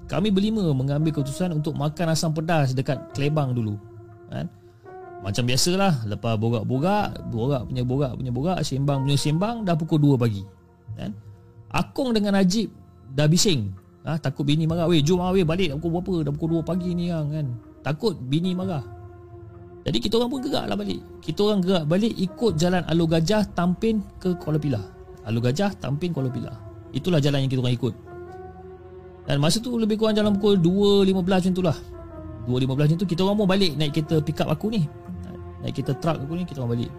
kami 0.05 0.29
berlima 0.29 0.61
mengambil 0.69 1.09
keputusan 1.09 1.57
untuk 1.57 1.73
makan 1.73 2.13
asam 2.13 2.37
pedas 2.37 2.77
dekat 2.77 3.17
Klebang 3.17 3.57
dulu. 3.57 3.73
Kan? 4.29 4.45
Macam 5.25 5.43
biasalah 5.49 6.05
Lepas 6.05 6.37
borak-borak 6.37 7.25
Borak 7.33 7.61
punya 7.65 7.83
borak 7.83 8.13
punya 8.13 8.31
borak 8.31 8.59
Sembang 8.61 9.07
punya 9.07 9.17
sembang 9.17 9.65
Dah 9.65 9.73
pukul 9.73 9.97
2 9.97 10.13
pagi 10.19 10.43
kan? 10.93 11.11
Akong 11.73 12.13
dengan 12.13 12.37
Najib 12.37 12.69
Dah 13.17 13.25
bising 13.25 13.73
ha? 14.05 14.19
Takut 14.21 14.45
bini 14.45 14.69
marah 14.69 14.85
Weh 14.85 15.01
jom 15.01 15.23
lah 15.23 15.33
balik 15.33 15.73
Pukul 15.81 15.99
berapa 15.99 16.13
Dah 16.29 16.33
pukul 16.37 16.61
2 16.61 16.69
pagi 16.69 16.93
ni 16.93 17.09
kan, 17.09 17.25
kan? 17.33 17.47
Takut 17.81 18.13
bini 18.13 18.53
marah 18.53 18.83
Jadi 19.87 19.97
kita 19.97 20.21
orang 20.21 20.29
pun 20.29 20.39
gerak 20.43 20.65
lah 20.69 20.77
balik 20.77 20.99
Kita 21.23 21.39
orang 21.49 21.59
gerak 21.65 21.83
balik 21.89 22.13
Ikut 22.13 22.53
jalan 22.59 22.85
Alu 22.85 23.05
Gajah 23.09 23.41
Tampin 23.57 24.03
ke 24.21 24.37
Kuala 24.37 24.61
Pilah 24.61 24.96
Alu 25.27 25.43
Gajah 25.43 25.75
Tampin 25.75 26.15
Kuala 26.15 26.31
Pilah. 26.31 26.55
Itulah 26.95 27.19
jalan 27.19 27.43
yang 27.43 27.51
kita 27.51 27.59
orang 27.59 27.75
ikut. 27.75 27.93
Dan 29.27 29.43
masa 29.43 29.59
tu 29.59 29.75
lebih 29.75 29.99
kurang 29.99 30.15
jalan 30.15 30.39
pukul 30.39 30.55
2.15 30.55 31.19
macam 31.19 31.51
tu 31.51 31.59
lah 31.59 31.75
2.15 32.47 32.79
macam 32.79 32.95
tu 32.95 33.03
Kita 33.03 33.27
orang 33.27 33.35
pun 33.35 33.47
balik 33.51 33.75
Naik 33.75 33.91
kereta 33.91 34.23
pick 34.23 34.39
up 34.39 34.47
aku 34.47 34.71
ni. 34.71 34.87
Naik 35.59 35.83
kita 35.83 35.91
truck 35.99 36.23
aku 36.23 36.33
ni 36.39 36.47
Kita 36.47 36.63
orang 36.63 36.79
balik. 36.79 36.91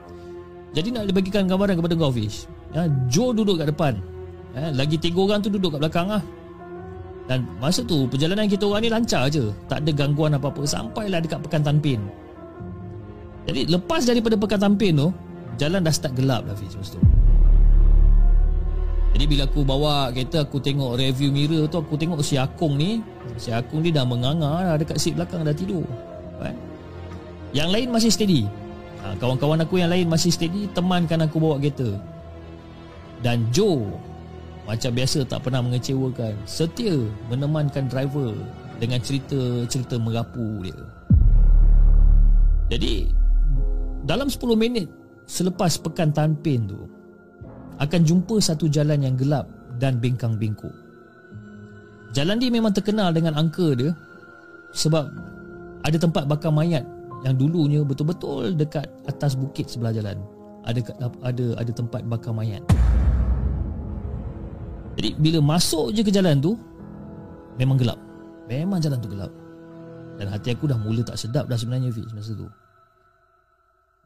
Jadi 0.76 0.88
nak 0.92 1.08
dibagikan 1.08 1.48
gambaran 1.48 1.80
kepada 1.80 1.96
kau 1.96 2.12
Fish. 2.12 2.44
Ya, 2.76 2.84
Joe 3.08 3.32
duduk 3.32 3.56
kat 3.56 3.72
depan. 3.72 3.96
Ya, 4.52 4.68
Lagi 4.76 5.00
tiga 5.00 5.24
orang 5.24 5.40
tu 5.40 5.48
duduk 5.48 5.72
kat 5.72 5.80
belakang 5.88 6.12
lah. 6.12 6.20
Dan 7.24 7.48
masa 7.64 7.80
tu 7.80 8.04
Perjalanan 8.12 8.44
kita 8.44 8.68
orang 8.68 8.84
ni 8.84 8.92
lancar 8.92 9.32
je. 9.32 9.48
Tak 9.72 9.80
ada 9.80 9.90
gangguan 9.96 10.36
apa-apa. 10.36 10.68
Sampailah 10.68 11.24
dekat 11.24 11.40
Pekan 11.48 11.64
Tanpin 11.64 12.04
Jadi 13.48 13.72
lepas 13.72 14.04
daripada 14.04 14.36
Pekan 14.36 14.60
Tanpin 14.60 14.92
tu 15.00 15.08
Jalan 15.56 15.80
dah 15.80 15.90
start 15.96 16.12
gelap 16.12 16.44
lah 16.44 16.52
Fish 16.52 16.76
masa 16.76 17.00
tu 17.00 17.17
jadi 19.16 19.24
bila 19.24 19.42
aku 19.48 19.60
bawa 19.64 20.12
kereta 20.12 20.44
aku 20.44 20.60
tengok 20.60 21.00
review 21.00 21.32
mirror 21.32 21.64
tu 21.66 21.80
aku 21.80 21.96
tengok 21.96 22.20
si 22.20 22.36
Akung 22.36 22.76
ni 22.76 23.00
si 23.40 23.48
Akung 23.48 23.80
ni 23.80 23.88
dah 23.88 24.04
menganga 24.04 24.74
dah 24.74 24.76
dekat 24.76 25.00
seat 25.00 25.16
belakang 25.16 25.42
dah 25.42 25.56
tidur. 25.56 25.84
Kan? 26.38 26.54
Yang 27.56 27.68
lain 27.72 27.88
masih 27.88 28.10
steady 28.12 28.42
ha, 29.00 29.16
Kawan-kawan 29.16 29.64
aku 29.64 29.80
yang 29.80 29.90
lain 29.90 30.06
masih 30.06 30.28
steady 30.28 30.68
Temankan 30.76 31.24
aku 31.24 31.40
bawa 31.40 31.56
kereta 31.56 31.96
Dan 33.24 33.48
Joe 33.50 33.88
Macam 34.68 34.90
biasa 34.92 35.24
tak 35.24 35.48
pernah 35.48 35.64
mengecewakan 35.64 36.36
Setia 36.44 36.94
menemankan 37.32 37.88
driver 37.88 38.36
Dengan 38.76 39.00
cerita-cerita 39.00 39.96
merapu 39.96 40.60
dia 40.60 40.76
Jadi 42.68 43.08
Dalam 44.04 44.28
10 44.28 44.44
minit 44.54 44.88
Selepas 45.24 45.80
pekan 45.80 46.12
tanpin 46.12 46.68
tu 46.68 46.97
Akan 47.78 48.02
jumpa 48.02 48.42
satu 48.42 48.66
jalan 48.66 49.06
yang 49.06 49.14
gelap 49.14 49.46
Dan 49.78 50.02
bengkang 50.02 50.34
bengkok 50.34 50.74
Jalan 52.16 52.40
dia 52.40 52.50
memang 52.50 52.72
terkenal 52.72 53.12
dengan 53.12 53.36
angka 53.36 53.76
dia 53.76 53.92
sebab 54.72 55.08
ada 55.84 55.96
tempat 55.96 56.28
bakar 56.28 56.52
mayat 56.52 56.84
yang 57.26 57.34
dulunya 57.34 57.82
betul-betul 57.82 58.54
dekat 58.54 58.86
atas 59.08 59.34
bukit 59.34 59.66
sebelah 59.66 59.90
jalan. 59.90 60.18
Ada 60.68 60.84
ada 61.24 61.46
ada 61.56 61.72
tempat 61.72 62.04
bakar 62.06 62.36
mayat. 62.36 62.60
Jadi 64.98 65.14
bila 65.16 65.38
masuk 65.40 65.94
je 65.94 66.02
ke 66.02 66.10
jalan 66.12 66.42
tu 66.42 66.58
memang 67.56 67.78
gelap. 67.78 67.98
Memang 68.50 68.82
jalan 68.82 68.98
tu 68.98 69.08
gelap. 69.10 69.32
Dan 70.18 70.26
hati 70.34 70.50
aku 70.52 70.66
dah 70.66 70.78
mula 70.78 71.06
tak 71.06 71.14
sedap 71.14 71.46
dah 71.46 71.54
sebenarnya 71.54 71.94
Fiz 71.94 72.10
masa 72.10 72.34
tu. 72.34 72.46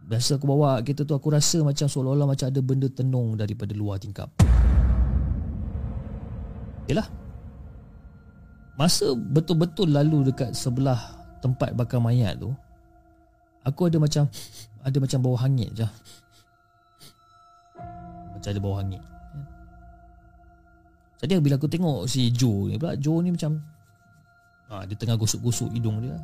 Biasa 0.03 0.37
aku 0.37 0.45
bawa 0.51 0.83
kereta 0.83 1.07
tu 1.07 1.15
aku 1.15 1.31
rasa 1.33 1.63
macam 1.63 1.87
seolah-olah 1.87 2.27
macam 2.27 2.47
ada 2.51 2.61
benda 2.61 2.89
tenung 2.91 3.39
daripada 3.39 3.73
luar 3.73 4.03
tingkap. 4.03 4.29
Yalah. 6.91 7.07
Masa 8.75 9.15
betul-betul 9.15 9.93
lalu 9.93 10.33
dekat 10.33 10.57
sebelah 10.57 10.99
tempat 11.45 11.77
bakar 11.77 12.01
mayat 12.01 12.41
tu, 12.41 12.51
aku 13.63 13.87
ada 13.87 14.01
macam 14.01 14.25
ada 14.83 14.97
macam 14.99 15.19
bau 15.23 15.37
hangit 15.39 15.71
je. 15.77 15.87
Macam 18.33 18.49
ada 18.49 18.61
bau 18.61 18.75
hangit. 18.75 19.03
Jadi 21.23 21.39
bila 21.39 21.55
aku 21.55 21.71
tengok 21.71 22.11
si 22.11 22.35
Joe 22.35 22.75
ni 22.75 22.81
pula, 22.81 22.99
Joe 22.99 23.23
ni 23.23 23.31
macam 23.31 23.63
ha, 24.73 24.83
dia 24.83 24.99
tengah 24.99 25.15
gosok-gosok 25.15 25.71
hidung 25.71 26.03
dia. 26.03 26.19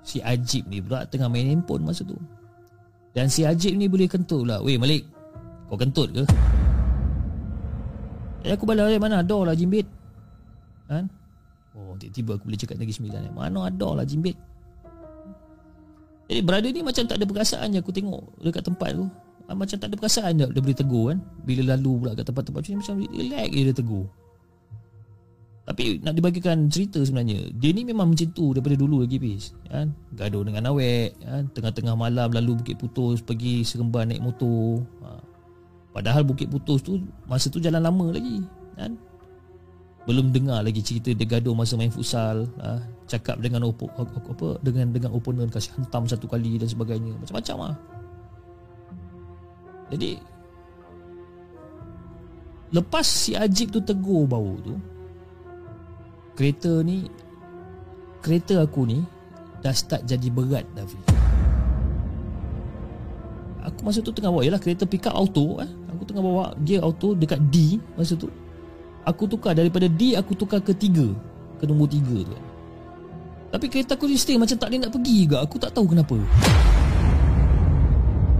Si 0.00 0.18
Ajib 0.24 0.66
ni 0.66 0.80
pula 0.80 1.04
tengah 1.04 1.28
main 1.28 1.46
handphone 1.46 1.84
masa 1.84 2.02
tu. 2.02 2.16
Dan 3.12 3.26
si 3.28 3.44
Ajib 3.44 3.76
ni 3.76 3.86
boleh 3.86 4.08
kentut 4.08 4.46
pula. 4.46 4.62
Weh 4.62 4.78
Malik 4.80 5.04
Kau 5.70 5.78
kentut 5.78 6.10
ke? 6.10 6.26
Eh 8.42 8.50
aku 8.50 8.66
balik 8.66 8.98
mana 8.98 9.22
ada 9.22 9.38
lah 9.46 9.54
jimbit. 9.54 9.86
Kan? 10.90 11.06
Oh 11.78 11.94
tiba-tiba 11.94 12.34
aku 12.34 12.50
boleh 12.50 12.58
cakap 12.58 12.76
lagi 12.82 12.90
sembilan 12.90 13.30
eh. 13.30 13.32
Mana 13.32 13.70
ada 13.70 14.02
lah 14.02 14.02
jimbit. 14.02 14.34
Jadi 16.26 16.42
brother 16.42 16.70
ni 16.74 16.82
macam 16.82 17.06
tak 17.06 17.18
ada 17.18 17.26
perasaan 17.26 17.74
je 17.74 17.82
aku 17.82 17.90
tengok 17.90 18.22
Dekat 18.42 18.62
tempat 18.66 18.94
tu. 18.94 19.06
Ah, 19.50 19.54
Macam 19.58 19.76
tak 19.82 19.90
ada 19.90 19.96
perasaan 19.98 20.38
je 20.38 20.46
dia 20.46 20.62
boleh 20.62 20.78
tegur 20.78 21.04
kan. 21.14 21.18
Bila 21.46 21.74
lalu 21.74 21.92
pula 22.02 22.10
kat 22.18 22.26
tempat-tempat 22.26 22.60
macam 22.66 22.78
Macam 22.82 22.94
relax 23.14 23.48
je 23.50 23.62
dia 23.66 23.74
tegur 23.74 24.06
tapi 25.70 26.02
nak 26.02 26.18
dibagikan 26.18 26.66
cerita 26.66 26.98
sebenarnya 26.98 27.46
Dia 27.54 27.70
ni 27.70 27.86
memang 27.86 28.10
macam 28.10 28.26
tu 28.34 28.50
daripada 28.50 28.74
dulu 28.74 29.06
lagi 29.06 29.22
Pis 29.22 29.54
kan? 29.70 29.94
Gaduh 30.18 30.42
dengan 30.42 30.66
awek 30.74 31.14
kan? 31.22 31.46
Tengah-tengah 31.54 31.94
malam 31.94 32.34
lalu 32.34 32.58
Bukit 32.58 32.74
Putus 32.74 33.22
Pergi 33.22 33.62
seremban 33.62 34.10
naik 34.10 34.18
motor 34.18 34.82
ha. 35.06 35.22
Padahal 35.94 36.26
Bukit 36.26 36.50
Putus 36.50 36.82
tu 36.82 36.98
Masa 37.30 37.54
tu 37.54 37.62
jalan 37.62 37.86
lama 37.86 38.10
lagi 38.10 38.42
kan? 38.74 38.98
Belum 40.10 40.34
dengar 40.34 40.66
lagi 40.66 40.82
cerita 40.82 41.14
dia 41.14 41.38
gaduh 41.38 41.54
masa 41.54 41.78
main 41.78 41.94
futsal 41.94 42.50
ha? 42.58 42.82
Cakap 43.06 43.38
dengan 43.38 43.70
opo, 43.70 43.86
apa 43.94 44.58
dengan 44.66 44.90
dengan 44.90 45.14
opponent 45.14 45.54
Kasih 45.54 45.78
hentam 45.78 46.02
satu 46.10 46.26
kali 46.26 46.58
dan 46.58 46.66
sebagainya 46.66 47.14
Macam-macam 47.14 47.56
lah 47.70 47.74
Jadi 49.94 50.18
Lepas 52.74 53.06
si 53.06 53.38
Ajib 53.38 53.70
tu 53.70 53.78
tegur 53.78 54.26
bau 54.26 54.58
tu 54.66 54.74
kereta 56.40 56.80
ni 56.80 57.04
kereta 58.24 58.64
aku 58.64 58.88
ni 58.88 59.04
dah 59.60 59.76
start 59.76 60.08
jadi 60.08 60.32
berat 60.32 60.64
Davi. 60.72 60.96
Aku 63.60 63.84
masa 63.84 64.00
tu 64.00 64.08
tengah 64.08 64.32
bawa 64.32 64.40
Yalah 64.40 64.56
kereta 64.56 64.88
pick 64.88 65.04
up 65.04 65.12
auto 65.20 65.60
eh. 65.60 65.68
Aku 65.92 66.08
tengah 66.08 66.24
bawa 66.24 66.56
gear 66.64 66.80
auto 66.80 67.12
dekat 67.12 67.36
D 67.52 67.76
Masa 67.92 68.16
tu. 68.16 68.32
Aku 69.04 69.28
tukar 69.28 69.52
daripada 69.52 69.84
D 69.84 70.16
Aku 70.16 70.32
tukar 70.32 70.64
ke 70.64 70.72
3 70.72 71.60
Ke 71.60 71.68
nombor 71.68 71.92
3 71.92 72.00
tu. 72.24 72.32
Tapi 73.52 73.66
kereta 73.68 74.00
aku 74.00 74.08
stay 74.16 74.40
macam 74.40 74.56
tak 74.56 74.72
boleh 74.72 74.80
nak 74.80 74.96
pergi 74.96 75.16
juga. 75.28 75.44
Aku 75.44 75.60
tak 75.60 75.76
tahu 75.76 75.92
kenapa. 75.92 76.16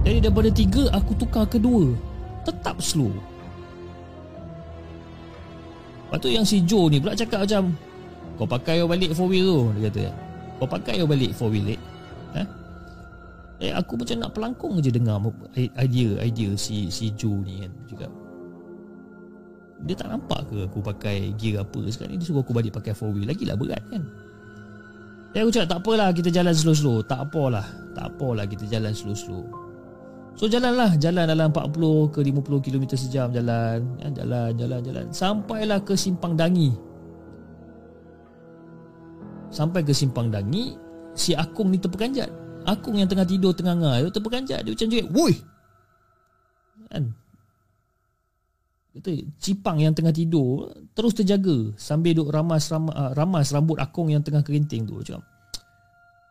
Jadi 0.08 0.24
daripada 0.24 0.48
3 0.48 0.88
Aku 0.88 1.12
tukar 1.20 1.44
ke 1.44 1.60
2 1.60 1.92
Tetap 2.48 2.80
slow. 2.80 3.12
Lepas 6.08 6.16
tu 6.16 6.32
yang 6.32 6.48
si 6.48 6.64
Joe 6.64 6.88
ni 6.88 6.96
pula 6.96 7.12
cakap 7.12 7.44
macam 7.44 7.76
kau 8.40 8.48
pakai 8.48 8.80
balik 8.88 9.12
four 9.12 9.28
wheel 9.28 9.44
tu 9.44 9.60
Dia 9.76 9.92
kata 9.92 10.16
Kau 10.56 10.64
pakai 10.64 11.04
balik 11.04 11.36
four 11.36 11.52
wheel 11.52 11.76
eh? 11.76 11.80
Ha? 12.32 12.42
Eh 13.60 13.72
aku 13.76 14.00
macam 14.00 14.16
nak 14.16 14.32
pelangkung 14.32 14.80
je 14.80 14.88
dengar 14.88 15.20
idea 15.76 16.16
idea 16.24 16.50
si 16.56 16.88
si 16.88 17.12
Joe 17.12 17.44
ni 17.44 17.60
kan 17.60 17.72
juga. 17.84 18.06
Dia 19.84 19.92
tak 19.92 20.08
nampak 20.08 20.48
ke 20.48 20.64
aku 20.64 20.80
pakai 20.80 21.36
gear 21.36 21.60
apa 21.60 21.80
sekarang 21.92 22.16
ni 22.16 22.20
dia 22.20 22.32
suruh 22.32 22.40
aku 22.40 22.56
balik 22.56 22.72
pakai 22.72 22.96
four 22.96 23.12
wheel 23.12 23.28
lagi 23.28 23.44
lah 23.44 23.60
berat 23.60 23.84
kan. 23.92 24.00
Eh 25.36 25.44
aku 25.44 25.52
cakap 25.52 25.76
tak 25.76 25.80
apalah 25.84 26.08
kita 26.10 26.32
jalan 26.32 26.56
slow-slow, 26.56 27.04
tak 27.04 27.20
apalah, 27.28 27.68
tak 27.92 28.08
apalah 28.08 28.48
kita 28.48 28.64
jalan 28.64 28.96
slow-slow. 28.96 29.44
So 30.34 30.48
jalanlah, 30.48 30.96
jalan 30.96 31.28
dalam 31.28 31.52
40 31.52 32.16
ke 32.16 32.24
50 32.24 32.64
km 32.64 32.84
sejam 32.96 33.28
jalan, 33.28 33.84
ya, 34.00 34.08
jalan, 34.08 34.56
jalan, 34.56 34.80
jalan 34.80 35.04
sampailah 35.12 35.84
ke 35.84 35.92
simpang 35.94 36.32
Dangi. 36.32 36.89
Sampai 39.50 39.82
ke 39.82 39.90
simpang 39.90 40.30
dangi 40.30 40.90
Si 41.14 41.34
Akung 41.34 41.74
ni 41.74 41.78
terperanjat. 41.82 42.30
Akung 42.64 42.94
yang 42.94 43.10
tengah 43.10 43.26
tidur 43.26 43.50
tengah 43.50 43.74
ngah 43.74 43.94
tu 44.08 44.20
terperanjat. 44.20 44.62
Dia 44.62 44.72
macam 44.72 44.88
cakap 44.88 45.08
Woi 45.10 45.34
Kan? 46.90 47.04
Kata 48.90 49.10
Cipang 49.38 49.78
yang 49.82 49.94
tengah 49.94 50.14
tidur 50.14 50.70
Terus 50.94 51.12
terjaga. 51.18 51.74
Sambil 51.74 52.14
duk 52.14 52.30
ramas, 52.30 52.70
ramas, 52.70 52.94
ah, 52.94 53.10
ramas 53.14 53.50
rambut 53.50 53.78
Akung 53.82 54.10
yang 54.10 54.22
tengah 54.22 54.42
kerinting 54.46 54.86
tu. 54.86 55.02
Cakap 55.02 55.22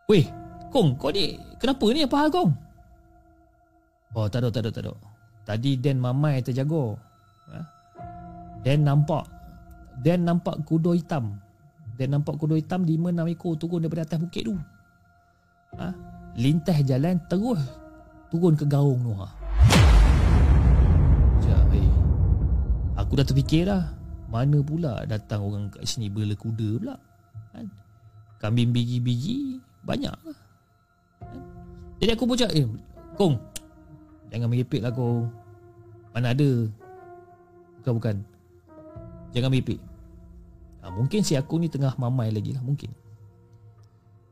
Weh 0.08 0.24
Kong 0.72 0.96
kau 0.96 1.12
ni 1.12 1.36
Kenapa 1.60 1.84
ni? 1.92 2.00
Apa 2.08 2.16
hal 2.24 2.28
kong 2.32 2.50
Oh 4.16 4.26
tak 4.26 4.42
ada 4.42 4.48
tak 4.50 4.66
ada 4.66 4.70
tak 4.74 4.82
ada. 4.90 4.94
Tadi 5.46 5.78
Dan 5.78 6.02
Mamai 6.02 6.42
terjaga. 6.42 6.98
Ha? 7.52 7.58
Dan 8.64 8.82
nampak 8.82 9.28
Dan 10.00 10.24
nampak 10.24 10.56
kuda 10.64 10.96
hitam 10.96 11.38
dan 12.00 12.16
nampak 12.16 12.40
kuda 12.40 12.56
hitam 12.56 12.88
5-6 12.88 13.28
ekor 13.36 13.52
turun 13.60 13.84
daripada 13.84 14.08
atas 14.08 14.24
bukit 14.24 14.48
tu. 14.48 14.56
Ha? 15.76 15.92
Lintas 16.40 16.80
jalan 16.88 17.20
terus 17.28 17.60
turun 18.32 18.56
ke 18.56 18.64
gaung 18.64 19.04
tu. 19.04 19.12
Ha? 19.20 19.28
Sekejap, 21.44 21.76
eh. 21.76 21.92
Aku 23.04 23.12
dah 23.20 23.26
terfikir 23.28 23.68
dah. 23.68 23.84
Mana 24.32 24.64
pula 24.64 25.04
datang 25.04 25.44
orang 25.44 25.68
kat 25.68 25.84
sini 25.84 26.08
bela 26.08 26.32
kuda 26.32 26.80
pula. 26.80 26.96
Kan? 27.52 27.68
Kambing 28.40 28.72
bigi-bigi 28.72 29.60
banyak 29.84 30.16
lah. 30.24 30.38
Kan? 31.20 31.42
Jadi 32.00 32.10
aku 32.16 32.24
pun 32.24 32.40
cakap, 32.40 32.56
eh, 32.56 32.64
Kong, 33.20 33.36
jangan 34.32 34.48
merepek 34.48 34.80
lah 34.80 34.88
kau. 34.88 35.28
Mana 36.16 36.32
ada? 36.32 36.48
Bukan, 37.84 37.92
bukan. 38.00 38.16
Jangan 39.36 39.52
merepek. 39.52 39.89
Ha, 40.80 40.88
mungkin 40.88 41.20
si 41.20 41.36
aku 41.36 41.60
ni 41.60 41.68
tengah 41.68 41.92
mamai 42.00 42.32
lagi 42.32 42.56
lah 42.56 42.64
Mungkin 42.64 42.88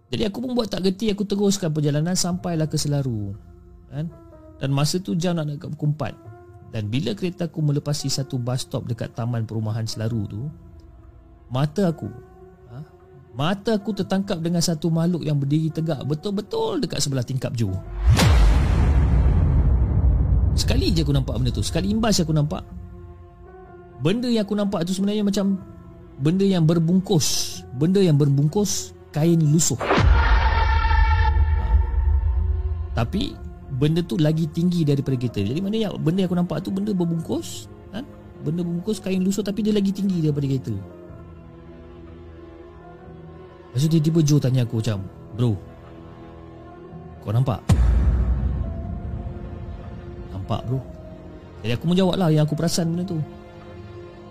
Jadi 0.08 0.22
aku 0.24 0.40
pun 0.40 0.56
buat 0.56 0.72
tak 0.72 0.88
geti 0.88 1.12
Aku 1.12 1.28
teruskan 1.28 1.68
perjalanan 1.68 2.16
Sampailah 2.16 2.64
ke 2.64 2.80
Selaru 2.80 3.36
kan? 3.92 4.08
Dan 4.56 4.72
masa 4.72 4.96
tu 4.96 5.12
jam 5.12 5.36
nak 5.36 5.48
dekat 5.48 5.68
pukul 5.76 5.92
4 5.92 6.72
Dan 6.72 6.88
bila 6.88 7.12
kereta 7.12 7.52
aku 7.52 7.60
melepasi 7.60 8.08
Satu 8.08 8.40
bus 8.40 8.64
stop 8.64 8.88
dekat 8.88 9.12
Taman 9.12 9.44
Perumahan 9.44 9.84
Selaru 9.84 10.24
tu 10.24 10.40
Mata 11.52 11.92
aku 11.92 12.08
ha? 12.72 12.80
Mata 13.36 13.76
aku 13.76 13.92
tertangkap 13.92 14.40
dengan 14.40 14.64
satu 14.64 14.88
makhluk 14.88 15.28
Yang 15.28 15.38
berdiri 15.44 15.68
tegak 15.68 16.00
Betul-betul 16.08 16.80
dekat 16.80 17.04
sebelah 17.04 17.24
tingkap 17.28 17.52
Joe 17.52 17.76
Sekali 20.56 20.90
je 20.96 21.04
aku 21.04 21.12
nampak 21.12 21.36
benda 21.36 21.52
tu 21.52 21.60
Sekali 21.60 21.92
imbas 21.92 22.18
aku 22.24 22.32
nampak 22.32 22.64
Benda 24.00 24.32
yang 24.32 24.48
aku 24.48 24.56
nampak 24.56 24.88
tu 24.88 24.96
sebenarnya 24.96 25.22
macam 25.22 25.60
benda 26.18 26.42
yang 26.42 26.66
berbungkus 26.66 27.58
benda 27.78 28.02
yang 28.02 28.18
berbungkus 28.18 28.90
kain 29.14 29.38
lusuh. 29.38 29.78
Tapi 32.92 33.38
benda 33.78 34.02
tu 34.02 34.18
lagi 34.18 34.50
tinggi 34.50 34.82
daripada 34.82 35.14
kita. 35.14 35.38
Jadi 35.38 35.62
mana 35.62 35.78
yang 35.78 35.94
benda 36.02 36.26
yang 36.26 36.28
aku 36.28 36.38
nampak 36.42 36.58
tu 36.66 36.74
benda 36.74 36.90
berbungkus 36.90 37.70
kan? 37.94 38.02
Benda 38.42 38.66
berbungkus 38.66 38.98
kain 38.98 39.22
lusuh 39.22 39.46
tapi 39.46 39.62
dia 39.62 39.70
lagi 39.70 39.94
tinggi 39.94 40.18
daripada 40.18 40.50
kita. 40.50 40.74
Lepas 43.70 43.86
tu 43.86 43.88
tiba-tiba 43.94 44.20
Joe 44.26 44.42
tanya 44.42 44.66
aku 44.66 44.82
macam 44.82 44.98
Bro 45.38 45.52
Kau 47.22 47.30
nampak? 47.30 47.60
Nampak 50.32 50.64
bro. 50.64 50.80
Jadi 51.60 51.72
aku 51.76 51.84
menjawab 51.84 52.16
lah 52.16 52.32
yang 52.32 52.48
aku 52.48 52.56
perasan 52.56 52.96
benda 52.96 53.04
tu 53.04 53.20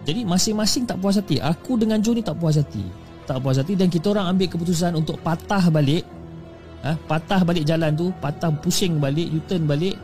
jadi 0.07 0.23
masing-masing 0.23 0.87
tak 0.87 1.03
puas 1.03 1.19
hati. 1.19 1.35
Aku 1.43 1.75
dengan 1.75 1.99
Joe 1.99 2.15
ni 2.15 2.23
tak 2.23 2.39
puas 2.39 2.55
hati. 2.55 2.87
Tak 3.27 3.43
puas 3.43 3.59
hati 3.59 3.75
dan 3.75 3.91
kita 3.91 4.15
orang 4.15 4.31
ambil 4.31 4.47
keputusan 4.47 4.95
untuk 4.95 5.19
patah 5.19 5.67
balik. 5.67 6.07
Ha? 6.87 6.95
Patah 6.95 7.43
balik 7.43 7.67
jalan 7.67 7.91
tu. 7.91 8.15
Patah 8.23 8.55
pusing 8.63 9.03
balik, 9.03 9.27
U-turn 9.35 9.67
balik. 9.67 9.99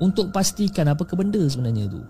Untuk 0.00 0.32
pastikan 0.32 0.88
apa 0.88 1.04
ke 1.04 1.12
benda 1.12 1.44
sebenarnya 1.44 1.92
tu. 1.92 2.00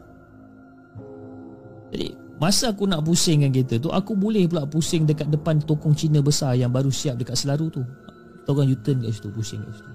Jadi 1.90 2.28
Masa 2.38 2.70
aku 2.70 2.86
nak 2.86 3.02
pusingkan 3.02 3.50
kereta 3.50 3.82
tu 3.82 3.90
Aku 3.90 4.14
boleh 4.14 4.46
pula 4.46 4.62
pusing 4.62 5.02
dekat 5.02 5.26
depan 5.26 5.58
tokong 5.58 5.90
Cina 5.90 6.22
besar 6.22 6.54
Yang 6.54 6.70
baru 6.70 6.90
siap 6.94 7.14
dekat 7.18 7.34
selaru 7.34 7.66
tu 7.66 7.82
Kita 7.82 8.54
orang 8.54 8.70
U-turn 8.70 9.02
kat 9.02 9.10
situ 9.10 9.28
Pusing 9.34 9.60
kat 9.66 9.74
situ 9.74 9.92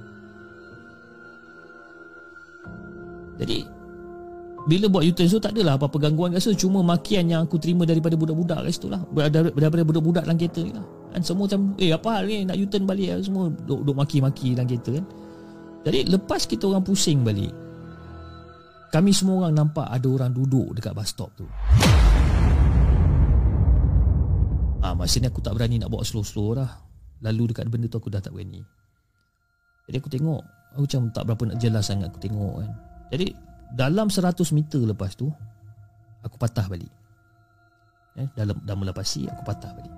Jadi 3.39 3.57
Bila 4.63 4.87
buat 4.87 5.03
U-turn 5.03 5.27
tu 5.27 5.43
tak 5.43 5.51
adalah 5.51 5.75
apa-apa 5.75 6.07
gangguan 6.07 6.31
kat 6.31 6.39
situ 6.39 6.67
Cuma 6.67 6.79
makian 6.79 7.27
yang 7.27 7.43
aku 7.43 7.59
terima 7.59 7.83
daripada 7.83 8.15
budak-budak 8.15 8.63
kat 8.63 8.71
situ 8.71 8.87
lah. 8.87 9.03
Dar- 9.27 9.51
Daripada 9.51 9.83
budak-budak 9.83 10.23
dalam 10.23 10.39
kereta 10.39 10.63
ni 10.63 10.71
lah. 10.71 10.85
Kan 11.11 11.19
Semua 11.19 11.51
macam 11.51 11.75
Eh 11.75 11.91
apa 11.91 12.07
hal 12.15 12.23
ni? 12.31 12.47
Nak 12.47 12.55
U-turn 12.55 12.83
balik 12.87 13.09
lah. 13.11 13.19
Semua 13.19 13.51
duk, 13.51 13.83
duk 13.83 13.95
maki-maki 13.95 14.55
dalam 14.55 14.67
kereta 14.71 14.91
kan. 14.95 15.05
Jadi 15.83 15.99
lepas 16.07 16.47
kita 16.47 16.63
orang 16.71 16.79
pusing 16.79 17.27
balik 17.27 17.51
Kami 18.87 19.11
semua 19.11 19.43
orang 19.43 19.67
nampak 19.67 19.83
ada 19.91 20.07
orang 20.07 20.31
duduk 20.31 20.71
dekat 20.79 20.95
bus 20.95 21.11
stop 21.11 21.27
tu. 21.35 21.43
Ah, 24.83 24.91
masa 24.95 25.19
ni 25.19 25.27
aku 25.31 25.39
tak 25.39 25.55
berani 25.55 25.79
nak 25.79 25.91
bawa 25.91 26.03
slow-slow 26.03 26.59
lah. 26.59 26.71
Lalu 27.23 27.51
dekat 27.51 27.71
benda 27.71 27.87
tu 27.87 27.99
aku 27.99 28.11
dah 28.11 28.19
tak 28.19 28.35
berani. 28.35 28.59
Jadi 29.87 29.95
aku 29.99 30.11
tengok, 30.11 30.41
aku 30.75 30.83
macam 30.87 31.01
tak 31.11 31.23
berapa 31.27 31.43
nak 31.51 31.57
jelas 31.59 31.83
sangat 31.87 32.11
aku 32.11 32.19
tengok 32.19 32.63
kan. 32.63 32.71
Jadi 33.15 33.27
dalam 33.73 34.07
100 34.13 34.37
meter 34.53 34.77
lepas 34.85 35.17
tu, 35.17 35.33
aku 36.21 36.37
patah 36.37 36.69
balik. 36.69 36.93
Eh, 38.13 38.29
dalam 38.37 38.61
dah 38.61 38.77
melepasi, 38.77 39.25
aku 39.25 39.41
patah 39.41 39.73
balik. 39.73 39.95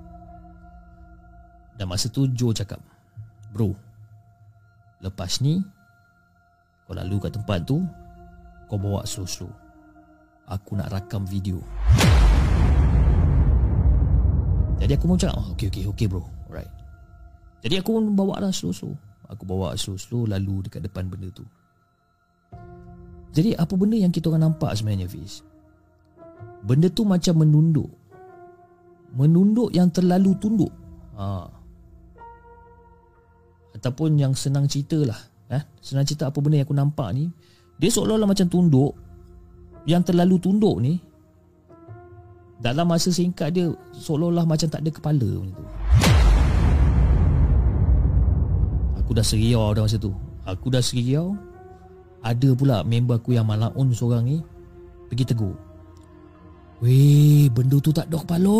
Dan 1.76 1.92
masa 1.92 2.08
tu 2.08 2.32
Joe 2.32 2.56
cakap, 2.56 2.80
Bro, 3.52 3.76
lepas 5.04 5.44
ni, 5.44 5.60
kau 6.88 6.96
lalu 6.96 7.20
kat 7.20 7.36
tempat 7.36 7.68
tu, 7.68 7.84
kau 8.72 8.80
bawa 8.80 9.04
slow-slow. 9.04 9.52
Aku 10.48 10.80
nak 10.80 10.96
rakam 10.96 11.28
video. 11.28 11.60
Jadi 14.76 14.92
aku 14.92 15.08
pun 15.08 15.18
cakap 15.18 15.40
oh, 15.40 15.56
Okay 15.56 15.72
okay 15.72 15.88
okay 15.88 16.06
bro 16.06 16.22
Alright 16.52 16.70
Jadi 17.64 17.80
aku 17.80 17.96
pun 17.96 18.12
bawa 18.12 18.44
lah 18.44 18.52
slow-slow 18.52 18.92
Aku 19.32 19.48
bawa 19.48 19.74
slow-slow 19.80 20.28
lalu 20.28 20.68
dekat 20.68 20.84
depan 20.84 21.08
benda 21.08 21.32
tu 21.32 21.48
Jadi 23.36 23.52
apa 23.52 23.76
benda 23.76 24.00
yang 24.00 24.16
kita 24.16 24.32
orang 24.32 24.48
nampak 24.48 24.72
sebenarnya 24.80 25.12
Fiz? 25.12 25.44
Benda 26.64 26.88
tu 26.88 27.04
macam 27.04 27.44
menunduk. 27.44 27.92
Menunduk 29.12 29.76
yang 29.76 29.92
terlalu 29.92 30.32
tunduk. 30.40 30.72
Ha. 31.20 31.52
Ataupun 33.76 34.16
yang 34.16 34.32
senang 34.32 34.72
cerita 34.72 35.04
lah 35.04 35.20
eh? 35.52 35.64
Senang 35.84 36.08
cerita 36.08 36.32
apa 36.32 36.40
benda 36.40 36.64
yang 36.64 36.68
aku 36.68 36.80
nampak 36.80 37.12
ni. 37.12 37.28
Dia 37.76 37.92
seolah-olah 37.92 38.32
macam 38.32 38.48
tunduk. 38.48 38.96
Yang 39.84 40.16
terlalu 40.16 40.36
tunduk 40.40 40.76
ni 40.80 40.96
dalam 42.56 42.88
masa 42.88 43.12
singkat 43.12 43.52
dia 43.52 43.68
Seolah-olah 43.94 44.48
macam 44.48 44.66
tak 44.72 44.80
ada 44.80 44.90
kepala 44.90 45.30
macam 45.44 45.52
tu. 45.52 45.66
Aku 49.04 49.12
dah 49.12 49.26
seriau 49.28 49.76
dah 49.76 49.84
masa 49.84 50.00
tu. 50.00 50.16
Aku 50.48 50.72
dah 50.72 50.80
seriau 50.80 51.36
Ada 52.26 52.58
pula 52.58 52.82
member 52.82 53.22
aku 53.22 53.38
yang 53.38 53.46
malaun 53.46 53.94
seorang 53.94 54.26
ni 54.26 54.42
Pergi 55.06 55.24
tegur. 55.30 55.54
Weh 56.82 57.46
benda 57.54 57.78
tu 57.78 57.94
tak 57.94 58.10
ada 58.10 58.18
kepala. 58.20 58.60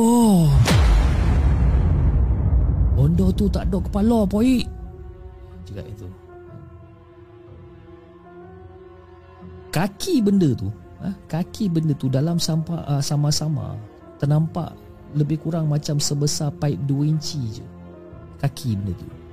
Benda 2.96 3.26
tu 3.34 3.46
tak 3.50 3.66
ada 3.68 3.78
kepala 3.82 4.24
Poik 4.30 4.66
Cakap 5.66 5.86
itu. 5.90 6.08
Kaki 9.74 10.16
benda 10.24 10.56
tu 10.56 10.72
ha, 11.04 11.12
kaki 11.28 11.68
benda 11.68 11.92
tu 11.98 12.08
dalam 12.08 12.40
uh, 12.40 13.02
sama-sama 13.04 13.76
ternampak 14.22 14.72
lebih 15.16 15.44
kurang 15.44 15.68
macam 15.68 16.00
sebesar 16.00 16.54
pipe 16.56 16.80
2 16.88 17.12
inci 17.12 17.42
je. 17.60 17.66
Kaki 18.40 18.80
benda 18.80 18.94
tu? 18.96 19.25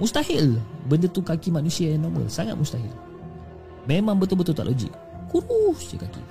Mustahil. 0.00 0.56
Benda 0.88 1.08
tu 1.08 1.20
kaki 1.20 1.52
manusia 1.52 1.92
yang 1.92 2.08
normal. 2.08 2.28
Sangat 2.28 2.56
mustahil. 2.56 2.92
Memang 3.88 4.16
betul-betul 4.16 4.54
tak 4.54 4.68
logik. 4.68 4.92
Kurus 5.28 5.92
je 5.92 5.96
kaki. 5.98 6.22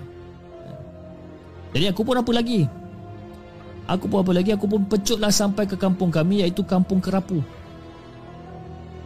Jadi 1.72 1.86
aku 1.88 2.02
pun 2.04 2.20
apa 2.20 2.32
lagi? 2.32 2.68
Aku 3.88 4.06
pun 4.08 4.24
apa 4.24 4.32
lagi? 4.36 4.52
Aku 4.56 4.68
pun 4.68 4.84
pecutlah 4.88 5.32
sampai 5.32 5.68
ke 5.68 5.76
kampung 5.76 6.12
kami 6.12 6.44
iaitu 6.44 6.64
kampung 6.64 7.00
Kerapu. 7.00 7.40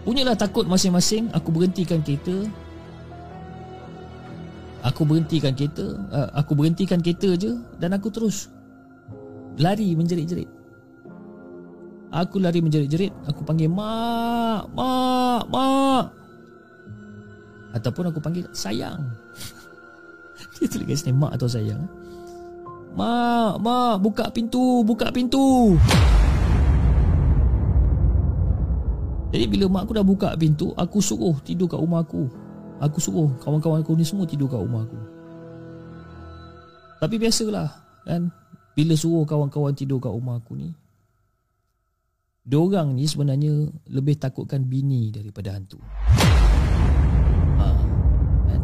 Punyalah 0.05 0.37
takut 0.37 0.69
masing-masing 0.69 1.33
aku 1.33 1.49
berhentikan 1.49 2.01
kereta. 2.05 2.45
Aku 4.85 5.01
berhentikan 5.01 5.57
kereta 5.57 5.97
uh, 6.13 6.29
Aku 6.37 6.53
berhentikan 6.53 7.01
kereta 7.01 7.33
je 7.33 7.57
Dan 7.81 7.97
aku 7.97 8.13
terus 8.13 8.53
Lari 9.57 9.97
menjerit-jerit 9.97 10.54
Aku 12.15 12.39
lari 12.39 12.63
menjerit-jerit 12.63 13.11
Aku 13.27 13.43
panggil 13.43 13.67
Mak 13.67 14.71
Mak 14.71 15.51
Mak. 15.51 16.05
Ataupun 17.75 18.07
aku 18.07 18.23
panggil 18.23 18.47
Sayang. 18.55 19.03
Dia 20.55 20.67
tulis 20.71 20.87
kat 20.87 20.95
sini 20.95 21.11
Mak 21.11 21.35
atau 21.35 21.51
sayang? 21.51 21.83
Mak 22.95 23.59
Mak 23.59 23.95
Buka 23.99 24.31
pintu 24.31 24.79
Buka 24.87 25.11
pintu. 25.11 25.75
Jadi 29.35 29.51
bila 29.51 29.67
mak 29.67 29.83
aku 29.83 29.99
dah 29.99 30.07
buka 30.07 30.31
pintu 30.39 30.71
Aku 30.79 31.03
suruh 31.03 31.35
tidur 31.43 31.67
kat 31.67 31.75
rumah 31.75 32.07
aku. 32.07 32.31
Aku 32.79 33.03
suruh 33.03 33.35
kawan-kawan 33.43 33.83
aku 33.83 33.91
ni 33.99 34.07
semua 34.07 34.23
tidur 34.23 34.47
kat 34.47 34.63
rumah 34.63 34.87
aku. 34.87 34.95
Tapi 37.03 37.19
biasalah 37.19 37.67
kan? 38.07 38.31
Bila 38.71 38.95
suruh 38.95 39.27
kawan-kawan 39.27 39.75
tidur 39.75 39.99
kat 39.99 40.15
rumah 40.15 40.39
aku 40.39 40.55
ni 40.55 40.71
Diorang 42.45 42.93
ni 42.93 43.09
sebenarnya 43.09 43.49
lebih 43.89 44.21
takutkan 44.21 44.69
bini 44.69 45.09
daripada 45.09 45.57
hantu. 45.57 45.81
Ha, 47.57 47.65
kan? 48.45 48.61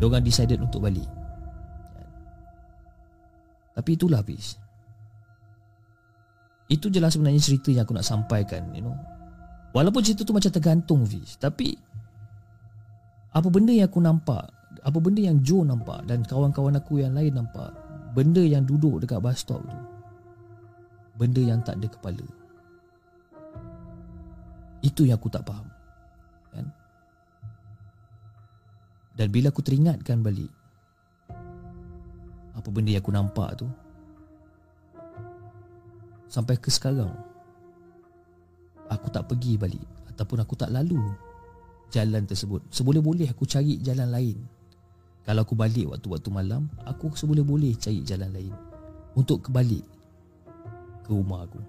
Diorang 0.00 0.24
decided 0.24 0.64
untuk 0.64 0.88
balik. 0.88 1.04
Kan? 1.04 2.08
Tapi 3.76 3.90
itulah 3.92 4.24
Fiz 4.24 4.56
Itu 6.72 6.88
je 6.88 7.04
lah 7.04 7.12
sebenarnya 7.12 7.40
cerita 7.44 7.68
yang 7.68 7.84
aku 7.84 7.92
nak 7.92 8.08
sampaikan 8.08 8.72
you 8.72 8.80
know. 8.80 8.96
Walaupun 9.76 10.00
cerita 10.00 10.24
tu 10.24 10.32
macam 10.32 10.48
tergantung 10.48 11.04
Fiz 11.04 11.36
Tapi 11.36 11.76
apa 13.32 13.48
benda 13.48 13.72
yang 13.72 13.88
aku 13.88 14.00
nampak 14.00 14.44
apa 14.84 14.98
benda 15.00 15.24
yang 15.24 15.40
Joe 15.40 15.64
nampak 15.64 16.04
dan 16.04 16.20
kawan-kawan 16.20 16.76
aku 16.76 17.00
yang 17.00 17.16
lain 17.16 17.32
nampak 17.32 17.72
benda 18.12 18.44
yang 18.44 18.68
duduk 18.68 19.00
dekat 19.00 19.24
bus 19.24 19.40
stop 19.40 19.64
tu 19.64 19.80
benda 21.16 21.40
yang 21.40 21.64
tak 21.64 21.80
ada 21.80 21.88
kepala 21.88 22.26
itu 24.82 25.06
yang 25.06 25.16
aku 25.16 25.30
tak 25.30 25.46
faham 25.46 25.66
kan 26.50 26.66
dan 29.16 29.26
bila 29.30 29.48
aku 29.48 29.62
teringatkan 29.62 30.20
balik 30.20 30.50
apa 32.52 32.68
benda 32.68 32.92
yang 32.92 33.02
aku 33.02 33.14
nampak 33.14 33.56
tu 33.56 33.66
sampai 36.28 36.60
ke 36.60 36.68
sekarang 36.68 37.12
aku 38.92 39.08
tak 39.08 39.24
pergi 39.24 39.56
balik 39.56 39.84
ataupun 40.12 40.44
aku 40.44 40.54
tak 40.56 40.68
lalu 40.68 41.00
jalan 41.92 42.24
tersebut. 42.24 42.64
Seboleh-boleh 42.72 43.28
aku 43.28 43.44
cari 43.44 43.76
jalan 43.84 44.08
lain. 44.08 44.36
Kalau 45.22 45.44
aku 45.44 45.54
balik 45.54 45.86
waktu-waktu 45.92 46.28
malam, 46.32 46.66
aku 46.88 47.12
seboleh-boleh 47.14 47.76
cari 47.78 48.00
jalan 48.02 48.32
lain 48.32 48.54
untuk 49.14 49.44
kembali 49.44 49.80
ke 51.04 51.10
rumah 51.12 51.46
aku. 51.46 51.60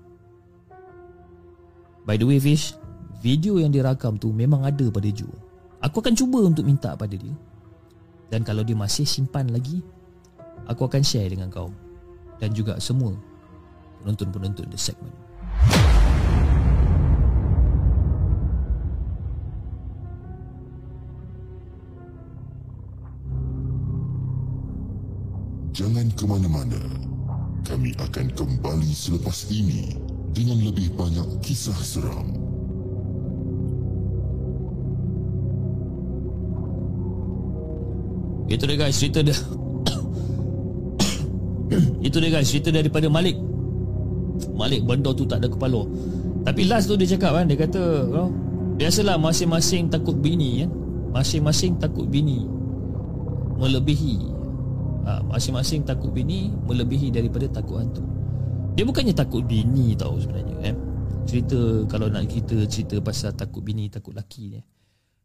By 2.08 2.20
the 2.20 2.26
way 2.28 2.40
Fish, 2.40 2.76
video 3.24 3.56
yang 3.56 3.72
dirakam 3.72 4.20
tu 4.20 4.36
memang 4.36 4.68
ada 4.68 4.84
pada 4.92 5.08
Joe. 5.08 5.32
Aku 5.80 6.04
akan 6.04 6.12
cuba 6.12 6.44
untuk 6.44 6.68
minta 6.68 6.92
pada 7.00 7.16
dia. 7.16 7.32
Dan 8.28 8.44
kalau 8.44 8.68
dia 8.68 8.76
masih 8.76 9.08
simpan 9.08 9.48
lagi, 9.48 9.80
aku 10.68 10.84
akan 10.84 11.00
share 11.00 11.32
dengan 11.32 11.48
kau 11.48 11.72
dan 12.44 12.52
juga 12.52 12.76
semua 12.84 13.16
penonton-penonton 14.04 14.68
the 14.68 14.76
segment. 14.76 15.16
Jangan 25.72 26.12
ke 26.20 26.28
mana-mana. 26.28 26.82
Kami 27.64 27.96
akan 27.96 28.28
kembali 28.36 28.92
selepas 28.92 29.48
ini 29.48 29.96
dengan 30.36 30.60
lebih 30.60 30.92
banyak 31.00 31.40
kisah 31.40 31.80
seram. 31.80 32.53
Itu 38.54 38.70
dia 38.70 38.78
guys 38.78 38.96
cerita 38.96 39.20
dia. 39.26 39.34
Itu 42.08 42.22
dia 42.22 42.30
guys 42.30 42.54
cerita 42.54 42.70
daripada 42.70 43.10
Malik. 43.10 43.36
Malik 44.54 44.86
benda 44.86 45.10
tu 45.12 45.26
tak 45.26 45.42
ada 45.42 45.50
kepala. 45.50 45.82
Tapi 46.46 46.70
last 46.70 46.86
tu 46.86 46.94
dia 46.94 47.18
cakap 47.18 47.34
kan 47.40 47.46
dia 47.50 47.58
kata 47.58 47.82
oh, 48.14 48.30
biasalah 48.78 49.18
masing-masing 49.18 49.90
takut 49.90 50.16
bini 50.22 50.64
kan. 50.64 50.70
Masing-masing 51.14 51.78
takut 51.82 52.10
bini 52.10 52.46
melebihi 53.54 54.18
uh, 55.06 55.22
masing-masing 55.30 55.86
takut 55.86 56.10
bini 56.10 56.50
melebihi 56.66 57.14
daripada 57.14 57.46
takut 57.52 57.84
hantu. 57.84 58.02
Dia 58.74 58.88
bukannya 58.88 59.14
takut 59.14 59.46
bini 59.46 59.94
tau 59.94 60.18
sebenarnya 60.18 60.74
eh. 60.74 60.78
Cerita 61.24 61.88
kalau 61.88 62.12
nak 62.12 62.28
kita 62.28 62.68
cerita 62.68 63.00
pasal 63.00 63.32
takut 63.38 63.64
bini, 63.64 63.88
takut 63.88 64.12
laki 64.12 64.44
ni. 64.52 64.60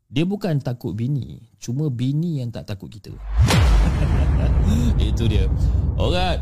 Dia 0.09 0.25
bukan 0.25 0.57
takut 0.65 0.97
bini, 0.97 1.37
cuma 1.61 1.93
bini 1.93 2.41
yang 2.41 2.49
tak 2.49 2.65
takut 2.65 2.89
kita. 2.89 3.13
Itu 5.13 5.29
dia. 5.29 5.45
Alright. 6.01 6.41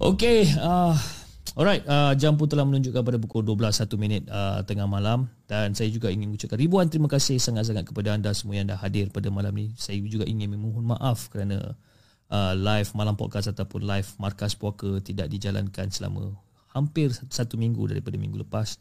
Okay, 0.00 0.48
uh, 0.56 0.96
Alright, 1.52 1.84
uh, 1.84 2.16
jam 2.16 2.40
pun 2.40 2.48
telah 2.48 2.64
menunjukkan 2.64 3.04
pada 3.04 3.20
pukul 3.20 3.44
12 3.44 3.76
1 3.76 3.92
minit 4.00 4.24
uh, 4.32 4.64
tengah 4.64 4.88
malam 4.88 5.28
dan 5.44 5.76
saya 5.76 5.92
juga 5.92 6.08
ingin 6.08 6.32
mengucapkan 6.32 6.56
ribuan 6.56 6.88
terima 6.88 7.12
kasih 7.12 7.36
sangat-sangat 7.36 7.92
kepada 7.92 8.16
anda 8.16 8.32
semua 8.32 8.56
yang 8.56 8.72
dah 8.72 8.80
hadir 8.80 9.12
pada 9.12 9.28
malam 9.28 9.52
ni. 9.52 9.76
Saya 9.76 10.00
juga 10.00 10.24
ingin 10.24 10.48
memohon 10.48 10.96
maaf 10.96 11.28
kerana 11.28 11.76
uh, 12.32 12.56
live 12.56 12.88
malam 12.96 13.20
podcast 13.20 13.52
ataupun 13.52 13.84
live 13.84 14.08
markas 14.16 14.56
puaka 14.56 14.96
tidak 15.04 15.28
dijalankan 15.28 15.92
selama 15.92 16.32
hampir 16.72 17.12
satu 17.28 17.60
minggu 17.60 17.84
daripada 17.84 18.16
minggu 18.16 18.48
lepas. 18.48 18.80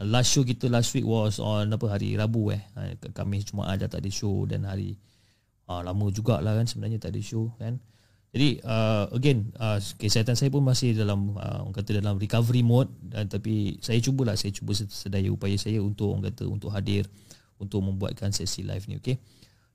Last 0.00 0.32
show 0.32 0.48
kita 0.48 0.72
last 0.72 0.96
week 0.96 1.04
was 1.04 1.36
on 1.36 1.68
apa 1.68 1.84
hari 1.92 2.16
Rabu 2.16 2.56
eh. 2.56 2.62
Uh, 2.72 2.96
Khamis 3.12 3.44
Jumaat 3.52 3.76
ada 3.76 3.84
tak 3.84 4.00
ada 4.00 4.08
show 4.08 4.48
dan 4.48 4.64
hari 4.64 4.96
uh, 5.68 5.84
lama 5.84 6.08
jugalah 6.08 6.56
kan 6.56 6.64
sebenarnya 6.64 6.96
tak 6.96 7.12
ada 7.12 7.20
show 7.20 7.52
kan. 7.60 7.76
Jadi 8.32 8.64
uh, 8.64 9.12
again 9.12 9.52
uh, 9.60 9.76
kesihatan 10.00 10.40
saya 10.40 10.48
pun 10.48 10.64
masih 10.64 10.96
dalam 10.96 11.36
uh, 11.36 11.68
orang 11.68 11.76
kata 11.76 12.00
dalam 12.00 12.16
recovery 12.16 12.64
mode 12.64 12.88
dan 13.12 13.28
tapi 13.28 13.76
saya 13.84 14.00
cubalah 14.00 14.40
saya 14.40 14.56
cuba 14.56 14.72
sedaya 14.72 15.28
upaya 15.28 15.60
saya 15.60 15.84
untuk 15.84 16.16
orang 16.16 16.32
kata 16.32 16.48
untuk 16.48 16.72
hadir 16.72 17.04
untuk 17.60 17.84
membuatkan 17.84 18.32
sesi 18.32 18.64
live 18.64 18.88
ni 18.88 18.96
okey. 18.96 19.20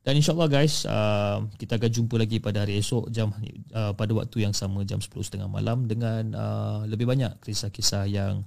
Dan 0.01 0.17
insyaallah 0.17 0.49
guys 0.49 0.89
uh, 0.89 1.45
kita 1.61 1.77
akan 1.77 1.89
jumpa 2.01 2.17
lagi 2.17 2.41
pada 2.41 2.65
hari 2.65 2.81
esok 2.81 3.13
jam 3.13 3.29
uh, 3.77 3.93
pada 3.93 4.11
waktu 4.17 4.41
yang 4.41 4.57
sama 4.57 4.81
jam 4.89 4.97
10.30 4.97 5.45
malam 5.45 5.85
dengan 5.85 6.33
uh, 6.33 6.81
lebih 6.89 7.05
banyak 7.05 7.41
kisah-kisah 7.45 8.09
yang 8.09 8.41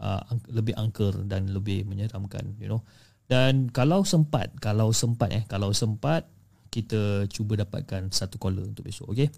uh, 0.00 0.24
lebih 0.48 0.74
angker 0.80 1.12
dan 1.28 1.52
lebih 1.52 1.84
menyeramkan 1.84 2.56
you 2.56 2.66
know. 2.66 2.82
Dan 3.30 3.70
kalau 3.70 4.02
sempat 4.02 4.50
kalau 4.58 4.90
sempat 4.90 5.30
eh 5.30 5.44
kalau 5.46 5.70
sempat 5.70 6.26
kita 6.72 7.30
cuba 7.30 7.62
dapatkan 7.62 8.10
satu 8.10 8.40
caller 8.42 8.66
untuk 8.66 8.90
besok 8.90 9.14
okey 9.14 9.30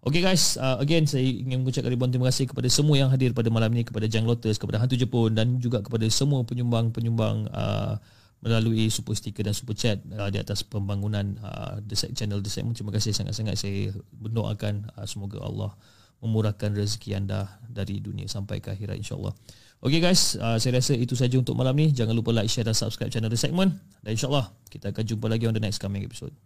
Okay 0.00 0.24
guys, 0.24 0.56
uh, 0.56 0.80
again 0.80 1.04
saya 1.04 1.20
ingin 1.20 1.60
mengucapkan 1.60 1.92
ribuan 1.92 2.08
terima 2.08 2.32
kasih 2.32 2.48
kepada 2.48 2.64
semua 2.72 2.96
yang 2.96 3.12
hadir 3.12 3.36
pada 3.36 3.52
malam 3.52 3.68
ini 3.76 3.84
kepada 3.84 4.08
Jang 4.08 4.24
Lotus, 4.24 4.56
kepada 4.56 4.80
Hantu 4.80 4.96
Jepun 4.96 5.36
dan 5.36 5.60
juga 5.60 5.84
kepada 5.84 6.08
semua 6.08 6.40
penyumbang-penyumbang 6.40 7.52
uh, 7.52 8.00
melalui 8.40 8.88
super 8.88 9.12
sticker 9.12 9.44
dan 9.44 9.52
super 9.52 9.76
chat 9.76 10.00
uh, 10.16 10.32
di 10.32 10.40
atas 10.40 10.64
pembangunan 10.64 11.36
uh, 11.44 11.84
The 11.84 12.16
Channel 12.16 12.40
The 12.40 12.48
Segment. 12.48 12.80
Terima 12.80 12.96
kasih 12.96 13.12
sangat-sangat 13.12 13.60
saya 13.60 13.92
berdoakan 14.16 14.88
uh, 14.96 15.04
semoga 15.04 15.44
Allah 15.44 15.76
memurahkan 16.24 16.72
rezeki 16.72 17.20
anda 17.20 17.60
dari 17.68 18.00
dunia 18.00 18.24
sampai 18.24 18.64
ke 18.64 18.72
akhirat 18.72 18.96
insyaAllah. 18.96 19.36
Okay 19.80 19.96
guys, 19.96 20.36
uh, 20.36 20.60
saya 20.60 20.76
rasa 20.76 20.92
itu 20.92 21.16
saja 21.16 21.40
untuk 21.40 21.56
malam 21.56 21.72
ni. 21.72 21.88
Jangan 21.88 22.12
lupa 22.12 22.36
like, 22.36 22.52
share 22.52 22.68
dan 22.68 22.76
subscribe 22.76 23.08
channel 23.08 23.32
The 23.32 23.40
Segment. 23.40 23.80
Dan 24.04 24.12
insyaAllah 24.12 24.52
kita 24.68 24.92
akan 24.92 25.04
jumpa 25.08 25.24
lagi 25.24 25.48
on 25.48 25.56
the 25.56 25.62
next 25.62 25.80
coming 25.80 26.04
episode. 26.04 26.36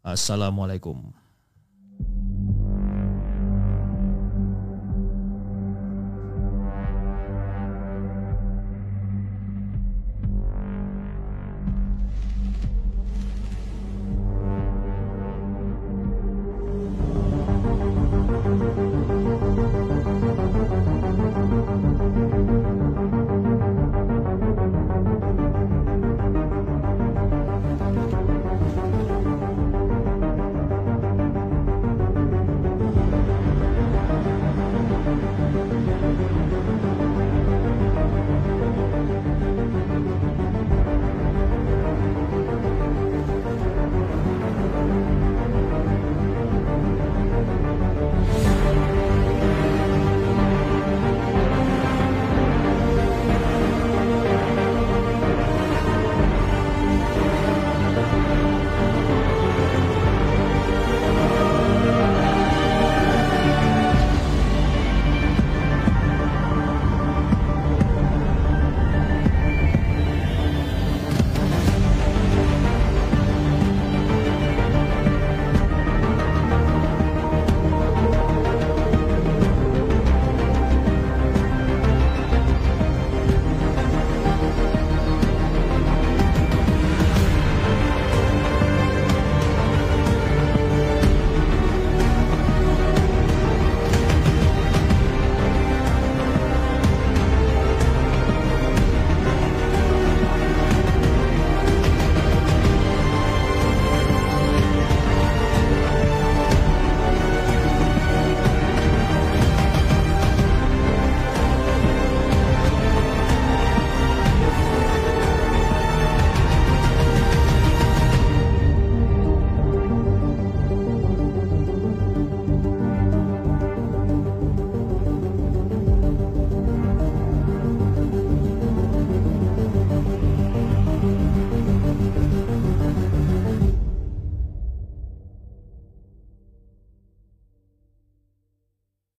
Assalamualaikum. 0.00 1.21